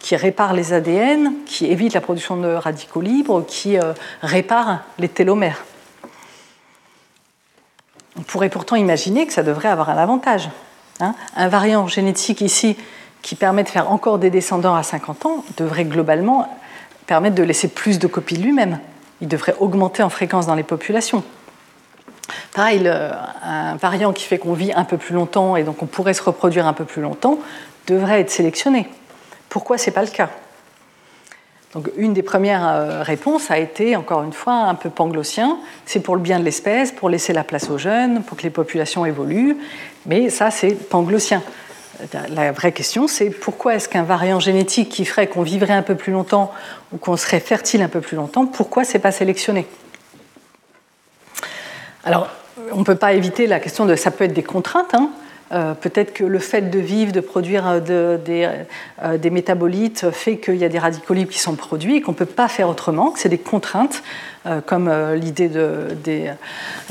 qui 0.00 0.16
répare 0.16 0.52
les 0.52 0.72
ADN, 0.72 1.32
qui 1.46 1.66
évite 1.66 1.94
la 1.94 2.00
production 2.00 2.36
de 2.36 2.48
radicaux 2.48 3.00
libres, 3.00 3.44
qui 3.46 3.78
euh, 3.78 3.92
répare 4.20 4.80
les 4.98 5.08
télomères? 5.08 5.64
On 8.18 8.22
pourrait 8.22 8.50
pourtant 8.50 8.76
imaginer 8.76 9.26
que 9.26 9.32
ça 9.32 9.42
devrait 9.42 9.68
avoir 9.68 9.90
un 9.90 9.96
avantage. 9.96 10.50
Hein. 11.00 11.14
un 11.34 11.48
variant 11.48 11.86
génétique 11.86 12.42
ici 12.42 12.76
qui 13.22 13.34
permet 13.34 13.64
de 13.64 13.68
faire 13.68 13.90
encore 13.90 14.18
des 14.18 14.30
descendants 14.30 14.74
à 14.74 14.82
50 14.82 15.26
ans 15.26 15.44
devrait 15.56 15.84
globalement 15.84 16.48
permettre 17.12 17.34
de 17.34 17.42
laisser 17.42 17.68
plus 17.68 17.98
de 17.98 18.06
copies 18.06 18.38
de 18.38 18.42
lui-même. 18.42 18.78
Il 19.20 19.28
devrait 19.28 19.54
augmenter 19.60 20.02
en 20.02 20.08
fréquence 20.08 20.46
dans 20.46 20.54
les 20.54 20.62
populations. 20.62 21.22
Pareil, 22.54 22.90
un 23.44 23.76
variant 23.76 24.14
qui 24.14 24.24
fait 24.24 24.38
qu'on 24.38 24.54
vit 24.54 24.72
un 24.72 24.84
peu 24.84 24.96
plus 24.96 25.14
longtemps 25.14 25.54
et 25.56 25.62
donc 25.62 25.82
on 25.82 25.86
pourrait 25.86 26.14
se 26.14 26.22
reproduire 26.22 26.66
un 26.66 26.72
peu 26.72 26.86
plus 26.86 27.02
longtemps 27.02 27.38
devrait 27.86 28.20
être 28.20 28.30
sélectionné. 28.30 28.88
Pourquoi 29.50 29.76
ce 29.76 29.90
n'est 29.90 29.92
pas 29.92 30.00
le 30.00 30.08
cas? 30.08 30.30
Une 31.98 32.14
des 32.14 32.22
premières 32.22 32.66
euh, 32.66 33.02
réponses 33.02 33.50
a 33.50 33.58
été, 33.58 33.94
encore 33.94 34.22
une 34.22 34.32
fois, 34.32 34.54
un 34.54 34.74
peu 34.74 34.88
panglossien. 34.88 35.58
C'est 35.84 36.00
pour 36.00 36.16
le 36.16 36.22
bien 36.22 36.38
de 36.38 36.44
l'espèce, 36.44 36.92
pour 36.92 37.10
laisser 37.10 37.34
la 37.34 37.44
place 37.44 37.68
aux 37.68 37.78
jeunes, 37.78 38.22
pour 38.22 38.38
que 38.38 38.42
les 38.42 38.50
populations 38.50 39.04
évoluent. 39.04 39.58
Mais 40.06 40.30
ça, 40.30 40.50
c'est 40.50 40.70
panglossien. 40.88 41.42
La 42.30 42.52
vraie 42.52 42.72
question, 42.72 43.06
c'est 43.06 43.30
pourquoi 43.30 43.74
est-ce 43.74 43.88
qu'un 43.88 44.02
variant 44.02 44.40
génétique 44.40 44.88
qui 44.88 45.04
ferait 45.04 45.26
qu'on 45.26 45.42
vivrait 45.42 45.74
un 45.74 45.82
peu 45.82 45.94
plus 45.94 46.12
longtemps 46.12 46.52
ou 46.92 46.96
qu'on 46.96 47.16
serait 47.16 47.40
fertile 47.40 47.82
un 47.82 47.88
peu 47.88 48.00
plus 48.00 48.16
longtemps, 48.16 48.46
pourquoi 48.46 48.84
c'est 48.84 48.98
pas 48.98 49.12
sélectionné? 49.12 49.66
Alors, 52.04 52.28
on 52.72 52.78
ne 52.78 52.84
peut 52.84 52.96
pas 52.96 53.12
éviter 53.12 53.46
la 53.46 53.60
question 53.60 53.86
de 53.86 53.94
ça 53.94 54.10
peut 54.10 54.24
être 54.24 54.32
des 54.32 54.42
contraintes. 54.42 54.94
Hein. 54.94 55.10
Euh, 55.52 55.74
peut-être 55.74 56.14
que 56.14 56.24
le 56.24 56.38
fait 56.38 56.70
de 56.70 56.78
vivre, 56.78 57.12
de 57.12 57.20
produire 57.20 57.64
euh, 57.66 58.16
des, 58.16 59.30
métabolites 59.30 60.10
fait 60.10 60.38
qu'il 60.38 60.56
y 60.56 60.64
a 60.64 60.68
des 60.68 60.78
radicaux 60.78 61.12
libres 61.12 61.30
qui 61.30 61.38
sont 61.38 61.56
produits 61.56 61.96
et 61.96 62.00
qu'on 62.00 62.12
ne 62.12 62.16
peut 62.16 62.24
pas 62.24 62.48
faire 62.48 62.70
autrement, 62.70 63.10
que 63.10 63.18
c'est 63.18 63.28
des 63.28 63.38
contraintes, 63.38 64.02
euh, 64.46 64.60
comme 64.64 64.90
l'idée 65.14 65.48
des, 65.48 66.30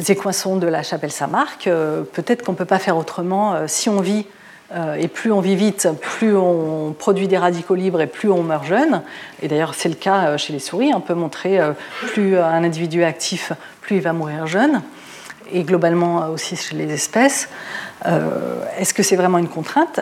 équations 0.07 0.57
de 0.57 0.67
la 0.67 0.83
chapelle 0.83 1.11
Saint-Marc. 1.11 1.65
peut-être 2.13 2.43
qu'on 2.43 2.51
ne 2.51 2.57
peut 2.57 2.65
pas 2.65 2.79
faire 2.79 2.97
autrement 2.97 3.67
si 3.67 3.89
on 3.89 3.99
vit. 3.99 4.25
Et 4.97 5.07
plus 5.07 5.31
on 5.31 5.41
vit 5.41 5.55
vite, 5.55 5.89
plus 5.99 6.35
on 6.35 6.95
produit 6.97 7.27
des 7.27 7.37
radicaux 7.37 7.75
libres 7.75 8.01
et 8.01 8.07
plus 8.07 8.29
on 8.29 8.41
meurt 8.41 8.65
jeune. 8.65 9.01
Et 9.41 9.47
d'ailleurs, 9.47 9.73
c'est 9.73 9.89
le 9.89 9.95
cas 9.95 10.37
chez 10.37 10.53
les 10.53 10.59
souris. 10.59 10.93
On 10.93 11.01
peut 11.01 11.13
montrer 11.13 11.59
plus 12.07 12.37
un 12.37 12.63
individu 12.63 13.01
est 13.01 13.05
actif, 13.05 13.51
plus 13.81 13.97
il 13.97 14.01
va 14.01 14.13
mourir 14.13 14.47
jeune. 14.47 14.81
Et 15.51 15.63
globalement 15.63 16.29
aussi 16.29 16.55
chez 16.55 16.75
les 16.75 16.91
espèces. 16.93 17.49
Euh, 18.05 18.63
est-ce 18.77 18.93
que 18.93 19.03
c'est 19.03 19.15
vraiment 19.15 19.37
une 19.37 19.47
contrainte 19.47 20.01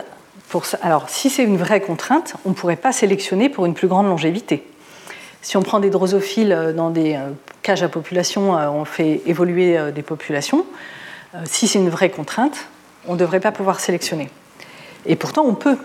Alors, 0.82 1.08
si 1.08 1.30
c'est 1.30 1.42
une 1.42 1.56
vraie 1.56 1.80
contrainte, 1.80 2.34
on 2.44 2.50
ne 2.50 2.54
pourrait 2.54 2.76
pas 2.76 2.92
sélectionner 2.92 3.48
pour 3.48 3.66
une 3.66 3.74
plus 3.74 3.88
grande 3.88 4.06
longévité. 4.06 4.64
Si 5.42 5.56
on 5.56 5.62
prend 5.62 5.80
des 5.80 5.90
drosophiles 5.90 6.52
euh, 6.52 6.72
dans 6.72 6.90
des 6.90 7.14
euh, 7.14 7.30
cages 7.62 7.82
à 7.82 7.88
population, 7.88 8.52
on 8.52 8.84
fait 8.84 9.22
évoluer 9.26 9.78
des 9.92 10.02
populations. 10.02 10.64
Si 11.44 11.68
c'est 11.68 11.78
une 11.78 11.90
vraie 11.90 12.10
contrainte, 12.10 12.66
on 13.06 13.12
ne 13.12 13.18
devrait 13.18 13.40
pas 13.40 13.52
pouvoir 13.52 13.80
sélectionner. 13.80 14.30
Et 15.06 15.16
pourtant, 15.16 15.44
on 15.46 15.54
peut. 15.54 15.76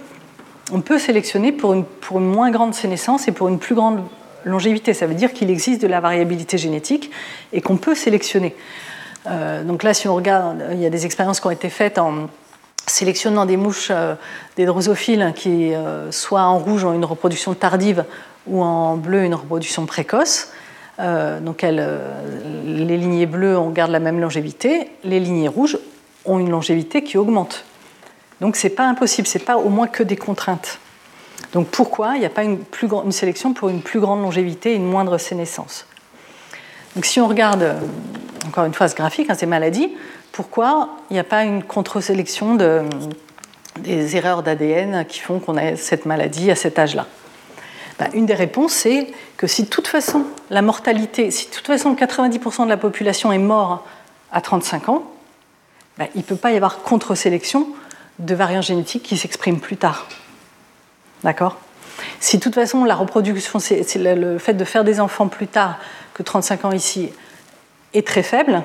On 0.71 0.81
peut 0.81 0.97
sélectionner 0.97 1.51
pour 1.51 1.73
une, 1.73 1.83
pour 1.83 2.17
une 2.17 2.25
moins 2.25 2.49
grande 2.49 2.73
sénescence 2.73 3.27
et 3.27 3.31
pour 3.31 3.49
une 3.49 3.59
plus 3.59 3.75
grande 3.75 4.01
longévité. 4.45 4.93
Ça 4.93 5.05
veut 5.05 5.13
dire 5.13 5.31
qu'il 5.33 5.51
existe 5.51 5.81
de 5.81 5.87
la 5.87 5.99
variabilité 5.99 6.57
génétique 6.57 7.11
et 7.53 7.61
qu'on 7.61 7.77
peut 7.77 7.93
sélectionner. 7.93 8.55
Euh, 9.27 9.63
donc 9.63 9.83
là, 9.83 9.93
si 9.93 10.07
on 10.07 10.15
regarde, 10.15 10.63
il 10.71 10.79
y 10.79 10.85
a 10.85 10.89
des 10.89 11.05
expériences 11.05 11.39
qui 11.39 11.47
ont 11.47 11.51
été 11.51 11.69
faites 11.69 11.97
en 11.97 12.29
sélectionnant 12.87 13.45
des 13.45 13.57
mouches, 13.57 13.89
euh, 13.91 14.15
des 14.55 14.65
drosophiles, 14.65 15.33
qui 15.35 15.73
euh, 15.73 16.11
soit 16.11 16.43
en 16.43 16.59
rouge 16.59 16.83
ont 16.83 16.93
une 16.93 17.05
reproduction 17.05 17.53
tardive 17.53 18.05
ou 18.47 18.61
en 18.61 18.95
bleu 18.95 19.23
une 19.23 19.33
reproduction 19.33 19.87
précoce. 19.87 20.51
donc 20.99 21.63
les 21.63 22.97
lignées 22.97 23.25
bleues, 23.25 23.57
on 23.57 23.71
garde 23.71 23.89
la 23.89 23.99
même 23.99 24.19
longévité. 24.19 24.91
Les 25.03 25.19
lignées 25.19 25.47
rouges 25.47 25.79
ont 26.25 26.37
une 26.37 26.51
longévité 26.51 27.03
qui 27.03 27.17
augmente. 27.17 27.65
Donc 28.41 28.55
c'est 28.55 28.69
pas 28.69 28.85
impossible, 28.85 29.27
c'est 29.27 29.39
pas 29.39 29.57
au 29.57 29.69
moins 29.69 29.87
que 29.87 30.03
des 30.03 30.17
contraintes. 30.17 30.79
Donc 31.53 31.67
pourquoi 31.67 32.15
il 32.15 32.19
n'y 32.19 32.25
a 32.25 32.29
pas 32.29 32.43
une, 32.43 32.59
sélection 33.11 33.53
pour 33.53 33.69
une 33.69 33.81
plus 33.81 33.99
grande 33.99 34.21
longévité 34.21 34.73
et 34.73 34.75
une 34.75 34.85
moindre 34.85 35.17
sénescence? 35.17 35.85
Donc 36.95 37.05
si 37.05 37.19
on 37.19 37.27
regarde 37.27 37.75
encore 38.47 38.65
une 38.65 38.73
fois 38.73 38.87
ce 38.87 38.95
graphique, 38.95 39.29
hein, 39.29 39.35
ces 39.35 39.45
maladies, 39.45 39.91
pourquoi 40.31 40.89
il 41.09 41.13
n'y 41.13 41.19
a 41.19 41.23
pas 41.23 41.43
une 41.43 41.63
contre-sélection 41.63 42.55
de, 42.55 42.83
des 43.79 44.15
erreurs 44.17 44.43
d'ADN 44.43 45.05
qui 45.05 45.19
font 45.19 45.39
qu'on 45.39 45.57
a 45.57 45.75
cette 45.75 46.05
maladie 46.05 46.51
à 46.51 46.55
cet 46.55 46.77
âge-là? 46.77 47.07
Ben, 47.99 48.09
Une 48.13 48.25
des 48.25 48.33
réponses, 48.33 48.73
c'est 48.73 49.07
que 49.37 49.47
si 49.47 49.63
de 49.63 49.69
toute 49.69 49.87
façon 49.87 50.25
la 50.49 50.61
mortalité, 50.61 51.31
si 51.31 51.47
de 51.47 51.51
toute 51.51 51.67
façon 51.67 51.93
90% 51.93 52.65
de 52.65 52.69
la 52.69 52.77
population 52.77 53.31
est 53.31 53.37
mort 53.37 53.85
à 54.31 54.41
35 54.41 54.89
ans, 54.89 55.03
ben, 55.97 56.07
il 56.15 56.19
ne 56.19 56.23
peut 56.23 56.35
pas 56.35 56.51
y 56.51 56.57
avoir 56.57 56.79
contre-sélection 56.79 57.67
de 58.19 58.35
variants 58.35 58.61
génétiques 58.61 59.03
qui 59.03 59.17
s'expriment 59.17 59.59
plus 59.59 59.77
tard. 59.77 60.07
D'accord? 61.23 61.57
Si 62.19 62.37
de 62.37 62.43
toute 62.43 62.55
façon 62.55 62.83
la 62.83 62.95
reproduction, 62.95 63.59
le 63.95 64.37
fait 64.37 64.53
de 64.53 64.65
faire 64.65 64.83
des 64.83 64.99
enfants 64.99 65.27
plus 65.27 65.47
tard 65.47 65.77
que 66.13 66.23
35 66.23 66.65
ans 66.65 66.71
ici, 66.71 67.11
est 67.93 68.05
très 68.05 68.23
faible, 68.23 68.63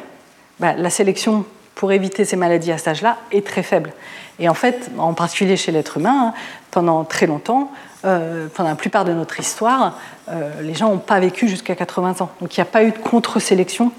bah, 0.59 0.75
la 0.75 0.91
sélection 0.91 1.45
pour 1.75 1.93
éviter 1.93 2.25
ces 2.25 2.37
maladies 2.37 2.73
à 2.73 2.79
cet 2.79 2.89
âge-là 2.89 3.19
est 3.33 3.47
très 3.47 3.63
faible. 3.63 3.93
Et 4.39 4.49
en 4.49 4.55
fait, 4.55 4.91
en 4.99 5.15
particulier 5.15 5.57
chez 5.57 5.73
l'être 5.73 5.99
humain, 5.99 6.29
hein, 6.29 6.35
pendant 6.71 7.05
très 7.05 7.27
longtemps, 7.27 7.73
euh, 8.05 8.49
pendant 8.55 8.71
la 8.71 8.77
plupart 8.77 9.05
de 9.05 9.13
notre 9.13 9.39
histoire, 9.39 9.99
euh, 10.29 10.61
les 10.63 10.75
gens 10.75 10.91
n'ont 10.91 10.99
pas 10.99 11.21
vécu 11.21 11.49
jusqu'à 11.49 11.75
80 11.75 12.21
ans. 12.21 12.31
Donc 12.41 12.57
il 12.57 12.61
n'y 12.61 12.63
a 12.63 12.67
pas 12.67 12.85
eu 12.85 12.91
de 12.91 12.99
contre-sélection 12.99 13.93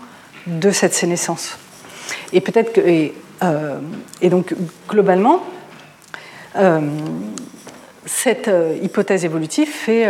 de 0.48 0.72
cette 0.72 0.94
sénescence. 0.94 1.58
Et 2.34 2.42
peut-être 2.42 2.74
que. 2.74 3.12
Et, 4.22 4.30
donc, 4.30 4.54
globalement, 4.88 5.44
cette 8.06 8.50
hypothèse 8.82 9.26
évolutive 9.26 9.68
fait 9.68 10.08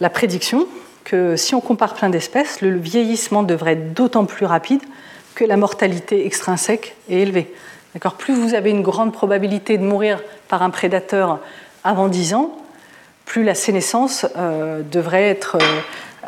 la 0.00 0.10
prédiction 0.10 0.66
que 1.04 1.36
si 1.36 1.54
on 1.54 1.60
compare 1.60 1.94
plein 1.94 2.08
d'espèces, 2.08 2.60
le 2.62 2.76
vieillissement 2.76 3.42
devrait 3.42 3.72
être 3.72 3.92
d'autant 3.92 4.24
plus 4.24 4.46
rapide 4.46 4.80
que 5.34 5.44
la 5.44 5.56
mortalité 5.56 6.26
extrinsèque 6.26 6.96
est 7.08 7.20
élevée. 7.20 7.52
Plus 8.18 8.34
vous 8.34 8.54
avez 8.54 8.70
une 8.70 8.82
grande 8.82 9.12
probabilité 9.12 9.78
de 9.78 9.84
mourir 9.84 10.20
par 10.48 10.62
un 10.62 10.70
prédateur 10.70 11.38
avant 11.84 12.08
10 12.08 12.34
ans, 12.34 12.56
plus 13.24 13.44
la 13.44 13.54
sénescence 13.54 14.26
euh, 14.36 14.82
devrait 14.82 15.28
être 15.28 15.56
euh, 15.56 15.80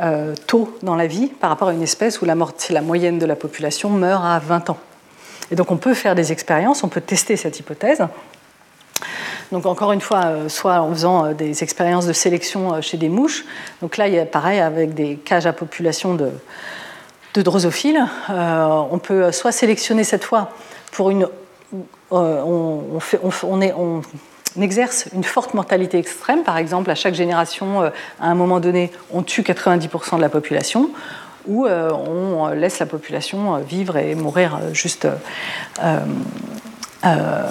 euh, 0.03 0.35
tôt 0.47 0.77
dans 0.83 0.95
la 0.95 1.07
vie 1.07 1.27
par 1.27 1.51
rapport 1.51 1.69
à 1.69 1.73
une 1.73 1.83
espèce 1.83 2.23
où 2.23 2.25
la, 2.25 2.35
la 2.71 2.83
moyenne 2.83 3.19
de 3.19 3.27
la 3.27 3.37
population 3.37 3.91
meurt 3.91 4.25
à 4.25 4.39
20 4.39 4.71
ans. 4.71 4.79
Et 5.51 5.55
donc 5.55 5.71
on 5.71 5.77
peut 5.77 5.95
faire 5.95 6.15
des 6.15 6.33
expériences, 6.33 6.83
on 6.85 6.89
peut 6.89 7.01
tester 7.01 7.37
cette 7.37 7.59
hypothèse. 7.59 8.07
Donc 9.53 9.67
encore 9.67 9.93
une 9.93 10.01
fois, 10.01 10.27
euh, 10.27 10.49
soit 10.49 10.81
en 10.81 10.91
faisant 10.91 11.27
euh, 11.27 11.33
des 11.33 11.63
expériences 11.63 12.07
de 12.07 12.13
sélection 12.13 12.75
euh, 12.75 12.81
chez 12.81 12.97
des 12.97 13.09
mouches. 13.09 13.45
Donc 13.81 13.97
là, 13.97 14.09
il 14.09 14.15
y 14.15 14.19
a 14.19 14.27
pareil 14.27 14.59
avec 14.59 14.95
des 14.95 15.17
cages 15.17 15.47
à 15.47 15.53
population 15.53 16.15
de, 16.15 16.31
drosophiles. 17.35 18.03
on 18.31 18.99
peut 18.99 19.31
soit 19.31 19.53
sélectionner 19.53 20.05
cette 20.05 20.25
fois 20.25 20.53
pour 20.91 21.11
une... 21.11 21.29
on, 22.11 22.99
fait, 22.99 23.21
on, 23.23 23.61
on, 23.61 24.03
exerce 24.59 25.07
une 25.13 25.23
forte 25.23 25.53
mortalité 25.53 25.99
extrême. 25.99 26.45
Par 26.45 26.57
exemple, 26.57 26.91
à 26.91 26.95
chaque 26.95 27.13
génération, 27.13 27.83
à 27.83 27.93
un 28.21 28.35
moment 28.35 28.59
donné, 28.59 28.91
on 29.13 29.23
tue 29.23 29.43
90% 29.43 30.17
de 30.17 30.23
la 30.23 30.31
population 30.31 30.89
ou 31.47 31.67
on 31.67 32.49
laisse 32.49 32.79
la 32.79 32.87
population 32.87 33.59
vivre 33.59 33.97
et 33.97 34.15
mourir 34.15 34.59
juste 34.73 35.07
euh, 37.07 37.47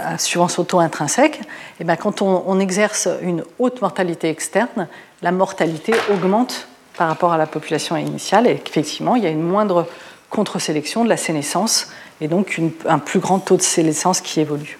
assurance 0.00 0.58
auto-intrinsèque, 0.58 1.40
et 1.40 1.44
eh 1.80 1.84
bien 1.84 1.96
quand 1.96 2.22
on, 2.22 2.60
exerce 2.60 3.08
une 3.22 3.42
haute 3.58 3.82
mortalité 3.82 4.28
externe, 4.28 4.88
la 5.22 5.32
mortalité 5.32 5.94
augmente 6.12 6.68
par 6.96 7.08
rapport 7.08 7.32
à 7.32 7.38
la 7.38 7.46
population 7.46 7.96
initiale 7.96 8.46
et 8.46 8.56
qu'effectivement, 8.56 9.16
il 9.16 9.24
y 9.24 9.26
a 9.26 9.30
une 9.30 9.42
moindre 9.42 9.88
contre-sélection 10.30 11.02
de 11.02 11.08
la 11.08 11.16
sénescence 11.16 11.88
et 12.20 12.28
donc 12.28 12.60
un 12.86 12.98
plus 12.98 13.18
grand 13.20 13.40
taux 13.40 13.56
de 13.56 13.62
sénescence 13.62 14.20
qui 14.20 14.40
évolue. 14.40 14.78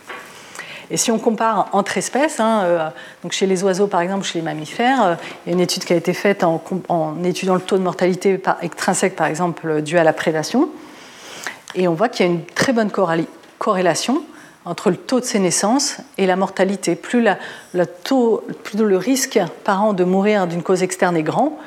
Et 0.94 0.96
si 0.96 1.10
on 1.10 1.18
compare 1.18 1.70
entre 1.72 1.98
espèces, 1.98 2.38
hein, 2.38 2.60
euh, 2.62 2.88
donc 3.24 3.32
chez 3.32 3.46
les 3.46 3.64
oiseaux 3.64 3.88
par 3.88 4.00
exemple, 4.00 4.24
chez 4.24 4.38
les 4.38 4.44
mammifères, 4.44 5.02
euh, 5.02 5.14
il 5.44 5.48
y 5.48 5.52
a 5.52 5.56
une 5.56 5.60
étude 5.60 5.84
qui 5.84 5.92
a 5.92 5.96
été 5.96 6.12
faite 6.14 6.44
en, 6.44 7.16
étudiant 7.24 7.56
le 7.56 7.60
taux 7.60 7.78
de 7.78 7.82
mortalité 7.82 8.40
extrinsèque 8.62 9.16
par 9.16 9.26
exemple 9.26 9.82
dû 9.82 9.98
à 9.98 10.04
la 10.04 10.12
prédation, 10.12 10.68
et 11.74 11.88
on 11.88 11.94
voit 11.94 12.08
qu'il 12.08 12.26
y 12.26 12.28
a 12.28 12.32
une 12.32 12.44
très 12.44 12.72
bonne 12.72 12.92
corrélation 13.58 14.22
entre 14.64 14.90
le 14.90 14.96
taux 14.96 15.18
de 15.18 15.24
sénescence 15.24 15.96
et 16.16 16.26
la 16.26 16.36
mortalité. 16.36 16.94
Plus, 16.94 17.26
plus 18.62 18.78
le 18.78 18.96
risque 18.96 19.40
par 19.64 19.82
an 19.82 19.94
de 19.94 20.04
mourir 20.04 20.46
d'une 20.46 20.62
cause 20.62 20.84
externe 20.84 21.16
est 21.16 21.24
grand, 21.24 21.58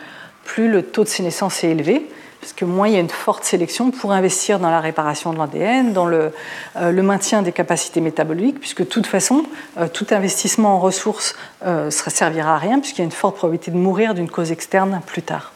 plus 0.45 0.69
le 0.71 0.83
taux 0.83 1.03
de 1.03 1.09
sénescence 1.09 1.65
est 1.65 1.71
élevé, 1.71 2.09
parce 2.47 2.55
que 2.55 2.63
moins 2.63 2.87
il 2.87 2.93
y 2.93 2.95
a 2.95 3.01
une 3.01 3.09
forte 3.09 3.43
sélection 3.43 3.91
pour 3.91 4.13
investir 4.13 4.57
dans 4.57 4.69
la 4.69 4.79
réparation 4.79 5.33
de 5.33 5.37
l'ADN, 5.37 5.91
dans 5.91 6.05
le, 6.05 6.31
euh, 6.77 7.03
maintien 7.03 7.41
des 7.41 7.51
capacités 7.51 7.99
métaboliques, 7.99 8.61
puisque 8.61 8.83
de 8.83 8.87
toute 8.87 9.05
façon, 9.05 9.43
euh, 9.77 9.89
tout 9.91 10.07
investissement 10.11 10.75
en 10.75 10.79
ressources 10.79 11.35
ne 11.65 11.71
euh, 11.71 11.89
servira 11.91 12.55
à 12.55 12.57
rien, 12.57 12.79
puisqu'il 12.79 12.99
y 12.99 13.01
a 13.01 13.03
une 13.03 13.11
forte 13.11 13.35
probabilité 13.35 13.71
de 13.71 13.75
mourir 13.75 14.13
d'une 14.13 14.29
cause 14.29 14.53
externe 14.53 15.01
plus 15.05 15.23
tard. 15.23 15.51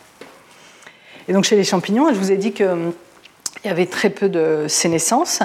Et 1.30 1.34
donc 1.34 1.46
chez 1.46 1.56
les 1.56 1.64
champignons, 1.64 2.10
je 2.10 2.20
vous 2.20 2.34
ai 2.34 2.36
dit 2.36 2.52
qu'il 2.52 2.92
y 3.64 3.70
avait 3.70 3.86
très 3.86 4.10
peu 4.10 4.28
de 4.28 4.66
sénescence, 4.68 5.40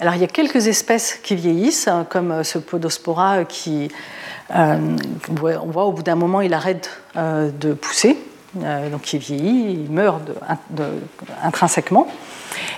Alors 0.00 0.16
il 0.16 0.20
y 0.20 0.24
a 0.24 0.28
quelques 0.28 0.66
espèces 0.66 1.14
qui 1.22 1.36
vieillissent, 1.36 1.86
hein, 1.86 2.08
comme 2.10 2.42
ce 2.42 2.58
Podospora 2.58 3.44
qui, 3.44 3.88
on 4.52 4.96
voit 5.28 5.84
au 5.84 5.92
bout 5.92 6.02
d'un 6.02 6.16
moment, 6.16 6.40
il 6.40 6.52
arrête 6.54 6.90
de 7.14 7.72
pousser, 7.72 8.18
donc 8.54 9.12
il 9.12 9.18
vieillit, 9.18 9.72
il 9.72 9.90
meurt 9.90 10.22
intrinsèquement. 11.42 12.08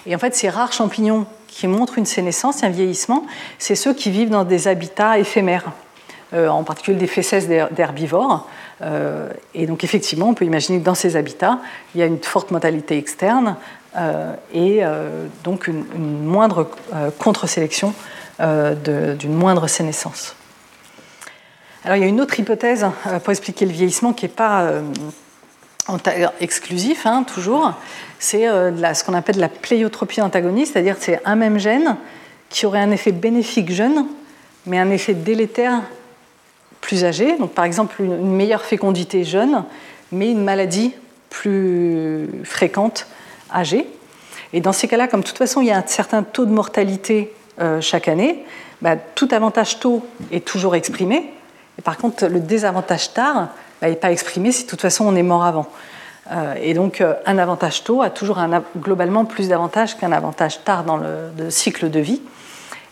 Et 0.06 0.14
en 0.14 0.18
fait, 0.18 0.34
ces 0.34 0.48
rares 0.48 0.72
champignons 0.72 1.26
qui 1.47 1.66
montrent 1.66 1.98
une 1.98 2.06
sénescence, 2.06 2.62
un 2.62 2.70
vieillissement, 2.70 3.26
c'est 3.59 3.74
ceux 3.74 3.92
qui 3.92 4.10
vivent 4.10 4.30
dans 4.30 4.44
des 4.44 4.68
habitats 4.68 5.18
éphémères, 5.18 5.72
euh, 6.32 6.48
en 6.48 6.62
particulier 6.62 6.97
des 6.97 7.06
fesses 7.06 7.48
d'herbivores. 7.48 8.48
Euh, 8.82 9.28
et 9.55 9.66
donc 9.66 9.84
effectivement, 9.84 10.28
on 10.28 10.34
peut 10.34 10.44
imaginer 10.44 10.78
que 10.78 10.84
dans 10.84 10.94
ces 10.94 11.16
habitats, 11.16 11.59
il 11.94 12.01
y 12.01 12.02
a 12.02 12.06
une 12.06 12.22
forte 12.22 12.51
mortalité 12.51 12.97
externe 12.97 13.56
euh, 13.97 14.34
et 14.55 14.82
donc 15.42 15.66
une, 15.66 15.84
moindre 16.24 16.70
contre-sélection 17.18 17.92
d'une 18.38 19.34
moindre 19.34 19.66
sénescence. 19.66 20.34
Alors 21.84 21.97
il 21.97 22.01
y 22.01 22.05
a 22.05 22.09
une 22.09 22.20
autre 22.20 22.38
hypothèse 22.38 22.86
pour 23.24 23.30
expliquer 23.30 23.66
le 23.66 23.72
vieillissement 23.72 24.12
qui 24.12 24.26
n'est 24.26 24.32
pas 24.32 24.70
exclusif, 26.41 27.07
hein, 27.07 27.25
toujours, 27.25 27.73
c'est 28.19 28.49
euh, 28.49 28.95
ce 28.95 29.05
qu'on 29.05 29.15
appelle 29.15 29.39
la 29.39 29.49
pléiotropie 29.49 30.21
antagoniste, 30.21 30.73
c'est-à-dire 30.73 30.97
c'est 30.99 31.21
un 31.25 31.37
même 31.37 31.59
gène 31.59 31.97
qui 32.49 32.67
aurait 32.67 32.81
un 32.81 32.91
effet 32.91 33.12
bénéfique 33.12 33.71
jeune, 33.71 34.07
mais 34.67 34.79
un 34.79 34.91
effet 34.91 35.15
délétère 35.15 35.83
plus 36.81 37.05
âgé. 37.05 37.37
Donc, 37.39 37.53
par 37.53 37.65
exemple, 37.65 38.03
une, 38.03 38.35
meilleure 38.35 38.62
fécondité 38.62 39.25
jeune, 39.25 39.65
mais 40.12 40.31
une 40.31 40.43
maladie 40.43 40.93
plus 41.29 42.29
fréquente 42.45 43.07
âgée. 43.55 43.87
Et 44.53 44.61
dans 44.61 44.73
ces 44.73 44.89
cas-là, 44.89 45.07
comme 45.07 45.21
de 45.21 45.27
toute 45.27 45.39
façon, 45.39 45.61
il 45.61 45.69
y 45.69 45.71
a 45.71 45.79
un 45.79 45.85
certain 45.87 46.23
taux 46.23 46.45
de 46.45 46.51
mortalité 46.51 47.33
euh, 47.61 47.81
chaque 47.81 48.09
année, 48.09 48.45
bah, 48.83 48.97
tout 48.97 49.29
avantage 49.31 49.79
tôt 49.79 50.05
est 50.33 50.45
toujours 50.45 50.75
exprimé. 50.75 51.31
Et 51.79 51.83
par 51.83 51.97
contre, 51.97 52.27
le 52.27 52.41
désavantage 52.41 53.12
tard 53.12 53.49
n'est 53.89 53.97
pas 53.97 54.12
exprimé 54.12 54.52
si 54.52 54.65
de 54.65 54.69
toute 54.69 54.81
façon 54.81 55.07
on 55.07 55.15
est 55.16 55.23
mort 55.23 55.44
avant. 55.44 55.66
Euh, 56.32 56.55
et 56.61 56.74
donc, 56.74 57.01
euh, 57.01 57.15
un 57.27 57.39
avantage 57.39 57.82
tôt 57.82 58.02
a 58.02 58.11
toujours 58.11 58.39
un, 58.39 58.62
globalement 58.78 59.24
plus 59.24 59.48
d'avantages 59.48 59.97
qu'un 59.97 60.12
avantage 60.12 60.62
tard 60.65 60.85
dans 60.85 60.97
le, 60.97 61.51
cycle 61.51 61.90
de 61.90 62.01
vie. 62.01 62.23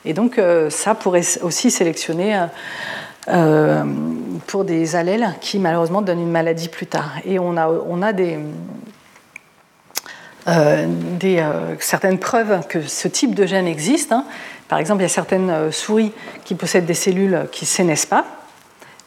Et 0.05 0.12
donc, 0.12 0.39
euh, 0.39 0.70
ça 0.70 0.94
pourrait 0.94 1.23
aussi 1.43 1.70
sélectionner 1.70 2.47
pour 4.47 4.65
des 4.65 4.97
allèles 4.97 5.35
qui, 5.40 5.59
malheureusement, 5.59 6.01
donnent 6.01 6.23
une 6.23 6.31
maladie 6.31 6.69
plus 6.69 6.86
tard. 6.86 7.12
Et 7.27 7.39
on 7.39 7.59
a, 7.59 7.69
on 7.69 8.01
a 8.01 8.15
des, 8.15 8.39
certaines 11.78 12.19
preuves 12.19 12.66
que 12.69 12.81
ce 12.81 13.06
type 13.06 13.35
de 13.35 13.44
gène 13.44 13.66
existe. 13.66 14.12
Hein. 14.12 14.24
Par 14.69 14.78
exemple, 14.78 15.01
il 15.01 15.05
y 15.05 15.06
a 15.06 15.10
certaines 15.10 15.70
souris 15.70 16.12
qui 16.44 16.55
possèdent 16.55 16.86
des 16.86 16.94
cellules 16.94 17.47
qui 17.52 17.65
ne 17.65 17.69
sénèsent 17.69 18.06
pas 18.06 18.24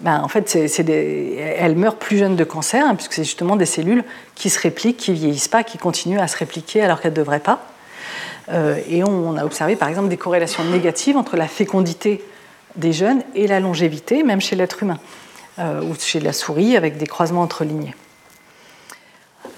ben, 0.01 0.21
en 0.23 0.27
fait, 0.27 0.55
elles 0.55 1.75
meurent 1.75 1.97
plus 1.97 2.17
jeunes 2.17 2.35
de 2.35 2.43
cancer, 2.43 2.83
hein, 2.85 2.95
puisque 2.95 3.13
c'est 3.13 3.23
justement 3.23 3.55
des 3.55 3.67
cellules 3.67 4.03
qui 4.33 4.49
se 4.49 4.59
répliquent, 4.59 4.97
qui 4.97 5.13
vieillissent 5.13 5.47
pas, 5.47 5.63
qui 5.63 5.77
continuent 5.77 6.19
à 6.19 6.27
se 6.27 6.37
répliquer 6.37 6.81
alors 6.81 7.01
qu'elles 7.01 7.11
ne 7.11 7.17
devraient 7.17 7.39
pas. 7.39 7.63
Euh, 8.49 8.79
et 8.89 9.03
on, 9.03 9.37
a 9.37 9.45
observé 9.45 9.75
par 9.75 9.89
exemple 9.89 10.09
des 10.09 10.17
corrélations 10.17 10.63
négatives 10.63 11.17
entre 11.17 11.37
la 11.37 11.47
fécondité 11.47 12.23
des 12.75 12.93
jeunes 12.93 13.21
et 13.35 13.45
la 13.45 13.59
longévité, 13.59 14.23
même 14.23 14.41
chez 14.41 14.55
l'être 14.55 14.81
humain, 14.81 14.97
euh, 15.59 15.81
ou 15.83 15.93
chez 15.99 16.19
la 16.19 16.33
souris, 16.33 16.75
avec 16.75 16.97
des 16.97 17.05
croisements 17.05 17.43
entre 17.43 17.63
lignées. 17.63 17.93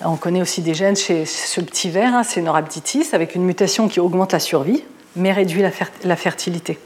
On 0.03 0.17
connaît 0.17 0.41
aussi 0.41 0.61
des 0.61 0.73
gènes 0.73 0.97
chez 0.97 1.25
ce 1.25 1.61
petit 1.61 1.89
ver, 1.89 2.13
hein, 2.13 2.23
c'est 2.23 2.41
Norabditis, 2.41 3.07
avec 3.13 3.35
une 3.35 3.43
mutation 3.43 3.87
qui 3.87 4.01
augmente 4.01 4.33
la 4.33 4.39
survie, 4.39 4.83
mais 5.15 5.31
réduit 5.31 5.61
la 5.61 6.15
fertilité. 6.17 6.77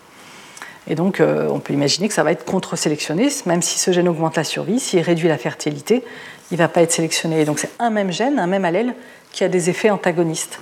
Et 0.90 0.96
donc, 0.96 1.20
euh, 1.20 1.50
on 1.50 1.60
peut 1.60 1.74
imaginer 1.74 2.08
que 2.08 2.14
ça 2.14 2.24
va 2.24 2.32
être 2.32 2.46
contre-sélectionné, 2.46 3.30
même 3.46 3.62
si 3.62 3.78
ce 3.78 3.92
gène 3.92 4.08
augmente 4.08 4.38
la 4.38 4.44
survie, 4.44 4.80
s'il 4.80 5.02
réduit 5.02 5.28
la 5.28 5.38
fertilité, 5.38 6.04
il 6.52 6.54
ne 6.56 6.60
va 6.60 6.68
pas 6.70 6.82
être 6.82 6.92
sélectionné. 6.92 7.42
Et 7.42 7.46
donc, 7.46 7.60
c'est 7.60 7.72
un 7.80 7.90
même 7.90 8.12
gène, 8.12 8.40
un 8.40 8.48
même 8.48 8.66
allèle, 8.66 8.94
qui 9.34 9.44
a 9.44 9.50
des 9.50 9.70
effets 9.70 9.90
antagonistes. 9.90 10.60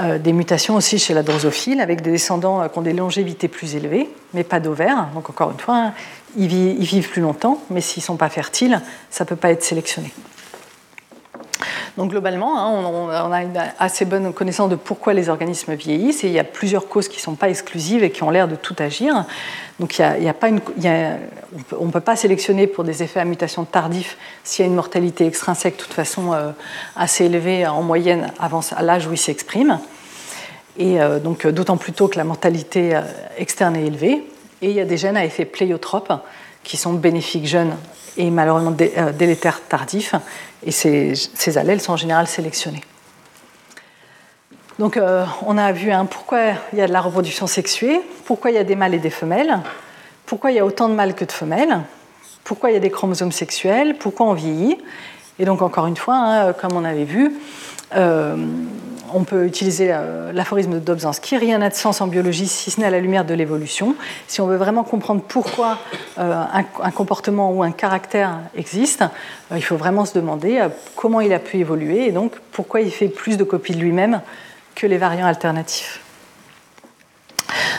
Euh, 0.00 0.18
des 0.18 0.32
mutations 0.32 0.74
aussi 0.74 0.98
chez 0.98 1.14
la 1.14 1.22
drosophile, 1.22 1.80
avec 1.80 2.00
des 2.00 2.10
descendants 2.10 2.60
euh, 2.60 2.66
qui 2.66 2.78
ont 2.78 2.82
des 2.82 2.92
longévités 2.92 3.46
plus 3.46 3.76
élevées, 3.76 4.10
mais 4.32 4.42
pas 4.42 4.58
d'ovaires. 4.58 5.08
Donc, 5.14 5.30
encore 5.30 5.52
une 5.52 5.60
fois, 5.60 5.92
ils, 6.36 6.48
vivent, 6.48 7.08
plus 7.08 7.22
longtemps, 7.22 7.62
mais 7.70 7.80
s'ils 7.80 8.00
ne 8.00 8.06
sont 8.06 8.16
pas 8.16 8.28
fertiles, 8.28 8.80
ça 9.10 9.22
ne 9.22 9.28
peut 9.28 9.36
pas 9.36 9.50
être 9.50 9.62
sélectionné. 9.62 10.12
Donc 11.96 12.10
globalement, 12.10 12.58
hein, 12.58 12.90
on, 12.90 13.32
a 13.32 13.42
une 13.42 13.56
assez 13.78 14.04
bonne 14.04 14.32
connaissance 14.32 14.68
de 14.68 14.74
pourquoi 14.74 15.14
les 15.14 15.28
organismes 15.28 15.74
vieillissent 15.74 16.24
et 16.24 16.26
il 16.26 16.32
y 16.32 16.40
a 16.40 16.44
plusieurs 16.44 16.88
causes 16.88 17.06
qui 17.06 17.18
ne 17.18 17.22
sont 17.22 17.36
pas 17.36 17.48
exclusives 17.48 18.02
et 18.02 18.10
qui 18.10 18.24
ont 18.24 18.30
l'air 18.30 18.48
de 18.48 18.56
tout 18.56 18.74
agir. 18.80 19.24
Donc 19.78 19.98
il 19.98 20.22
y 20.24 20.28
a, 20.28 20.34
pas 20.34 20.48
on 20.48 21.84
ne 21.84 21.90
peut 21.92 22.00
pas 22.00 22.16
sélectionner 22.16 22.66
pour 22.66 22.82
des 22.82 23.04
effets 23.04 23.20
à 23.20 23.24
mutation 23.24 23.64
tardifs 23.64 24.16
s'il 24.42 24.64
y 24.64 24.66
a 24.66 24.68
une 24.68 24.74
mortalité 24.74 25.24
extrinsèque 25.24 25.76
de 25.76 25.82
toute 25.82 25.92
façon 25.92 26.32
euh, 26.32 26.50
assez 26.96 27.26
élevée 27.26 27.64
en 27.64 27.82
moyenne 27.82 28.32
avant 28.40 28.60
à 28.74 28.82
l'âge 28.82 29.06
où 29.06 29.12
il 29.12 29.18
s'exprime. 29.18 29.78
Et 30.76 31.00
euh, 31.00 31.20
donc 31.20 31.46
d'autant 31.46 31.76
plus 31.76 31.92
tôt 31.92 32.08
que 32.08 32.16
la 32.16 32.24
mortalité 32.24 32.96
euh, 32.96 33.02
externe 33.38 33.76
est 33.76 33.86
élevée. 33.86 34.24
Et 34.62 34.70
il 34.70 34.74
y 34.74 34.80
a 34.80 34.84
des 34.84 34.96
gènes 34.96 35.16
à 35.16 35.24
effet 35.24 35.44
pléiotrope 35.44 36.12
qui 36.64 36.76
sont 36.76 36.94
bénéfiques 36.94 37.46
jeunes 37.46 37.76
et 38.16 38.30
malheureusement 38.30 38.70
délétères 38.70 39.60
tardifs 39.68 40.14
et 40.64 40.70
ces, 40.70 41.58
allèles 41.58 41.80
sont 41.80 41.92
en 41.92 41.96
général 41.96 42.26
sélectionnés. 42.26 42.82
Donc 44.78 44.96
euh, 44.96 45.24
on 45.46 45.56
a 45.56 45.72
vu 45.72 45.90
hein, 45.92 46.06
pourquoi 46.06 46.40
il 46.72 46.78
y 46.78 46.82
a 46.82 46.88
de 46.88 46.92
la 46.92 47.00
reproduction 47.00 47.46
sexuée, 47.46 48.00
pourquoi 48.24 48.50
il 48.50 48.54
y 48.54 48.58
a 48.58 48.64
des 48.64 48.74
mâles 48.74 48.94
et 48.94 48.98
des 48.98 49.10
femelles, 49.10 49.60
pourquoi 50.26 50.50
il 50.50 50.56
y 50.56 50.58
a 50.58 50.64
autant 50.64 50.88
de 50.88 50.94
mâles 50.94 51.14
que 51.14 51.24
de 51.24 51.32
femelles, 51.32 51.80
pourquoi 52.42 52.70
il 52.70 52.74
y 52.74 52.76
a 52.76 52.80
des 52.80 52.90
chromosomes 52.90 53.32
sexuels, 53.32 53.96
pourquoi 53.98 54.26
on 54.26 54.32
vieillit. 54.32 54.76
Et 55.38 55.44
donc 55.44 55.62
encore 55.62 55.86
une 55.86 55.96
fois, 55.96 56.16
hein, 56.16 56.52
comme 56.52 56.72
on 56.76 56.84
avait 56.84 57.04
vu, 57.04 57.32
euh, 57.94 58.36
on 59.14 59.22
peut 59.22 59.46
utiliser 59.46 59.88
euh, 59.90 60.32
l'aphorisme 60.32 60.72
de 60.74 60.78
Dobzhansky, 60.80 61.38
rien 61.38 61.58
n'a 61.58 61.70
de 61.70 61.74
sens 61.74 62.00
en 62.00 62.08
biologie 62.08 62.48
si 62.48 62.70
ce 62.70 62.80
n'est 62.80 62.86
à 62.86 62.90
la 62.90 63.00
lumière 63.00 63.24
de 63.24 63.32
l'évolution. 63.32 63.94
Si 64.26 64.40
on 64.40 64.46
veut 64.46 64.56
vraiment 64.56 64.82
comprendre 64.82 65.22
pourquoi 65.26 65.78
euh, 66.18 66.42
un, 66.82 66.90
comportement 66.90 67.52
ou 67.52 67.62
un 67.62 67.70
caractère 67.70 68.40
existe, 68.56 69.02
euh, 69.52 69.56
il 69.56 69.62
faut 69.62 69.76
vraiment 69.76 70.04
se 70.04 70.14
demander 70.14 70.60
comment 70.96 71.20
il 71.20 71.32
a 71.32 71.38
pu 71.38 71.58
évoluer 71.58 72.06
et 72.06 72.12
donc 72.12 72.32
pourquoi 72.52 72.80
il 72.80 72.90
fait 72.90 73.08
plus 73.08 73.36
de 73.36 73.44
copies 73.44 73.74
de 73.74 73.80
lui-même 73.80 74.20
que 74.74 74.86
les 74.86 74.98
variants 74.98 75.26
alternatifs. 75.26 76.03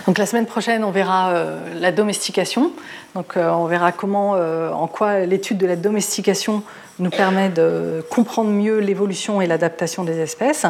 Donc 0.07 0.18
la 0.18 0.26
semaine 0.26 0.45
prochaine, 0.45 0.84
on 0.84 0.91
verra 0.91 1.34
la 1.80 1.91
domestication. 1.91 2.72
Donc 3.14 3.35
on 3.38 3.65
verra 3.65 3.91
comment, 3.91 4.31
en 4.31 4.88
quoi 4.88 5.19
l'étude 5.19 5.57
de 5.57 5.65
la 5.65 5.76
domestication 5.76 6.64
nous 6.99 7.10
permet 7.10 7.49
de 7.49 8.03
comprendre 8.10 8.49
mieux 8.49 8.80
l'évolution 8.80 9.41
et 9.41 9.47
l'adaptation 9.47 10.03
des 10.03 10.19
espèces. 10.19 10.65